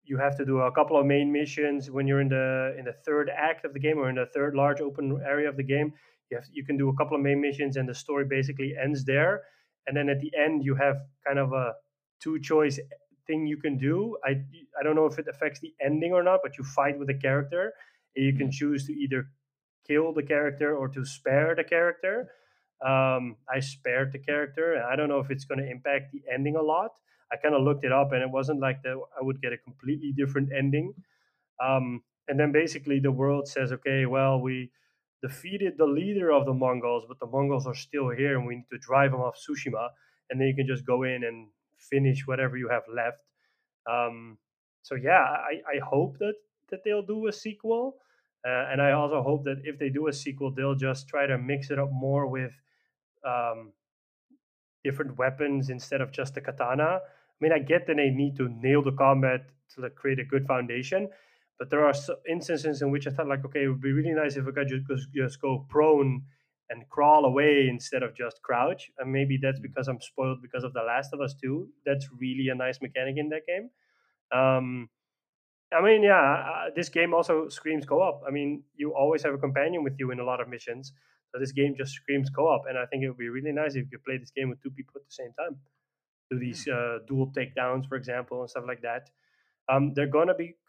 you 0.04 0.16
have 0.16 0.36
to 0.38 0.44
do 0.44 0.60
a 0.60 0.72
couple 0.72 0.98
of 0.98 1.06
main 1.06 1.30
missions 1.30 1.90
when 1.90 2.06
you're 2.06 2.20
in 2.20 2.28
the 2.28 2.74
in 2.78 2.84
the 2.84 2.94
third 3.06 3.30
act 3.34 3.64
of 3.64 3.72
the 3.74 3.80
game 3.80 3.98
or 3.98 4.08
in 4.08 4.16
the 4.16 4.26
third 4.34 4.54
large 4.54 4.80
open 4.80 5.20
area 5.24 5.48
of 5.48 5.56
the 5.56 5.62
game. 5.62 5.92
You 6.30 6.36
have 6.38 6.46
you 6.52 6.64
can 6.64 6.76
do 6.76 6.88
a 6.88 6.96
couple 6.96 7.16
of 7.16 7.22
main 7.22 7.40
missions, 7.40 7.76
and 7.76 7.88
the 7.88 7.94
story 7.94 8.24
basically 8.28 8.74
ends 8.82 9.04
there 9.04 9.42
and 9.86 9.96
then 9.96 10.08
at 10.08 10.20
the 10.20 10.32
end 10.36 10.64
you 10.64 10.74
have 10.74 10.96
kind 11.26 11.38
of 11.38 11.52
a 11.52 11.72
two 12.20 12.38
choice 12.40 12.78
thing 13.26 13.46
you 13.46 13.58
can 13.58 13.76
do. 13.78 14.16
I 14.24 14.30
I 14.78 14.82
don't 14.82 14.96
know 14.96 15.06
if 15.06 15.18
it 15.18 15.26
affects 15.28 15.60
the 15.60 15.72
ending 15.84 16.12
or 16.12 16.22
not, 16.22 16.40
but 16.42 16.58
you 16.58 16.64
fight 16.64 16.98
with 16.98 17.10
a 17.10 17.14
character. 17.14 17.72
And 18.16 18.24
you 18.24 18.32
can 18.32 18.48
mm-hmm. 18.48 18.50
choose 18.50 18.86
to 18.86 18.92
either 18.92 19.28
kill 19.86 20.12
the 20.12 20.22
character 20.22 20.76
or 20.76 20.88
to 20.88 21.04
spare 21.04 21.54
the 21.54 21.64
character. 21.64 22.30
Um, 22.84 23.36
I 23.52 23.60
spared 23.60 24.12
the 24.12 24.18
character, 24.18 24.74
and 24.74 24.84
I 24.84 24.96
don't 24.96 25.08
know 25.08 25.18
if 25.18 25.30
it's 25.30 25.44
going 25.44 25.58
to 25.58 25.70
impact 25.70 26.12
the 26.12 26.22
ending 26.32 26.56
a 26.56 26.62
lot. 26.62 26.90
I 27.32 27.36
kind 27.36 27.54
of 27.54 27.62
looked 27.62 27.84
it 27.84 27.92
up, 27.92 28.12
and 28.12 28.22
it 28.22 28.30
wasn't 28.30 28.60
like 28.60 28.82
that. 28.82 28.96
I 29.18 29.22
would 29.22 29.42
get 29.42 29.52
a 29.52 29.58
completely 29.58 30.12
different 30.12 30.50
ending. 30.56 30.94
Um, 31.62 32.02
and 32.28 32.38
then 32.38 32.52
basically 32.52 33.00
the 33.00 33.10
world 33.10 33.48
says, 33.48 33.72
okay, 33.72 34.06
well, 34.06 34.40
we 34.40 34.70
defeated 35.22 35.74
the 35.76 35.86
leader 35.86 36.30
of 36.30 36.46
the 36.46 36.54
Mongols, 36.54 37.04
but 37.08 37.18
the 37.18 37.26
Mongols 37.26 37.66
are 37.66 37.74
still 37.74 38.10
here, 38.10 38.36
and 38.38 38.46
we 38.46 38.56
need 38.56 38.70
to 38.70 38.78
drive 38.78 39.12
them 39.12 39.20
off 39.20 39.36
Tsushima, 39.36 39.88
and 40.30 40.40
then 40.40 40.48
you 40.48 40.54
can 40.54 40.66
just 40.66 40.86
go 40.86 41.02
in 41.02 41.24
and 41.24 41.48
finish 41.78 42.26
whatever 42.26 42.56
you 42.56 42.68
have 42.68 42.84
left. 42.92 43.18
Um, 43.90 44.38
so 44.82 44.94
yeah, 44.94 45.22
I, 45.22 45.76
I 45.76 45.78
hope 45.84 46.18
that 46.18 46.34
that 46.70 46.84
they'll 46.84 47.02
do 47.02 47.26
a 47.28 47.32
sequel, 47.32 47.96
uh, 48.46 48.66
and 48.70 48.80
I 48.82 48.92
also 48.92 49.22
hope 49.22 49.44
that 49.44 49.62
if 49.64 49.78
they 49.78 49.88
do 49.88 50.08
a 50.08 50.12
sequel, 50.12 50.52
they'll 50.54 50.74
just 50.74 51.08
try 51.08 51.26
to 51.26 51.38
mix 51.38 51.70
it 51.70 51.78
up 51.78 51.90
more 51.90 52.26
with 52.26 52.52
um, 53.24 53.72
different 54.84 55.16
weapons 55.16 55.70
instead 55.70 56.00
of 56.00 56.12
just 56.12 56.34
the 56.34 56.40
katana. 56.40 57.00
I 57.00 57.38
mean, 57.40 57.52
I 57.52 57.58
get 57.58 57.86
that 57.86 57.96
they 57.96 58.10
need 58.10 58.36
to 58.36 58.48
nail 58.48 58.82
the 58.82 58.92
combat 58.92 59.46
to 59.74 59.90
create 59.90 60.18
a 60.18 60.24
good 60.24 60.46
foundation, 60.46 61.08
but 61.58 61.70
there 61.70 61.84
are 61.84 61.94
instances 62.28 62.82
in 62.82 62.90
which 62.90 63.06
I 63.06 63.10
thought, 63.10 63.28
like, 63.28 63.44
okay, 63.44 63.64
it 63.64 63.68
would 63.68 63.80
be 63.80 63.92
really 63.92 64.12
nice 64.12 64.36
if 64.36 64.46
I 64.46 64.52
could 64.52 64.68
just, 64.68 65.08
just 65.14 65.40
go 65.40 65.66
prone 65.68 66.22
and 66.70 66.88
crawl 66.88 67.24
away 67.24 67.66
instead 67.68 68.02
of 68.02 68.14
just 68.14 68.42
crouch. 68.42 68.90
And 68.98 69.10
maybe 69.10 69.38
that's 69.40 69.58
mm. 69.58 69.62
because 69.62 69.88
I'm 69.88 70.00
spoiled 70.00 70.42
because 70.42 70.64
of 70.64 70.72
The 70.72 70.82
Last 70.82 71.12
of 71.12 71.20
Us 71.20 71.34
2. 71.42 71.68
That's 71.84 72.08
really 72.20 72.48
a 72.48 72.54
nice 72.54 72.80
mechanic 72.80 73.16
in 73.16 73.30
that 73.30 73.46
game. 73.46 73.70
Um, 74.30 74.88
I 75.72 75.82
mean, 75.82 76.02
yeah, 76.02 76.14
uh, 76.16 76.70
this 76.74 76.88
game 76.88 77.12
also 77.12 77.48
screams 77.48 77.84
co-op. 77.84 78.22
I 78.26 78.30
mean, 78.30 78.62
you 78.76 78.94
always 78.94 79.22
have 79.24 79.34
a 79.34 79.38
companion 79.38 79.84
with 79.84 79.94
you 79.98 80.10
in 80.10 80.20
a 80.20 80.24
lot 80.24 80.40
of 80.40 80.48
missions. 80.48 80.92
So 81.32 81.38
this 81.38 81.52
game 81.52 81.74
just 81.76 81.92
screams 81.92 82.30
co-op, 82.30 82.62
and 82.68 82.78
I 82.78 82.86
think 82.86 83.04
it 83.04 83.08
would 83.08 83.18
be 83.18 83.28
really 83.28 83.52
nice 83.52 83.74
if 83.74 83.86
you 83.92 83.98
play 83.98 84.16
this 84.16 84.30
game 84.30 84.48
with 84.48 84.62
two 84.62 84.70
people 84.70 84.94
at 84.96 85.04
the 85.04 85.12
same 85.12 85.32
time. 85.38 85.58
Do 86.30 86.38
these 86.38 86.66
uh, 86.66 86.98
dual 87.06 87.32
takedowns, 87.32 87.86
for 87.86 87.96
example, 87.96 88.40
and 88.40 88.48
stuff 88.48 88.64
like 88.66 88.80
that. 88.80 89.10
Um, 89.68 89.92
they're 89.94 90.06
gonna 90.06 90.34
be, 90.34 90.46
be 90.46 90.67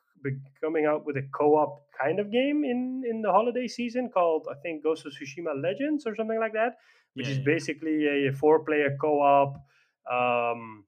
coming 0.62 0.86
out 0.86 1.06
with 1.06 1.18
a 1.18 1.24
co-op 1.34 1.82
kind 2.00 2.20
of 2.20 2.32
game 2.32 2.64
in 2.64 3.04
in 3.10 3.22
the 3.22 3.32
holiday 3.32 3.68
season 3.68 4.10
called 4.10 4.48
I 4.50 4.56
think 4.62 4.84
Ghost 4.84 5.06
of 5.06 5.14
Tsushima 5.14 5.62
Legends 5.62 6.06
or 6.06 6.16
something 6.16 6.40
like 6.40 6.54
that, 6.54 6.78
which 7.14 7.28
yeah, 7.28 7.34
is 7.34 7.38
yeah. 7.40 7.44
basically 7.46 8.28
a, 8.28 8.32
four-player 8.32 8.98
co-op. 9.00 9.56
Um, 10.12 10.86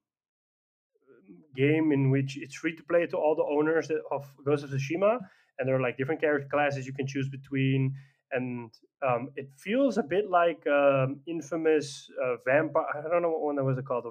game 1.54 1.92
in 1.92 2.10
which 2.10 2.36
it's 2.36 2.54
free 2.54 2.74
to 2.74 2.82
play 2.82 3.06
to 3.06 3.16
all 3.16 3.34
the 3.36 3.44
owners 3.44 3.90
of 4.10 4.32
Ghost 4.44 4.64
of 4.64 4.70
Tsushima, 4.70 5.18
and 5.58 5.68
there 5.68 5.76
are 5.76 5.80
like 5.80 5.96
different 5.96 6.20
character 6.20 6.48
classes 6.50 6.86
you 6.86 6.92
can 6.92 7.06
choose 7.06 7.28
between, 7.28 7.94
and 8.32 8.70
um, 9.06 9.30
it 9.36 9.48
feels 9.58 9.98
a 9.98 10.02
bit 10.02 10.30
like 10.30 10.66
um, 10.66 11.20
Infamous 11.26 12.10
uh, 12.22 12.36
Vampire. 12.46 12.84
I 12.94 13.08
don't 13.08 13.22
know 13.22 13.30
what 13.30 13.42
one 13.42 13.56
that 13.56 13.64
was 13.64 13.78
called. 13.86 14.06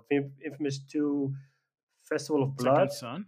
Infamous 0.46 0.80
Two 0.80 1.34
Festival 2.04 2.44
of 2.44 2.56
Blood. 2.56 2.92
Second 2.92 2.92
Son. 2.92 3.26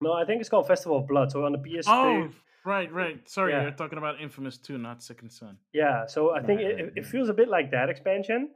No, 0.00 0.12
I 0.12 0.24
think 0.24 0.40
it's 0.40 0.48
called 0.48 0.66
Festival 0.66 0.98
of 0.98 1.06
Blood. 1.06 1.32
So 1.32 1.44
on 1.44 1.52
the 1.52 1.58
PS2. 1.58 1.84
Oh, 1.86 2.28
right, 2.64 2.92
right. 2.92 3.28
Sorry, 3.28 3.52
yeah. 3.52 3.62
you're 3.62 3.70
talking 3.72 3.98
about 3.98 4.20
Infamous 4.20 4.58
Two, 4.58 4.78
not 4.78 5.02
Second 5.02 5.30
Son. 5.30 5.58
Yeah, 5.72 6.06
so 6.06 6.34
I 6.34 6.42
think 6.42 6.60
right, 6.60 6.78
it, 6.78 6.92
it 6.96 7.06
feels 7.06 7.28
a 7.28 7.34
bit 7.34 7.48
like 7.48 7.70
that 7.70 7.88
expansion. 7.88 8.50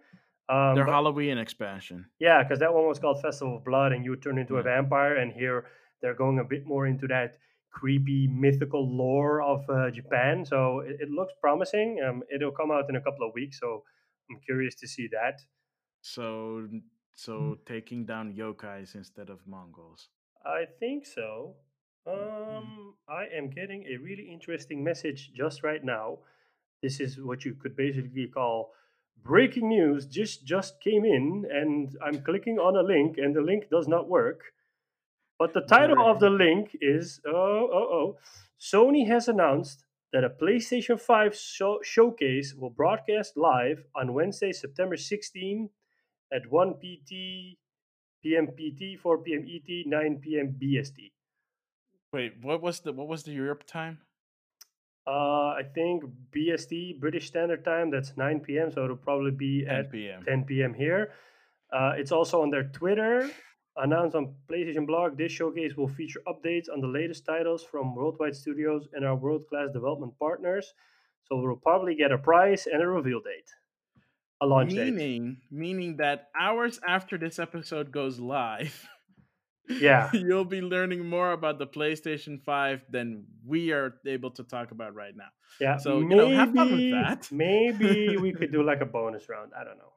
Um, 0.49 0.75
Their 0.75 0.87
but, 0.87 0.93
Halloween 0.93 1.39
expansion. 1.39 2.07
Yeah, 2.19 2.43
because 2.43 2.59
that 2.61 2.73
one 2.73 2.87
was 2.87 2.99
called 2.99 3.21
Festival 3.21 3.57
of 3.57 3.65
Blood, 3.65 3.93
and 3.93 4.05
you 4.05 4.17
turn 4.17 4.39
into 4.39 4.55
yeah. 4.55 4.61
a 4.61 4.63
vampire. 4.63 5.17
And 5.17 5.33
here 5.33 5.67
they're 6.01 6.15
going 6.15 6.39
a 6.39 6.45
bit 6.45 6.67
more 6.67 6.87
into 6.87 7.07
that 7.09 7.37
creepy 7.71 8.27
mythical 8.27 8.89
lore 8.89 9.43
of 9.43 9.69
uh, 9.69 9.91
Japan. 9.91 10.45
So 10.45 10.81
it, 10.81 10.97
it, 11.01 11.11
looks 11.11 11.33
promising. 11.41 12.01
Um, 12.07 12.23
it'll 12.35 12.51
come 12.53 12.71
out 12.71 12.89
in 12.89 12.97
a 12.97 13.01
couple 13.01 13.27
of 13.27 13.35
weeks, 13.35 13.61
so 13.61 13.83
I'm 14.31 14.41
curious 14.41 14.75
to 14.77 14.89
see 14.89 15.09
that. 15.13 15.41
So, 16.01 16.67
so 17.15 17.33
mm. 17.33 17.57
taking 17.67 18.07
down 18.07 18.35
yokais 18.35 18.95
instead 18.95 19.29
of 19.29 19.41
Mongols. 19.47 20.09
I 20.45 20.65
think 20.79 21.07
so. 21.07 21.57
Mm-hmm. 22.07 22.57
Um, 22.57 22.95
I 23.09 23.27
am 23.37 23.51
getting 23.51 23.85
a 23.87 23.97
really 23.99 24.31
interesting 24.33 24.83
message 24.83 25.33
just 25.35 25.63
right 25.63 25.85
now. 25.85 26.19
This 26.83 27.01
is 27.01 27.21
what 27.21 27.45
you 27.45 27.55
could 27.55 27.77
basically 27.77 28.29
call 28.29 28.73
breaking 29.25 29.69
news 29.69 30.07
just 30.07 30.45
just 30.45 30.81
came 30.81 31.05
in 31.05 31.45
and 31.51 31.97
i'm 32.05 32.23
clicking 32.23 32.59
on 32.59 32.77
a 32.77 32.83
link 32.83 33.19
and 33.19 33.35
the 33.35 33.41
link 33.41 33.69
does 33.71 33.89
not 33.89 34.09
work 34.09 34.53
but 35.39 35.53
the 35.55 35.61
title 35.61 36.01
of 36.09 36.21
the 36.21 36.31
link 36.31 36.77
is 36.81 37.21
oh 37.27 37.69
oh 37.73 37.89
oh 37.99 38.17
sony 38.61 39.07
has 39.07 39.29
announced 39.29 39.85
that 40.13 40.25
a 40.25 40.31
playstation 40.31 40.99
5 40.99 41.37
show- 41.37 41.81
showcase 41.83 42.55
will 42.55 42.71
broadcast 42.71 43.37
live 43.37 43.85
on 43.95 44.15
wednesday 44.15 44.53
september 44.53 44.97
16 44.97 45.69
at 46.33 46.51
1 46.51 46.75
pt 46.75 47.59
pm 48.23 48.47
pt 48.47 48.99
4 49.01 49.19
pm 49.19 49.45
et 49.47 49.87
9 49.87 50.19
pm 50.21 50.55
bst 50.61 51.11
wait 52.13 52.33
what 52.43 52.61
was 52.61 52.81
the 52.81 52.93
what 52.93 53.09
was 53.09 53.23
the 53.23 53.33
europe 53.33 53.65
time 53.67 53.99
uh, 55.09 55.55
I 55.57 55.63
think 55.75 56.05
BST, 56.37 57.01
British 57.01 57.29
Standard 57.29 57.65
Time, 57.65 57.91
that's 57.91 58.15
9 58.19 58.41
p.m. 58.41 58.71
So 58.71 58.85
it'll 58.85 58.97
probably 58.97 59.31
be 59.31 59.65
10 59.65 59.75
at 59.75 59.91
p.m. 59.91 60.23
10 60.23 60.45
p.m. 60.45 60.75
here. 60.75 61.13
Uh, 61.73 61.93
it's 61.97 62.13
also 62.13 62.43
on 62.43 62.51
their 62.51 62.65
Twitter. 62.65 63.31
Announced 63.77 64.15
on 64.17 64.35
PlayStation 64.51 64.87
Blog, 64.87 65.17
this 65.17 65.33
showcase 65.33 65.77
will 65.77 65.89
feature 65.89 66.21
updates 66.27 66.67
on 66.71 66.81
the 66.81 66.87
latest 66.87 67.25
titles 67.25 67.63
from 67.63 67.95
Worldwide 67.95 68.35
Studios 68.37 68.89
and 68.93 69.05
our 69.05 69.15
world 69.15 69.45
class 69.49 69.71
development 69.73 70.13
partners. 70.19 70.75
So 71.25 71.37
we'll 71.37 71.57
probably 71.57 71.95
get 71.95 72.13
a 72.13 72.19
price 72.19 72.67
and 72.67 72.83
a 72.83 72.87
reveal 72.87 73.21
date. 73.21 73.49
A 74.41 74.47
launch 74.47 74.73
meaning, 74.73 75.35
date. 75.35 75.39
Meaning 75.51 75.97
that 75.99 76.29
hours 76.39 76.79
after 76.87 77.19
this 77.19 77.39
episode 77.39 77.91
goes 77.91 78.21
live. 78.21 78.89
yeah. 79.69 80.11
you'll 80.15 80.45
be 80.45 80.61
learning 80.63 81.05
more 81.09 81.33
about 81.33 81.59
the 81.59 81.67
playstation 81.67 82.41
5 82.43 82.83
than 82.91 83.25
we 83.47 83.73
are 83.73 83.95
able 84.07 84.31
to 84.33 84.45
talk 84.45 84.71
about 84.71 84.95
right 84.95 85.15
now. 85.17 85.29
Yeah 85.61 85.77
so 85.77 85.99
maybe, 86.01 86.15
you 86.15 86.17
know 86.21 86.37
have 86.37 86.55
fun 86.55 86.71
with 86.73 86.91
that. 86.93 87.29
maybe 87.33 88.17
we 88.17 88.33
could 88.33 88.53
do 88.53 88.63
like 88.71 88.81
a 88.81 88.87
bonus 88.87 89.29
round 89.29 89.53
i 89.59 89.65
don't 89.65 89.79
know. 89.79 89.93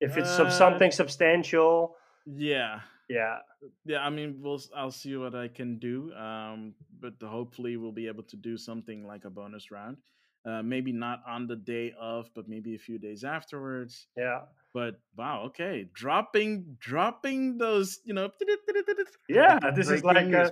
If 0.00 0.16
it's 0.16 0.38
uh, 0.38 0.50
something 0.50 0.90
substantial. 0.90 1.96
yeah. 2.26 2.80
Yeah. 3.08 3.38
Yeah 3.84 3.98
i 4.00 4.10
mean 4.10 4.40
we'll 4.42 4.60
i'll 4.76 4.90
see 4.90 5.14
what 5.16 5.34
i 5.34 5.48
can 5.48 5.78
do 5.78 6.12
um 6.14 6.74
but 7.00 7.14
hopefully 7.22 7.76
we'll 7.76 7.92
be 7.92 8.08
able 8.08 8.24
to 8.24 8.36
do 8.36 8.56
something 8.56 9.06
like 9.06 9.24
a 9.24 9.30
bonus 9.30 9.70
round 9.70 9.98
uh, 10.46 10.62
maybe 10.62 10.92
not 10.92 11.22
on 11.26 11.46
the 11.46 11.56
day 11.56 11.92
of, 12.00 12.30
but 12.34 12.48
maybe 12.48 12.74
a 12.74 12.78
few 12.78 12.98
days 12.98 13.24
afterwards. 13.24 14.06
Yeah. 14.16 14.42
But 14.72 15.00
wow, 15.16 15.44
okay, 15.46 15.88
dropping 15.94 16.76
dropping 16.78 17.56
those, 17.56 18.00
you 18.04 18.12
know. 18.12 18.28
Yeah, 19.26 19.58
this 19.74 19.88
is 19.88 20.04
like 20.04 20.26
news, 20.26 20.50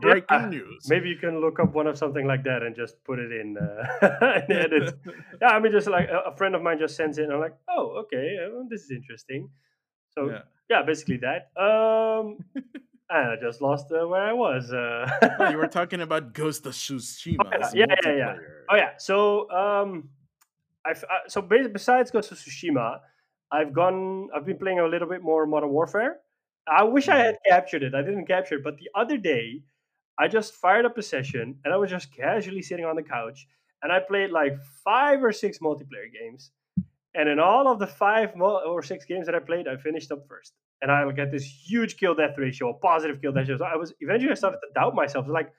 breaking 0.00 0.24
yeah, 0.30 0.48
news. 0.48 0.86
Maybe 0.88 1.08
you 1.08 1.16
can 1.16 1.40
look 1.40 1.58
up 1.58 1.74
one 1.74 1.88
of 1.88 1.98
something 1.98 2.24
like 2.24 2.44
that 2.44 2.62
and 2.62 2.76
just 2.76 3.02
put 3.04 3.18
it 3.18 3.32
in 3.32 3.56
uh, 3.58 3.82
and 4.48 4.52
edit. 4.52 4.94
yeah, 5.42 5.48
I 5.48 5.58
mean, 5.58 5.72
just 5.72 5.88
like 5.88 6.08
a, 6.08 6.36
friend 6.36 6.54
of 6.54 6.62
mine 6.62 6.78
just 6.78 6.94
sends 6.94 7.18
it, 7.18 7.24
and 7.24 7.32
I'm 7.32 7.40
like, 7.40 7.56
oh, 7.68 8.04
okay, 8.04 8.36
uh, 8.40 8.62
this 8.70 8.82
is 8.82 8.92
interesting. 8.92 9.50
So 10.10 10.30
yeah, 10.30 10.42
yeah 10.70 10.82
basically 10.86 11.18
that. 11.18 11.50
Um, 11.60 12.38
I 13.10 13.36
just 13.40 13.62
lost 13.62 13.90
uh, 13.90 14.06
where 14.06 14.22
I 14.22 14.32
was. 14.32 14.72
Uh... 14.72 15.08
oh, 15.40 15.48
you 15.50 15.56
were 15.56 15.66
talking 15.80 16.00
about 16.00 16.34
Ghost 16.34 16.66
of 16.66 16.72
Tsushima. 16.72 17.38
Oh, 17.40 17.68
yeah, 17.74 17.86
yeah, 18.04 18.16
yeah. 18.16 18.36
Oh 18.70 18.76
yeah. 18.76 18.90
So 18.98 19.50
um, 19.50 20.10
I've 20.84 21.02
uh, 21.04 21.28
so 21.28 21.40
besides 21.40 22.10
Ghost 22.10 22.32
of 22.32 22.38
Tsushima, 22.38 23.00
I've 23.50 23.72
gone. 23.72 24.28
I've 24.34 24.44
been 24.44 24.58
playing 24.58 24.80
a 24.80 24.86
little 24.86 25.08
bit 25.08 25.22
more 25.22 25.46
Modern 25.46 25.70
Warfare. 25.70 26.18
I 26.70 26.82
wish 26.84 27.08
I 27.08 27.16
had 27.16 27.34
mm-hmm. 27.36 27.54
captured 27.54 27.82
it. 27.82 27.94
I 27.94 28.02
didn't 28.02 28.26
capture 28.26 28.56
it, 28.56 28.64
but 28.64 28.76
the 28.76 28.90
other 28.94 29.16
day, 29.16 29.62
I 30.18 30.28
just 30.28 30.54
fired 30.54 30.84
up 30.84 30.98
a 30.98 31.02
session 31.02 31.56
and 31.64 31.72
I 31.72 31.78
was 31.78 31.88
just 31.88 32.12
casually 32.14 32.60
sitting 32.60 32.84
on 32.84 32.94
the 32.94 33.02
couch 33.02 33.46
and 33.82 33.90
I 33.90 34.00
played 34.00 34.30
like 34.30 34.58
five 34.84 35.24
or 35.24 35.32
six 35.32 35.60
multiplayer 35.60 36.12
games. 36.12 36.50
And 37.14 37.26
in 37.26 37.38
all 37.38 37.72
of 37.72 37.78
the 37.78 37.86
five 37.86 38.38
or 38.38 38.82
six 38.82 39.06
games 39.06 39.24
that 39.26 39.34
I 39.34 39.38
played, 39.38 39.66
I 39.66 39.76
finished 39.78 40.12
up 40.12 40.28
first 40.28 40.52
and 40.80 40.90
I'll 40.90 41.12
get 41.12 41.30
this 41.32 41.44
huge 41.44 41.96
kill 41.96 42.14
death 42.14 42.36
ratio, 42.38 42.70
a 42.70 42.74
positive 42.74 43.20
kill 43.20 43.32
death 43.32 43.48
ratio. 43.48 43.58
So 43.58 43.64
I 43.64 43.76
was 43.76 43.92
eventually 44.00 44.32
I 44.32 44.34
started 44.34 44.58
to 44.58 44.80
doubt 44.80 44.94
myself. 44.94 45.26
Like, 45.28 45.50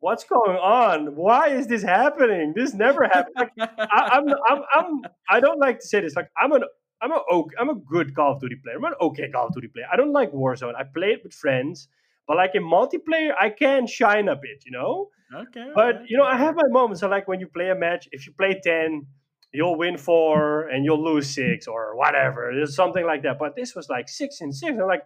what's 0.00 0.24
going 0.24 0.56
on? 0.56 1.16
Why 1.16 1.48
is 1.48 1.66
this 1.66 1.82
happening? 1.82 2.52
This 2.54 2.74
never 2.74 3.04
happened. 3.04 3.34
Like, 3.36 3.52
I, 3.58 4.10
I'm, 4.12 4.28
I'm, 4.28 4.62
I'm, 4.74 5.00
I 5.30 5.40
don't 5.40 5.58
like 5.58 5.80
to 5.80 5.86
say 5.86 6.00
this. 6.00 6.14
Like, 6.16 6.28
I'm 6.36 6.52
an, 6.52 6.64
I'm 7.00 7.12
a, 7.12 7.20
I'm 7.58 7.68
a 7.70 7.74
good 7.74 8.14
Call 8.14 8.32
of 8.32 8.40
Duty 8.40 8.56
player. 8.62 8.76
I'm 8.76 8.84
an 8.84 8.94
okay 9.00 9.30
Call 9.30 9.46
of 9.46 9.54
Duty 9.54 9.68
player. 9.68 9.86
I 9.92 9.96
don't 9.96 10.12
like 10.12 10.32
Warzone. 10.32 10.74
I 10.76 10.84
play 10.84 11.08
it 11.08 11.20
with 11.22 11.32
friends, 11.32 11.88
but 12.26 12.36
like 12.36 12.54
in 12.54 12.62
multiplayer, 12.62 13.32
I 13.38 13.50
can 13.50 13.86
shine 13.86 14.28
a 14.28 14.36
bit, 14.36 14.64
you 14.66 14.72
know. 14.72 15.10
Okay. 15.34 15.70
But 15.74 16.02
you 16.08 16.16
know, 16.16 16.24
I 16.24 16.36
have 16.36 16.54
my 16.54 16.68
moments. 16.68 17.00
So 17.00 17.08
like 17.08 17.26
when 17.28 17.40
you 17.40 17.46
play 17.46 17.70
a 17.70 17.74
match, 17.74 18.08
if 18.12 18.26
you 18.26 18.32
play 18.32 18.60
ten, 18.62 19.06
you'll 19.54 19.76
win 19.76 19.96
four 19.96 20.68
and 20.68 20.84
you'll 20.84 21.02
lose 21.02 21.32
six 21.32 21.68
or 21.68 21.96
whatever. 21.96 22.50
There's 22.52 22.74
something 22.74 23.06
like 23.06 23.22
that. 23.22 23.38
But 23.38 23.54
this 23.54 23.74
was 23.74 23.88
like 23.88 24.08
six 24.08 24.40
and 24.40 24.54
six. 24.54 24.72
I'm 24.72 24.88
like, 24.88 25.04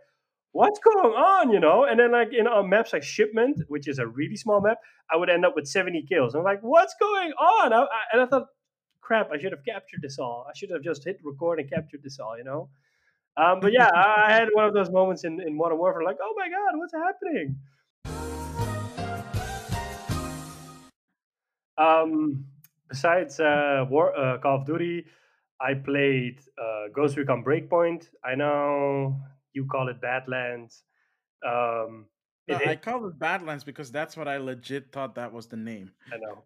what's 0.53 0.81
going 0.81 1.15
on, 1.15 1.51
you 1.51 1.61
know? 1.61 1.85
And 1.85 2.01
then 2.01 2.13
like 2.13 2.33
in 2.33 2.47
a 2.47 2.63
maps 2.63 2.95
like 2.95 3.03
Shipment, 3.03 3.61
which 3.69 3.87
is 3.87 3.99
a 3.99 4.07
really 4.07 4.37
small 4.37 4.63
map, 4.63 4.79
I 5.13 5.17
would 5.17 5.29
end 5.29 5.45
up 5.45 5.55
with 5.55 5.69
70 5.69 6.07
kills. 6.09 6.35
I'm 6.35 6.45
like, 6.45 6.61
what's 6.63 6.95
going 6.99 7.33
on? 7.33 7.75
I, 7.75 7.83
I, 7.83 7.87
and 8.15 8.23
I 8.23 8.27
thought, 8.27 8.47
crap, 9.03 9.31
I 9.31 9.39
should 9.39 9.53
have 9.53 9.65
captured 9.65 10.01
this 10.01 10.19
all. 10.19 10.47
I 10.49 10.57
should 10.57 10.71
have 10.71 10.83
just 10.83 11.05
hit 11.05 11.21
record 11.23 11.61
and 11.61 11.71
captured 11.71 12.03
this 12.03 12.19
all, 12.19 12.39
you 12.39 12.45
know? 12.45 12.71
Um, 13.37 13.61
but 13.61 13.73
yeah, 13.73 13.91
I 13.95 14.33
had 14.33 14.49
one 14.53 14.65
of 14.65 14.73
those 14.73 14.91
moments 14.91 15.25
in, 15.25 15.41
in 15.41 15.57
Modern 15.57 15.79
Warfare, 15.79 16.03
like, 16.03 16.17
oh 16.21 16.35
my 16.37 16.49
god, 16.49 16.79
what's 16.79 16.95
happening? 16.95 17.57
Um, 21.77 22.47
besides 22.89 23.41
uh, 23.41 23.85
War 23.89 24.17
uh, 24.17 24.39
Call 24.39 24.57
of 24.57 24.67
Duty, 24.67 25.07
I 25.61 25.75
played 25.75 26.41
uh, 26.61 26.89
Ghost 26.95 27.17
Recon 27.17 27.45
Breakpoint. 27.45 28.09
I 28.25 28.35
know 28.35 29.21
you 29.53 29.67
call 29.67 29.89
it 29.89 30.01
Badlands. 30.01 30.85
Um, 31.45 32.07
no, 32.49 32.57
it, 32.57 32.69
I 32.69 32.77
call 32.77 33.07
it 33.07 33.19
Badlands 33.19 33.65
because 33.65 33.91
that's 33.91 34.17
what 34.17 34.29
I 34.29 34.39
legit 34.39 34.93
thought 34.93 35.17
that 35.17 35.33
was 35.33 35.47
the 35.47 35.57
name. 35.57 35.91
I 36.13 36.17
know. 36.17 36.43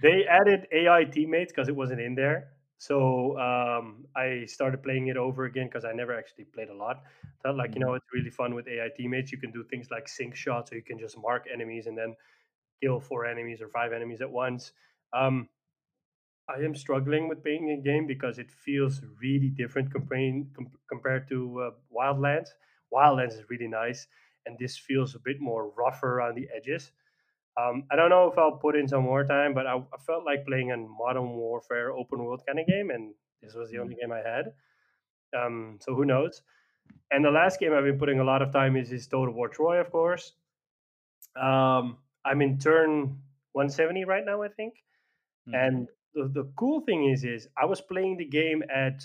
They 0.00 0.24
added 0.24 0.66
AI 0.72 1.04
teammates 1.04 1.52
because 1.52 1.68
it 1.68 1.76
wasn't 1.76 2.00
in 2.00 2.14
there. 2.14 2.48
So 2.78 3.38
um, 3.38 4.06
I 4.16 4.44
started 4.46 4.82
playing 4.82 5.06
it 5.06 5.16
over 5.16 5.44
again 5.44 5.66
because 5.66 5.84
I 5.84 5.92
never 5.92 6.16
actually 6.16 6.44
played 6.44 6.68
a 6.68 6.74
lot. 6.74 7.02
Thought 7.42 7.56
like, 7.56 7.70
mm-hmm. 7.70 7.80
you 7.80 7.86
know, 7.86 7.94
it's 7.94 8.06
really 8.12 8.30
fun 8.30 8.54
with 8.54 8.66
AI 8.66 8.88
teammates. 8.96 9.30
You 9.30 9.38
can 9.38 9.52
do 9.52 9.62
things 9.70 9.88
like 9.90 10.08
sync 10.08 10.34
shots, 10.34 10.70
so 10.70 10.76
you 10.76 10.82
can 10.82 10.98
just 10.98 11.16
mark 11.16 11.46
enemies 11.52 11.86
and 11.86 11.96
then 11.96 12.16
kill 12.82 12.98
four 12.98 13.24
enemies 13.24 13.60
or 13.60 13.68
five 13.68 13.92
enemies 13.92 14.20
at 14.20 14.30
once. 14.30 14.72
Um, 15.12 15.48
I 16.48 16.60
am 16.64 16.74
struggling 16.74 17.28
with 17.28 17.42
playing 17.42 17.70
a 17.70 17.82
game 17.82 18.06
because 18.06 18.38
it 18.38 18.50
feels 18.50 19.00
really 19.20 19.48
different 19.48 19.92
comparing, 19.92 20.48
com- 20.54 20.70
compared 20.88 21.28
to 21.28 21.60
uh, 21.60 21.70
Wildlands. 21.96 22.48
Wildlands 22.92 23.34
is 23.34 23.48
really 23.48 23.68
nice, 23.68 24.06
and 24.46 24.58
this 24.58 24.76
feels 24.76 25.14
a 25.14 25.20
bit 25.20 25.40
more 25.40 25.70
rougher 25.76 26.18
around 26.18 26.34
the 26.34 26.48
edges. 26.54 26.90
Um, 27.60 27.84
I 27.90 27.96
don't 27.96 28.10
know 28.10 28.30
if 28.30 28.38
I'll 28.38 28.56
put 28.56 28.76
in 28.76 28.88
some 28.88 29.02
more 29.02 29.24
time, 29.24 29.54
but 29.54 29.66
I, 29.66 29.76
I, 29.76 29.98
felt 30.06 30.24
like 30.24 30.46
playing 30.46 30.72
a 30.72 30.76
Modern 30.76 31.28
Warfare 31.28 31.92
open 31.92 32.24
world 32.24 32.42
kind 32.46 32.58
of 32.58 32.66
game, 32.66 32.90
and 32.90 33.12
this 33.42 33.54
was 33.54 33.70
the 33.70 33.78
only 33.78 33.94
mm-hmm. 33.94 34.10
game 34.10 34.12
I 34.12 34.26
had. 34.26 34.52
Um, 35.38 35.78
so 35.80 35.94
who 35.94 36.04
knows? 36.04 36.42
And 37.10 37.24
the 37.24 37.30
last 37.30 37.60
game 37.60 37.72
I've 37.74 37.84
been 37.84 37.98
putting 37.98 38.20
a 38.20 38.24
lot 38.24 38.42
of 38.42 38.52
time 38.52 38.76
is 38.76 38.90
is 38.90 39.06
Total 39.06 39.32
War 39.32 39.48
Troy, 39.48 39.80
of 39.80 39.90
course. 39.90 40.32
Um, 41.40 41.98
I'm 42.24 42.40
in 42.40 42.58
turn 42.58 43.18
170 43.52 44.04
right 44.04 44.24
now, 44.24 44.42
I 44.42 44.48
think. 44.48 44.74
Mm-hmm. 45.48 45.54
And 45.54 45.88
the, 46.14 46.30
the 46.32 46.52
cool 46.56 46.80
thing 46.80 47.10
is, 47.10 47.24
is 47.24 47.48
I 47.60 47.64
was 47.66 47.80
playing 47.80 48.16
the 48.18 48.24
game 48.24 48.62
at 48.74 49.00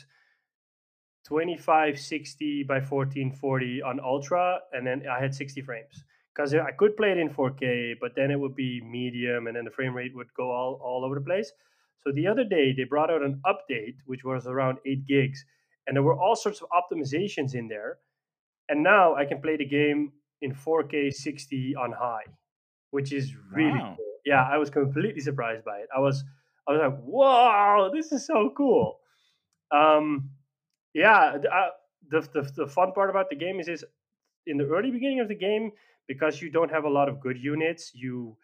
2560 1.27 2.63
by 2.63 2.75
1440 2.75 3.81
on 3.81 3.99
ultra, 3.99 4.59
and 4.71 4.85
then 4.85 5.03
I 5.09 5.21
had 5.21 5.35
60 5.35 5.61
frames 5.61 6.03
because 6.34 6.53
I 6.53 6.71
could 6.71 6.95
play 6.95 7.11
it 7.11 7.17
in 7.17 7.29
4K, 7.29 7.95
but 7.99 8.11
then 8.15 8.31
it 8.31 8.39
would 8.39 8.55
be 8.55 8.81
medium, 8.81 9.47
and 9.47 9.55
then 9.55 9.65
the 9.65 9.71
frame 9.71 9.95
rate 9.95 10.15
would 10.15 10.34
go 10.35 10.51
all, 10.51 10.79
all 10.84 11.03
over 11.03 11.15
the 11.15 11.25
place. 11.25 11.51
So 12.01 12.11
the 12.13 12.27
other 12.27 12.43
day 12.43 12.73
they 12.73 12.84
brought 12.84 13.09
out 13.09 13.23
an 13.23 13.41
update 13.45 13.95
which 14.05 14.23
was 14.23 14.47
around 14.47 14.77
eight 14.85 15.05
gigs, 15.05 15.43
and 15.85 15.95
there 15.95 16.03
were 16.03 16.17
all 16.17 16.35
sorts 16.35 16.61
of 16.61 16.67
optimizations 16.69 17.55
in 17.55 17.67
there. 17.67 17.97
And 18.69 18.84
now 18.84 19.15
I 19.15 19.25
can 19.25 19.41
play 19.41 19.57
the 19.57 19.65
game 19.65 20.11
in 20.41 20.53
4K 20.53 21.13
60 21.13 21.75
on 21.75 21.93
high, 21.93 22.25
which 22.91 23.11
is 23.11 23.34
really 23.51 23.71
wow. 23.79 23.95
cool. 23.97 24.05
Yeah, 24.25 24.47
I 24.49 24.57
was 24.57 24.69
completely 24.69 25.21
surprised 25.21 25.65
by 25.65 25.77
it. 25.77 25.88
I 25.95 25.99
was 25.99 26.23
I 26.68 26.72
was 26.72 26.81
like, 26.81 26.99
"Whoa, 27.03 27.91
this 27.94 28.11
is 28.11 28.26
so 28.26 28.52
cool!" 28.56 28.99
Um, 29.72 30.31
yeah, 30.94 31.38
uh, 31.52 31.69
the, 32.10 32.22
the 32.34 32.52
the 32.56 32.68
fun 32.68 32.94
part 32.94 33.10
about 33.10 33.30
the 33.30 33.35
game 33.35 33.60
is 33.60 33.68
is 33.68 33.85
in 34.48 34.57
the 34.57 34.65
early 34.68 34.91
beginning 34.91 35.19
of 35.19 35.27
the 35.27 35.35
game 35.35 35.72
because 36.07 36.41
you 36.41 36.49
don't 36.49 36.72
have 36.72 36.85
a 36.85 36.89
lot 36.89 37.10
of 37.10 37.19
good 37.19 37.38
units, 37.38 37.91
you 37.94 38.38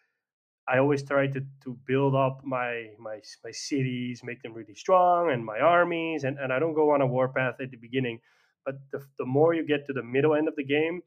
I 0.67 0.77
always 0.79 1.03
try 1.03 1.27
to, 1.27 1.41
to 1.63 1.77
build 1.85 2.15
up 2.15 2.41
my, 2.43 2.91
my 2.97 3.19
my 3.43 3.51
cities, 3.51 4.23
make 4.23 4.41
them 4.41 4.53
really 4.53 4.75
strong, 4.75 5.31
and 5.31 5.43
my 5.43 5.59
armies, 5.59 6.23
and, 6.23 6.37
and 6.39 6.53
I 6.53 6.59
don't 6.59 6.73
go 6.73 6.91
on 6.91 7.01
a 7.01 7.07
warpath 7.07 7.59
at 7.59 7.71
the 7.71 7.77
beginning. 7.77 8.19
But 8.65 8.75
the, 8.91 9.05
the 9.17 9.25
more 9.25 9.53
you 9.53 9.65
get 9.67 9.85
to 9.87 9.93
the 9.93 10.03
middle 10.03 10.35
end 10.35 10.47
of 10.47 10.55
the 10.55 10.63
game, 10.63 11.01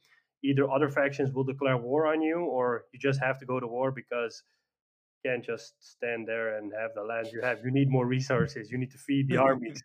either 0.44 0.70
other 0.70 0.90
factions 0.90 1.32
will 1.32 1.44
declare 1.44 1.76
war 1.78 2.06
on 2.06 2.20
you, 2.20 2.40
or 2.40 2.84
you 2.92 2.98
just 2.98 3.20
have 3.20 3.38
to 3.38 3.46
go 3.46 3.58
to 3.58 3.66
war 3.66 3.90
because 3.90 4.42
can't 5.26 5.44
just 5.44 5.74
stand 5.80 6.26
there 6.26 6.56
and 6.56 6.72
have 6.78 6.90
the 6.94 7.02
land 7.02 7.28
you 7.32 7.40
have. 7.42 7.58
You 7.64 7.70
need 7.70 7.90
more 7.90 8.06
resources. 8.16 8.70
You 8.70 8.78
need 8.78 8.92
to 8.92 8.98
feed 8.98 9.28
the 9.28 9.36
mm-hmm. 9.36 9.44
armies. 9.44 9.82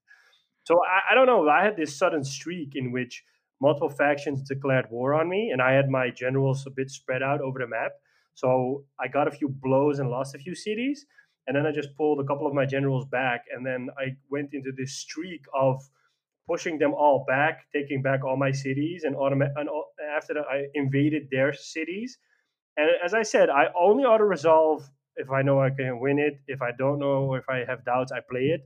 So 0.64 0.80
I, 0.86 1.12
I 1.12 1.16
don't 1.16 1.26
know. 1.26 1.48
I 1.50 1.64
had 1.64 1.76
this 1.78 1.98
sudden 1.98 2.24
streak 2.24 2.76
in 2.76 2.92
which 2.92 3.24
multiple 3.62 3.90
factions 3.90 4.42
declared 4.42 4.88
war 4.90 5.14
on 5.14 5.30
me, 5.30 5.52
and 5.52 5.62
I 5.62 5.74
had 5.74 5.90
my 5.90 6.10
generals 6.10 6.66
a 6.68 6.72
bit 6.72 6.90
spread 6.90 7.22
out 7.22 7.42
over 7.42 7.60
the 7.60 7.68
map. 7.68 7.92
So 8.34 8.86
I 9.00 9.08
got 9.08 9.28
a 9.28 9.32
few 9.32 9.50
blows 9.50 10.00
and 10.00 10.10
lost 10.10 10.36
a 10.36 10.40
few 10.40 10.56
cities, 10.56 11.06
and 11.48 11.56
then 11.56 11.66
I 11.66 11.72
just 11.72 11.96
pulled 11.96 12.20
a 12.20 12.24
couple 12.24 12.48
of 12.48 12.54
my 12.54 12.66
generals 12.66 13.06
back, 13.06 13.46
and 13.54 13.66
then 13.66 13.90
I 13.98 14.16
went 14.30 14.54
into 14.54 14.72
this 14.76 14.94
streak 14.94 15.44
of 15.54 15.82
pushing 16.48 16.80
them 16.80 16.94
all 16.94 17.24
back, 17.28 17.66
taking 17.74 18.02
back 18.02 18.24
all 18.24 18.36
my 18.36 18.52
cities, 18.52 19.04
and 19.04 19.16
automa- 19.16 19.54
and 19.56 19.70
after 20.16 20.34
that 20.34 20.46
I 20.50 20.66
invaded 20.74 21.28
their 21.32 21.54
cities. 21.54 22.18
And 22.78 22.90
as 23.04 23.14
I 23.14 23.24
said, 23.24 23.50
I 23.50 23.68
only 23.78 24.06
auto 24.06 24.24
resolve 24.24 24.90
if 25.22 25.30
I 25.32 25.42
know 25.42 25.62
I 25.62 25.70
can 25.70 26.00
win 26.00 26.20
it. 26.20 26.36
If 26.48 26.62
I 26.62 26.72
don't 26.78 27.00
know, 27.00 27.36
if 27.36 27.48
I 27.50 27.64
have 27.68 27.86
doubts, 27.86 28.12
I 28.12 28.20
play 28.30 28.46
it. 28.56 28.62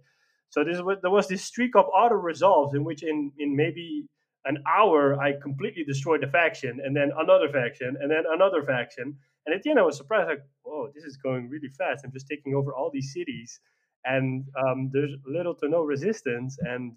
So 0.49 0.63
this 0.63 0.79
was, 0.81 0.97
there 1.01 1.11
was 1.11 1.27
this 1.27 1.43
streak 1.43 1.75
of 1.75 1.85
auto 1.93 2.15
resolves 2.15 2.73
in 2.73 2.83
which 2.83 3.03
in 3.03 3.31
in 3.37 3.55
maybe 3.55 4.07
an 4.45 4.63
hour, 4.67 5.19
I 5.19 5.33
completely 5.41 5.83
destroyed 5.83 6.21
the 6.21 6.27
faction, 6.27 6.79
and 6.83 6.95
then 6.95 7.11
another 7.17 7.49
faction, 7.49 7.97
and 7.99 8.09
then 8.11 8.23
another 8.31 8.63
faction. 8.63 9.17
And 9.45 9.55
at 9.55 9.63
the 9.63 9.71
end, 9.71 9.79
I 9.79 9.83
was 9.83 9.97
surprised, 9.97 10.29
like, 10.29 10.43
whoa, 10.63 10.89
this 10.93 11.03
is 11.03 11.17
going 11.17 11.49
really 11.49 11.69
fast. 11.69 12.05
I'm 12.05 12.11
just 12.11 12.27
taking 12.27 12.53
over 12.55 12.73
all 12.73 12.91
these 12.93 13.11
cities, 13.11 13.59
and 14.05 14.45
um, 14.55 14.91
there's 14.93 15.11
little 15.25 15.55
to 15.55 15.67
no 15.67 15.81
resistance, 15.81 16.57
and 16.61 16.93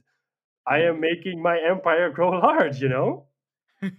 I 0.66 0.80
am 0.80 1.00
making 1.00 1.42
my 1.42 1.58
empire 1.58 2.10
grow 2.16 2.30
large, 2.30 2.80
you 2.80 2.88
know. 2.88 3.24
and 3.82 3.92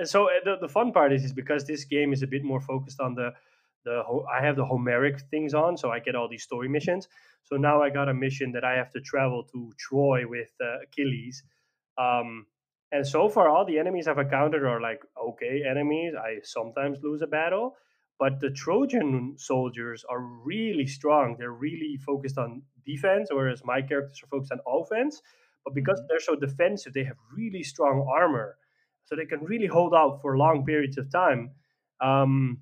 uh, 0.00 0.04
so 0.04 0.24
uh, 0.24 0.40
the, 0.44 0.56
the 0.62 0.68
fun 0.68 0.92
part 0.92 1.12
is, 1.12 1.22
is 1.22 1.32
because 1.32 1.66
this 1.66 1.84
game 1.84 2.12
is 2.12 2.22
a 2.22 2.26
bit 2.26 2.42
more 2.42 2.60
focused 2.60 3.00
on 3.00 3.14
the 3.14 3.30
the 3.86 4.02
I 4.30 4.44
have 4.44 4.56
the 4.56 4.66
Homeric 4.66 5.20
things 5.30 5.54
on, 5.54 5.76
so 5.78 5.90
I 5.90 6.00
get 6.00 6.14
all 6.14 6.28
these 6.28 6.42
story 6.42 6.68
missions. 6.68 7.08
So 7.44 7.56
now 7.56 7.80
I 7.82 7.90
got 7.90 8.08
a 8.08 8.14
mission 8.14 8.52
that 8.52 8.64
I 8.64 8.74
have 8.74 8.90
to 8.90 9.00
travel 9.00 9.44
to 9.52 9.72
Troy 9.78 10.26
with 10.28 10.50
uh, 10.60 10.82
Achilles. 10.82 11.44
Um, 11.96 12.46
and 12.92 13.06
so 13.06 13.28
far, 13.28 13.48
all 13.48 13.64
the 13.64 13.78
enemies 13.78 14.08
I've 14.08 14.18
encountered 14.18 14.64
are 14.64 14.80
like 14.80 15.02
okay 15.28 15.62
enemies. 15.68 16.14
I 16.14 16.40
sometimes 16.42 16.98
lose 17.02 17.22
a 17.22 17.26
battle, 17.26 17.76
but 18.18 18.40
the 18.40 18.50
Trojan 18.50 19.34
soldiers 19.38 20.04
are 20.08 20.20
really 20.20 20.86
strong. 20.86 21.36
They're 21.38 21.60
really 21.68 21.96
focused 22.04 22.38
on 22.38 22.62
defense, 22.84 23.28
whereas 23.32 23.62
my 23.64 23.80
characters 23.82 24.20
are 24.22 24.28
focused 24.28 24.52
on 24.52 24.60
offense. 24.66 25.22
But 25.64 25.74
because 25.74 25.98
mm-hmm. 26.00 26.06
they're 26.08 26.20
so 26.20 26.36
defensive, 26.36 26.92
they 26.92 27.04
have 27.04 27.16
really 27.32 27.62
strong 27.62 28.06
armor, 28.12 28.56
so 29.04 29.14
they 29.14 29.26
can 29.26 29.44
really 29.44 29.66
hold 29.66 29.94
out 29.94 30.20
for 30.20 30.36
long 30.36 30.64
periods 30.64 30.98
of 30.98 31.10
time. 31.10 31.52
Um, 32.00 32.60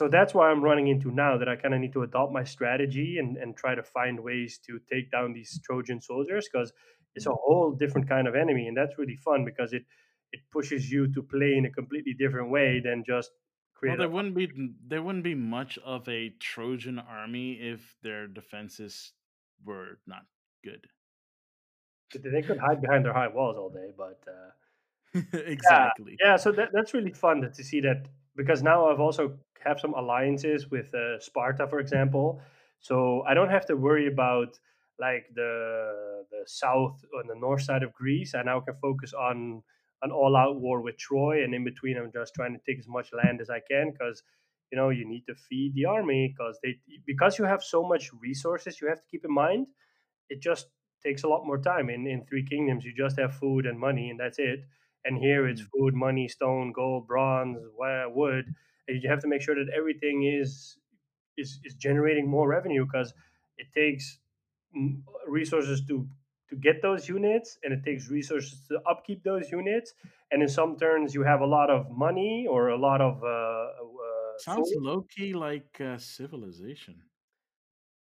so 0.00 0.08
that's 0.08 0.32
why 0.32 0.50
I'm 0.50 0.62
running 0.64 0.88
into 0.88 1.10
now 1.10 1.36
that 1.38 1.48
I 1.48 1.56
kind 1.56 1.74
of 1.74 1.80
need 1.80 1.92
to 1.92 2.02
adopt 2.02 2.32
my 2.32 2.42
strategy 2.44 3.18
and, 3.18 3.36
and 3.36 3.54
try 3.54 3.74
to 3.74 3.82
find 3.82 4.20
ways 4.24 4.58
to 4.66 4.80
take 4.90 5.10
down 5.10 5.34
these 5.34 5.60
Trojan 5.62 6.00
soldiers 6.00 6.48
because 6.50 6.72
it's 7.14 7.26
a 7.26 7.30
whole 7.32 7.72
different 7.72 8.08
kind 8.08 8.26
of 8.26 8.34
enemy, 8.34 8.66
and 8.66 8.76
that's 8.76 8.96
really 8.98 9.16
fun 9.16 9.44
because 9.44 9.74
it 9.74 9.84
it 10.32 10.40
pushes 10.50 10.90
you 10.90 11.12
to 11.12 11.22
play 11.22 11.54
in 11.56 11.66
a 11.66 11.70
completely 11.70 12.14
different 12.14 12.50
way 12.50 12.80
than 12.80 13.04
just 13.04 13.30
create. 13.74 13.92
Well, 13.92 13.98
there 13.98 14.08
a- 14.08 14.08
wouldn't 14.08 14.34
be 14.34 14.50
there 14.82 15.02
wouldn't 15.02 15.24
be 15.24 15.34
much 15.34 15.76
of 15.78 16.08
a 16.08 16.30
Trojan 16.30 16.98
army 16.98 17.60
if 17.60 17.98
their 18.00 18.26
defenses 18.26 19.12
were 19.62 20.00
not 20.06 20.26
good. 20.62 20.88
They 22.14 22.42
could 22.42 22.58
hide 22.58 22.80
behind 22.80 23.04
their 23.04 23.12
high 23.14 23.26
walls 23.26 23.56
all 23.56 23.68
day, 23.70 23.92
but 23.96 24.22
uh, 24.28 24.50
exactly. 25.32 26.20
Yeah, 26.20 26.30
yeah 26.30 26.36
so 26.36 26.52
that, 26.52 26.70
that's 26.72 26.94
really 26.94 27.12
fun 27.12 27.40
to 27.42 27.64
see 27.64 27.80
that 27.80 28.08
because 28.36 28.62
now 28.62 28.86
I've 28.90 29.00
also 29.00 29.38
have 29.64 29.80
some 29.80 29.94
alliances 29.94 30.70
with 30.70 30.94
uh, 30.94 31.20
Sparta, 31.20 31.66
for 31.68 31.80
example. 31.80 32.40
So 32.80 33.22
I 33.28 33.34
don't 33.34 33.50
have 33.50 33.66
to 33.66 33.76
worry 33.76 34.06
about 34.06 34.58
like 34.98 35.26
the 35.34 36.24
the 36.30 36.42
south 36.46 37.04
on 37.18 37.26
the 37.26 37.34
north 37.34 37.62
side 37.62 37.82
of 37.82 37.92
Greece. 37.92 38.34
I 38.34 38.42
now 38.42 38.60
can 38.60 38.74
focus 38.80 39.12
on 39.12 39.62
an 40.02 40.10
all-out 40.10 40.60
war 40.60 40.80
with 40.80 40.96
Troy, 40.96 41.44
and 41.44 41.54
in 41.54 41.62
between, 41.64 41.98
I'm 41.98 42.10
just 42.12 42.34
trying 42.34 42.54
to 42.54 42.60
take 42.64 42.78
as 42.78 42.88
much 42.88 43.12
land 43.12 43.40
as 43.40 43.50
I 43.50 43.60
can 43.60 43.90
because 43.92 44.22
you 44.70 44.76
know 44.76 44.88
you 44.90 45.06
need 45.06 45.26
to 45.26 45.34
feed 45.34 45.74
the 45.74 45.84
army 45.86 46.28
because 46.34 46.58
they 46.62 46.78
because 47.06 47.38
you 47.38 47.44
have 47.44 47.62
so 47.62 47.82
much 47.86 48.10
resources. 48.20 48.80
You 48.80 48.88
have 48.88 49.00
to 49.00 49.06
keep 49.10 49.24
in 49.24 49.32
mind 49.32 49.66
it 50.28 50.40
just 50.40 50.68
takes 51.02 51.22
a 51.22 51.28
lot 51.28 51.46
more 51.46 51.58
time. 51.58 51.90
In 51.90 52.06
in 52.06 52.24
Three 52.24 52.44
Kingdoms, 52.44 52.84
you 52.84 52.92
just 52.94 53.18
have 53.18 53.34
food 53.34 53.66
and 53.66 53.78
money, 53.78 54.10
and 54.10 54.18
that's 54.20 54.38
it. 54.38 54.60
And 55.04 55.18
here 55.18 55.48
it's 55.48 55.62
mm. 55.62 55.68
food, 55.72 55.94
money, 55.94 56.28
stone, 56.28 56.72
gold, 56.72 57.06
bronze, 57.06 57.58
wood. 57.78 58.44
And 58.88 59.02
you 59.02 59.08
have 59.08 59.20
to 59.20 59.28
make 59.28 59.42
sure 59.42 59.54
that 59.54 59.70
everything 59.76 60.24
is 60.24 60.76
is 61.36 61.60
is 61.64 61.74
generating 61.74 62.28
more 62.28 62.48
revenue 62.48 62.84
because 62.84 63.14
it 63.56 63.66
takes 63.74 64.18
resources 65.26 65.82
to 65.88 66.06
to 66.48 66.56
get 66.56 66.82
those 66.82 67.08
units 67.08 67.58
and 67.62 67.72
it 67.72 67.84
takes 67.84 68.10
resources 68.10 68.60
to 68.68 68.80
upkeep 68.88 69.22
those 69.22 69.50
units 69.50 69.94
and 70.30 70.42
in 70.42 70.48
some 70.48 70.76
turns 70.76 71.14
you 71.14 71.22
have 71.22 71.40
a 71.40 71.46
lot 71.46 71.70
of 71.70 71.90
money 71.90 72.46
or 72.48 72.68
a 72.68 72.76
lot 72.76 73.00
of 73.00 73.22
uh, 73.22 73.26
uh 73.26 74.38
sounds 74.38 74.72
low-key 74.76 75.32
like 75.32 75.80
uh, 75.80 75.96
civilization 75.98 76.96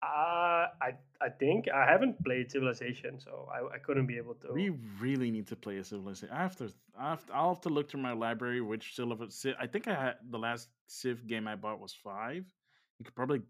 uh, 0.03 0.67
I 0.81 0.93
I 1.21 1.29
think 1.29 1.69
I 1.69 1.85
haven't 1.85 2.23
played 2.25 2.51
Civilization, 2.51 3.19
so 3.19 3.49
I, 3.53 3.75
I 3.75 3.79
couldn't 3.79 4.07
be 4.07 4.17
able 4.17 4.35
to. 4.35 4.53
We 4.53 4.71
really 5.01 5.31
need 5.31 5.49
to 5.49 5.57
play 5.57 5.79
a 5.79 5.85
Civilization. 5.85 6.31
I 6.33 6.43
have 6.43 6.57
to. 6.57 6.73
I 6.99 7.11
have 7.11 7.27
to, 7.27 7.35
I'll 7.35 7.55
have 7.55 7.61
to 7.63 7.69
look 7.69 7.91
through 7.91 8.03
my 8.03 8.13
library. 8.13 8.61
Which 8.61 8.95
Civ? 8.95 9.55
I 9.59 9.67
think 9.67 9.89
I 9.89 9.95
had 9.95 10.15
the 10.31 10.39
last 10.39 10.69
Civ 10.87 11.27
game 11.27 11.49
I 11.49 11.57
bought 11.57 11.81
was 11.81 11.93
five. 11.93 12.45
You 12.99 13.05
could 13.05 13.17
probably 13.17 13.43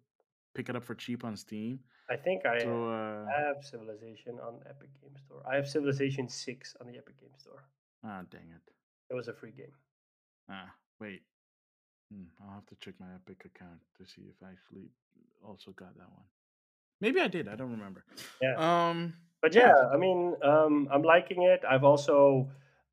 pick 0.55 0.69
it 0.71 0.77
up 0.77 0.85
for 0.85 0.95
cheap 0.95 1.25
on 1.25 1.37
Steam. 1.37 1.81
I 2.11 2.17
think 2.17 2.47
I 2.47 2.61
so, 2.61 2.89
uh, 2.89 3.27
have 3.27 3.63
Civilization 3.63 4.39
on 4.41 4.61
Epic 4.65 4.89
Game 5.03 5.17
Store. 5.27 5.43
I 5.51 5.57
have 5.57 5.69
Civilization 5.69 6.27
Six 6.29 6.75
on 6.81 6.87
the 6.87 6.97
Epic 6.97 7.21
Game 7.21 7.37
Store. 7.37 7.65
Ah, 8.03 8.23
dang 8.31 8.49
it! 8.49 8.73
It 9.11 9.15
was 9.15 9.29
a 9.29 9.35
free 9.35 9.53
game. 9.53 9.73
Ah, 10.51 10.73
wait. 11.01 11.21
Hmm, 12.11 12.25
I'll 12.43 12.55
have 12.55 12.67
to 12.67 12.77
check 12.77 12.95
my 12.99 13.09
Epic 13.15 13.45
account 13.45 13.81
to 13.99 14.07
see 14.07 14.23
if 14.23 14.43
I 14.43 14.53
actually 14.53 14.89
also 15.47 15.73
got 15.73 15.95
that 15.99 16.09
one. 16.09 16.25
Maybe 17.01 17.21
I 17.21 17.29
did. 17.29 17.49
I 17.49 17.55
don't 17.57 17.71
remember. 17.71 18.05
Yeah. 18.43 18.55
Um. 18.59 19.15
But 19.41 19.55
yeah, 19.55 19.69
yeah. 19.69 19.89
I 19.95 19.97
mean, 19.97 20.35
um, 20.43 20.89
I'm 20.93 21.03
liking 21.03 21.43
it. 21.43 21.63
I've 21.69 21.85
also, 21.85 22.51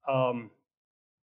um, 0.07 0.51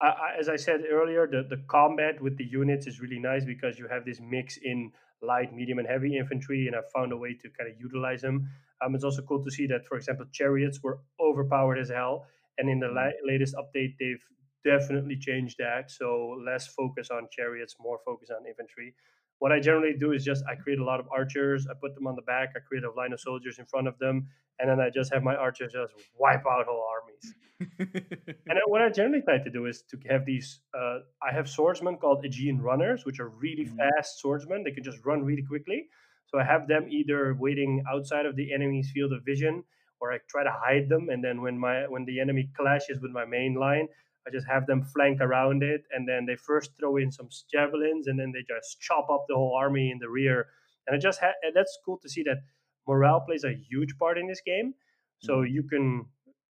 I, 0.00 0.06
I, 0.06 0.36
as 0.40 0.48
I 0.48 0.56
said 0.56 0.80
earlier, 0.90 1.26
the 1.26 1.42
the 1.48 1.62
combat 1.68 2.20
with 2.20 2.38
the 2.38 2.44
units 2.44 2.86
is 2.86 3.00
really 3.00 3.18
nice 3.18 3.44
because 3.44 3.78
you 3.78 3.88
have 3.88 4.04
this 4.06 4.20
mix 4.20 4.56
in 4.56 4.92
light, 5.20 5.54
medium, 5.54 5.78
and 5.78 5.86
heavy 5.86 6.16
infantry, 6.16 6.66
and 6.66 6.74
I 6.74 6.80
found 6.94 7.12
a 7.12 7.16
way 7.16 7.34
to 7.34 7.48
kind 7.50 7.70
of 7.70 7.78
utilize 7.78 8.22
them. 8.22 8.48
Um, 8.82 8.94
it's 8.94 9.04
also 9.04 9.22
cool 9.22 9.44
to 9.44 9.50
see 9.50 9.66
that, 9.66 9.86
for 9.86 9.96
example, 9.96 10.26
chariots 10.32 10.82
were 10.82 10.98
overpowered 11.20 11.78
as 11.78 11.90
hell, 11.90 12.26
and 12.58 12.68
in 12.70 12.80
the 12.80 12.86
mm-hmm. 12.86 12.96
la- 12.96 13.32
latest 13.32 13.54
update, 13.54 13.94
they've 14.00 14.24
definitely 14.64 15.16
changed 15.16 15.56
that. 15.58 15.90
So 15.90 16.38
less 16.44 16.66
focus 16.68 17.10
on 17.10 17.28
chariots, 17.30 17.76
more 17.78 17.98
focus 18.04 18.30
on 18.30 18.46
infantry. 18.46 18.94
What 19.42 19.50
I 19.50 19.58
generally 19.58 19.94
do 19.98 20.12
is 20.12 20.24
just 20.24 20.44
I 20.48 20.54
create 20.54 20.78
a 20.78 20.84
lot 20.84 21.00
of 21.00 21.08
archers, 21.10 21.66
I 21.68 21.74
put 21.74 21.96
them 21.96 22.06
on 22.06 22.14
the 22.14 22.22
back, 22.22 22.50
I 22.54 22.60
create 22.60 22.84
a 22.84 22.92
line 22.92 23.12
of 23.12 23.18
soldiers 23.18 23.58
in 23.58 23.66
front 23.66 23.88
of 23.88 23.98
them, 23.98 24.28
and 24.60 24.70
then 24.70 24.78
I 24.78 24.88
just 24.88 25.12
have 25.12 25.24
my 25.24 25.34
archers 25.34 25.72
just 25.72 25.94
wipe 26.16 26.46
out 26.46 26.64
whole 26.68 26.86
armies. 26.96 27.34
and 28.46 28.58
what 28.66 28.82
I 28.82 28.88
generally 28.90 29.20
try 29.20 29.38
to 29.38 29.50
do 29.50 29.66
is 29.66 29.82
to 29.90 29.98
have 30.08 30.24
these. 30.24 30.60
Uh, 30.72 31.00
I 31.20 31.32
have 31.32 31.48
swordsmen 31.48 31.96
called 31.96 32.24
Aegean 32.24 32.62
runners, 32.62 33.04
which 33.04 33.18
are 33.18 33.30
really 33.30 33.64
mm-hmm. 33.64 33.78
fast 33.78 34.20
swordsmen. 34.20 34.62
They 34.62 34.70
can 34.70 34.84
just 34.84 35.04
run 35.04 35.24
really 35.24 35.42
quickly. 35.42 35.88
So 36.26 36.38
I 36.38 36.44
have 36.44 36.68
them 36.68 36.86
either 36.88 37.34
waiting 37.34 37.82
outside 37.92 38.26
of 38.26 38.36
the 38.36 38.54
enemy's 38.54 38.92
field 38.92 39.12
of 39.12 39.24
vision, 39.24 39.64
or 40.00 40.12
I 40.12 40.18
try 40.28 40.44
to 40.44 40.54
hide 40.54 40.88
them. 40.88 41.08
And 41.08 41.22
then 41.24 41.42
when 41.42 41.58
my 41.58 41.88
when 41.88 42.04
the 42.04 42.20
enemy 42.20 42.48
clashes 42.56 43.00
with 43.00 43.10
my 43.10 43.24
main 43.24 43.54
line, 43.54 43.88
I 44.26 44.30
just 44.30 44.46
have 44.46 44.66
them 44.66 44.82
flank 44.82 45.20
around 45.20 45.62
it, 45.62 45.82
and 45.92 46.08
then 46.08 46.26
they 46.26 46.36
first 46.36 46.70
throw 46.78 46.96
in 46.96 47.10
some 47.10 47.28
javelins, 47.52 48.06
and 48.06 48.18
then 48.18 48.32
they 48.32 48.42
just 48.42 48.80
chop 48.80 49.08
up 49.10 49.26
the 49.28 49.34
whole 49.34 49.56
army 49.56 49.90
in 49.90 49.98
the 49.98 50.08
rear. 50.08 50.46
And 50.86 50.96
I 50.96 50.98
just 50.98 51.20
ha- 51.20 51.38
and 51.42 51.54
that's 51.54 51.78
cool 51.84 51.98
to 51.98 52.08
see 52.08 52.22
that 52.24 52.38
morale 52.86 53.20
plays 53.20 53.44
a 53.44 53.54
huge 53.54 53.96
part 53.98 54.18
in 54.18 54.26
this 54.28 54.40
game. 54.44 54.74
So 55.18 55.38
mm-hmm. 55.38 55.54
you 55.54 55.62
can 55.62 56.06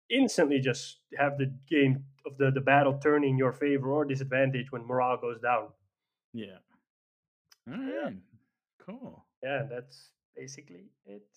instantly 0.10 0.60
just 0.60 0.98
have 1.18 1.38
the 1.38 1.54
game 1.70 2.04
of 2.26 2.38
the, 2.38 2.52
the 2.52 2.62
battle 2.62 2.98
turn 2.98 3.24
in 3.24 3.38
your 3.38 3.54
favor 3.54 3.92
or 3.92 4.06
disadvantage 4.06 4.72
when 4.72 4.86
morale 4.86 5.18
goes 5.18 5.40
down. 5.40 5.68
Yeah. 6.34 6.60
All 7.70 7.78
right. 7.78 7.94
Yeah. 7.94 8.10
Cool. 8.86 9.26
Yeah, 9.44 9.64
that's 9.70 10.10
basically 10.36 10.90
it. 11.06 11.28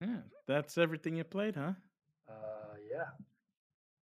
Yeah, 0.00 0.20
that's 0.46 0.78
everything 0.78 1.16
you 1.16 1.24
played, 1.24 1.56
huh? 1.56 1.72
Uh, 2.28 2.74
yeah. 2.90 3.10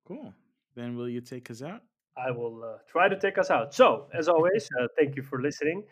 Cool. 0.05 0.33
Then 0.75 0.97
will 0.97 1.09
you 1.09 1.21
take 1.21 1.49
us 1.51 1.61
out? 1.61 1.81
I 2.17 2.31
will 2.31 2.63
uh, 2.63 2.77
try 2.87 3.09
to 3.09 3.19
take 3.19 3.37
us 3.37 3.49
out. 3.49 3.73
So, 3.73 4.07
as 4.13 4.27
always, 4.27 4.69
uh, 4.79 4.87
thank 4.97 5.15
you 5.15 5.23
for 5.23 5.41
listening. 5.41 5.83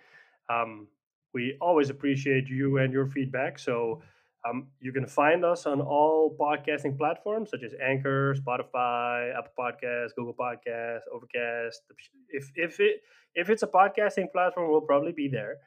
Um, 0.49 0.88
we 1.34 1.58
always 1.62 1.90
appreciate 1.90 2.48
you 2.48 2.78
and 2.78 2.94
your 2.94 3.08
feedback. 3.08 3.58
So, 3.58 4.02
um, 4.48 4.68
you 4.80 4.91
can 4.91 5.06
find 5.06 5.45
us 5.45 5.66
on 5.66 5.82
all 5.82 6.36
podcasting 6.40 6.98
platforms 6.98 7.52
such 7.52 7.64
as 7.64 7.74
Anchor, 7.82 8.36
Spotify, 8.36 9.38
Apple 9.38 9.52
Podcasts, 9.58 10.16
Google 10.16 10.34
Podcasts, 10.34 11.02
Overcast. 11.14 11.82
If 12.30 12.52
if 12.56 12.80
it 12.80 13.02
if 13.36 13.49
it's 13.49 13.64
a 13.64 13.68
podcasting 13.68 14.32
platform, 14.32 14.72
we'll 14.72 14.82
probably 14.82 15.12
be 15.12 15.28
there. 15.28 15.58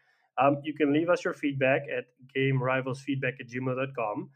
Um, 0.41 0.59
you 0.65 0.75
can 0.75 0.93
leave 0.93 1.09
us 1.09 1.25
your 1.25 1.35
feedback 1.35 1.83
at 1.83 2.07
gamerivalsfeedback 2.37 3.39
at 3.41 3.49
gmail.com. 3.49 4.31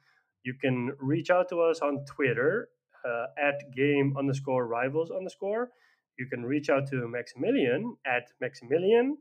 You 0.44 0.54
can 0.54 0.92
reach 1.00 1.30
out 1.30 1.48
to 1.48 1.60
us 1.60 1.80
on 1.80 2.04
Twitter 2.04 2.68
uh, 3.06 3.26
at 3.38 3.74
game 3.74 4.14
underscore 4.18 4.66
rivals 4.66 5.10
underscore. 5.10 5.70
You 6.18 6.26
can 6.26 6.44
reach 6.44 6.68
out 6.68 6.88
to 6.88 7.08
Maximilian 7.08 7.96
at 8.06 8.24
Maximilian. 8.40 9.18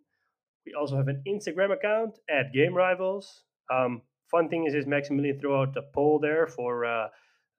We 0.66 0.74
also 0.74 0.98
have 0.98 1.08
an 1.08 1.24
Instagram 1.28 1.72
account 1.72 2.18
at 2.30 2.52
Game 2.54 2.74
Rivals. 2.74 3.44
Um, 3.72 4.02
fun 4.30 4.50
thing 4.50 4.66
is, 4.66 4.74
is 4.74 4.86
Maximilian 4.86 5.40
threw 5.40 5.56
out 5.56 5.78
a 5.78 5.82
poll 5.94 6.20
there 6.20 6.48
for 6.48 6.86
uh, 6.86 7.08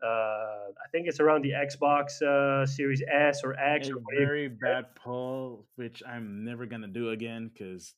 uh, 0.02 0.06
I 0.06 0.88
think 0.92 1.08
it's 1.08 1.18
around 1.18 1.42
the 1.42 1.50
Xbox 1.50 2.22
uh, 2.22 2.64
Series 2.66 3.02
S 3.10 3.42
or 3.42 3.58
X. 3.58 3.88
A 3.88 3.94
or 3.94 4.00
very 4.16 4.48
bad 4.48 4.94
poll, 4.94 5.66
which 5.76 6.02
I'm 6.06 6.44
never 6.44 6.66
gonna 6.66 6.86
do 6.88 7.10
again 7.10 7.50
because 7.52 7.94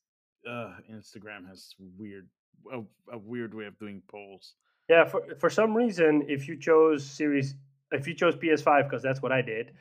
uh, 0.49 0.73
Instagram 0.91 1.47
has 1.49 1.75
weird 1.99 2.27
a, 2.73 2.81
a, 3.13 3.19
weird 3.19 3.55
way 3.55 3.67
of 3.67 3.79
doing 3.79 4.03
polls. 4.11 4.55
Yeah, 4.89 5.05
for 5.05 5.23
for 5.39 5.51
some 5.51 5.75
reason, 5.75 6.25
if 6.29 6.49
you 6.49 6.59
chose 6.59 7.05
Series 7.05 7.55
if 7.93 8.07
you 8.07 8.15
chose 8.15 8.37
PS5 8.37 8.85
because 8.85 9.03
that's 9.03 9.23
what 9.23 9.33
I 9.33 9.43
did, 9.43 9.73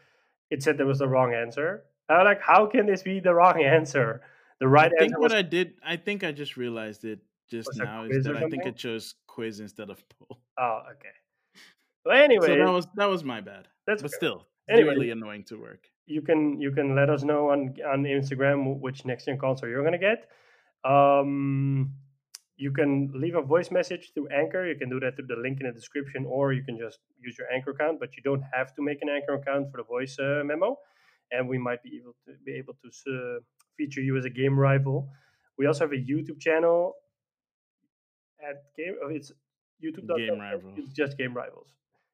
it 0.49 0.64
said 0.64 0.77
there 0.77 0.86
was 0.86 0.99
the 0.99 1.07
wrong 1.07 1.34
answer. 1.34 1.84
I 2.07 2.18
was 2.18 2.26
like, 2.26 2.41
how 2.41 2.65
can 2.65 2.86
this 2.86 3.03
be 3.03 3.19
the 3.19 3.34
wrong 3.34 3.61
answer? 3.64 4.22
The 4.60 4.68
right 4.68 4.86
answer. 4.86 4.95
I 4.95 4.99
think 4.99 5.14
answer. 5.14 5.22
What 5.22 5.34
I 5.34 5.41
did, 5.41 5.73
I 5.86 5.95
think 5.95 6.23
I 6.23 6.31
just 6.31 6.57
realized 6.57 7.06
it 7.06 7.19
just 7.49 7.69
now 7.76 8.03
is 8.03 8.26
that 8.26 8.38
I 8.38 8.49
think 8.49 8.65
it 8.65 8.76
chose 8.77 9.15
quiz 9.27 9.60
instead 9.60 9.90
of 9.90 10.03
poll. 10.10 10.40
Oh, 10.57 10.81
okay. 10.91 11.10
Well, 12.06 12.22
anyway, 12.22 12.48
so 12.48 12.56
that 12.57 12.72
was 12.72 12.88
that 12.95 13.06
was 13.06 13.23
my 13.23 13.41
bad. 13.41 13.68
That's 13.86 14.02
but 14.02 14.11
okay. 14.11 14.18
still 14.18 14.45
anyway, 14.69 14.94
really 14.94 15.11
annoying 15.11 15.44
to 15.45 15.56
work. 15.60 15.88
You 16.06 16.22
can 16.22 16.60
you 16.60 16.72
can 16.72 16.95
let 16.95 17.10
us 17.10 17.23
know 17.23 17.52
on 17.52 17.76
on 17.86 18.03
Instagram 18.03 18.80
which 18.80 19.06
next 19.06 19.26
gen 19.26 19.38
console 19.38 19.69
you're 19.69 19.84
gonna 19.84 19.98
get. 19.98 20.27
Um, 20.84 21.94
you 22.60 22.72
can 22.72 23.10
leave 23.15 23.36
a 23.36 23.41
voice 23.41 23.72
message 23.72 24.11
through 24.14 24.27
Anchor. 24.27 24.68
You 24.68 24.76
can 24.76 24.90
do 24.90 24.99
that 24.99 25.15
through 25.15 25.27
the 25.27 25.38
link 25.38 25.61
in 25.61 25.68
the 25.68 25.72
description, 25.72 26.26
or 26.27 26.52
you 26.52 26.61
can 26.61 26.77
just 26.77 26.99
use 27.18 27.38
your 27.38 27.48
Anchor 27.53 27.72
account. 27.72 28.02
But 28.02 28.18
you 28.18 28.22
don't 28.22 28.44
have 28.53 28.76
to 28.76 28.81
make 28.81 28.99
an 29.02 29.07
Anchor 29.07 29.36
account 29.36 29.72
for 29.72 29.77
the 29.77 29.84
voice 29.84 30.19
uh, 30.19 30.41
memo, 30.44 30.77
and 31.31 31.48
we 31.48 31.57
might 31.57 31.81
be 31.81 32.02
able 32.02 32.15
to 32.26 32.34
be 32.45 32.53
able 32.56 32.76
to 32.84 32.90
uh, 32.90 33.40
feature 33.77 34.02
you 34.02 34.18
as 34.18 34.26
a 34.26 34.30
game 34.30 34.60
rival. 34.60 35.10
We 35.57 35.68
also 35.68 35.86
have 35.86 35.94
a 35.94 36.03
YouTube 36.11 36.41
channel 36.41 36.95
at 38.41 38.57
game. 38.76 38.95
Oh, 39.02 39.10
it's 39.10 39.31
YouTube. 39.81 40.07
Game 40.18 40.40
Rivals. 40.40 40.73
It's 40.77 40.91
just 40.91 41.18
Game 41.18 41.34
Rivals, 41.34 41.69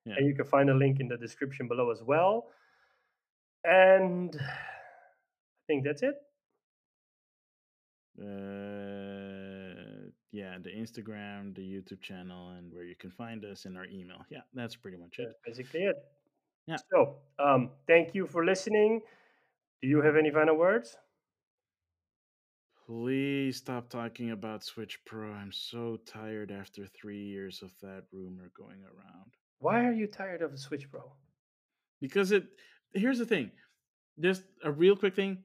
yeah. 0.06 0.14
and 0.18 0.28
you 0.28 0.36
can 0.36 0.46
find 0.46 0.70
a 0.70 0.76
link 0.76 1.00
in 1.00 1.08
the 1.08 1.18
description 1.18 1.68
below 1.68 1.90
as 1.90 2.04
well. 2.04 2.46
And 3.64 4.36
I 4.40 5.64
think 5.66 5.86
that's 5.86 6.04
it. 6.04 6.16
Uh, 8.22 9.05
yeah, 10.36 10.58
the 10.62 10.70
Instagram, 10.70 11.56
the 11.56 11.62
YouTube 11.62 12.02
channel, 12.02 12.50
and 12.50 12.74
where 12.74 12.84
you 12.84 12.96
can 12.96 13.12
find 13.12 13.46
us 13.46 13.66
in 13.66 13.78
our 13.78 13.86
email. 13.86 14.26
Yeah, 14.30 14.42
that's 14.54 14.76
pretty 14.76 14.98
much 14.98 15.20
it. 15.20 15.28
That's 15.28 15.58
basically 15.58 15.84
it. 15.84 15.96
Yeah. 16.68 16.78
So, 16.92 17.16
um, 17.40 17.70
thank 17.88 18.14
you 18.14 18.28
for 18.28 18.44
listening. 18.44 19.02
Do 19.82 19.88
you 19.88 20.02
have 20.02 20.16
any 20.16 20.32
final 20.32 20.58
words? 20.58 20.98
Please 22.86 23.58
stop 23.58 23.90
talking 23.90 24.32
about 24.32 24.64
Switch 24.64 25.00
Pro. 25.06 25.32
I'm 25.32 25.52
so 25.52 25.98
tired 26.06 26.52
after 26.52 26.86
three 26.86 27.24
years 27.24 27.62
of 27.64 27.72
that 27.82 28.04
rumor 28.12 28.52
going 28.58 28.84
around. 28.84 29.32
Why 29.60 29.86
are 29.86 29.94
you 29.94 30.06
tired 30.06 30.42
of 30.42 30.52
the 30.52 30.58
Switch 30.58 30.90
Pro? 30.92 31.14
Because 32.02 32.32
it. 32.32 32.46
Here's 32.94 33.20
the 33.20 33.26
thing. 33.26 33.52
Just 34.20 34.44
a 34.64 34.72
real 34.72 34.96
quick 34.96 35.16
thing. 35.16 35.44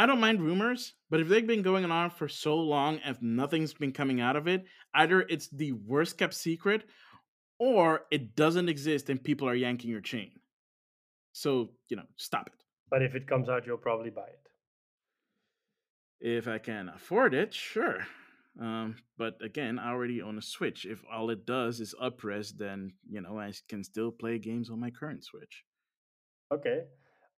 I 0.00 0.06
don't 0.06 0.18
mind 0.18 0.40
rumors, 0.40 0.94
but 1.10 1.20
if 1.20 1.28
they've 1.28 1.46
been 1.46 1.60
going 1.60 1.84
on 1.84 2.08
for 2.08 2.26
so 2.26 2.56
long 2.56 3.00
and 3.04 3.18
nothing's 3.20 3.74
been 3.74 3.92
coming 3.92 4.18
out 4.18 4.34
of 4.34 4.48
it, 4.48 4.64
either 4.94 5.20
it's 5.20 5.50
the 5.50 5.72
worst 5.72 6.16
kept 6.16 6.32
secret 6.32 6.84
or 7.58 8.06
it 8.10 8.34
doesn't 8.34 8.70
exist 8.70 9.10
and 9.10 9.22
people 9.22 9.46
are 9.46 9.54
yanking 9.54 9.90
your 9.90 10.00
chain. 10.00 10.30
So, 11.32 11.72
you 11.90 11.98
know, 11.98 12.06
stop 12.16 12.46
it. 12.46 12.64
But 12.90 13.02
if 13.02 13.14
it 13.14 13.26
comes 13.26 13.50
out, 13.50 13.66
you'll 13.66 13.76
probably 13.76 14.08
buy 14.08 14.22
it. 14.22 14.40
If 16.18 16.48
I 16.48 16.56
can 16.56 16.88
afford 16.88 17.34
it, 17.34 17.52
sure. 17.52 17.98
Um, 18.58 18.96
but 19.18 19.34
again, 19.44 19.78
I 19.78 19.90
already 19.90 20.22
own 20.22 20.38
a 20.38 20.42
Switch. 20.42 20.86
If 20.86 21.02
all 21.12 21.28
it 21.28 21.44
does 21.44 21.78
is 21.78 21.94
upres, 22.02 22.56
then, 22.56 22.94
you 23.06 23.20
know, 23.20 23.38
I 23.38 23.52
can 23.68 23.84
still 23.84 24.12
play 24.12 24.38
games 24.38 24.70
on 24.70 24.80
my 24.80 24.88
current 24.90 25.24
Switch. 25.24 25.62
Okay. 26.50 26.84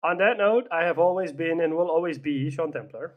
On 0.05 0.19
that 0.19 0.37
note, 0.37 0.66
I 0.73 0.85
have 0.85 0.99
always 0.99 1.33
been 1.33 1.61
and 1.61 1.77
will 1.77 1.91
always 1.91 2.19
be 2.19 2.51
Sean 2.51 2.73
Templar. 2.73 3.15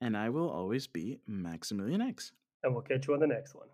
And 0.00 0.16
I 0.16 0.28
will 0.28 0.50
always 0.50 0.86
be 0.86 1.20
Maximilian 1.26 2.00
X. 2.00 2.32
And 2.64 2.74
we'll 2.74 2.82
catch 2.82 3.06
you 3.06 3.14
on 3.14 3.20
the 3.20 3.26
next 3.26 3.54
one. 3.54 3.68